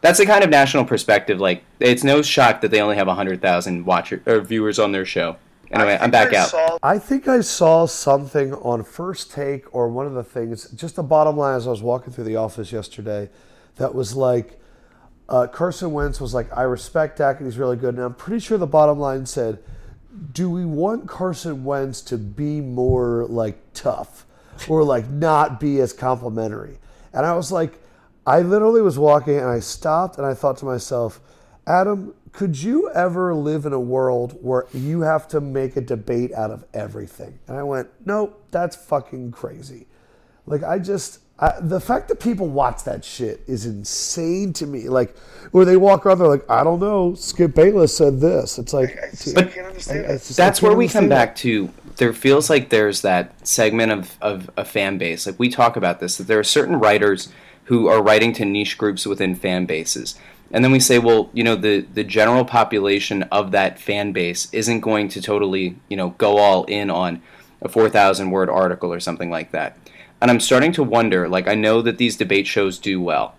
That's 0.06 0.20
the 0.20 0.28
kind 0.28 0.44
of 0.44 0.52
national 0.52 0.86
perspective. 0.86 1.40
Like, 1.40 1.64
it's 1.80 2.04
no 2.04 2.22
shock 2.22 2.62
that 2.62 2.70
they 2.70 2.80
only 2.80 2.96
have 2.96 3.08
hundred 3.08 3.42
thousand 3.42 3.88
watcher 3.88 4.22
or 4.28 4.40
viewers 4.40 4.78
on 4.78 4.92
their 4.92 5.04
show. 5.04 5.38
Anyway, 5.72 5.98
I'm 6.00 6.12
back 6.12 6.32
out. 6.32 6.54
I 6.84 7.00
think 7.00 7.28
I 7.28 7.42
saw 7.42 7.88
something 7.88 8.54
on 8.54 8.84
First 8.84 9.32
Take 9.32 9.74
or 9.74 9.90
one 9.90 10.06
of 10.06 10.14
the 10.14 10.24
things, 10.24 10.70
just 10.70 10.96
the 10.96 11.02
bottom 11.02 11.38
line 11.38 11.56
as 11.56 11.66
I 11.66 11.72
was 11.72 11.82
walking 11.82 12.14
through 12.14 12.26
the 12.26 12.36
office 12.36 12.72
yesterday, 12.72 13.32
that 13.78 13.96
was 13.96 14.16
like, 14.16 14.62
uh, 15.28 15.48
Carson 15.48 15.92
Wentz 15.92 16.22
was 16.22 16.36
like, 16.36 16.56
I 16.56 16.62
respect 16.62 17.18
Dak 17.18 17.40
and 17.40 17.48
he's 17.48 17.58
really 17.58 17.76
good. 17.76 17.96
And 17.96 18.04
I'm 18.04 18.14
pretty 18.14 18.46
sure 18.46 18.60
the 18.60 18.68
bottom 18.68 19.00
line 19.00 19.26
said, 19.26 19.58
do 20.34 20.52
we 20.52 20.66
want 20.66 21.08
Carson 21.08 21.64
Wentz 21.64 22.02
to 22.02 22.20
be 22.20 22.62
more 22.62 23.26
like 23.28 23.58
tough 23.74 24.28
or 24.70 24.84
like 24.84 25.10
not 25.10 25.60
be 25.60 25.80
as 25.80 25.94
complimentary? 25.94 26.78
And 27.12 27.26
I 27.26 27.34
was 27.34 27.52
like, 27.52 27.82
I 28.26 28.42
literally 28.42 28.82
was 28.82 28.98
walking 28.98 29.38
and 29.38 29.48
I 29.48 29.60
stopped 29.60 30.18
and 30.18 30.26
I 30.26 30.34
thought 30.34 30.58
to 30.58 30.66
myself, 30.66 31.20
Adam, 31.68 32.14
could 32.32 32.62
you 32.62 32.90
ever 32.92 33.34
live 33.34 33.66
in 33.66 33.74
a 33.74 33.80
world 33.80 34.38
where 34.42 34.66
you 34.74 35.02
have 35.02 35.28
to 35.30 35.40
make 35.42 35.76
a 35.78 35.82
debate 35.82 36.34
out 36.34 36.52
of 36.52 36.66
everything? 36.74 37.40
And 37.48 37.58
I 37.58 37.64
went, 37.64 37.88
nope, 38.06 38.44
that's 38.52 38.76
fucking 38.76 39.32
crazy. 39.32 39.88
Like, 40.48 40.64
I 40.64 40.78
just, 40.80 41.20
I, 41.40 41.54
the 41.60 41.80
fact 41.80 42.08
that 42.10 42.20
people 42.20 42.48
watch 42.48 42.84
that 42.84 43.04
shit 43.04 43.42
is 43.48 43.66
insane 43.66 44.54
to 44.54 44.68
me. 44.68 44.90
Like, 44.90 45.18
where 45.52 45.66
they 45.66 45.78
walk 45.78 46.06
around, 46.06 46.20
they're 46.20 46.28
like, 46.28 46.48
I 46.50 46.64
don't 46.64 46.80
know, 46.80 47.16
Skip 47.16 47.56
Bayless 47.56 47.96
said 47.98 48.20
this. 48.20 48.60
It's 48.60 48.74
like, 48.74 48.96
But 49.34 49.56
I- 49.56 49.68
I 49.68 49.72
just- 49.74 49.90
I 49.90 50.02
that's 50.04 50.36
can't 50.38 50.62
where 50.62 50.76
we 50.76 50.88
come 50.88 51.06
understand 51.06 51.10
back 51.10 51.30
that. 51.36 51.42
to 51.42 51.70
there 51.98 52.12
feels 52.14 52.50
like 52.50 52.70
there's 52.70 53.02
that 53.02 53.48
segment 53.48 53.92
of, 53.92 54.18
of 54.22 54.50
a 54.58 54.66
fan 54.66 54.98
base 54.98 55.26
like 55.26 55.40
we 55.40 55.48
talk 55.50 55.78
about 55.78 56.02
this 56.02 56.18
that 56.18 56.26
there 56.28 56.38
are 56.38 56.44
certain 56.44 56.78
writers 56.78 57.30
who 57.66 57.88
are 57.88 58.02
writing 58.02 58.34
to 58.34 58.46
niche 58.46 58.78
groups 58.78 59.06
within 59.06 59.36
fan 59.36 59.66
bases 59.66 60.18
and 60.52 60.64
then 60.64 60.72
we 60.72 60.80
say 60.80 61.00
well 61.00 61.30
you 61.34 61.44
know 61.44 61.56
the 61.56 61.82
the 61.94 62.04
general 62.04 62.46
population 62.46 63.24
of 63.24 63.52
that 63.52 63.80
fan 63.80 64.12
base 64.12 64.48
isn't 64.54 64.80
going 64.82 65.08
to 65.08 65.22
totally 65.22 65.76
you 65.90 65.98
know 65.98 66.10
go 66.18 66.38
all 66.38 66.64
in 66.66 66.90
on 66.90 67.22
a 67.62 67.70
4000 67.70 68.30
word 68.32 68.50
article 68.50 68.92
or 68.94 69.00
something 69.00 69.30
like 69.30 69.52
that 69.52 69.78
and 70.22 70.30
i'm 70.30 70.40
starting 70.40 70.72
to 70.72 70.84
wonder 70.84 71.28
like 71.28 71.48
i 71.48 71.56
know 71.56 71.82
that 71.82 71.98
these 71.98 72.16
debate 72.16 72.48
shows 72.48 72.78
do 72.78 73.02
well 73.02 73.36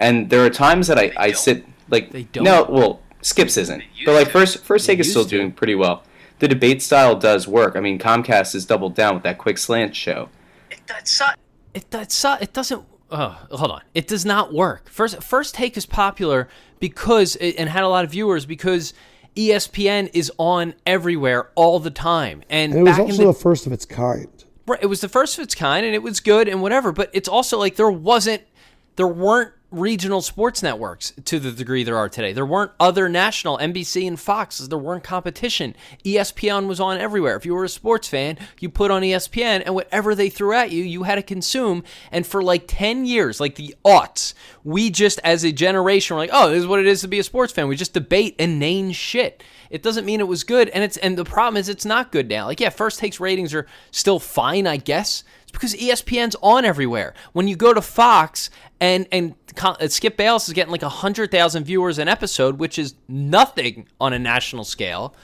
and 0.00 0.30
there 0.30 0.44
are 0.44 0.50
times 0.50 0.86
that 0.88 0.98
i, 0.98 1.12
I 1.16 1.28
don't. 1.28 1.36
sit 1.38 1.64
like 1.88 2.10
They 2.10 2.24
don't. 2.24 2.44
no 2.44 2.64
well 2.68 3.00
skips 3.22 3.56
isn't 3.56 3.82
but 4.04 4.14
like 4.14 4.30
first 4.30 4.58
first 4.64 4.86
take 4.86 4.98
is 4.98 5.10
still 5.10 5.24
to. 5.24 5.30
doing 5.30 5.52
pretty 5.52 5.74
well 5.74 6.02
the 6.42 6.48
debate 6.48 6.82
style 6.82 7.14
does 7.14 7.46
work. 7.46 7.76
I 7.76 7.80
mean, 7.80 8.00
Comcast 8.00 8.54
has 8.54 8.64
doubled 8.66 8.96
down 8.96 9.14
with 9.14 9.22
that 9.22 9.38
quick 9.38 9.58
slant 9.58 9.94
show. 9.94 10.28
It, 10.72 10.80
that's 10.88 11.20
not. 11.20 11.38
it 11.72 11.88
that's 11.88 12.24
it 12.24 12.52
doesn't 12.52 12.84
oh, 13.12 13.46
hold 13.50 13.70
on. 13.70 13.82
It 13.94 14.08
does 14.08 14.24
not 14.24 14.52
work. 14.52 14.88
First 14.88 15.22
first 15.22 15.54
take 15.54 15.76
is 15.76 15.86
popular 15.86 16.48
because 16.80 17.36
it, 17.36 17.56
and 17.58 17.68
had 17.68 17.84
a 17.84 17.88
lot 17.88 18.04
of 18.04 18.10
viewers 18.10 18.46
because 18.46 18.94
espn 19.36 20.10
is 20.12 20.30
on 20.38 20.74
everywhere 20.86 21.50
all 21.54 21.78
the 21.78 21.90
time. 21.90 22.42
And, 22.50 22.72
And 22.72 22.80
it 22.80 22.90
was 22.90 22.98
also 22.98 23.16
the, 23.18 23.32
the 23.32 23.38
first 23.38 23.66
of 23.66 23.72
its 23.72 23.84
kind. 23.84 24.28
Right, 24.66 24.82
it 24.82 24.86
was 24.86 25.00
the 25.00 25.08
first 25.08 25.38
of 25.38 25.44
its 25.44 25.54
kind 25.54 25.86
and 25.86 25.94
it 25.94 26.02
was 26.02 26.20
good 26.20 26.48
and 26.48 26.62
whatever 26.62 26.92
but 26.92 27.10
it's 27.12 27.28
also 27.28 27.58
like 27.58 27.76
there 27.76 27.90
wasn't 27.90 28.42
there 28.96 29.08
weren't 29.08 29.52
regional 29.72 30.20
sports 30.20 30.62
networks 30.62 31.12
to 31.24 31.40
the 31.40 31.50
degree 31.50 31.82
there 31.82 31.96
are 31.96 32.08
today. 32.08 32.32
There 32.32 32.46
weren't 32.46 32.72
other 32.78 33.08
national 33.08 33.58
nbc 33.58 34.06
and 34.06 34.20
fox 34.20 34.58
there 34.58 34.78
weren't 34.78 35.02
competition. 35.02 35.74
Espn 36.04 36.66
was 36.66 36.78
on 36.78 36.98
everywhere. 36.98 37.36
If 37.36 37.46
you 37.46 37.54
were 37.54 37.64
a 37.64 37.68
sports 37.68 38.06
fan 38.06 38.38
you 38.60 38.68
put 38.68 38.90
on 38.90 39.02
espn 39.02 39.62
and 39.64 39.74
whatever 39.74 40.14
they 40.14 40.28
threw 40.28 40.52
at 40.54 40.70
you 40.70 40.84
you 40.84 41.04
had 41.04 41.16
to 41.16 41.22
consume. 41.22 41.82
And 42.10 42.26
for 42.26 42.42
like 42.42 42.64
10 42.66 43.06
years 43.06 43.40
like 43.40 43.54
the 43.54 43.74
aughts 43.84 44.34
we 44.62 44.90
just 44.90 45.18
as 45.24 45.44
a 45.44 45.52
generation 45.52 46.14
were 46.14 46.22
like 46.22 46.30
oh 46.32 46.50
this 46.50 46.60
is 46.60 46.66
what 46.66 46.80
it 46.80 46.86
is 46.86 47.00
to 47.00 47.08
be 47.08 47.18
a 47.18 47.24
sports 47.24 47.52
fan. 47.52 47.68
We 47.68 47.76
just 47.76 47.94
debate 47.94 48.36
inane 48.38 48.92
shit. 48.92 49.42
It 49.70 49.82
doesn't 49.82 50.04
mean 50.04 50.20
it 50.20 50.28
was 50.28 50.44
good 50.44 50.68
and 50.68 50.84
it's 50.84 50.98
and 50.98 51.16
the 51.16 51.24
problem 51.24 51.56
is 51.56 51.68
it's 51.68 51.86
not 51.86 52.12
good 52.12 52.28
now. 52.28 52.46
Like 52.46 52.60
yeah 52.60 52.68
first 52.68 52.98
takes 52.98 53.18
ratings 53.18 53.54
are 53.54 53.66
still 53.90 54.18
fine 54.18 54.66
i 54.66 54.76
guess 54.76 55.24
because 55.52 55.74
espn's 55.74 56.36
on 56.42 56.64
everywhere. 56.64 57.14
When 57.32 57.48
you 57.48 57.56
go 57.56 57.72
to 57.72 57.82
fox 57.82 58.50
and 58.80 59.06
and 59.12 59.34
uh, 59.62 59.88
skip 59.88 60.16
bayless 60.16 60.48
is 60.48 60.54
getting 60.54 60.72
like 60.72 60.82
100000 60.82 61.64
viewers 61.64 61.98
an 61.98 62.08
episode 62.08 62.58
which 62.58 62.78
is 62.78 62.94
nothing 63.06 63.86
on 64.00 64.12
a 64.12 64.18
national 64.18 64.64
scale 64.64 65.14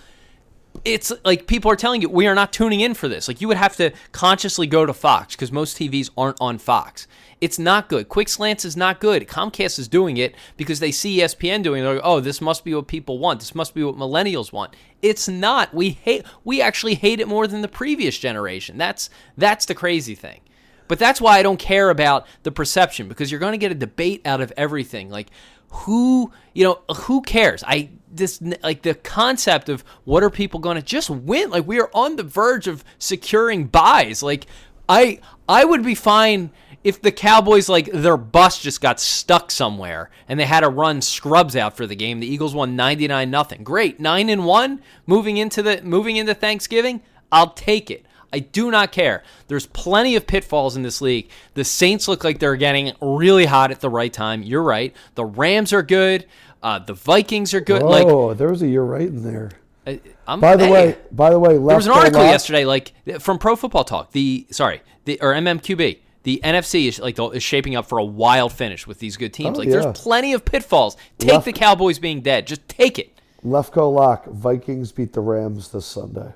it's 0.84 1.12
like 1.24 1.46
people 1.46 1.70
are 1.70 1.76
telling 1.76 2.02
you 2.02 2.08
we 2.08 2.26
are 2.26 2.34
not 2.34 2.52
tuning 2.52 2.80
in 2.80 2.94
for 2.94 3.08
this. 3.08 3.28
Like 3.28 3.40
you 3.40 3.48
would 3.48 3.56
have 3.56 3.76
to 3.76 3.92
consciously 4.12 4.66
go 4.66 4.86
to 4.86 4.92
Fox 4.92 5.34
because 5.34 5.52
most 5.52 5.76
TVs 5.76 6.10
aren't 6.16 6.40
on 6.40 6.58
Fox. 6.58 7.06
It's 7.40 7.58
not 7.58 7.88
good. 7.88 8.08
Quick 8.08 8.28
slants 8.28 8.64
is 8.64 8.76
not 8.76 8.98
good. 9.00 9.28
Comcast 9.28 9.78
is 9.78 9.86
doing 9.86 10.16
it 10.16 10.34
because 10.56 10.80
they 10.80 10.90
see 10.90 11.18
ESPN 11.18 11.62
doing 11.62 11.80
it. 11.80 11.84
They're 11.84 11.94
like, 11.94 12.04
oh, 12.04 12.20
this 12.20 12.40
must 12.40 12.64
be 12.64 12.74
what 12.74 12.88
people 12.88 13.18
want. 13.18 13.40
This 13.40 13.54
must 13.54 13.74
be 13.74 13.84
what 13.84 13.96
millennials 13.96 14.52
want. 14.52 14.74
It's 15.02 15.28
not. 15.28 15.72
We 15.72 15.90
hate. 15.90 16.24
We 16.44 16.60
actually 16.60 16.96
hate 16.96 17.20
it 17.20 17.28
more 17.28 17.46
than 17.46 17.62
the 17.62 17.68
previous 17.68 18.18
generation. 18.18 18.76
That's 18.76 19.10
that's 19.36 19.66
the 19.66 19.74
crazy 19.74 20.14
thing. 20.14 20.40
But 20.88 20.98
that's 20.98 21.20
why 21.20 21.38
I 21.38 21.42
don't 21.42 21.58
care 21.58 21.90
about 21.90 22.26
the 22.42 22.50
perception 22.50 23.08
because 23.08 23.30
you're 23.30 23.40
going 23.40 23.52
to 23.52 23.58
get 23.58 23.70
a 23.70 23.76
debate 23.76 24.26
out 24.26 24.40
of 24.40 24.52
everything. 24.56 25.10
Like 25.10 25.28
who, 25.70 26.32
you 26.54 26.64
know, 26.64 26.80
who 26.94 27.22
cares? 27.22 27.62
I 27.66 27.90
this 28.10 28.40
like 28.62 28.82
the 28.82 28.94
concept 28.94 29.68
of 29.68 29.84
what 30.04 30.22
are 30.22 30.30
people 30.30 30.60
going 30.60 30.76
to 30.76 30.82
just 30.82 31.10
win? 31.10 31.50
Like 31.50 31.66
we 31.66 31.80
are 31.80 31.90
on 31.94 32.16
the 32.16 32.22
verge 32.22 32.66
of 32.66 32.84
securing 32.98 33.66
buys. 33.66 34.22
Like 34.22 34.46
I 34.88 35.20
I 35.48 35.64
would 35.64 35.82
be 35.82 35.94
fine 35.94 36.50
if 36.84 37.02
the 37.02 37.12
Cowboys 37.12 37.68
like 37.68 37.90
their 37.92 38.16
bus 38.16 38.60
just 38.60 38.80
got 38.80 39.00
stuck 39.00 39.50
somewhere 39.50 40.10
and 40.28 40.38
they 40.38 40.44
had 40.44 40.60
to 40.60 40.68
run 40.68 41.00
scrubs 41.00 41.56
out 41.56 41.76
for 41.76 41.86
the 41.86 41.96
game. 41.96 42.20
The 42.20 42.26
Eagles 42.26 42.54
won 42.54 42.76
99 42.76 43.30
nothing. 43.30 43.62
Great. 43.62 44.00
9 44.00 44.28
and 44.28 44.44
1 44.44 44.82
moving 45.06 45.36
into 45.36 45.62
the 45.62 45.82
moving 45.82 46.16
into 46.16 46.34
Thanksgiving. 46.34 47.02
I'll 47.30 47.50
take 47.50 47.90
it. 47.90 48.06
I 48.32 48.40
do 48.40 48.70
not 48.70 48.92
care. 48.92 49.22
There's 49.46 49.66
plenty 49.66 50.14
of 50.14 50.26
pitfalls 50.26 50.76
in 50.76 50.82
this 50.82 51.00
league. 51.00 51.30
The 51.54 51.64
Saints 51.64 52.08
look 52.08 52.24
like 52.24 52.38
they're 52.38 52.56
getting 52.56 52.92
really 53.00 53.46
hot 53.46 53.70
at 53.70 53.80
the 53.80 53.88
right 53.88 54.12
time. 54.12 54.42
You're 54.42 54.62
right. 54.62 54.94
The 55.14 55.24
Rams 55.24 55.72
are 55.72 55.82
good. 55.82 56.26
Uh, 56.62 56.78
the 56.78 56.94
Vikings 56.94 57.54
are 57.54 57.60
good. 57.60 57.82
Like 57.82 58.06
oh, 58.06 58.34
there 58.34 58.48
was 58.48 58.62
a 58.62 58.68
you're 58.68 58.84
right 58.84 59.06
in 59.06 59.22
there. 59.22 59.50
I- 59.86 60.00
I'm, 60.26 60.40
By 60.40 60.56
the 60.56 60.66
hey, 60.66 60.72
way, 60.72 60.96
by 61.10 61.30
the 61.30 61.38
way, 61.38 61.54
there 61.54 61.58
was 61.60 61.86
an 61.86 61.92
article 61.92 62.20
Lock- 62.20 62.30
yesterday, 62.30 62.66
like 62.66 62.92
from 63.20 63.38
Pro 63.38 63.56
Football 63.56 63.84
Talk. 63.84 64.12
The 64.12 64.46
sorry, 64.50 64.82
the 65.06 65.18
or 65.22 65.32
MMQB. 65.32 66.00
The 66.24 66.40
NFC 66.44 66.88
is 66.88 66.98
like 66.98 67.16
the- 67.16 67.28
is 67.30 67.42
shaping 67.42 67.74
up 67.76 67.86
for 67.86 67.96
a 67.96 68.04
wild 68.04 68.52
finish 68.52 68.86
with 68.86 68.98
these 68.98 69.16
good 69.16 69.32
teams. 69.32 69.56
Oh, 69.56 69.60
like 69.60 69.68
yeah. 69.68 69.80
there's 69.80 69.98
plenty 69.98 70.34
of 70.34 70.44
pitfalls. 70.44 70.96
Take 71.18 71.32
Left- 71.32 71.44
the 71.46 71.52
Cowboys 71.52 71.98
being 71.98 72.20
dead. 72.20 72.46
Just 72.46 72.68
take 72.68 72.98
it. 72.98 73.18
Lefko 73.44 73.90
Lock. 73.92 74.26
Vikings 74.26 74.92
beat 74.92 75.12
the 75.12 75.20
Rams 75.20 75.70
this 75.70 75.86
Sunday. 75.86 76.32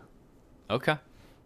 Okay. 0.70 0.96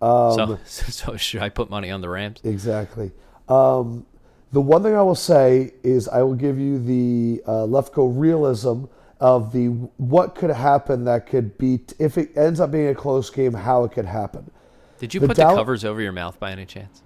Um, 0.01 0.59
so, 0.67 0.85
so 0.87 1.17
should 1.17 1.43
I 1.43 1.49
put 1.49 1.71
money 1.71 1.91
on 1.91 2.03
the 2.03 2.09
Rams? 2.09 2.41
Exactly. 2.45 3.11
Um, 3.49 4.07
the 4.53 4.61
one 4.61 4.83
thing 4.83 4.95
I 4.95 5.03
will 5.03 5.15
say 5.15 5.73
is 5.83 6.09
I 6.09 6.23
will 6.23 6.35
give 6.35 6.59
you 6.59 6.79
the 6.79 7.43
uh, 7.47 7.51
Lefko 7.67 8.13
realism 8.15 8.85
of 9.21 9.53
the 9.53 9.67
what 9.97 10.35
could 10.35 10.51
happen 10.51 11.05
that 11.05 11.27
could 11.27 11.57
be 11.59 11.81
if 11.99 12.19
it 12.19 12.37
ends 12.37 12.61
up 12.61 12.71
being 12.71 12.89
a 12.89 12.95
close 12.95 13.31
game, 13.31 13.53
how 13.55 13.85
it 13.85 13.93
could 13.93 14.05
happen. 14.05 14.51
Did 14.99 15.15
you 15.15 15.21
The 15.21 15.29
put 15.29 15.37
Dow- 15.37 15.51
the 15.51 15.57
covers 15.57 15.85
over 15.85 16.01
your 16.01 16.13
mouth 16.13 16.39
by 16.39 16.53
any 16.53 16.67
chance? 16.67 17.03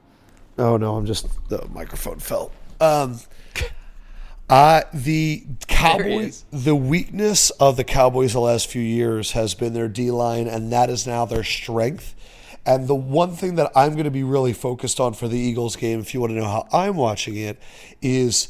Oh 0.58 0.76
no, 0.76 0.96
I'm 0.96 1.06
just 1.06 1.26
the 1.48 1.66
microphone 1.68 2.18
fell. 2.18 2.52
Um, 2.80 3.18
uh, 4.50 4.82
the 4.92 5.44
Cowboys, 5.66 6.44
the 6.50 6.74
weakness 6.76 7.50
of 7.50 7.76
the 7.76 7.84
Cowboys 7.84 8.32
the 8.32 8.40
last 8.40 8.66
few 8.66 8.82
years 8.82 9.32
has 9.32 9.54
been 9.54 9.72
their 9.72 9.88
D 9.88 10.10
line, 10.10 10.46
and 10.46 10.72
that 10.72 10.90
is 10.90 11.06
now 11.06 11.24
their 11.24 11.44
strength. 11.44 12.14
And 12.70 12.86
the 12.86 12.94
one 12.94 13.32
thing 13.32 13.56
that 13.56 13.72
I'm 13.74 13.94
going 13.94 14.04
to 14.04 14.12
be 14.12 14.22
really 14.22 14.52
focused 14.52 15.00
on 15.00 15.14
for 15.14 15.26
the 15.26 15.36
Eagles 15.36 15.74
game, 15.74 15.98
if 15.98 16.14
you 16.14 16.20
want 16.20 16.30
to 16.30 16.36
know 16.36 16.44
how 16.44 16.68
I'm 16.72 16.94
watching 16.94 17.34
it, 17.34 17.60
is 18.00 18.48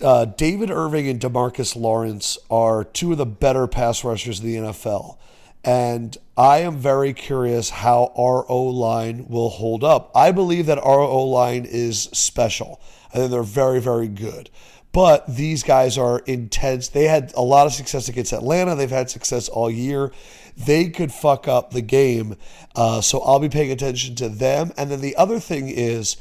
uh, 0.00 0.26
David 0.26 0.70
Irving 0.70 1.08
and 1.08 1.18
Demarcus 1.18 1.74
Lawrence 1.74 2.38
are 2.48 2.84
two 2.84 3.10
of 3.10 3.18
the 3.18 3.26
better 3.26 3.66
pass 3.66 4.04
rushers 4.04 4.38
in 4.38 4.46
the 4.46 4.54
NFL. 4.68 5.18
And 5.64 6.16
I 6.36 6.58
am 6.58 6.76
very 6.76 7.12
curious 7.12 7.68
how 7.70 8.12
our 8.16 8.48
O 8.48 8.62
line 8.62 9.26
will 9.28 9.48
hold 9.48 9.82
up. 9.82 10.12
I 10.14 10.30
believe 10.30 10.66
that 10.66 10.78
our 10.78 11.00
O 11.00 11.24
line 11.24 11.64
is 11.64 12.02
special. 12.12 12.80
I 13.12 13.16
think 13.16 13.32
they're 13.32 13.42
very, 13.42 13.80
very 13.80 14.06
good. 14.06 14.50
But 14.92 15.26
these 15.26 15.64
guys 15.64 15.98
are 15.98 16.20
intense. 16.20 16.90
They 16.90 17.04
had 17.08 17.32
a 17.36 17.42
lot 17.42 17.66
of 17.66 17.72
success 17.72 18.08
against 18.08 18.32
Atlanta. 18.32 18.76
They've 18.76 18.88
had 18.88 19.10
success 19.10 19.48
all 19.48 19.68
year. 19.68 20.12
They 20.56 20.88
could 20.88 21.12
fuck 21.12 21.46
up 21.46 21.70
the 21.70 21.82
game. 21.82 22.36
Uh, 22.74 23.00
so 23.00 23.20
I'll 23.20 23.38
be 23.38 23.48
paying 23.48 23.70
attention 23.70 24.14
to 24.16 24.28
them. 24.28 24.72
And 24.76 24.90
then 24.90 25.00
the 25.00 25.16
other 25.16 25.38
thing 25.38 25.68
is, 25.68 26.16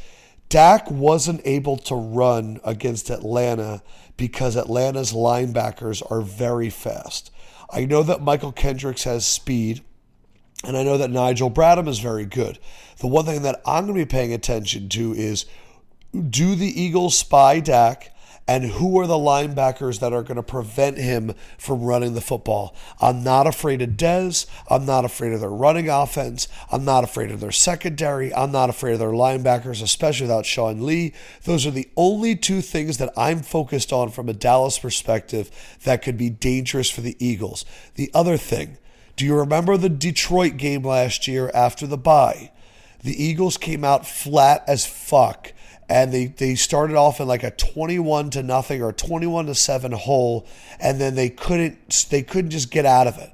Dak 0.49 0.89
wasn't 0.91 1.41
able 1.45 1.77
to 1.77 1.95
run 1.95 2.59
against 2.63 3.09
Atlanta 3.09 3.81
because 4.17 4.55
Atlanta's 4.55 5.13
linebackers 5.13 6.03
are 6.11 6.21
very 6.21 6.69
fast. 6.69 7.31
I 7.69 7.85
know 7.85 8.03
that 8.03 8.19
Mychal 8.19 8.55
Kendricks 8.55 9.03
has 9.03 9.25
speed, 9.25 9.81
and 10.63 10.77
I 10.77 10.83
know 10.83 10.97
that 10.97 11.09
Nigel 11.09 11.49
Bradham 11.49 11.87
is 11.87 11.99
very 11.99 12.25
good. 12.25 12.59
The 12.99 13.07
one 13.07 13.25
thing 13.25 13.41
that 13.41 13.61
I'm 13.65 13.85
going 13.85 13.99
to 13.99 14.05
be 14.05 14.09
paying 14.09 14.33
attention 14.33 14.87
to 14.89 15.13
is 15.13 15.45
do 16.29 16.55
the 16.55 16.81
Eagles 16.81 17.17
spy 17.17 17.59
Dak? 17.59 18.14
And 18.47 18.65
who 18.65 18.99
are 18.99 19.07
the 19.07 19.15
linebackers 19.15 19.99
that 19.99 20.13
are 20.13 20.21
going 20.21 20.35
to 20.35 20.43
prevent 20.43 20.97
him 20.97 21.33
from 21.57 21.81
running 21.81 22.13
the 22.13 22.21
football? 22.21 22.75
I'm 23.01 23.23
not 23.23 23.47
afraid 23.47 23.81
of 23.81 23.91
Dez. 23.91 24.45
I'm 24.69 24.85
not 24.85 25.03
afraid 25.03 25.33
of 25.33 25.39
their 25.39 25.49
running 25.49 25.89
offense. 25.89 26.47
I'm 26.71 26.85
not 26.85 27.03
afraid 27.03 27.31
of 27.31 27.39
their 27.39 27.51
secondary. 27.51 28.31
I'm 28.33 28.51
not 28.51 28.69
afraid 28.69 28.93
of 28.93 28.99
their 28.99 29.09
linebackers, 29.09 29.81
especially 29.81 30.25
without 30.25 30.45
Sean 30.45 30.85
Lee. 30.85 31.13
Those 31.43 31.65
are 31.65 31.71
the 31.71 31.89
only 31.97 32.35
two 32.35 32.61
things 32.61 32.99
that 32.99 33.13
I'm 33.17 33.41
focused 33.41 33.91
on 33.91 34.11
from 34.11 34.29
a 34.29 34.33
Dallas 34.33 34.77
perspective 34.77 35.49
that 35.83 36.03
could 36.03 36.17
be 36.17 36.29
dangerous 36.29 36.91
for 36.91 37.01
the 37.01 37.17
Eagles. 37.17 37.65
The 37.95 38.11
other 38.13 38.37
thing, 38.37 38.77
do 39.15 39.25
you 39.25 39.35
remember 39.35 39.75
the 39.75 39.89
Detroit 39.89 40.57
game 40.57 40.83
last 40.83 41.27
year 41.27 41.49
after 41.55 41.87
the 41.87 41.97
bye? 41.97 42.51
The 43.03 43.23
Eagles 43.23 43.57
came 43.57 43.83
out 43.83 44.05
flat 44.05 44.63
as 44.67 44.85
fuck 44.85 45.53
and 45.87 46.11
they 46.11 46.25
they 46.27 46.55
started 46.55 46.95
off 46.95 47.19
in 47.19 47.27
like 47.27 47.43
a 47.43 47.51
21 47.51 48.31
to 48.31 48.43
nothing 48.43 48.81
or 48.81 48.91
21 48.91 49.47
to 49.47 49.55
7 49.55 49.91
hole 49.91 50.47
and 50.79 50.99
then 50.99 51.15
they 51.15 51.29
couldn't 51.29 52.07
they 52.09 52.21
couldn't 52.21 52.51
just 52.51 52.71
get 52.71 52.85
out 52.85 53.07
of 53.07 53.17
it. 53.17 53.31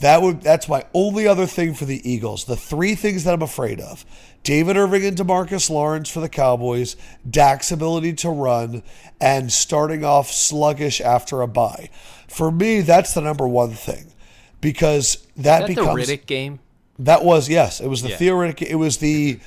That 0.00 0.22
would 0.22 0.42
that's 0.42 0.68
my 0.68 0.84
only 0.92 1.26
other 1.26 1.46
thing 1.46 1.74
for 1.74 1.84
the 1.84 2.08
Eagles. 2.08 2.44
The 2.44 2.56
three 2.56 2.94
things 2.94 3.24
that 3.24 3.34
I'm 3.34 3.42
afraid 3.42 3.80
of. 3.80 4.04
David 4.42 4.76
Irving 4.76 5.06
and 5.06 5.16
Demarcus 5.16 5.70
Lawrence 5.70 6.10
for 6.10 6.20
the 6.20 6.28
Cowboys, 6.28 6.96
Dak's 7.28 7.72
ability 7.72 8.12
to 8.14 8.28
run, 8.28 8.82
and 9.18 9.50
starting 9.50 10.04
off 10.04 10.30
sluggish 10.30 11.00
after 11.00 11.40
a 11.40 11.48
bye. 11.48 11.88
For 12.28 12.50
me, 12.50 12.82
that's 12.82 13.14
the 13.14 13.22
number 13.22 13.48
one 13.48 13.70
thing. 13.70 14.12
Because 14.60 15.26
that, 15.36 15.60
that 15.60 15.68
becomes 15.68 16.06
the 16.06 16.16
Riddick 16.16 16.26
game? 16.26 16.58
that 16.98 17.24
was 17.24 17.48
yes, 17.48 17.80
it 17.80 17.88
was 17.88 18.02
the 18.02 18.10
Yeah. 18.10 18.16
Theo 18.16 18.34
Riddick 18.34 18.62
it 18.62 18.76
was 18.76 18.98
the 18.98 19.40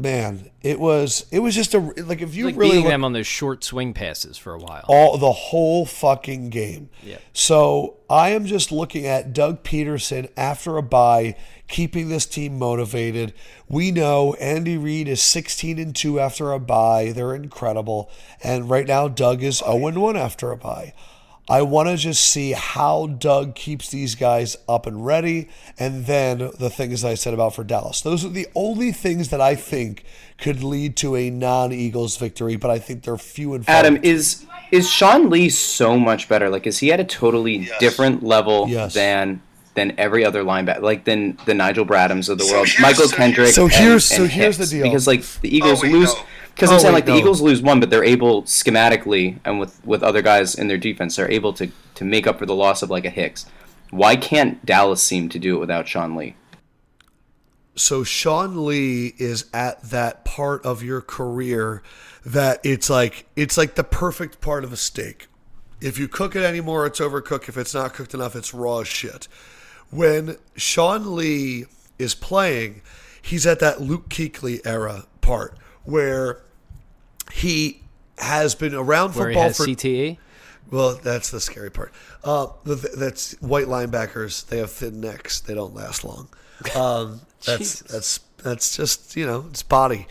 man, 0.00 0.50
it 0.62 0.78
was 0.80 1.26
it 1.30 1.38
was 1.40 1.54
just 1.54 1.74
a 1.74 1.78
like 1.78 2.20
if 2.22 2.34
you 2.34 2.46
Like 2.46 2.56
really 2.56 2.78
look- 2.78 2.86
them 2.88 3.04
on 3.04 3.12
those 3.12 3.26
short 3.26 3.62
swing 3.64 3.92
passes 3.94 4.36
for 4.38 4.52
a 4.54 4.58
while. 4.58 4.84
all 4.88 5.16
the 5.18 5.32
whole 5.32 5.86
fucking 5.86 6.50
game. 6.50 6.90
Yeah. 7.02 7.18
So 7.32 7.96
I 8.08 8.30
am 8.30 8.46
just 8.46 8.72
looking 8.72 9.06
at 9.06 9.32
Doug 9.32 9.62
Pederson 9.62 10.28
after 10.36 10.76
a 10.76 10.82
bye, 10.82 11.36
keeping 11.68 12.08
this 12.08 12.26
team 12.26 12.58
motivated. 12.58 13.32
We 13.68 13.90
know 13.92 14.34
Andy 14.34 14.76
Reid 14.76 15.06
is 15.08 15.22
16 15.22 15.78
and 15.78 15.94
2 15.94 16.18
after 16.18 16.52
a 16.52 16.58
bye. 16.58 17.12
They're 17.14 17.34
incredible. 17.34 18.10
And 18.42 18.68
right 18.68 18.86
now 18.86 19.06
Doug 19.08 19.42
is 19.42 19.58
0 19.58 19.86
and 19.86 20.00
1 20.02 20.16
after 20.16 20.50
a 20.50 20.56
bye. 20.56 20.92
I 21.50 21.62
want 21.62 21.88
to 21.88 21.96
just 21.96 22.24
see 22.24 22.52
how 22.52 23.08
Doug 23.08 23.56
keeps 23.56 23.90
these 23.90 24.14
guys 24.14 24.56
up 24.68 24.86
and 24.86 25.04
ready, 25.04 25.48
and 25.78 26.06
then 26.06 26.50
the 26.58 26.70
things 26.70 27.04
I 27.04 27.14
said 27.14 27.34
about 27.34 27.54
for 27.56 27.64
Dallas. 27.64 28.00
Those 28.02 28.24
are 28.24 28.28
the 28.28 28.46
only 28.54 28.92
things 28.92 29.30
that 29.30 29.40
I 29.40 29.56
think 29.56 30.04
could 30.38 30.62
lead 30.62 30.96
to 30.98 31.16
a 31.16 31.28
non-Eagles 31.28 32.16
victory, 32.18 32.54
but 32.56 32.70
I 32.70 32.78
think 32.78 33.02
they're 33.02 33.18
few 33.18 33.54
and 33.54 33.66
far. 33.66 33.74
Adam 33.74 33.98
is 34.02 34.46
is 34.70 34.88
Sean 34.88 35.28
Lee 35.28 35.48
so 35.48 35.98
much 35.98 36.28
better? 36.28 36.48
Like, 36.48 36.66
is 36.68 36.78
he 36.78 36.92
at 36.92 37.00
a 37.00 37.04
totally 37.04 37.68
different 37.80 38.22
level 38.22 38.68
Yes. 38.68 38.94
than 38.94 39.42
than 39.74 39.92
every 39.98 40.24
other 40.24 40.44
linebacker? 40.44 40.82
Like 40.82 41.04
than 41.04 41.36
the 41.46 41.54
Nigel 41.54 41.84
Bradhams 41.84 42.28
of 42.28 42.38
the 42.38 42.44
So 42.44 42.54
world, 42.54 42.68
Mychal 42.68 43.08
so 43.08 43.16
Kendrick. 43.16 43.36
here's- 43.36 43.54
So 43.56 43.66
here's- 43.66 44.10
and 44.12 44.16
so 44.18 44.26
here's 44.26 44.58
the 44.58 44.66
deal. 44.66 44.84
Because 44.84 45.06
like 45.08 45.22
the 45.40 45.48
oh, 45.50 45.56
Eagles 45.56 45.82
wait, 45.82 45.92
lose. 45.92 46.14
no. 46.14 46.20
Because 46.60 46.72
Oh, 46.72 46.74
I'm 46.74 46.80
saying 46.80 46.92
wait, 46.92 46.98
like 46.98 47.06
the. 47.06 47.14
Eagles 47.14 47.40
lose 47.40 47.62
one, 47.62 47.80
but 47.80 47.88
they're 47.88 48.04
able 48.04 48.42
schematically 48.42 49.38
and 49.46 49.58
with 49.58 49.80
with 49.86 50.02
other 50.02 50.20
guys 50.20 50.54
in 50.54 50.68
their 50.68 50.76
defense, 50.76 51.16
they're 51.16 51.30
able 51.30 51.54
to 51.54 51.70
to 51.94 52.04
make 52.04 52.26
up 52.26 52.38
for 52.38 52.44
the 52.44 52.54
loss 52.54 52.82
of 52.82 52.90
like 52.90 53.06
a 53.06 53.10
Hicks. 53.10 53.46
Why 53.90 54.14
can't 54.14 54.64
Dallas 54.66 55.02
seem 55.02 55.30
to 55.30 55.38
do 55.38 55.56
it 55.56 55.58
without 55.58 55.88
Sean 55.88 56.14
Lee? 56.14 56.36
so 57.76 58.04
Sean 58.04 58.66
Lee 58.66 59.14
is 59.16 59.46
at 59.54 59.80
that 59.84 60.24
part 60.24 60.64
of 60.66 60.82
your 60.82 61.00
career 61.00 61.82
that 62.26 62.60
it's 62.62 62.90
like 62.90 63.26
it's 63.36 63.56
like 63.56 63.74
the 63.74 63.84
perfect 63.84 64.40
part 64.42 64.64
of 64.64 64.72
a 64.72 64.76
steak. 64.76 65.28
If 65.80 65.98
you 65.98 66.08
cook 66.08 66.36
it 66.36 66.42
anymore, 66.42 66.84
it's 66.84 67.00
overcooked. 67.00 67.48
If 67.48 67.56
it's 67.56 67.72
not 67.72 67.94
cooked 67.94 68.12
enough, 68.12 68.36
it's 68.36 68.52
raw 68.52 68.80
as 68.80 68.88
shit. 68.88 69.28
When 69.88 70.36
Sean 70.56 71.16
Lee 71.16 71.64
is 71.98 72.14
playing, 72.14 72.82
he's 73.22 73.46
at 73.46 73.60
that 73.60 73.80
Luke 73.80 74.10
Kuechly 74.10 74.60
era 74.66 75.06
part 75.22 75.56
where 75.84 76.42
he 77.32 77.82
has 78.18 78.54
been 78.54 78.74
around 78.74 79.14
where 79.14 79.28
he 79.30 79.34
football 79.34 79.52
for 79.52 79.64
CTE. 79.66 80.18
well, 80.70 80.94
that's 81.02 81.30
the 81.30 81.40
scary 81.40 81.70
part. 81.70 81.92
Uh, 82.22 82.48
that's 82.64 83.32
white 83.40 83.66
linebackers. 83.66 84.46
They 84.46 84.58
have 84.58 84.70
thin 84.70 85.00
necks. 85.00 85.40
They 85.40 85.54
don't 85.54 85.74
last 85.74 86.04
long. 86.04 86.28
Um, 86.76 87.22
that's 87.46 87.80
that's 87.80 88.20
that's 88.42 88.76
just 88.76 89.16
you 89.16 89.24
know 89.24 89.46
it's 89.48 89.62
body. 89.62 90.06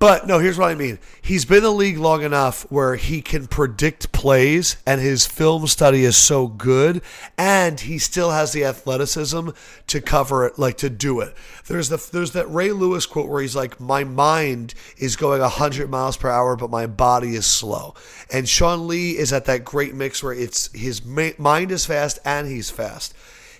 But 0.00 0.26
no, 0.26 0.38
here's 0.38 0.56
what 0.56 0.70
I 0.70 0.74
mean. 0.74 0.98
He's 1.20 1.44
been 1.44 1.58
in 1.58 1.64
the 1.64 1.70
league 1.70 1.98
long 1.98 2.22
enough 2.22 2.62
where 2.70 2.96
he 2.96 3.20
can 3.20 3.46
predict 3.46 4.12
plays, 4.12 4.78
and 4.86 4.98
his 4.98 5.26
film 5.26 5.66
study 5.66 6.04
is 6.04 6.16
so 6.16 6.46
good, 6.46 7.02
and 7.36 7.78
he 7.78 7.98
still 7.98 8.30
has 8.30 8.52
the 8.52 8.64
athleticism 8.64 9.50
to 9.88 10.00
cover 10.00 10.46
it, 10.46 10.58
like 10.58 10.78
to 10.78 10.88
do 10.88 11.20
it. 11.20 11.34
There's 11.66 11.90
the 11.90 12.02
there's 12.12 12.32
that 12.32 12.50
Ray 12.50 12.72
Lewis 12.72 13.04
quote 13.04 13.28
where 13.28 13.42
he's 13.42 13.54
like, 13.54 13.78
"My 13.78 14.02
mind 14.02 14.72
is 14.96 15.16
going 15.16 15.42
100 15.42 15.90
miles 15.90 16.16
per 16.16 16.30
hour, 16.30 16.56
but 16.56 16.70
my 16.70 16.86
body 16.86 17.36
is 17.36 17.44
slow." 17.44 17.94
And 18.32 18.48
Sean 18.48 18.88
Lee 18.88 19.18
is 19.18 19.34
at 19.34 19.44
that 19.44 19.66
great 19.66 19.94
mix 19.94 20.22
where 20.22 20.32
it's 20.32 20.70
his 20.72 21.04
mind 21.04 21.70
is 21.70 21.84
fast 21.84 22.18
and 22.24 22.48
he's 22.48 22.70
fast. 22.70 23.12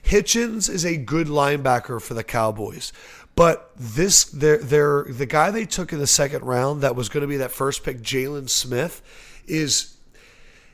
Hitchens 0.02 0.70
is 0.70 0.84
a 0.84 0.96
good 0.96 1.26
linebacker 1.26 2.00
for 2.00 2.14
the 2.14 2.24
Cowboys. 2.24 2.92
But 3.40 3.70
this, 3.74 4.24
they're, 4.24 4.58
they're, 4.58 5.04
the 5.04 5.24
guy 5.24 5.50
they 5.50 5.64
took 5.64 5.94
in 5.94 5.98
the 5.98 6.06
second 6.06 6.44
round 6.44 6.82
that 6.82 6.94
was 6.94 7.08
going 7.08 7.22
to 7.22 7.26
be 7.26 7.38
that 7.38 7.50
first 7.50 7.82
pick, 7.82 8.02
Jaylon 8.02 8.50
Smith, 8.50 9.00
is 9.46 9.96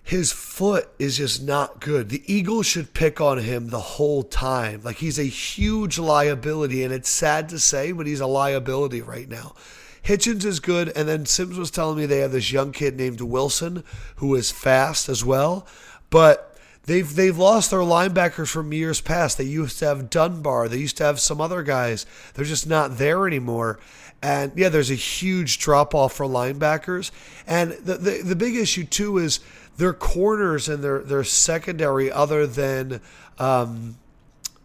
his 0.02 0.32
foot 0.32 0.88
is 0.98 1.18
just 1.18 1.44
not 1.44 1.78
good. 1.80 2.08
The 2.08 2.24
Eagles 2.26 2.66
should 2.66 2.92
pick 2.92 3.20
on 3.20 3.38
him 3.38 3.68
the 3.68 3.78
whole 3.78 4.24
time. 4.24 4.80
Like 4.82 4.96
he's 4.96 5.16
a 5.16 5.22
huge 5.22 5.96
liability, 5.96 6.82
and 6.82 6.92
it's 6.92 7.08
sad 7.08 7.48
to 7.50 7.60
say, 7.60 7.92
but 7.92 8.08
he's 8.08 8.18
a 8.18 8.26
liability 8.26 9.00
right 9.00 9.28
now. 9.28 9.54
Hitchens 10.02 10.44
is 10.44 10.58
good, 10.58 10.88
and 10.96 11.08
then 11.08 11.24
Sims 11.24 11.56
was 11.56 11.70
telling 11.70 11.96
me 11.96 12.04
they 12.04 12.18
have 12.18 12.32
this 12.32 12.50
young 12.50 12.72
kid 12.72 12.96
named 12.96 13.20
Wilson 13.20 13.84
who 14.16 14.34
is 14.34 14.50
fast 14.50 15.08
as 15.08 15.24
well, 15.24 15.68
but 16.10 16.55
they've 16.87 17.14
they've 17.14 17.37
lost 17.37 17.70
their 17.70 17.80
linebackers 17.80 18.49
from 18.49 18.72
years 18.72 19.01
past. 19.01 19.39
They 19.39 19.45
used 19.45 19.78
to 19.80 19.87
have 19.87 20.11
Dunbar, 20.11 20.68
they 20.68 20.78
used 20.78 20.97
to 20.99 21.05
have 21.05 21.20
some 21.20 21.41
other 21.41 21.62
guys. 21.62 22.07
They're 22.34 22.45
just 22.45 22.66
not 22.66 22.99
there 22.99 23.26
anymore. 23.26 23.78
And 24.22 24.53
yeah, 24.57 24.70
there's 24.70 24.91
a 24.91 24.95
huge 24.95 25.59
drop 25.59 25.95
off 25.95 26.14
for 26.14 26.26
linebackers. 26.26 27.11
And 27.47 27.72
the, 27.72 27.97
the 27.97 28.22
the 28.22 28.37
big 28.37 28.57
issue 28.57 28.84
too 28.84 29.18
is 29.18 29.41
their 29.76 29.93
corners 29.93 30.68
and 30.68 30.82
their 30.82 31.01
their 31.01 31.24
secondary, 31.24 32.11
other 32.11 32.47
than 32.47 33.01
um, 33.39 33.99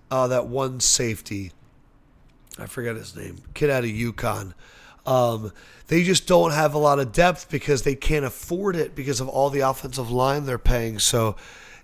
uh, 0.09 0.27
that 0.27 0.47
one 0.47 0.79
safety. 0.79 1.51
I 2.57 2.65
forget 2.65 2.95
his 2.95 3.15
name. 3.15 3.37
Kid 3.53 3.69
out 3.69 3.83
of 3.83 3.89
UConn. 3.89 4.53
Um, 5.05 5.51
they 5.87 6.03
just 6.03 6.27
don't 6.27 6.51
have 6.51 6.73
a 6.73 6.77
lot 6.77 6.99
of 6.99 7.11
depth 7.11 7.49
because 7.49 7.83
they 7.83 7.95
can't 7.95 8.25
afford 8.25 8.75
it 8.75 8.95
because 8.95 9.19
of 9.19 9.27
all 9.27 9.49
the 9.49 9.61
offensive 9.61 10.11
line 10.11 10.45
they're 10.45 10.57
paying. 10.57 10.99
So, 10.99 11.35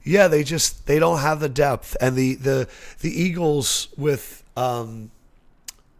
yeah, 0.07 0.27
they 0.27 0.43
just 0.43 0.87
they 0.87 0.99
don't 0.99 1.19
have 1.19 1.39
the 1.39 1.49
depth. 1.49 1.95
And 2.01 2.15
the 2.15 2.35
the 2.35 2.67
the 3.01 3.09
Eagles 3.09 3.89
with 3.97 4.43
um, 4.55 5.11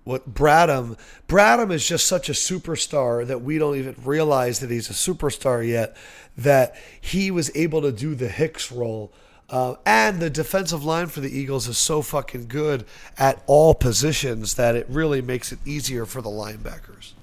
what 0.03 0.33
Bradham 0.33 0.97
Bradham 1.27 1.71
is 1.71 1.85
just 1.87 2.05
such 2.05 2.29
a 2.29 2.33
superstar 2.33 3.25
that 3.27 3.41
we 3.41 3.57
don't 3.57 3.75
even 3.75 3.95
realize 4.03 4.59
that 4.59 4.71
he's 4.71 4.89
a 4.89 4.93
superstar 4.93 5.67
yet. 5.67 5.95
That 6.37 6.75
he 7.01 7.31
was 7.31 7.51
able 7.55 7.81
to 7.81 7.91
do 7.91 8.15
the 8.15 8.29
Hicks 8.29 8.71
role. 8.71 9.11
Uh, 9.49 9.75
and 9.85 10.19
the 10.19 10.29
defensive 10.29 10.83
line 10.83 11.07
for 11.07 11.21
the 11.21 11.35
Eagles 11.35 11.69
is 11.69 11.77
so 11.77 12.01
fucking 12.01 12.47
good 12.47 12.85
at 13.17 13.41
all 13.47 13.73
positions 13.73 14.55
that 14.55 14.75
it 14.75 14.85
really 14.89 15.21
makes 15.21 15.53
it 15.53 15.59
easier 15.65 16.05
for 16.05 16.21
the 16.21 16.29
linebackers. 16.29 17.13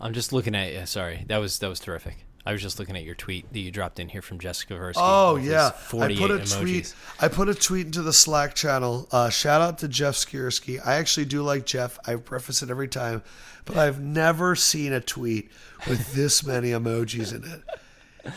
I'm 0.00 0.14
just 0.14 0.32
looking 0.32 0.54
at 0.54 0.72
you. 0.72 0.86
Sorry, 0.86 1.24
that 1.28 1.38
was 1.38 1.58
that 1.58 1.68
was 1.68 1.80
terrific. 1.80 2.24
I 2.46 2.52
was 2.52 2.60
just 2.60 2.78
looking 2.78 2.96
at 2.96 3.04
your 3.04 3.14
tweet 3.14 3.50
that 3.52 3.58
you 3.58 3.70
dropped 3.70 3.98
in 3.98 4.08
here 4.08 4.20
from 4.20 4.38
Jeff 4.38 4.56
Skversky. 4.56 4.94
Oh 4.96 5.36
yeah, 5.36 5.68
I 5.68 5.70
48 5.70 6.18
put 6.18 6.30
a 6.30 6.34
emojis. 6.34 6.60
tweet. 6.60 6.94
I 7.20 7.28
put 7.28 7.48
a 7.48 7.54
tweet 7.54 7.86
into 7.86 8.02
the 8.02 8.12
Slack 8.12 8.54
channel. 8.54 9.08
Uh, 9.10 9.30
shout 9.30 9.62
out 9.62 9.78
to 9.78 9.88
Jeff 9.88 10.14
Skversky. 10.14 10.78
I 10.84 10.96
actually 10.96 11.24
do 11.26 11.42
like 11.42 11.64
Jeff. 11.64 11.98
I 12.06 12.16
preface 12.16 12.62
it 12.62 12.70
every 12.70 12.88
time, 12.88 13.22
but 13.64 13.76
I've 13.76 14.00
never 14.00 14.54
seen 14.56 14.92
a 14.92 15.00
tweet 15.00 15.50
with 15.88 16.12
this 16.12 16.44
many 16.44 16.70
emojis 16.70 17.34
in 17.34 17.50
it. 17.50 17.62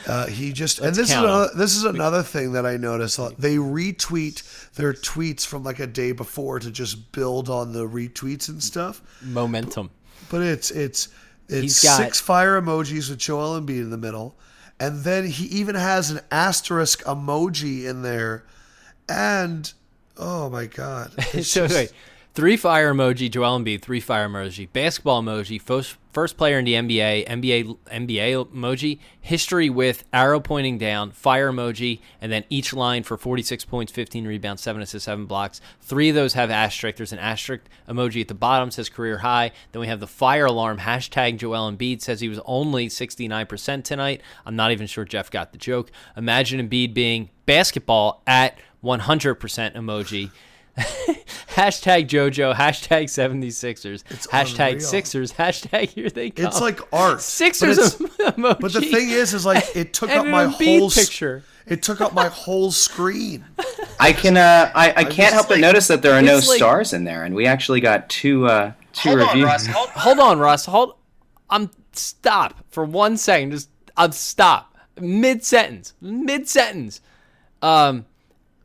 Uh, 0.06 0.28
he 0.28 0.52
just 0.52 0.80
and 0.80 0.88
Let's 0.88 0.98
this 0.98 1.10
is 1.12 1.16
another, 1.16 1.50
this 1.56 1.76
is 1.76 1.84
another 1.86 2.24
thing 2.24 2.54
that 2.54 2.66
I 2.66 2.78
noticed. 2.78 3.18
They 3.40 3.56
retweet 3.56 4.74
their 4.74 4.94
tweets 4.94 5.46
from 5.46 5.64
like 5.64 5.80
a 5.80 5.88
day 5.88 6.12
before 6.12 6.60
to 6.60 6.72
just 6.72 7.12
build 7.12 7.50
on 7.50 7.72
the 7.74 7.88
retweets 7.88 8.50
and 8.50 8.62
stuff. 8.62 9.02
Momentum. 9.22 9.90
But 10.30 10.42
it's 10.42 10.72
it's 10.72 11.08
it's 11.50 11.62
He's 11.62 11.84
got- 11.84 11.98
six 11.98 12.20
fire 12.20 12.60
emojis 12.62 13.10
with 13.10 13.20
Joel 13.20 13.60
Embiid 13.62 13.82
in 13.82 13.90
the 13.90 13.98
middle, 13.98 14.36
and 14.80 15.04
then 15.04 15.26
he 15.28 15.46
even 15.46 15.76
has 15.76 16.12
an 16.12 16.20
asterisk 16.32 17.04
emoji 17.04 17.86
in 17.86 18.02
there, 18.02 18.44
and 19.10 19.72
oh 20.18 20.50
my 20.50 20.66
god, 20.66 21.12
it's 21.34 21.48
so 21.52 21.68
just- 21.68 21.76
wait, 21.76 21.92
three 22.38 22.56
fire 22.56 22.94
emoji, 22.94 23.32
Joel 23.32 23.58
Embiid, 23.58 23.82
three 23.82 24.00
fire 24.00 24.30
emoji, 24.30 24.72
basketball 24.72 25.24
emoji, 25.24 25.60
first 25.60 25.98
first 26.12 26.38
player 26.38 26.60
in 26.60 26.66
the 26.66 26.76
NBA, 26.76 27.28
NBA 27.28 27.78
NBA 27.88 28.46
emoji, 28.54 29.00
history 29.20 29.72
with 29.72 30.04
arrow 30.14 30.40
pointing 30.40 30.78
down, 30.78 31.10
fire 31.10 31.52
emoji, 31.52 32.00
and 32.22 32.32
then 32.32 32.44
each 32.48 32.74
line 32.74 33.02
for 33.02 33.18
46 33.18 33.66
points, 33.66 33.92
15 33.92 34.28
rebounds, 34.28 34.62
seven 34.62 34.84
assists, 34.84 35.06
seven 35.06 35.26
blocks. 35.26 35.62
Three 35.82 36.10
of 36.10 36.16
those 36.16 36.34
have 36.34 36.52
asterisk. 36.52 36.98
There's 36.98 37.12
an 37.12 37.18
asterisk 37.18 37.64
emoji 37.90 38.22
at 38.22 38.28
the 38.28 38.36
bottom 38.36 38.70
says 38.70 38.88
career 38.88 39.18
high. 39.18 39.52
Then 39.72 39.80
we 39.80 39.88
have 39.88 40.00
the 40.00 40.06
fire 40.06 40.46
alarm 40.46 40.78
hashtag 40.78 41.38
Joel 41.38 41.72
Embiid 41.72 42.04
says 42.04 42.20
he 42.22 42.30
was 42.30 42.40
only 42.46 42.88
69% 42.88 43.84
tonight. 43.84 44.22
I'm 44.46 44.56
not 44.56 44.72
even 44.72 44.86
sure 44.86 45.06
Jeff 45.06 45.32
got 45.32 45.54
the 45.54 45.58
joke. 45.58 45.90
Imagine 46.16 46.70
Embiid 46.70 46.94
being 46.94 47.32
basketball 47.48 48.22
at 48.28 48.60
100% 48.84 49.40
emoji. 49.74 50.30
hashtag 50.78 52.08
JoJo, 52.08 52.54
hashtag 52.56 53.06
76ers, 53.06 54.04
hashtag 54.30 54.68
unreal. 54.74 54.80
Sixers, 54.80 55.34
hashtag 55.34 55.90
here 55.90 56.10
they 56.10 56.30
come. 56.30 56.46
It's 56.48 56.62
like 56.62 56.80
art. 56.94 57.22
Sixers 57.22 57.96
But, 57.96 58.10
emoji. 58.38 58.60
but 58.60 58.74
the 58.74 58.82
thing 58.82 59.10
is, 59.10 59.34
is 59.34 59.46
like 59.46 59.76
it 59.76 59.94
took 59.94 60.10
up 60.10 60.26
my 60.28 60.46
Embiid 60.46 60.80
whole 60.80 60.88
s- 60.88 60.96
picture. 60.96 61.44
It 61.66 61.84
took 61.84 62.00
up 62.00 62.14
my 62.14 62.28
whole 62.28 62.72
screen. 62.72 63.44
I 64.00 64.14
can 64.14 64.38
uh, 64.38 64.72
I, 64.74 64.90
I 64.92 65.04
can't 65.04 65.16
just 65.16 65.34
help 65.34 65.48
but 65.50 65.60
notice 65.60 65.88
that 65.88 66.02
there 66.02 66.14
are 66.14 66.22
no 66.22 66.36
like- 66.36 66.44
stars 66.44 66.94
in 66.94 67.04
there, 67.04 67.24
and 67.24 67.36
we 67.36 67.46
actually 67.46 67.82
got 67.82 68.08
two 68.10 68.46
uh, 68.48 68.74
two 68.94 69.10
Hold 69.10 69.22
on, 69.22 69.28
reviews. 69.30 69.46
Russ. 69.46 69.66
Hold, 69.68 69.90
Hold 69.90 70.20
on, 70.20 70.40
Russ. 70.40 70.66
Hold. 70.66 70.94
I'm 71.50 71.72
stop 71.94 72.64
for 72.70 72.86
one 72.86 73.18
second. 73.18 73.52
Just 73.52 73.70
I'm 73.98 74.12
stop 74.12 74.78
mid 75.02 75.44
sentence. 75.44 75.94
Mid 76.02 76.48
sentence. 76.48 77.02
Um, 77.62 78.06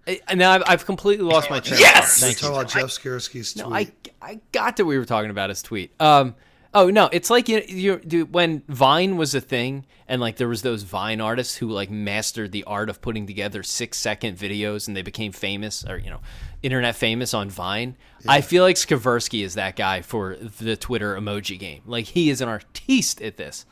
I- 0.06 0.20
and 0.28 0.38
now 0.38 0.52
I've, 0.52 0.62
I've 0.66 0.86
completely 0.86 1.24
lost 1.24 1.50
my 1.50 1.60
train. 1.60 1.80
Yes! 1.80 2.16
of 2.16 2.20
thought. 2.20 2.26
Thank 2.26 2.38
Talk 2.38 2.48
you. 2.50 2.54
about 2.56 2.68
Jeff 2.70 2.90
Skversky's 3.02 3.52
tweet. 3.54 3.66
No, 3.66 3.74
I 3.74 3.92
I 4.20 4.40
got 4.52 4.76
that 4.76 4.84
we 4.84 4.98
were 4.98 5.04
talking 5.04 5.30
about 5.30 5.50
his 5.50 5.62
tweet. 5.62 5.92
Um. 6.00 6.34
Oh 6.74 6.88
no, 6.88 7.10
it's 7.12 7.28
like 7.28 7.50
you, 7.50 7.62
you 7.68 7.96
dude, 7.98 8.32
when 8.32 8.62
Vine 8.66 9.18
was 9.18 9.34
a 9.34 9.42
thing, 9.42 9.84
and 10.08 10.22
like 10.22 10.36
there 10.38 10.48
was 10.48 10.62
those 10.62 10.84
Vine 10.84 11.20
artists 11.20 11.56
who 11.56 11.68
like 11.68 11.90
mastered 11.90 12.50
the 12.50 12.64
art 12.64 12.88
of 12.88 13.02
putting 13.02 13.26
together 13.26 13.62
six 13.62 13.98
second 13.98 14.38
videos, 14.38 14.88
and 14.88 14.96
they 14.96 15.02
became 15.02 15.32
famous 15.32 15.84
or 15.86 15.98
you 15.98 16.08
know, 16.08 16.20
internet 16.62 16.96
famous 16.96 17.34
on 17.34 17.50
Vine. 17.50 17.98
I 18.26 18.40
feel 18.40 18.62
like 18.64 18.76
Skversky 18.76 19.44
is 19.44 19.52
that 19.54 19.76
guy 19.76 20.00
for 20.00 20.36
the 20.36 20.74
Twitter 20.74 21.14
emoji 21.14 21.58
game. 21.58 21.82
Like 21.84 22.06
he 22.06 22.30
is 22.30 22.40
an 22.40 22.48
artiste 22.48 23.20
at 23.20 23.36
this. 23.36 23.66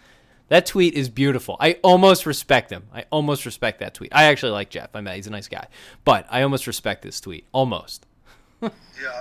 That 0.51 0.67
tweet 0.67 0.95
is 0.95 1.09
beautiful. 1.09 1.57
I 1.59 1.79
almost 1.83 2.27
respect 2.27 2.71
him. 2.71 2.83
I 2.93 3.05
almost 3.11 3.47
respect 3.47 3.79
that 3.81 3.95
tweet. 3.95 4.13
I 4.15 4.25
actually 4.25 4.53
like 4.53 4.69
Jeff. 4.69 4.91
I 4.95 5.01
mean, 5.01 5.15
he's 5.15 5.27
a 5.27 5.31
nice 5.31 5.49
guy, 5.49 5.67
but 6.05 6.27
I 6.29 6.43
almost 6.43 6.67
respect 6.67 7.03
this 7.03 7.21
tweet. 7.21 7.47
Almost. 7.53 8.07
yeah, 8.61 8.69
I'm 8.69 8.71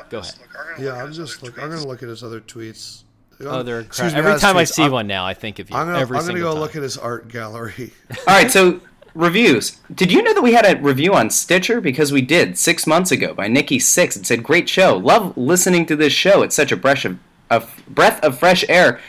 Go 0.10 0.20
just, 0.22 0.38
ahead. 0.38 0.48
Look, 0.50 0.58
I'm 0.60 0.76
gonna 0.76 0.84
yeah, 0.84 0.90
look 0.92 0.98
at 0.98 1.02
I'm 1.04 1.08
his 1.08 1.18
just 1.18 1.38
other 1.44 1.46
look. 1.52 1.62
I'm 1.64 1.70
gonna 1.70 1.82
tweets. 1.82 1.86
look 1.88 2.04
at 2.04 2.10
his 2.10 2.24
other 2.24 2.42
tweets. 2.42 3.04
Oh, 3.42 3.64
they're 3.64 3.80
Excuse 3.80 4.14
Every 4.14 4.32
guys, 4.34 4.42
time 4.42 4.58
I 4.58 4.66
see 4.66 4.82
I'm- 4.82 4.92
one 4.92 5.08
now, 5.08 5.26
I 5.26 5.34
think 5.34 5.60
of 5.60 5.70
you. 5.70 5.76
I'm 5.78 5.86
gonna, 5.88 6.00
Every 6.00 6.18
I'm 6.18 6.26
gonna 6.28 6.40
go 6.40 6.52
time. 6.52 6.60
look 6.60 6.76
at 6.76 6.82
his 6.84 6.98
art 6.98 7.30
gallery. 7.30 7.94
All 8.28 8.34
right, 8.36 8.52
so 8.52 8.82
reviews. 9.14 9.78
Did 9.94 10.12
you 10.12 10.22
know 10.24 10.34
that 10.34 10.42
we 10.42 10.54
had 10.54 10.66
a 10.66 10.82
review 10.82 11.14
on 11.14 11.30
Stitcher? 11.30 11.80
Because 11.80 12.12
we 12.12 12.22
did 12.22 12.58
six 12.58 12.86
months 12.86 13.12
ago 13.12 13.34
by 13.34 13.48
Nikki 13.48 13.80
Six. 13.80 14.18
It 14.18 14.26
said, 14.26 14.44
"Great 14.44 14.68
show. 14.68 14.98
Love 14.98 15.38
listening 15.38 15.86
to 15.86 15.96
this 15.96 16.12
show. 16.12 16.42
It's 16.42 16.56
such 16.56 16.72
a 16.74 16.76
breath 16.76 17.06
of, 17.06 17.20
a 17.52 17.64
breath 17.88 18.20
of 18.24 18.38
fresh 18.40 18.66
air 18.68 19.00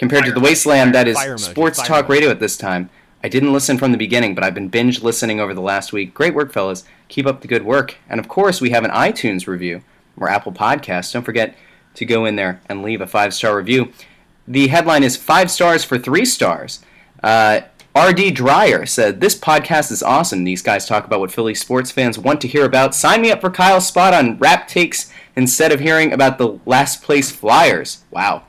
compared 0.00 0.24
to 0.24 0.32
the 0.32 0.40
wasteland 0.40 0.94
that 0.96 1.06
is 1.06 1.16
Fire 1.16 1.38
sports 1.38 1.78
fire 1.78 1.86
talk 1.86 2.08
radio 2.08 2.30
at 2.30 2.40
this 2.40 2.56
time." 2.56 2.90
I 3.22 3.28
didn't 3.28 3.52
listen 3.52 3.76
from 3.76 3.92
the 3.92 3.98
beginning, 3.98 4.34
but 4.34 4.42
I've 4.42 4.54
been 4.54 4.68
binge 4.68 5.02
listening 5.02 5.40
over 5.40 5.52
the 5.52 5.60
last 5.60 5.92
week. 5.92 6.14
Great 6.14 6.34
work, 6.34 6.52
fellas. 6.52 6.84
Keep 7.08 7.26
up 7.26 7.42
the 7.42 7.48
good 7.48 7.64
work. 7.64 7.96
And 8.08 8.18
of 8.18 8.28
course, 8.28 8.60
we 8.60 8.70
have 8.70 8.84
an 8.84 8.90
iTunes 8.90 9.46
review 9.46 9.82
or 10.16 10.28
Apple 10.28 10.52
Podcast. 10.52 11.12
Don't 11.12 11.22
forget 11.22 11.54
to 11.94 12.06
go 12.06 12.24
in 12.24 12.36
there 12.36 12.60
and 12.68 12.82
leave 12.82 13.00
a 13.00 13.06
five 13.06 13.34
star 13.34 13.56
review. 13.56 13.92
The 14.48 14.68
headline 14.68 15.02
is 15.02 15.16
five 15.16 15.50
stars 15.50 15.84
for 15.84 15.98
three 15.98 16.24
stars. 16.24 16.80
Uh, 17.22 17.60
RD 17.94 18.34
Dreyer 18.34 18.86
said, 18.86 19.20
This 19.20 19.38
podcast 19.38 19.92
is 19.92 20.02
awesome. 20.02 20.44
These 20.44 20.62
guys 20.62 20.86
talk 20.86 21.04
about 21.04 21.20
what 21.20 21.32
Philly 21.32 21.54
sports 21.54 21.90
fans 21.90 22.18
want 22.18 22.40
to 22.40 22.48
hear 22.48 22.64
about. 22.64 22.94
Sign 22.94 23.20
me 23.20 23.30
up 23.30 23.40
for 23.40 23.50
Kyle's 23.50 23.86
spot 23.86 24.14
on 24.14 24.38
rap 24.38 24.66
takes 24.66 25.12
instead 25.36 25.72
of 25.72 25.80
hearing 25.80 26.12
about 26.12 26.38
the 26.38 26.58
last 26.64 27.02
place 27.02 27.30
Flyers. 27.30 28.02
Wow. 28.10 28.44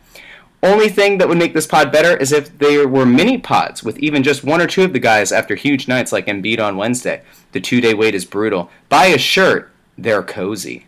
Only 0.63 0.89
thing 0.89 1.17
that 1.17 1.27
would 1.27 1.39
make 1.39 1.53
this 1.53 1.65
pod 1.65 1.91
better 1.91 2.15
is 2.15 2.31
if 2.31 2.55
there 2.59 2.87
were 2.87 3.05
mini 3.05 3.39
pods 3.39 3.83
with 3.83 3.97
even 3.97 4.21
just 4.21 4.43
one 4.43 4.61
or 4.61 4.67
two 4.67 4.83
of 4.83 4.93
the 4.93 4.99
guys 4.99 5.31
after 5.31 5.55
huge 5.55 5.87
nights 5.87 6.11
like 6.11 6.27
Embiid 6.27 6.59
on 6.59 6.77
Wednesday. 6.77 7.23
The 7.51 7.59
two 7.59 7.81
day 7.81 7.93
wait 7.95 8.13
is 8.13 8.25
brutal. 8.25 8.69
Buy 8.87 9.07
a 9.07 9.17
shirt. 9.17 9.71
They're 9.97 10.23
cozy. 10.23 10.85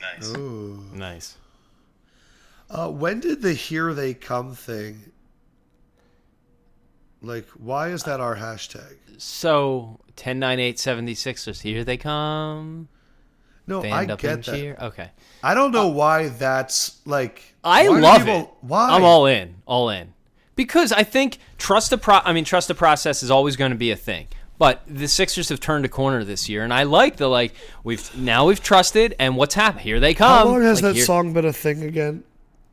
Nice. 0.00 0.36
Nice. 0.94 1.36
Uh, 2.70 2.90
when 2.90 3.20
did 3.20 3.40
the 3.40 3.54
"Here 3.54 3.94
They 3.94 4.12
Come" 4.12 4.54
thing? 4.54 5.12
Like, 7.22 7.48
why 7.50 7.88
is 7.88 8.04
that 8.04 8.20
our 8.20 8.36
hashtag? 8.36 8.96
So 9.16 9.98
109876ers, 10.16 11.62
here 11.62 11.82
they 11.82 11.96
come. 11.96 12.88
No, 13.68 13.82
I 13.82 14.04
get 14.06 14.20
that. 14.20 14.42
cheer. 14.42 14.76
Okay. 14.80 15.10
I 15.42 15.54
don't 15.54 15.70
know 15.72 15.88
why 15.88 16.28
that's 16.28 16.98
like. 17.04 17.54
I 17.62 17.86
love 17.88 18.20
people- 18.24 18.40
it. 18.40 18.48
Why? 18.62 18.90
I'm 18.90 19.04
all 19.04 19.26
in, 19.26 19.56
all 19.66 19.90
in. 19.90 20.14
Because 20.56 20.90
I 20.90 21.04
think 21.04 21.38
trust 21.58 21.90
the 21.90 21.98
pro. 21.98 22.16
I 22.24 22.32
mean, 22.32 22.44
trust 22.44 22.66
the 22.68 22.74
process 22.74 23.22
is 23.22 23.30
always 23.30 23.54
going 23.56 23.70
to 23.70 23.76
be 23.76 23.90
a 23.92 23.96
thing. 23.96 24.26
But 24.58 24.82
the 24.88 25.06
Sixers 25.06 25.50
have 25.50 25.60
turned 25.60 25.84
a 25.84 25.88
corner 25.88 26.24
this 26.24 26.48
year, 26.48 26.64
and 26.64 26.74
I 26.74 26.82
like 26.82 27.16
the 27.16 27.28
like 27.28 27.54
we've 27.84 28.16
now 28.18 28.46
we've 28.46 28.60
trusted, 28.60 29.14
and 29.20 29.36
what's 29.36 29.54
happened? 29.54 29.82
Here 29.82 30.00
they 30.00 30.14
come. 30.14 30.28
How 30.30 30.44
long 30.46 30.62
has 30.62 30.82
Like, 30.82 30.90
that 30.94 30.96
here- 30.96 31.04
song 31.04 31.32
been 31.32 31.44
a 31.44 31.52
thing 31.52 31.84
again? 31.84 32.24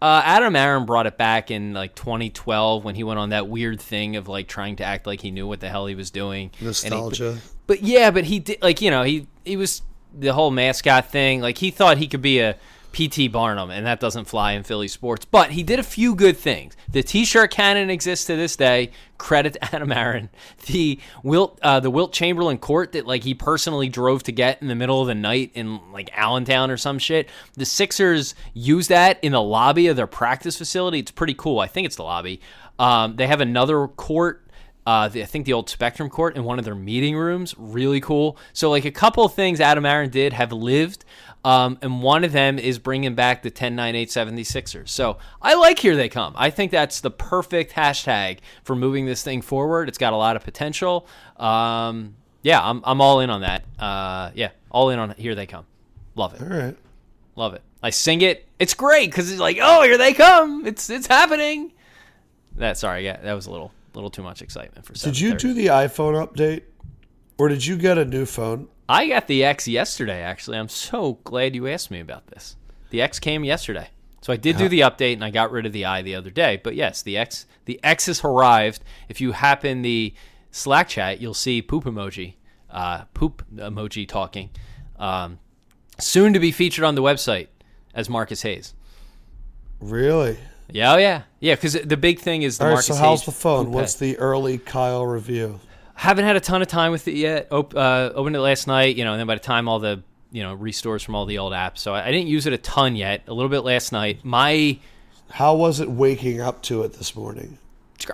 Uh, 0.02 0.22
Adam 0.26 0.56
Aron 0.56 0.86
brought 0.86 1.06
it 1.08 1.18
back 1.18 1.50
in 1.52 1.74
like 1.74 1.94
2012 1.96 2.84
when 2.84 2.96
he 2.96 3.04
went 3.04 3.18
on 3.20 3.30
that 3.30 3.48
weird 3.48 3.80
thing 3.80 4.16
of 4.18 4.28
like 4.28 4.48
trying 4.48 4.76
to 4.78 4.84
act 4.84 5.06
like 5.08 5.22
he 5.22 5.32
knew 5.32 5.48
what 5.48 5.60
the 5.60 5.70
hell 5.70 5.86
he 5.86 5.96
was 5.96 6.10
doing. 6.12 6.50
And 6.60 6.60
he- 6.62 6.66
Nostalgia. 6.90 7.38
but 7.68 7.82
yeah, 7.84 8.10
but 8.12 8.24
he 8.26 8.40
did 8.40 8.62
like 8.64 8.82
you 8.82 8.90
know 8.92 9.04
he 9.04 9.28
he 9.46 9.56
was 9.56 9.82
the 10.20 10.34
whole 10.34 10.52
mascot 10.52 11.10
thing. 11.10 11.42
Like 11.42 11.58
he 11.58 11.72
thought 11.72 11.98
he 11.98 12.08
could 12.08 12.22
be 12.22 12.40
a 12.40 12.58
PT 12.96 13.30
Barnum, 13.30 13.72
and 13.72 13.86
that 13.86 14.00
doesn't 14.00 14.26
fly 14.26 14.54
in 14.54 14.64
Philly 14.64 14.88
sports. 14.88 15.26
But 15.26 15.52
he 15.52 15.64
did 15.64 15.80
a 15.80 15.84
few 15.84 16.16
good 16.16 16.38
things. 16.38 16.78
The 16.90 17.04
T-shirt 17.04 17.52
cannon 17.52 17.90
exists 17.90 18.26
to 18.28 18.38
this 18.38 18.56
day. 18.56 18.92
Credit 19.18 19.54
to 19.54 19.66
Adam 19.76 19.92
Aron. 19.92 20.30
The 20.68 21.00
Wilt 21.22 21.60
uh, 21.62 21.82
the 21.82 21.90
Wilt 21.90 22.14
Chamberlain 22.14 22.58
court 22.58 22.94
that 22.94 23.06
like 23.06 23.24
he 23.24 23.34
personally 23.34 23.90
drove 23.90 24.24
to 24.24 24.32
get 24.32 24.62
in 24.62 24.70
the 24.70 24.76
middle 24.76 25.02
of 25.02 25.08
the 25.08 25.16
night 25.16 25.52
in 25.54 25.80
like 25.92 26.10
Allentown 26.14 26.72
or 26.72 26.78
some 26.78 26.98
shit. 26.98 27.30
The 27.56 27.66
Sixers 27.66 28.34
use 28.54 28.88
that 28.88 29.22
in 29.22 29.34
the 29.34 29.42
lobby 29.42 29.88
of 29.88 29.98
their 29.98 30.08
practice 30.08 30.58
facility. 30.58 31.00
It's 31.00 31.12
pretty 31.12 31.34
cool. 31.34 31.60
I 31.60 31.68
think 31.68 31.86
it's 31.86 31.98
the 31.98 32.04
lobby. 32.04 32.40
Um, 32.80 33.16
they 33.16 33.28
have 33.28 33.42
another 33.42 33.88
court 33.88 34.45
uh, 34.86 35.08
the, 35.08 35.24
I 35.24 35.26
think 35.26 35.46
the 35.46 35.54
old 35.54 35.70
Spectrum 35.70 36.10
Court 36.10 36.36
in 36.36 36.44
one 36.44 36.60
of 36.60 36.66
their 36.66 36.76
meeting 36.76 37.16
rooms. 37.18 37.56
Really 37.58 38.00
cool. 38.00 38.38
So, 38.54 38.70
like 38.70 38.86
a 38.86 38.92
couple 38.92 39.26
of 39.26 39.34
things 39.34 39.60
Adam 39.60 39.86
Aron 39.86 40.10
did 40.10 40.34
have 40.34 40.52
lived, 40.52 41.06
um, 41.44 41.78
and 41.82 42.04
one 42.04 42.24
of 42.24 42.32
them 42.32 42.60
is 42.60 42.78
bringing 42.78 43.16
back 43.16 43.42
the 43.42 43.50
10 43.50 43.76
9 43.76 43.96
8 43.96 44.10
76ers. 44.10 44.90
So, 44.90 45.18
I 45.42 45.56
like 45.56 45.80
Here 45.80 45.96
They 45.96 46.10
Come. 46.10 46.34
I 46.38 46.50
think 46.52 46.72
that's 46.72 47.02
the 47.02 47.12
perfect 47.12 47.74
hashtag 47.74 48.40
for 48.64 48.76
moving 48.76 49.06
this 49.06 49.24
thing 49.24 49.42
forward. 49.42 49.90
It's 49.90 49.98
got 49.98 50.14
a 50.14 50.18
lot 50.18 50.36
of 50.36 50.44
potential. 50.44 51.08
Um, 51.38 52.16
yeah, 52.44 52.62
I'm, 52.62 52.82
I'm 52.84 53.02
all 53.02 53.22
in 53.22 53.32
on 53.32 53.42
that. 53.42 53.64
Uh, 53.80 54.32
yeah, 54.36 54.52
all 54.70 54.92
in 54.92 55.00
on 55.00 55.12
Here 55.18 55.34
They 55.34 55.48
Come. 55.48 55.66
Love 56.14 56.36
it. 56.36 56.42
All 56.42 56.48
right. 56.48 56.78
Love 57.36 57.56
it. 57.56 57.62
I 57.82 57.90
sing 57.90 58.22
it. 58.22 58.48
It's 58.60 58.74
great 58.74 59.10
because 59.10 59.32
it's 59.32 59.42
like, 59.42 59.58
oh, 59.62 59.84
here 59.84 59.98
they 59.98 60.14
come. 60.14 60.66
It's 60.66 60.90
it's 60.90 61.08
happening. 61.08 61.72
That 62.56 62.78
sorry, 62.78 63.04
yeah, 63.04 63.18
that 63.18 63.34
was 63.34 63.48
a 63.48 63.52
little 63.52 63.72
little 63.96 64.10
too 64.10 64.24
much 64.24 64.42
excitement 64.42 64.86
for. 64.86 64.94
Did 64.94 65.20
you 65.20 65.36
do 65.36 65.54
the 65.54 65.68
iPhone 65.68 66.14
update, 66.26 66.64
or 67.38 67.50
did 67.50 67.66
you 67.66 67.78
get 67.78 67.98
a 67.98 68.06
new 68.06 68.26
phone? 68.26 68.68
I 68.88 69.08
got 69.08 69.28
the 69.28 69.44
X 69.44 69.68
yesterday. 69.68 70.22
Actually, 70.22 70.58
I'm 70.58 70.70
so 70.70 71.20
glad 71.24 71.56
you 71.56 71.68
asked 71.68 71.90
me 71.90 72.00
about 72.00 72.28
this. 72.28 72.56
The 72.92 73.02
X 73.02 73.20
came 73.20 73.44
yesterday, 73.44 73.90
so 74.22 74.32
I 74.32 74.38
did 74.38 74.58
do 74.58 74.70
the 74.70 74.82
update 74.82 75.14
and 75.14 75.24
I 75.24 75.32
got 75.32 75.52
rid 75.52 75.66
of 75.66 75.74
the 75.74 75.86
I 75.86 76.02
the 76.02 76.16
other 76.16 76.30
day. 76.30 76.62
But 76.64 76.76
yes, 76.76 77.02
the 77.02 77.18
X 77.18 77.48
the 77.66 77.80
X 77.84 78.06
has 78.06 78.24
arrived. 78.24 78.84
If 79.10 79.20
you 79.22 79.32
happen 79.32 79.82
the 79.82 80.14
Slack 80.52 80.88
chat, 80.88 81.20
you'll 81.20 81.34
see 81.34 81.62
poop 81.62 81.84
emoji, 81.84 82.36
uh, 82.70 83.06
poop 83.14 83.44
emoji 83.54 84.08
talking. 84.08 84.52
Um, 84.98 85.40
soon 86.00 86.34
to 86.34 86.40
be 86.40 86.52
featured 86.52 86.86
on 86.86 86.96
the 86.96 87.02
website 87.02 87.48
as 87.94 88.10
Marcus 88.10 88.42
Hayes. 88.44 88.74
Really? 89.80 90.38
Yeah, 90.70 90.94
oh 90.94 90.98
yeah, 90.98 91.24
yeah. 91.40 91.56
Because 91.56 91.74
the 91.74 91.98
big 91.98 92.20
thing 92.20 92.42
is 92.42 92.58
the 92.58 92.64
All 92.64 92.70
right. 92.70 92.76
Marcus 92.76 92.88
So 92.88 92.96
how's 92.96 93.26
the 93.26 93.32
phone? 93.32 93.72
What's 93.72 93.96
the 93.96 94.18
early 94.18 94.58
Kyle 94.58 95.06
review? 95.06 95.60
Haven't 95.94 96.26
had 96.26 96.36
a 96.36 96.42
ton 96.42 96.62
of 96.62 96.68
time 96.68 96.92
with 96.92 97.08
it 97.08 97.16
yet. 97.16 97.48
Op- 97.52 97.76
uh, 97.76 98.12
opened 98.14 98.36
it 98.36 98.42
last 98.42 98.68
night, 98.68 98.96
you 98.96 99.06
know, 99.06 99.14
and 99.14 99.20
then 99.20 99.28
by 99.28 99.36
the 99.36 99.42
time 99.42 99.68
all 99.68 99.80
the 99.80 100.04
you 100.32 100.44
know 100.44 100.54
restores 100.54 101.04
from 101.04 101.16
all 101.16 101.26
the 101.26 101.38
old 101.38 101.54
apps, 101.54 101.78
so 101.78 101.94
I, 101.94 102.08
I 102.08 102.12
didn't 102.12 102.28
use 102.28 102.46
it 102.46 102.54
a 102.54 102.58
ton 102.58 102.96
yet. 102.96 103.24
A 103.28 103.34
little 103.34 103.50
bit 103.50 103.62
last 103.62 103.92
night. 103.92 104.20
My 104.24 104.80
How 105.30 105.56
was 105.56 105.80
it 105.80 105.90
waking 105.90 106.42
up 106.42 106.62
to 106.64 106.84
it 106.84 106.94
this 106.94 107.16
morning? 107.16 107.58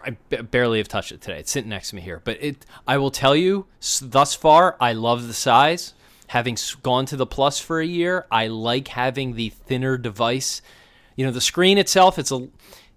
I 0.06 0.12
barely 0.12 0.78
have 0.78 0.88
touched 0.88 1.12
it 1.12 1.22
today. 1.22 1.40
It's 1.40 1.52
sitting 1.52 1.70
next 1.70 1.90
to 1.90 1.96
me 1.96 2.02
here, 2.02 2.22
but 2.24 2.42
it. 2.42 2.66
I 2.88 2.98
will 2.98 3.12
tell 3.12 3.36
you, 3.36 3.66
thus 4.02 4.36
far, 4.36 4.78
I 4.80 4.94
love 4.94 5.28
the 5.28 5.34
size. 5.34 5.94
Having 6.28 6.58
gone 6.82 7.06
to 7.08 7.18
the 7.18 7.26
Plus 7.26 7.60
for 7.60 7.82
a 7.82 7.86
year, 7.86 8.26
I 8.32 8.48
like 8.48 8.90
having 8.90 9.36
the 9.36 9.50
thinner 9.50 9.98
device. 9.98 10.62
You 11.16 11.26
know, 11.26 11.32
the 11.32 11.42
screen 11.42 11.78
itself, 11.78 12.18
it's 12.18 12.32
a 12.32 12.48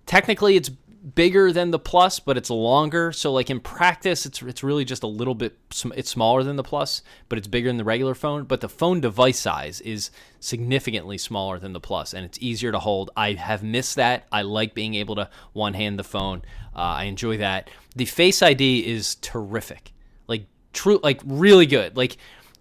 technically 0.07 0.57
it's 0.57 0.70
bigger 1.15 1.53
than 1.53 1.70
the 1.70 1.78
Plus, 1.78 2.19
but 2.19 2.36
it's 2.39 2.49
longer. 2.49 3.12
So, 3.12 3.32
like 3.32 3.51
in 3.51 3.61
practice, 3.61 4.24
it's 4.24 4.43
it's 4.43 4.62
really 4.62 4.85
just 4.85 5.03
a 5.03 5.07
little 5.07 5.35
bit. 5.35 5.59
It's 5.95 6.11
smaller 6.11 6.43
than 6.43 6.57
the 6.57 6.62
Plus, 6.62 7.03
but 7.28 7.39
it's 7.39 7.47
bigger 7.47 7.69
than 7.69 7.77
the 7.77 7.85
regular 7.85 8.15
phone. 8.15 8.45
But 8.45 8.61
the 8.61 8.69
phone 8.69 9.01
device 9.01 9.39
size 9.39 9.81
is 9.82 10.11
significantly 10.41 11.19
smaller 11.19 11.59
than 11.59 11.73
the 11.73 11.81
Plus, 11.81 12.15
and 12.15 12.24
it's 12.24 12.39
easier 12.41 12.73
to 12.73 12.78
hold. 12.78 13.11
I 13.16 13.32
have 13.32 13.62
missed 13.62 13.97
that. 13.97 14.27
I 14.32 14.43
like 14.43 14.74
being 14.74 14.95
able 14.95 15.16
to 15.16 15.28
one 15.53 15.74
hand 15.74 15.99
the 15.99 16.05
phone. 16.05 16.43
Uh, 16.74 16.78
I 16.78 17.05
enjoy 17.05 17.39
that. 17.39 17.70
The 17.95 18.07
Face 18.07 18.43
ID 18.43 18.86
is 18.86 19.16
terrific. 19.16 19.93
Like 20.27 20.47
true, 20.73 21.01
like 21.03 21.20
really 21.24 21.66
good. 21.66 21.97
Like 21.97 22.16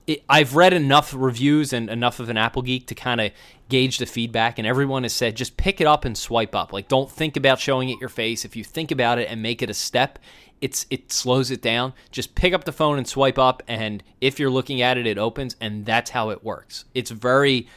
it, 0.08 0.24
I've 0.30 0.56
read 0.56 0.74
enough 0.74 1.14
reviews 1.16 1.74
and 1.74 1.90
enough 1.90 2.20
of 2.20 2.30
an 2.30 2.38
Apple 2.38 2.62
geek 2.62 2.88
to 2.88 2.96
kind 2.96 3.22
of 3.22 3.32
gauge 3.70 3.98
the 3.98 4.06
feedback, 4.06 4.60
and 4.60 4.68
everyone 4.68 5.04
has 5.04 5.14
said 5.14 5.36
just 5.36 5.58
pick 5.58 5.80
it 5.82 5.88
up 5.88 6.06
and 6.06 6.18
swipe 6.18 6.56
up. 6.56 6.74
Like, 6.74 6.88
don't 6.88 7.10
think 7.10 7.38
about 7.38 7.60
showing 7.60 7.90
it 7.90 8.00
your 8.00 8.10
face. 8.10 8.46
If 8.46 8.56
you 8.56 8.64
think 8.64 8.92
about 8.92 9.20
it 9.20 9.30
and 9.30 9.42
make 9.42 9.62
it 9.62 9.70
a 9.70 9.74
step, 9.74 10.20
it's 10.62 10.86
it 10.90 11.12
slows 11.12 11.52
it 11.52 11.62
down. 11.62 11.94
Just 12.12 12.36
pick 12.36 12.54
up 12.54 12.64
the 12.66 12.72
phone 12.72 12.98
and 12.98 13.08
swipe 13.08 13.40
up, 13.40 13.64
and 13.68 14.04
if 14.22 14.40
you're 14.40 14.50
looking 14.50 14.82
at 14.82 14.98
it, 14.98 15.08
it 15.08 15.18
opens, 15.18 15.56
and 15.60 15.86
that's 15.86 16.12
how 16.12 16.30
it 16.30 16.44
works. 16.44 16.86
It's 16.94 17.12
very, 17.12 17.68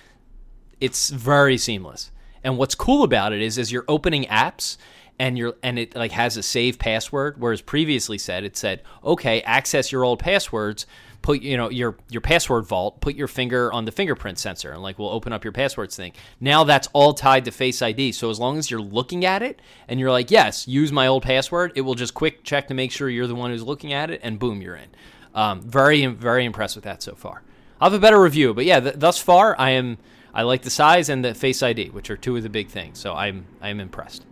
it's 0.81 1.11
very 1.11 1.59
seamless. 1.59 2.11
And 2.45 2.59
what's 2.59 2.77
cool 2.77 3.03
about 3.03 3.33
it 3.33 3.43
is, 3.43 3.59
as 3.59 3.73
you're 3.73 3.85
opening 3.89 4.25
apps, 4.25 4.77
and 5.19 5.39
you're 5.39 5.55
and 5.63 5.79
it 5.79 5.97
like 5.97 6.13
has 6.13 6.37
a 6.37 6.43
save 6.43 6.79
password, 6.79 7.41
whereas 7.41 7.63
previously 7.63 8.19
said 8.19 8.45
it 8.45 8.57
said, 8.57 8.83
okay, 9.05 9.43
access 9.43 9.91
your 9.91 10.05
old 10.05 10.19
passwords 10.19 10.87
put 11.27 11.43
you 11.43 11.57
know 11.57 11.69
your 11.69 11.97
your 12.09 12.21
password 12.21 12.65
vault 12.65 13.01
put 13.01 13.17
your 13.17 13.27
finger 13.27 13.73
on 13.73 13.85
the 13.85 13.91
fingerprint 13.91 14.39
sensor 14.39 14.71
and 14.71 14.81
like 14.81 14.97
we'll 14.97 15.09
open 15.11 15.33
up 15.33 15.43
your 15.43 15.53
passwords 15.53 15.97
thing 15.97 16.13
now 16.39 16.63
that's 16.63 16.87
all 16.93 17.13
tied 17.13 17.45
to 17.45 17.51
face 17.51 17.83
id 17.83 18.13
so 18.13 18.31
as 18.31 18.39
long 18.39 18.57
as 18.59 18.71
you're 18.71 18.81
looking 18.81 19.25
at 19.25 19.43
it 19.43 19.61
and 19.89 19.99
you're 19.99 20.13
like 20.13 20.31
yes 20.31 20.69
use 20.69 20.93
my 20.93 21.09
old 21.09 21.25
password 21.25 21.73
it 21.75 21.81
will 21.81 21.97
just 21.97 22.15
quick 22.15 22.45
check 22.45 22.69
to 22.69 22.75
make 22.75 22.93
sure 22.93 23.09
you're 23.11 23.27
the 23.27 23.35
one 23.35 23.51
who's 23.51 23.65
looking 23.65 23.93
at 23.93 24.09
it 24.09 24.21
and 24.23 24.39
boom 24.39 24.63
you're 24.63 24.77
in 24.77 24.89
um, 25.35 25.61
very 25.63 26.07
very 26.07 26.45
impressed 26.45 26.77
with 26.77 26.85
that 26.85 27.03
so 27.03 27.17
far 27.17 27.43
i'll 27.81 27.91
have 27.91 27.99
a 27.99 28.01
better 28.01 28.23
review 28.23 28.55
but 28.55 28.65
yeah 28.65 28.79
th- 28.79 28.95
thus 28.97 29.19
far 29.19 29.59
i 29.59 29.71
am 29.71 29.99
i 30.33 30.43
like 30.43 30.63
the 30.63 30.71
size 30.71 31.09
and 31.09 31.25
the 31.25 31.35
face 31.35 31.61
id 31.61 31.89
which 31.91 32.09
are 32.09 32.17
two 32.17 32.37
of 32.37 32.45
the 32.45 32.49
big 32.49 32.69
things 32.69 33.01
so 33.01 33.15
i'm 33.15 33.45
i'm 33.61 33.81
impressed 33.81 34.25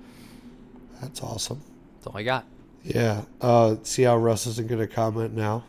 That's 1.01 1.21
awesome. 1.25 1.61
that's 1.97 2.07
all 2.07 2.17
i 2.17 2.23
got 2.23 2.45
Yeah. 2.85 3.23
Uh, 3.41 3.77
see 3.83 4.03
how 4.05 4.17
Russ 4.17 4.47
isn't 4.47 4.69
going 4.69 4.81
to 4.81 4.87
comment 4.87 5.35
now? 5.35 5.65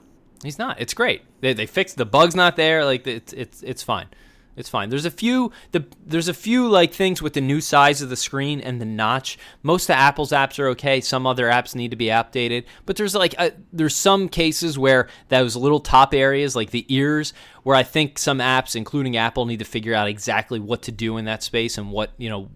He's 0.46 0.60
not. 0.60 0.80
It's 0.80 0.94
great. 0.94 1.24
They, 1.42 1.54
they 1.54 1.66
fixed 1.66 1.98
the 1.98 2.06
bugs 2.06 2.36
not 2.36 2.56
there. 2.56 2.86
Like 2.86 3.06
it's 3.08 3.34
it's 3.34 3.64
it's 3.64 3.84
fine. 3.84 4.08
It's 4.56 4.70
fine. 4.70 4.90
There's 4.90 5.06
a 5.06 5.12
few 5.12 5.52
the 5.72 5.86
there's 6.06 6.30
a 6.30 6.34
few 6.34 6.70
like 6.70 6.94
things 6.94 7.22
with 7.22 7.34
the 7.34 7.42
new 7.42 7.60
size 7.60 8.02
of 8.02 8.10
the 8.10 8.16
screen 8.16 8.62
and 8.62 8.80
the 8.80 8.86
notch. 8.86 9.38
Most 9.64 9.90
of 9.90 9.96
Apple's 9.96 10.32
apps 10.32 10.60
are 10.60 10.68
okay. 10.70 11.02
Some 11.02 11.28
other 11.28 11.48
apps 11.48 11.76
need 11.76 11.92
to 11.92 11.98
be 11.98 12.06
updated. 12.06 12.64
But 12.86 12.96
there's 12.96 13.16
like 13.16 13.34
a, 13.38 13.52
there's 13.74 13.96
some 13.96 14.30
cases 14.30 14.80
where 14.80 15.10
those 15.28 15.56
little 15.56 15.82
top 15.82 16.14
areas 16.14 16.56
like 16.56 16.72
the 16.72 16.86
ears 16.94 17.34
where 17.64 17.76
I 17.76 17.84
think 17.84 18.18
some 18.18 18.40
apps 18.40 18.76
including 18.76 19.18
Apple 19.18 19.46
need 19.46 19.60
to 19.60 19.66
figure 19.66 19.94
out 19.94 20.08
exactly 20.08 20.60
what 20.60 20.84
to 20.84 20.92
do 20.92 21.18
in 21.18 21.26
that 21.26 21.44
space 21.44 21.78
and 21.78 21.92
what, 21.92 22.12
you 22.18 22.30
know, 22.30 22.50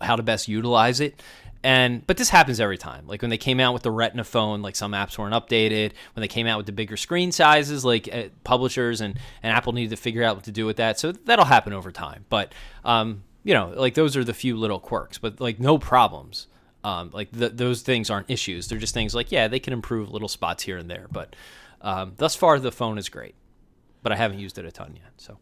how 0.00 0.14
to 0.14 0.22
best 0.22 0.46
utilize 0.46 1.00
it. 1.00 1.20
And 1.62 2.06
but 2.06 2.16
this 2.16 2.30
happens 2.30 2.58
every 2.58 2.78
time. 2.78 3.06
Like 3.06 3.20
when 3.20 3.30
they 3.30 3.36
came 3.36 3.60
out 3.60 3.74
with 3.74 3.82
the 3.82 3.90
Retina 3.90 4.24
phone, 4.24 4.62
like 4.62 4.76
some 4.76 4.92
apps 4.92 5.18
weren't 5.18 5.34
updated. 5.34 5.92
When 6.14 6.22
they 6.22 6.28
came 6.28 6.46
out 6.46 6.56
with 6.56 6.66
the 6.66 6.72
bigger 6.72 6.96
screen 6.96 7.32
sizes, 7.32 7.84
like 7.84 8.08
uh, 8.12 8.24
publishers 8.44 9.00
and 9.02 9.18
and 9.42 9.52
Apple 9.52 9.72
needed 9.72 9.90
to 9.90 9.96
figure 9.96 10.24
out 10.24 10.36
what 10.36 10.44
to 10.44 10.52
do 10.52 10.64
with 10.64 10.76
that. 10.78 10.98
So 10.98 11.12
that'll 11.12 11.44
happen 11.44 11.72
over 11.74 11.92
time. 11.92 12.24
But 12.30 12.54
um, 12.84 13.24
you 13.44 13.52
know, 13.52 13.74
like 13.76 13.94
those 13.94 14.16
are 14.16 14.24
the 14.24 14.32
few 14.32 14.56
little 14.56 14.80
quirks, 14.80 15.18
but 15.18 15.40
like 15.40 15.60
no 15.60 15.76
problems. 15.76 16.46
Um, 16.82 17.10
like 17.12 17.30
th- 17.32 17.52
those 17.56 17.82
things 17.82 18.08
aren't 18.08 18.30
issues. 18.30 18.68
They're 18.68 18.78
just 18.78 18.94
things 18.94 19.14
like 19.14 19.30
yeah, 19.30 19.48
they 19.48 19.58
can 19.60 19.74
improve 19.74 20.10
little 20.10 20.28
spots 20.28 20.62
here 20.62 20.78
and 20.78 20.90
there. 20.90 21.08
But 21.12 21.36
um, 21.82 22.14
thus 22.16 22.34
far, 22.34 22.58
the 22.58 22.72
phone 22.72 22.96
is 22.96 23.10
great. 23.10 23.34
But 24.02 24.12
I 24.12 24.16
haven't 24.16 24.38
used 24.38 24.56
it 24.56 24.64
a 24.64 24.72
ton 24.72 24.94
yet, 24.96 25.12
so 25.18 25.36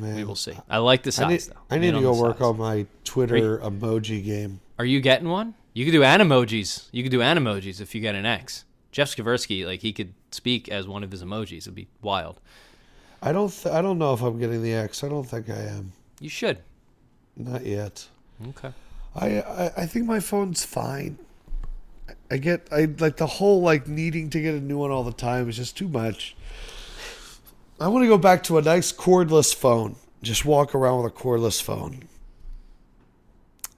we 0.00 0.24
will 0.24 0.34
see. 0.34 0.54
I 0.70 0.78
like 0.78 1.02
the 1.02 1.12
size 1.12 1.24
I 1.26 1.28
need, 1.28 1.40
though. 1.42 1.60
I 1.70 1.78
need 1.78 1.92
Lean 1.92 2.02
to 2.02 2.08
go 2.08 2.18
work 2.18 2.38
size. 2.38 2.46
on 2.46 2.56
my 2.56 2.86
Twitter 3.04 3.58
emoji 3.58 4.24
game. 4.24 4.60
Are 4.78 4.86
you 4.86 5.02
getting 5.02 5.28
one? 5.28 5.52
You 5.78 5.84
could 5.84 5.92
do 5.92 6.00
animojis. 6.00 6.88
You 6.90 7.04
could 7.04 7.12
do 7.12 7.20
animojis 7.20 7.80
if 7.80 7.94
you 7.94 8.00
get 8.00 8.16
an 8.16 8.26
X. 8.26 8.64
Jeff 8.90 9.14
Skversky, 9.14 9.64
like 9.64 9.80
he 9.80 9.92
could 9.92 10.12
speak 10.32 10.68
as 10.68 10.88
one 10.88 11.04
of 11.04 11.12
his 11.12 11.22
emojis. 11.22 11.58
It'd 11.58 11.76
be 11.76 11.86
wild. 12.02 12.40
I 13.22 13.30
don't. 13.30 13.48
Th- 13.48 13.72
I 13.72 13.80
don't 13.80 13.96
know 13.96 14.12
if 14.12 14.20
I'm 14.20 14.40
getting 14.40 14.60
the 14.60 14.74
X. 14.74 15.04
I 15.04 15.08
don't 15.08 15.22
think 15.22 15.48
I 15.48 15.60
am. 15.76 15.92
You 16.18 16.30
should. 16.30 16.58
Not 17.36 17.64
yet. 17.64 18.08
Okay. 18.48 18.72
I, 19.14 19.40
I 19.40 19.72
I 19.76 19.86
think 19.86 20.06
my 20.06 20.18
phone's 20.18 20.64
fine. 20.64 21.16
I 22.28 22.38
get 22.38 22.66
I 22.72 22.88
like 22.98 23.18
the 23.18 23.28
whole 23.28 23.62
like 23.62 23.86
needing 23.86 24.30
to 24.30 24.40
get 24.40 24.54
a 24.54 24.60
new 24.60 24.78
one 24.78 24.90
all 24.90 25.04
the 25.04 25.12
time 25.12 25.48
is 25.48 25.58
just 25.58 25.76
too 25.76 25.86
much. 25.86 26.34
I 27.78 27.86
want 27.86 28.02
to 28.02 28.08
go 28.08 28.18
back 28.18 28.42
to 28.44 28.58
a 28.58 28.62
nice 28.62 28.90
cordless 28.90 29.54
phone. 29.54 29.94
Just 30.24 30.44
walk 30.44 30.74
around 30.74 31.04
with 31.04 31.12
a 31.12 31.14
cordless 31.14 31.62
phone. 31.62 32.08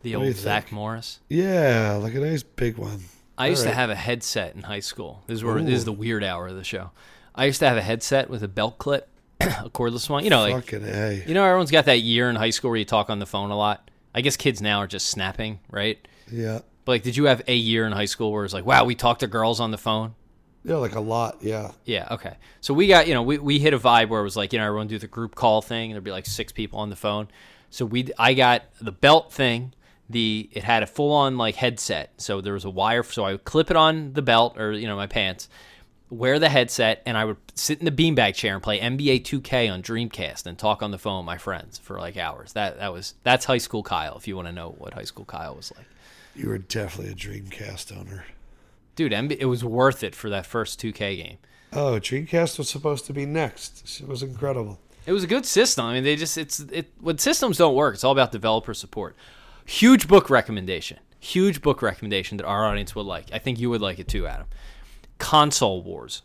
The 0.03 0.17
What 0.17 0.27
old 0.27 0.37
Zach 0.37 0.65
think? 0.65 0.73
Morris. 0.73 1.21
Yeah, 1.29 1.99
like 2.01 2.15
a 2.15 2.21
nice 2.21 2.43
big 2.43 2.79
one. 2.79 3.05
I 3.37 3.49
used 3.49 3.65
to 3.65 3.71
have 3.71 3.89
a 3.91 3.95
headset 3.95 4.55
in 4.55 4.63
high 4.63 4.81
school. 4.81 5.23
This 5.27 5.37
is 5.37 5.45
where 5.45 5.61
this 5.63 5.79
is 5.79 5.85
the 5.87 5.93
weird 5.93 6.23
hour 6.23 6.49
of 6.49 6.57
the 6.57 6.65
show. 6.65 6.91
I 7.35 7.47
used 7.47 7.61
to 7.61 7.69
have 7.69 7.79
a 7.79 7.83
headset 7.83 8.29
with 8.29 8.43
a 8.43 8.49
belt 8.49 8.77
clip, 8.79 9.09
a 9.41 9.71
cordless 9.71 10.11
one. 10.11 10.25
You 10.25 10.31
know, 10.31 10.43
like 10.43 10.55
Fucking 10.67 10.85
a. 10.85 11.25
you 11.27 11.33
know, 11.35 11.45
everyone's 11.45 11.71
got 11.71 11.87
that 11.87 12.01
year 12.01 12.29
in 12.29 12.37
high 12.37 12.51
school 12.51 12.71
where 12.71 12.79
you 12.79 12.85
talk 12.85 13.09
on 13.09 13.19
the 13.19 13.27
phone 13.27 13.51
a 13.51 13.57
lot. 13.57 13.91
I 14.15 14.21
guess 14.21 14.37
kids 14.37 14.61
now 14.61 14.79
are 14.81 14.87
just 14.87 15.09
snapping, 15.09 15.61
right? 15.71 16.07
Yeah, 16.31 16.61
But 16.85 16.93
like, 16.93 17.03
did 17.03 17.17
you 17.17 17.25
have 17.25 17.43
a 17.49 17.55
year 17.55 17.87
in 17.87 17.93
high 17.93 18.05
school 18.07 18.31
where 18.33 18.45
it's 18.45 18.53
like, 18.55 18.67
wow, 18.67 18.85
we 18.85 18.95
talked 18.95 19.21
to 19.21 19.27
girls 19.27 19.61
on 19.61 19.71
the 19.71 19.79
phone? 19.79 20.15
yeah, 20.65 20.77
like 20.77 20.95
a 20.95 21.01
lot. 21.01 21.39
Yeah, 21.41 21.71
Yeah, 21.85 22.09
okay. 22.11 22.35
So 22.61 22.75
we 22.75 22.87
got, 22.89 23.09
you 23.09 23.15
know, 23.15 23.23
we, 23.23 23.39
we 23.39 23.59
hit 23.59 23.73
a 23.73 23.79
vibe 23.79 24.09
where 24.09 24.21
it 24.21 24.25
was 24.25 24.37
like, 24.37 24.53
you 24.53 24.59
know, 24.59 24.67
everyone 24.67 24.89
do 24.89 24.99
the 24.99 25.07
group 25.07 25.35
call 25.35 25.63
thing, 25.63 25.91
and 25.91 25.95
there'd 25.95 26.05
be 26.05 26.11
like 26.11 26.27
six 26.27 26.53
people 26.53 26.79
on 26.81 26.91
the 26.91 26.97
phone. 26.97 27.29
So 27.71 27.87
we 27.87 28.11
I 28.19 28.35
got 28.35 28.65
the 28.81 28.93
belt 28.93 29.33
thing, 29.33 29.73
the 30.11 30.49
it 30.53 30.65
had 30.65 30.83
a 30.83 30.87
full 30.87 31.13
on 31.13 31.39
like 31.39 31.55
headset. 31.55 32.13
So 32.17 32.41
there 32.41 32.53
was 32.53 32.65
a 32.65 32.71
wire 32.71 33.03
so 33.03 33.25
I 33.25 33.33
would 33.33 33.45
clip 33.45 33.71
it 33.71 33.77
on 33.77 34.13
the 34.13 34.23
belt 34.23 34.59
or, 34.59 34.73
you 34.73 34.87
know, 34.89 34.97
my 34.97 35.07
pants, 35.07 35.49
wear 36.11 36.39
the 36.39 36.49
headset, 36.49 37.03
and 37.07 37.17
I 37.17 37.25
would 37.25 37.37
sit 37.55 37.79
in 37.79 37.85
the 37.85 37.93
beanbag 37.93 38.35
chair 38.35 38.55
and 38.55 38.63
play 38.63 38.81
NBA 38.81 39.23
2K 39.23 39.73
on 39.73 39.83
Dreamcast 39.83 40.47
and 40.47 40.59
talk 40.59 40.83
on 40.83 40.91
the 40.91 40.99
phone 40.99 41.19
with 41.19 41.27
my 41.27 41.39
friends 41.39 41.79
for 41.79 41.99
like 41.99 42.17
hours. 42.17 42.53
That 42.55 42.79
that 42.79 42.93
was 42.93 43.15
that's 43.23 43.45
high 43.45 43.59
school 43.59 43.83
Kyle, 43.83 44.17
if 44.17 44.27
you 44.27 44.37
want 44.37 44.49
to 44.49 44.53
know 44.53 44.75
what 44.77 44.95
high 44.95 45.05
school 45.05 45.25
Kyle 45.25 45.55
was 45.55 45.73
like. 45.77 45.87
you 46.35 46.49
were 46.49 46.59
definitely 46.59 47.13
a 47.13 47.17
Dreamcast 47.17 47.97
owner. 47.97 48.25
Dude, 48.97 49.13
MB, 49.13 49.37
it 49.39 49.47
was 49.47 49.65
worth 49.65 50.03
it 50.03 50.15
for 50.15 50.29
that 50.31 50.45
first 50.45 50.81
2K 50.81 51.17
game. 51.17 51.39
Oh, 51.73 52.01
Dreamcast 52.01 52.59
was 52.59 52.69
supposed 52.69 53.07
to 53.07 53.13
be 53.13 53.25
next. 53.25 54.01
It 54.01 54.09
was 54.09 54.23
incredible. 54.23 54.81
It 55.07 55.13
was 55.13 55.25
a 55.25 55.29
good 55.29 55.47
system. 55.47 55.87
I 55.87 55.95
mean, 55.95 56.05
they 56.05 56.17
just 56.17 56.37
it's 56.37 56.61
it 56.61 56.93
when 57.01 57.19
systems 57.19 57.57
don't 57.57 57.75
work, 57.75 57.95
it's 57.95 58.05
all 58.05 58.13
about 58.13 58.33
developer 58.33 58.75
support. 58.75 59.17
Huge 59.65 60.09
book 60.09 60.31
recommendation. 60.31 60.99
Huge 61.19 61.61
book 61.61 61.83
recommendation 61.83 62.39
that 62.39 62.47
our 62.47 62.67
audience 62.67 62.95
would 62.95 63.07
like. 63.07 63.27
I 63.33 63.39
think 63.39 63.59
you 63.59 63.71
would 63.71 63.81
like 63.81 63.99
it 63.99 64.09
too, 64.09 64.27
Adam. 64.27 64.47
Console 65.19 65.83
Wars. 65.83 66.23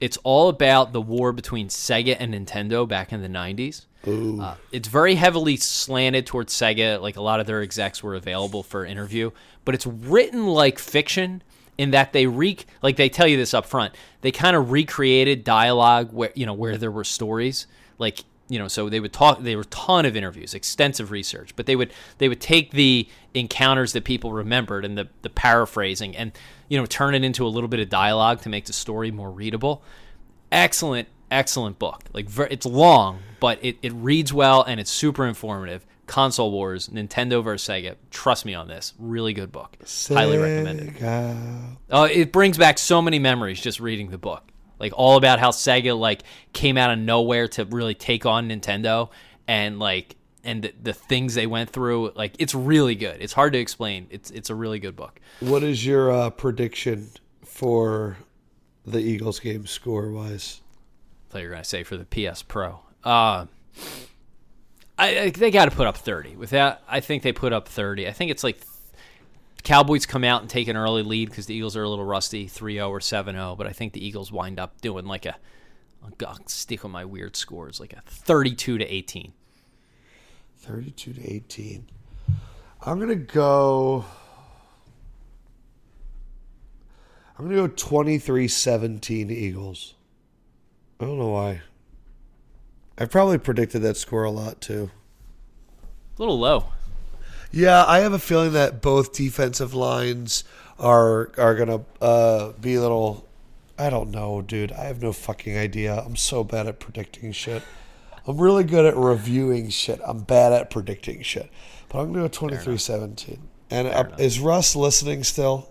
It's 0.00 0.16
all 0.24 0.48
about 0.48 0.92
the 0.92 1.00
war 1.00 1.32
between 1.32 1.68
Sega 1.68 2.16
and 2.18 2.32
Nintendo 2.32 2.88
back 2.88 3.12
in 3.12 3.20
the 3.20 3.28
90s. 3.28 3.84
Uh, 4.06 4.54
it's 4.72 4.88
very 4.88 5.14
heavily 5.14 5.56
slanted 5.56 6.26
towards 6.26 6.54
Sega. 6.54 7.00
Like 7.00 7.16
a 7.16 7.22
lot 7.22 7.38
of 7.38 7.46
their 7.46 7.60
execs 7.60 8.02
were 8.02 8.14
available 8.14 8.62
for 8.62 8.84
interview, 8.86 9.30
but 9.66 9.74
it's 9.74 9.86
written 9.86 10.46
like 10.46 10.78
fiction 10.78 11.42
in 11.76 11.90
that 11.90 12.12
they 12.12 12.26
re 12.26 12.56
like 12.82 12.96
they 12.96 13.10
tell 13.10 13.26
you 13.26 13.36
this 13.36 13.52
up 13.52 13.66
front. 13.66 13.94
They 14.22 14.30
kind 14.30 14.56
of 14.56 14.70
recreated 14.70 15.44
dialogue 15.44 16.12
where 16.12 16.32
you 16.34 16.46
know 16.46 16.54
where 16.54 16.78
there 16.78 16.90
were 16.90 17.04
stories. 17.04 17.66
Like 17.98 18.20
you 18.50 18.58
know, 18.58 18.68
so 18.68 18.88
they 18.88 19.00
would 19.00 19.12
talk. 19.12 19.40
They 19.40 19.54
were 19.54 19.62
a 19.62 19.66
ton 19.66 20.04
of 20.04 20.16
interviews, 20.16 20.52
extensive 20.54 21.10
research, 21.10 21.54
but 21.56 21.66
they 21.66 21.76
would 21.76 21.92
they 22.18 22.28
would 22.28 22.40
take 22.40 22.72
the 22.72 23.08
encounters 23.32 23.92
that 23.92 24.04
people 24.04 24.32
remembered 24.32 24.84
and 24.84 24.98
the 24.98 25.08
the 25.22 25.30
paraphrasing 25.30 26.16
and 26.16 26.32
you 26.68 26.76
know 26.78 26.84
turn 26.86 27.14
it 27.14 27.22
into 27.22 27.46
a 27.46 27.48
little 27.48 27.68
bit 27.68 27.80
of 27.80 27.88
dialogue 27.88 28.40
to 28.42 28.48
make 28.48 28.64
the 28.64 28.72
story 28.72 29.10
more 29.10 29.30
readable 29.30 29.82
excellent 30.50 31.06
excellent 31.30 31.78
book 31.78 32.02
like 32.12 32.28
ver- 32.28 32.48
it's 32.50 32.66
long 32.66 33.20
but 33.38 33.56
it, 33.62 33.76
it 33.82 33.92
reads 33.92 34.32
well 34.32 34.62
and 34.64 34.80
it's 34.80 34.90
super 34.90 35.24
informative 35.26 35.86
console 36.08 36.50
wars 36.50 36.88
nintendo 36.88 37.42
versus 37.42 37.68
sega 37.68 37.94
trust 38.10 38.44
me 38.44 38.52
on 38.52 38.66
this 38.66 38.94
really 38.98 39.32
good 39.32 39.52
book 39.52 39.76
highly 40.08 40.38
recommended 40.38 40.88
Sega. 40.96 41.76
Oh, 41.88 42.02
it 42.02 42.32
brings 42.32 42.58
back 42.58 42.78
so 42.78 43.00
many 43.00 43.20
memories 43.20 43.60
just 43.60 43.78
reading 43.78 44.10
the 44.10 44.18
book. 44.18 44.42
Like 44.80 44.92
all 44.96 45.16
about 45.16 45.38
how 45.38 45.50
Sega 45.50 45.98
like 45.98 46.22
came 46.52 46.76
out 46.76 46.90
of 46.90 46.98
nowhere 46.98 47.46
to 47.48 47.64
really 47.66 47.94
take 47.94 48.26
on 48.26 48.48
Nintendo 48.48 49.10
and 49.46 49.78
like 49.78 50.16
and 50.42 50.62
the, 50.62 50.72
the 50.82 50.92
things 50.92 51.34
they 51.34 51.46
went 51.46 51.70
through. 51.70 52.12
Like 52.14 52.34
it's 52.38 52.54
really 52.54 52.94
good. 52.94 53.18
It's 53.20 53.32
hard 53.32 53.52
to 53.52 53.58
explain. 53.58 54.06
It's 54.10 54.30
it's 54.30 54.50
a 54.50 54.54
really 54.54 54.78
good 54.78 54.96
book. 54.96 55.20
What 55.40 55.62
is 55.62 55.84
your 55.84 56.10
uh, 56.10 56.30
prediction 56.30 57.10
for 57.44 58.16
the 58.86 58.98
Eagles 58.98 59.40
game 59.40 59.66
score 59.66 60.10
wise? 60.10 60.60
I 61.28 61.32
thought 61.32 61.42
you 61.42 61.48
were 61.48 61.54
gonna 61.54 61.64
say 61.64 61.82
for 61.82 61.96
the 61.96 62.04
PS 62.04 62.42
Pro. 62.42 62.80
Uh, 63.04 63.46
I, 64.98 65.18
I 65.18 65.30
they 65.30 65.50
got 65.50 65.66
to 65.66 65.70
put 65.70 65.86
up 65.86 65.96
thirty. 65.96 66.36
With 66.36 66.50
that, 66.50 66.82
I 66.88 67.00
think 67.00 67.22
they 67.22 67.32
put 67.32 67.52
up 67.52 67.68
thirty. 67.68 68.08
I 68.08 68.12
think 68.12 68.30
it's 68.30 68.44
like 68.44 68.60
Cowboys 69.62 70.06
come 70.06 70.24
out 70.24 70.40
and 70.40 70.50
take 70.50 70.68
an 70.68 70.76
early 70.76 71.02
lead 71.02 71.28
because 71.28 71.46
the 71.46 71.54
Eagles 71.54 71.76
are 71.76 71.82
a 71.82 71.88
little 71.88 72.04
rusty, 72.04 72.46
3-0 72.46 72.88
or 72.88 73.00
7-0. 73.00 73.56
But 73.56 73.66
I 73.66 73.72
think 73.72 73.92
the 73.92 74.04
Eagles 74.04 74.32
wind 74.32 74.58
up 74.58 74.80
doing 74.80 75.06
like 75.06 75.26
a 75.26 75.36
I'll 76.26 76.38
stick 76.46 76.82
with 76.82 76.92
my 76.92 77.04
weird 77.04 77.36
scores, 77.36 77.78
like 77.78 77.92
a 77.92 78.00
thirty-two 78.06 78.78
to 78.78 78.86
eighteen. 78.86 79.34
32 80.60 81.14
to 81.14 81.34
18. 81.34 81.86
I'm 82.84 82.98
going 82.98 83.08
to 83.08 83.14
go. 83.14 84.04
I'm 87.38 87.46
going 87.46 87.56
to 87.56 87.68
go 87.68 87.74
23 87.74 88.46
17 88.46 89.30
Eagles. 89.30 89.94
I 91.00 91.06
don't 91.06 91.18
know 91.18 91.30
why. 91.30 91.62
I 92.98 93.06
probably 93.06 93.38
predicted 93.38 93.80
that 93.82 93.96
score 93.96 94.24
a 94.24 94.30
lot 94.30 94.60
too. 94.60 94.90
A 96.18 96.20
little 96.20 96.38
low. 96.38 96.66
Yeah, 97.52 97.84
I 97.84 98.00
have 98.00 98.12
a 98.12 98.18
feeling 98.18 98.52
that 98.52 98.80
both 98.80 99.12
defensive 99.12 99.74
lines 99.74 100.44
are 100.78 101.32
are 101.36 101.54
gonna 101.54 101.84
uh, 102.00 102.52
be 102.60 102.74
a 102.74 102.80
little. 102.80 103.26
I 103.78 103.88
don't 103.90 104.10
know, 104.10 104.42
dude. 104.42 104.72
I 104.72 104.84
have 104.84 105.02
no 105.02 105.12
fucking 105.12 105.56
idea. 105.56 105.94
I'm 105.94 106.16
so 106.16 106.44
bad 106.44 106.66
at 106.66 106.80
predicting 106.80 107.32
shit. 107.32 107.62
I'm 108.26 108.38
really 108.38 108.64
good 108.64 108.84
at 108.84 108.96
reviewing 108.96 109.70
shit. 109.70 110.00
I'm 110.04 110.20
bad 110.20 110.52
at 110.52 110.70
predicting 110.70 111.22
shit. 111.22 111.50
But 111.88 112.00
I'm 112.00 112.12
gonna 112.12 112.28
go 112.28 112.46
23-17. 112.46 113.38
And 113.70 113.88
uh, 113.88 114.04
is 114.18 114.38
Russ 114.38 114.76
listening 114.76 115.24
still? 115.24 115.70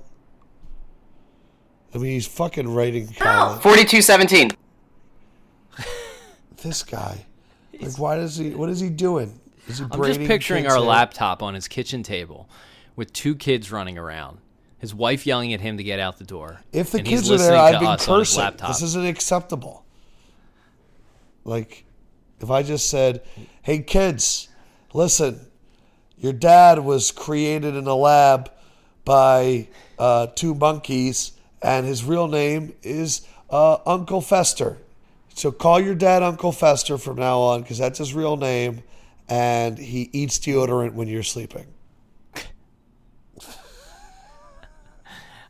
I 1.93 1.97
mean, 1.97 2.11
he's 2.11 2.27
fucking 2.27 2.67
writing 2.73 3.07
comment. 3.07 3.61
42-17. 3.61 4.55
This 6.61 6.83
guy, 6.83 7.25
like, 7.79 7.97
why 7.97 8.15
does 8.15 8.35
he? 8.35 8.49
What 8.51 8.69
is 8.69 8.79
he 8.79 8.89
doing? 8.89 9.39
I'm 9.69 10.03
just 10.03 10.19
picturing 10.21 10.67
our 10.67 10.79
laptop 10.79 11.43
on 11.43 11.53
his 11.53 11.67
kitchen 11.67 12.03
table 12.03 12.49
with 12.95 13.13
two 13.13 13.35
kids 13.35 13.71
running 13.71 13.97
around. 13.97 14.39
His 14.79 14.95
wife 14.95 15.25
yelling 15.25 15.53
at 15.53 15.61
him 15.61 15.77
to 15.77 15.83
get 15.83 15.99
out 15.99 16.17
the 16.17 16.23
door. 16.23 16.61
If 16.71 16.91
the 16.91 17.01
kids 17.01 17.29
are 17.29 17.37
there, 17.37 17.55
I've 17.55 17.79
been 17.79 17.89
us 17.89 18.07
on 18.07 18.19
his 18.19 18.35
cursing. 18.35 18.67
This 18.67 18.81
isn't 18.81 19.05
acceptable. 19.05 19.83
Like, 21.43 21.85
if 22.39 22.49
I 22.49 22.63
just 22.63 22.89
said, 22.89 23.21
"Hey 23.61 23.79
kids, 23.79 24.47
listen, 24.93 25.39
your 26.17 26.33
dad 26.33 26.79
was 26.79 27.11
created 27.11 27.75
in 27.75 27.87
a 27.87 27.95
lab 27.95 28.51
by 29.03 29.67
uh, 29.97 30.27
two 30.27 30.53
monkeys, 30.55 31.33
and 31.61 31.85
his 31.85 32.03
real 32.03 32.27
name 32.27 32.73
is 32.83 33.27
uh, 33.49 33.77
Uncle 33.85 34.21
Fester. 34.21 34.77
So 35.33 35.51
call 35.51 35.79
your 35.79 35.95
dad 35.95 36.23
Uncle 36.23 36.51
Fester 36.51 36.97
from 36.97 37.17
now 37.17 37.39
on, 37.39 37.61
because 37.61 37.77
that's 37.77 37.99
his 37.99 38.13
real 38.13 38.37
name, 38.37 38.83
and 39.29 39.77
he 39.77 40.09
eats 40.13 40.39
deodorant 40.39 40.93
when 40.93 41.07
you're 41.07 41.23
sleeping." 41.23 41.67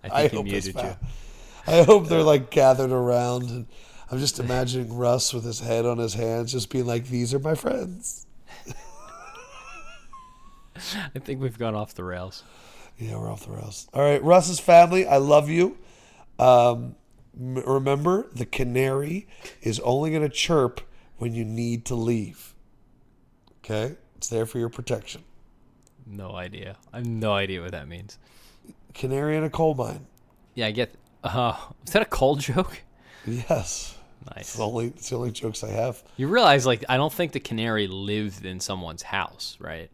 I 0.04 0.24
I 0.24 0.28
hope 0.28 0.46
muted 0.46 0.76
you. 0.76 0.96
I 1.68 1.84
hope 1.84 2.08
they're 2.08 2.24
like 2.24 2.50
gathered 2.52 2.92
around, 2.92 3.50
and 3.50 3.68
I'm 4.10 4.20
just 4.20 4.40
imagining 4.40 4.96
Russ 4.96 5.34
with 5.34 5.44
his 5.44 5.60
head 5.60 5.86
on 5.86 5.98
his 5.98 6.14
hands, 6.14 6.52
just 6.52 6.70
being 6.70 6.86
like, 6.86 7.08
"These 7.08 7.34
are 7.34 7.40
my 7.40 7.56
friends." 7.56 8.26
I 11.16 11.20
think 11.20 11.42
we've 11.42 11.58
gone 11.58 11.76
off 11.76 11.94
the 11.94 12.04
rails. 12.04 12.44
Yeah, 12.98 13.18
we're 13.18 13.32
off 13.32 13.46
the 13.46 13.52
rails. 13.52 13.88
All 13.94 14.02
right, 14.02 14.22
Russ's 14.24 14.60
family, 14.60 15.06
I 15.08 15.18
love 15.18 15.50
you. 15.50 15.78
Um, 16.38 16.96
m- 17.38 17.56
remember, 17.66 18.28
the 18.34 18.46
canary 18.46 19.28
is 19.62 19.80
only 19.82 20.10
going 20.12 20.24
to 20.24 20.30
chirp 20.30 20.82
when 21.18 21.34
you 21.34 21.46
need 21.46 21.86
to 21.86 21.96
leave. 21.96 22.54
Okay, 23.64 23.96
it's 24.18 24.28
there 24.30 24.46
for 24.46 24.58
your 24.60 24.70
protection. 24.70 25.24
No 26.06 26.32
idea. 26.36 26.78
I 26.94 26.98
have 26.98 27.06
no 27.06 27.34
idea 27.34 27.62
what 27.62 27.72
that 27.72 27.88
means. 27.88 28.18
Canary 28.94 29.38
in 29.38 29.44
a 29.44 29.50
coal 29.50 29.76
mine. 29.76 30.08
Yeah, 30.56 30.68
I 30.68 30.72
get. 30.72 30.94
Uh, 31.24 31.56
is 31.86 31.94
that 31.94 32.02
a 32.02 32.06
coal 32.06 32.36
joke? 32.38 32.82
Yes, 33.26 33.98
it's 34.26 34.36
Nice. 34.36 34.54
the 34.56 34.64
only 34.66 34.88
it's 34.88 35.10
the 35.10 35.18
only 35.18 35.32
jokes 35.32 35.64
I 35.64 35.70
have. 35.70 36.02
You 36.18 36.28
realize, 36.28 36.66
like, 36.66 36.84
I 36.90 36.98
don't 36.98 37.14
think 37.14 37.34
the 37.34 37.40
canary 37.40 37.88
lived 37.88 38.46
in 38.46 38.60
someone's 38.60 39.04
house, 39.04 39.58
right? 39.60 39.90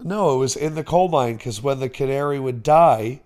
No, 0.00 0.34
it 0.34 0.38
was 0.38 0.56
in 0.56 0.74
the 0.74 0.82
coal 0.82 1.08
mine 1.08 1.36
because 1.36 1.62
when 1.62 1.78
the 1.78 1.88
canary 1.88 2.40
would 2.40 2.62
die, 2.62 3.20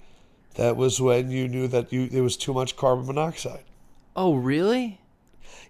that 0.57 0.77
was 0.77 1.01
when 1.01 1.31
you 1.31 1.49
knew 1.49 1.69
that 1.69 1.93
you 1.93 2.09
there 2.09 2.23
was 2.23 2.37
too 2.37 2.53
much 2.53 2.77
carbon 2.77 3.07
monoxide. 3.07 3.65
Oh, 4.15 4.35
really? 4.35 5.01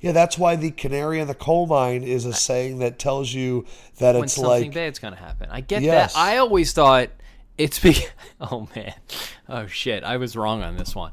Yeah, 0.07 0.13
that's 0.13 0.39
why 0.39 0.57
the 0.57 0.71
canary 0.71 1.19
in 1.21 1.27
the 1.29 1.35
coal 1.35 1.67
mine 1.67 2.03
is 2.05 2.25
a 2.25 2.33
saying 2.33 2.79
that 2.79 2.99
tells 2.99 3.33
you 3.35 3.67
that 3.99 4.15
when 4.15 4.25
it's 4.25 4.35
something 4.35 4.51
like 4.67 4.73
bad's 4.75 4.99
gonna 4.99 5.17
happen. 5.17 5.49
I 5.51 5.61
get 5.61 5.83
Yes. 5.83 6.15
that. 6.15 6.19
I 6.21 6.37
always 6.39 6.73
thought 6.73 7.11
it's 7.59 7.79
because. 7.79 8.07
Oh 8.41 8.69
man. 8.77 8.95
Oh 9.49 9.67
shit. 9.67 10.05
I 10.05 10.19
was 10.19 10.37
wrong 10.37 10.63
on 10.63 10.77
this 10.77 10.95
one. 10.95 11.13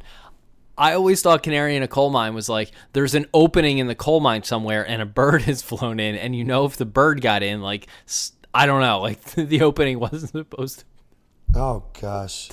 I 0.78 0.94
always 0.94 1.22
thought 1.22 1.42
canary 1.44 1.76
in 1.76 1.84
a 1.84 1.88
coal 1.88 2.10
mine 2.10 2.34
was 2.34 2.50
like 2.50 2.72
there's 2.94 3.16
an 3.16 3.28
opening 3.34 3.78
in 3.78 3.88
the 3.88 3.96
coal 3.96 4.20
mine 4.20 4.44
somewhere 4.44 4.86
and 4.88 5.02
a 5.02 5.06
bird 5.06 5.42
has 5.50 5.62
flown 5.62 6.00
in 6.00 6.16
and 6.16 6.36
you 6.36 6.44
know 6.44 6.66
if 6.66 6.76
the 6.78 6.86
bird 6.86 7.22
got 7.22 7.44
in 7.44 7.62
like 7.62 7.88
I 8.54 8.66
don't 8.66 8.82
know 8.82 9.00
like 9.00 9.24
the 9.36 9.62
opening 9.62 10.00
wasn't 10.00 10.32
supposed 10.32 10.80
to. 10.80 10.86
oh 11.56 11.84
gosh. 12.02 12.50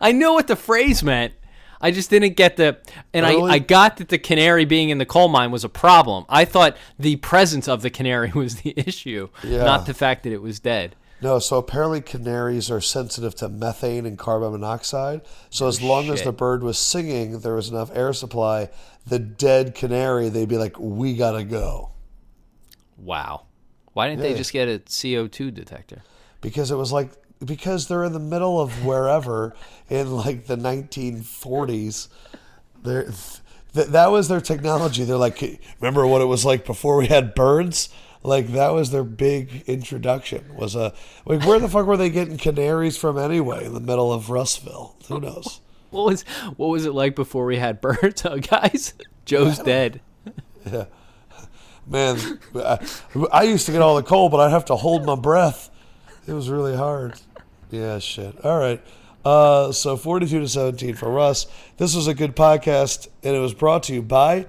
I 0.00 0.12
know 0.12 0.34
what 0.34 0.46
the 0.46 0.56
phrase 0.56 1.02
meant. 1.02 1.32
I 1.80 1.90
just 1.90 2.10
didn't 2.10 2.36
get 2.36 2.56
the 2.56 2.78
and 3.12 3.26
Early- 3.26 3.50
I, 3.50 3.54
I 3.54 3.58
got 3.58 3.96
that 3.98 4.08
the 4.08 4.18
canary 4.18 4.64
being 4.64 4.90
in 4.90 4.98
the 4.98 5.06
coal 5.06 5.28
mine 5.28 5.50
was 5.50 5.64
a 5.64 5.68
problem. 5.68 6.24
I 6.28 6.44
thought 6.44 6.76
the 6.98 7.16
presence 7.16 7.68
of 7.68 7.82
the 7.82 7.90
canary 7.90 8.30
was 8.34 8.56
the 8.62 8.74
issue, 8.76 9.28
Yeah. 9.44 9.64
not 9.64 9.86
the 9.86 9.94
fact 9.94 10.22
that 10.24 10.32
it 10.32 10.42
was 10.42 10.60
dead. 10.60 10.96
No, 11.22 11.38
so 11.38 11.56
apparently 11.56 12.02
canaries 12.02 12.70
are 12.70 12.80
sensitive 12.82 13.34
to 13.36 13.48
methane 13.48 14.04
and 14.04 14.18
carbon 14.18 14.52
monoxide. 14.52 15.22
So 15.48 15.66
as 15.66 15.82
oh, 15.82 15.86
long 15.86 16.10
as 16.10 16.22
the 16.22 16.32
bird 16.32 16.62
was 16.62 16.78
singing, 16.78 17.40
there 17.40 17.54
was 17.54 17.70
enough 17.70 17.90
air 17.94 18.12
supply. 18.12 18.68
The 19.06 19.18
dead 19.18 19.74
canary, 19.74 20.28
they'd 20.28 20.48
be 20.48 20.58
like, 20.58 20.78
"We 20.78 21.14
gotta 21.14 21.42
go," 21.42 21.92
Wow. 22.98 23.46
Why 23.94 24.08
didn't 24.08 24.22
they 24.22 24.34
just 24.34 24.52
get 24.52 24.68
a 24.68 24.80
CO2 24.80 25.54
detector? 25.54 26.02
because 26.42 26.70
it 26.70 26.76
was 26.76 26.92
like 26.92 27.10
because 27.44 27.88
they're 27.88 28.04
in 28.04 28.12
the 28.12 28.18
middle 28.18 28.60
of 28.60 28.84
wherever 28.84 29.54
in 29.88 30.16
like 30.16 30.46
the 30.46 30.56
1940s. 30.56 32.08
They're, 32.82 33.04
th- 33.74 33.88
that 33.88 34.10
was 34.10 34.28
their 34.28 34.40
technology. 34.40 35.04
They're 35.04 35.16
like, 35.16 35.60
remember 35.80 36.06
what 36.06 36.22
it 36.22 36.26
was 36.26 36.44
like 36.44 36.64
before 36.64 36.96
we 36.96 37.06
had 37.06 37.34
birds? 37.34 37.88
Like 38.22 38.48
that 38.48 38.70
was 38.70 38.90
their 38.90 39.04
big 39.04 39.62
introduction. 39.66 40.56
Was 40.56 40.74
a 40.74 40.92
like 41.24 41.46
where 41.46 41.60
the 41.60 41.68
fuck 41.68 41.86
were 41.86 41.96
they 41.96 42.10
getting 42.10 42.38
canaries 42.38 42.96
from 42.96 43.18
anyway? 43.18 43.64
In 43.64 43.72
the 43.74 43.80
middle 43.80 44.12
of 44.12 44.30
Russville, 44.30 44.96
who 45.08 45.20
knows? 45.20 45.60
What 45.90 46.06
was 46.06 46.22
what 46.56 46.66
was 46.66 46.84
it 46.84 46.92
like 46.92 47.14
before 47.14 47.46
we 47.46 47.58
had 47.58 47.80
birds, 47.80 48.26
oh, 48.26 48.38
guys? 48.40 48.92
Joe's 49.24 49.60
dead. 49.60 50.00
Yeah, 50.70 50.86
Man, 51.86 52.40
I, 52.56 52.78
I 53.32 53.42
used 53.44 53.66
to 53.66 53.72
get 53.72 53.80
all 53.80 53.94
the 53.94 54.02
cold, 54.02 54.32
but 54.32 54.40
I'd 54.40 54.50
have 54.50 54.64
to 54.66 54.76
hold 54.76 55.06
my 55.06 55.14
breath. 55.14 55.70
It 56.26 56.32
was 56.32 56.50
really 56.50 56.76
hard. 56.76 57.20
Yeah, 57.70 57.98
shit. 57.98 58.44
All 58.44 58.58
right. 58.58 58.82
Uh, 59.24 59.72
so 59.72 59.96
42 59.96 60.40
to 60.40 60.48
17 60.48 60.94
for 60.94 61.10
Russ. 61.10 61.46
This 61.78 61.94
was 61.94 62.06
a 62.06 62.14
good 62.14 62.36
podcast, 62.36 63.08
and 63.22 63.34
it 63.34 63.40
was 63.40 63.54
brought 63.54 63.82
to 63.84 63.94
you 63.94 64.02
by 64.02 64.46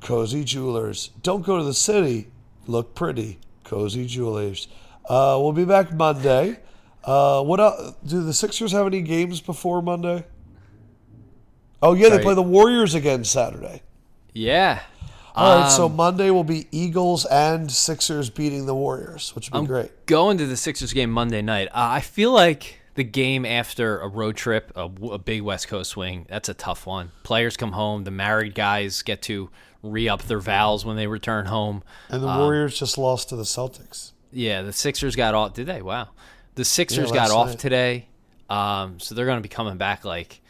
Cozzi 0.00 0.44
Jewelers. 0.44 1.10
Don't 1.22 1.44
go 1.44 1.58
to 1.58 1.64
the 1.64 1.74
city. 1.74 2.28
Look 2.66 2.94
pretty. 2.94 3.38
Cozzi 3.64 4.06
Jewelers. 4.06 4.68
Uh, 5.08 5.36
we'll 5.40 5.52
be 5.52 5.64
back 5.64 5.92
Monday. 5.92 6.58
Uh, 7.02 7.42
what 7.42 7.60
else? 7.60 7.94
Do 8.06 8.22
the 8.22 8.32
Sixers 8.32 8.72
have 8.72 8.86
any 8.86 9.02
games 9.02 9.40
before 9.40 9.82
Monday? 9.82 10.24
Oh, 11.82 11.94
yeah, 11.94 12.10
they 12.10 12.22
play 12.22 12.34
the 12.34 12.42
Warriors 12.42 12.94
again 12.94 13.24
Saturday. 13.24 13.82
Yeah. 14.32 14.80
All 15.34 15.60
right, 15.60 15.70
so 15.70 15.86
Um, 15.86 15.96
Monday 15.96 16.30
will 16.30 16.44
be 16.44 16.66
Eagles 16.72 17.24
and 17.26 17.70
Sixers 17.70 18.30
beating 18.30 18.66
the 18.66 18.74
Warriors, 18.74 19.34
which 19.34 19.46
would 19.50 19.52
be 19.52 19.58
I'm 19.58 19.66
great. 19.66 20.06
going 20.06 20.38
to 20.38 20.46
the 20.46 20.56
Sixers 20.56 20.92
game 20.92 21.10
Monday 21.10 21.42
night. 21.42 21.68
Uh, 21.68 21.72
I 21.74 22.00
feel 22.00 22.32
like 22.32 22.80
the 22.96 23.04
game 23.04 23.46
after 23.46 24.00
a 24.00 24.08
road 24.08 24.36
trip, 24.36 24.72
a 24.76 24.88
big 25.18 25.42
West 25.42 25.68
Coast 25.68 25.90
swing, 25.90 26.26
that's 26.28 26.48
a 26.48 26.54
tough 26.54 26.86
one. 26.86 27.12
Players 27.22 27.56
come 27.56 27.72
home. 27.72 28.04
The 28.04 28.10
married 28.10 28.54
guys 28.54 29.02
get 29.02 29.22
to 29.22 29.50
re 29.82 30.08
up 30.08 30.22
their 30.22 30.40
vows 30.40 30.84
when 30.84 30.96
they 30.96 31.06
return 31.06 31.46
home. 31.46 31.82
And 32.08 32.22
the 32.22 32.28
Um, 32.28 32.38
Warriors 32.40 32.78
just 32.78 32.98
lost 32.98 33.28
to 33.30 33.36
the 33.36 33.44
Celtics. 33.44 34.10
Yeah, 34.32 34.62
the 34.62 34.72
Sixers 34.72 35.16
got 35.16 35.34
off. 35.34 35.54
Did 35.54 35.66
they? 35.66 35.80
Wow. 35.82 36.08
The 36.56 36.64
Sixers 36.64 37.08
Yeah, 37.10 37.14
got 37.14 37.30
off 37.30 37.48
night. 37.50 37.58
today. 37.58 38.06
Um, 38.50 38.98
so 39.00 39.14
they're 39.14 39.26
going 39.26 39.38
to 39.38 39.42
be 39.42 39.48
coming 39.48 39.76
back 39.76 40.04
like 40.04 40.40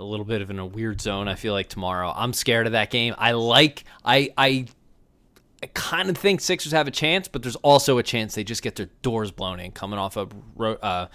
a 0.00 0.04
little 0.04 0.24
bit 0.24 0.42
of 0.42 0.50
in 0.50 0.58
a 0.58 0.66
weird 0.66 1.00
zone. 1.00 1.28
I 1.28 1.34
feel 1.34 1.52
like 1.52 1.68
tomorrow. 1.68 2.12
I'm 2.14 2.32
scared 2.32 2.66
of 2.66 2.72
that 2.72 2.90
game. 2.90 3.14
I 3.18 3.32
like. 3.32 3.84
I 4.04 4.32
I. 4.36 4.66
I 5.62 5.66
kind 5.74 6.08
of 6.08 6.16
think 6.16 6.40
Sixers 6.40 6.72
have 6.72 6.88
a 6.88 6.90
chance, 6.90 7.28
but 7.28 7.42
there's 7.42 7.56
also 7.56 7.98
a 7.98 8.02
chance 8.02 8.34
they 8.34 8.44
just 8.44 8.62
get 8.62 8.76
their 8.76 8.88
doors 9.02 9.30
blown 9.30 9.60
in 9.60 9.72
coming 9.72 9.98
off 9.98 10.16
a 10.16 10.26
uh, 10.58 11.06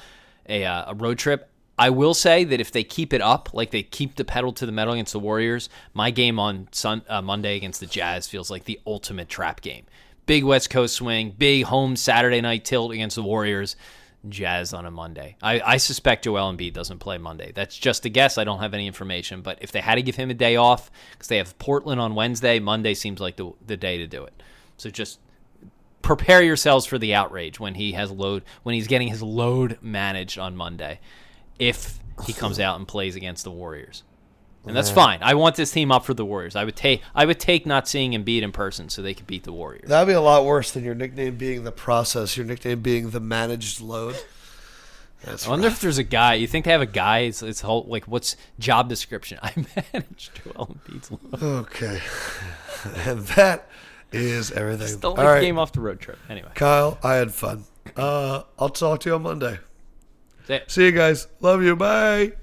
a, 0.48 0.64
uh, 0.64 0.92
a 0.92 0.94
road 0.94 1.18
trip. 1.18 1.50
I 1.78 1.90
will 1.90 2.14
say 2.14 2.44
that 2.44 2.62
if 2.62 2.72
they 2.72 2.84
keep 2.84 3.12
it 3.12 3.22
up, 3.22 3.54
like 3.54 3.72
they 3.72 3.84
keep 3.84 4.16
the 4.16 4.24
pedal 4.24 4.54
to 4.54 4.66
the 4.66 4.72
metal 4.72 4.94
against 4.94 5.14
the 5.14 5.20
Warriors, 5.20 5.68
my 5.94 6.12
game 6.12 6.40
on 6.40 6.70
sun, 6.72 7.02
uh, 7.10 7.22
Monday 7.22 7.58
against 7.58 7.80
the 7.82 7.86
Jazz 7.86 8.28
feels 8.28 8.50
like 8.50 8.64
the 8.66 8.80
ultimate 8.88 9.28
trap 9.28 9.62
game. 9.62 9.86
Big 10.26 10.44
West 10.44 10.70
Coast 10.70 10.96
swing, 10.96 11.34
big 11.38 11.66
home 11.66 11.96
Saturday 11.96 12.40
night 12.40 12.66
tilt 12.66 12.92
against 12.92 13.16
the 13.16 13.24
Warriors. 13.24 13.76
Jazz 14.30 14.74
on 14.74 14.86
a 14.86 14.92
Monday. 14.92 15.36
I, 15.42 15.62
I 15.62 15.78
suspect 15.78 16.24
Joel 16.24 16.54
Embiid 16.54 16.74
doesn't 16.74 17.00
play 17.00 17.18
Monday. 17.18 17.52
That's 17.54 17.78
just 17.78 18.06
a 18.06 18.10
guess. 18.10 18.38
I 18.38 18.44
don't 18.44 18.60
have 18.60 18.74
any 18.74 18.88
information. 18.88 19.42
But 19.42 19.60
if 19.62 19.72
they 19.72 19.82
had 19.82 19.96
to 19.96 20.02
give 20.02 20.16
him 20.16 20.30
a 20.30 20.34
day 20.34 20.56
off, 20.56 20.92
because 21.12 21.28
they 21.28 21.38
have 21.38 21.58
Portland 21.60 22.00
on 22.02 22.16
Wednesday, 22.16 22.60
Monday 22.60 22.94
seems 22.94 23.20
like 23.20 23.36
the, 23.36 23.52
the 23.66 23.78
day 23.78 23.98
to 23.98 24.08
do 24.08 24.24
it. 24.24 24.42
So 24.78 24.90
just 24.90 25.20
prepare 26.02 26.42
yourselves 26.44 26.86
for 26.86 26.98
the 27.00 27.14
outrage 27.16 27.60
when 27.60 27.76
he 27.76 27.94
has 27.94 28.12
load 28.12 28.44
when 28.64 28.76
he's 28.76 28.88
getting 28.88 29.08
his 29.08 29.24
load 29.24 29.78
managed 29.82 30.38
on 30.38 30.56
Monday, 30.56 31.00
if 31.58 32.00
he 32.26 32.34
comes 32.34 32.60
out 32.60 32.78
and 32.78 32.88
plays 32.88 33.16
against 33.16 33.44
the 33.44 33.52
Warriors. 33.52 34.04
And 34.66 34.76
that's 34.76 34.90
fine. 34.90 35.20
I 35.22 35.36
want 35.36 35.56
this 35.56 35.72
team 35.72 35.92
up 35.92 36.06
for 36.06 36.14
the 36.14 36.26
Warriors. 36.26 36.56
I 36.56 36.64
would 36.64 36.76
take 36.76 37.02
I 37.14 37.26
would 37.26 37.40
take 37.40 37.66
not 37.66 37.88
seeing 37.88 38.12
Embiid 38.12 38.42
in 38.42 38.52
person 38.52 38.90
so 38.90 39.02
they 39.02 39.14
could 39.14 39.28
beat 39.28 39.44
the 39.44 39.54
Warriors. 39.54 39.88
That'd 39.88 40.08
be 40.08 40.14
a 40.14 40.22
lot 40.22 40.46
worse 40.46 40.72
than 40.72 40.84
your 40.84 40.96
nickname 40.96 41.36
being 41.36 41.64
the 41.64 41.72
process. 41.72 42.36
Your 42.38 42.46
nickname 42.46 42.82
being 42.82 43.12
the 43.12 43.20
managed 43.20 43.82
load. 43.82 44.16
That's 45.24 45.48
I 45.48 45.50
wonder 45.50 45.68
if 45.68 45.80
there's 45.82 45.98
a 45.98 46.04
guy. 46.04 46.36
You 46.36 46.48
think 46.48 46.66
they 46.66 46.72
have 46.72 46.82
a 46.82 46.86
guy? 46.86 47.20
It's, 47.20 47.42
it's 47.42 47.62
whole 47.62 47.86
like 47.88 48.06
what's 48.06 48.36
job 48.60 48.90
description? 48.90 49.40
I 49.44 49.54
manage 49.76 50.32
Joel 50.44 50.78
Embiid's. 50.88 51.12
load. 51.12 51.44
okay. 51.66 52.00
and 53.10 53.22
that 53.30 53.68
is 54.12 54.52
everything. 54.52 55.00
Don't 55.00 55.18
All 55.18 55.26
right, 55.26 55.42
game 55.42 55.58
off 55.58 55.72
the 55.72 55.82
road 55.82 56.00
trip. 56.00 56.20
Anyway, 56.30 56.50
Kyle, 56.54 56.98
I 57.04 57.16
had 57.16 57.32
fun. 57.32 57.66
Uh, 57.96 58.44
I'll 58.60 58.70
talk 58.70 59.02
to 59.02 59.10
you 59.10 59.16
on 59.16 59.24
Monday. 59.24 59.60
See 60.68 60.86
you 60.86 60.92
guys. 60.92 61.28
Love 61.40 61.64
you. 61.64 61.76
Bye. 61.76 62.34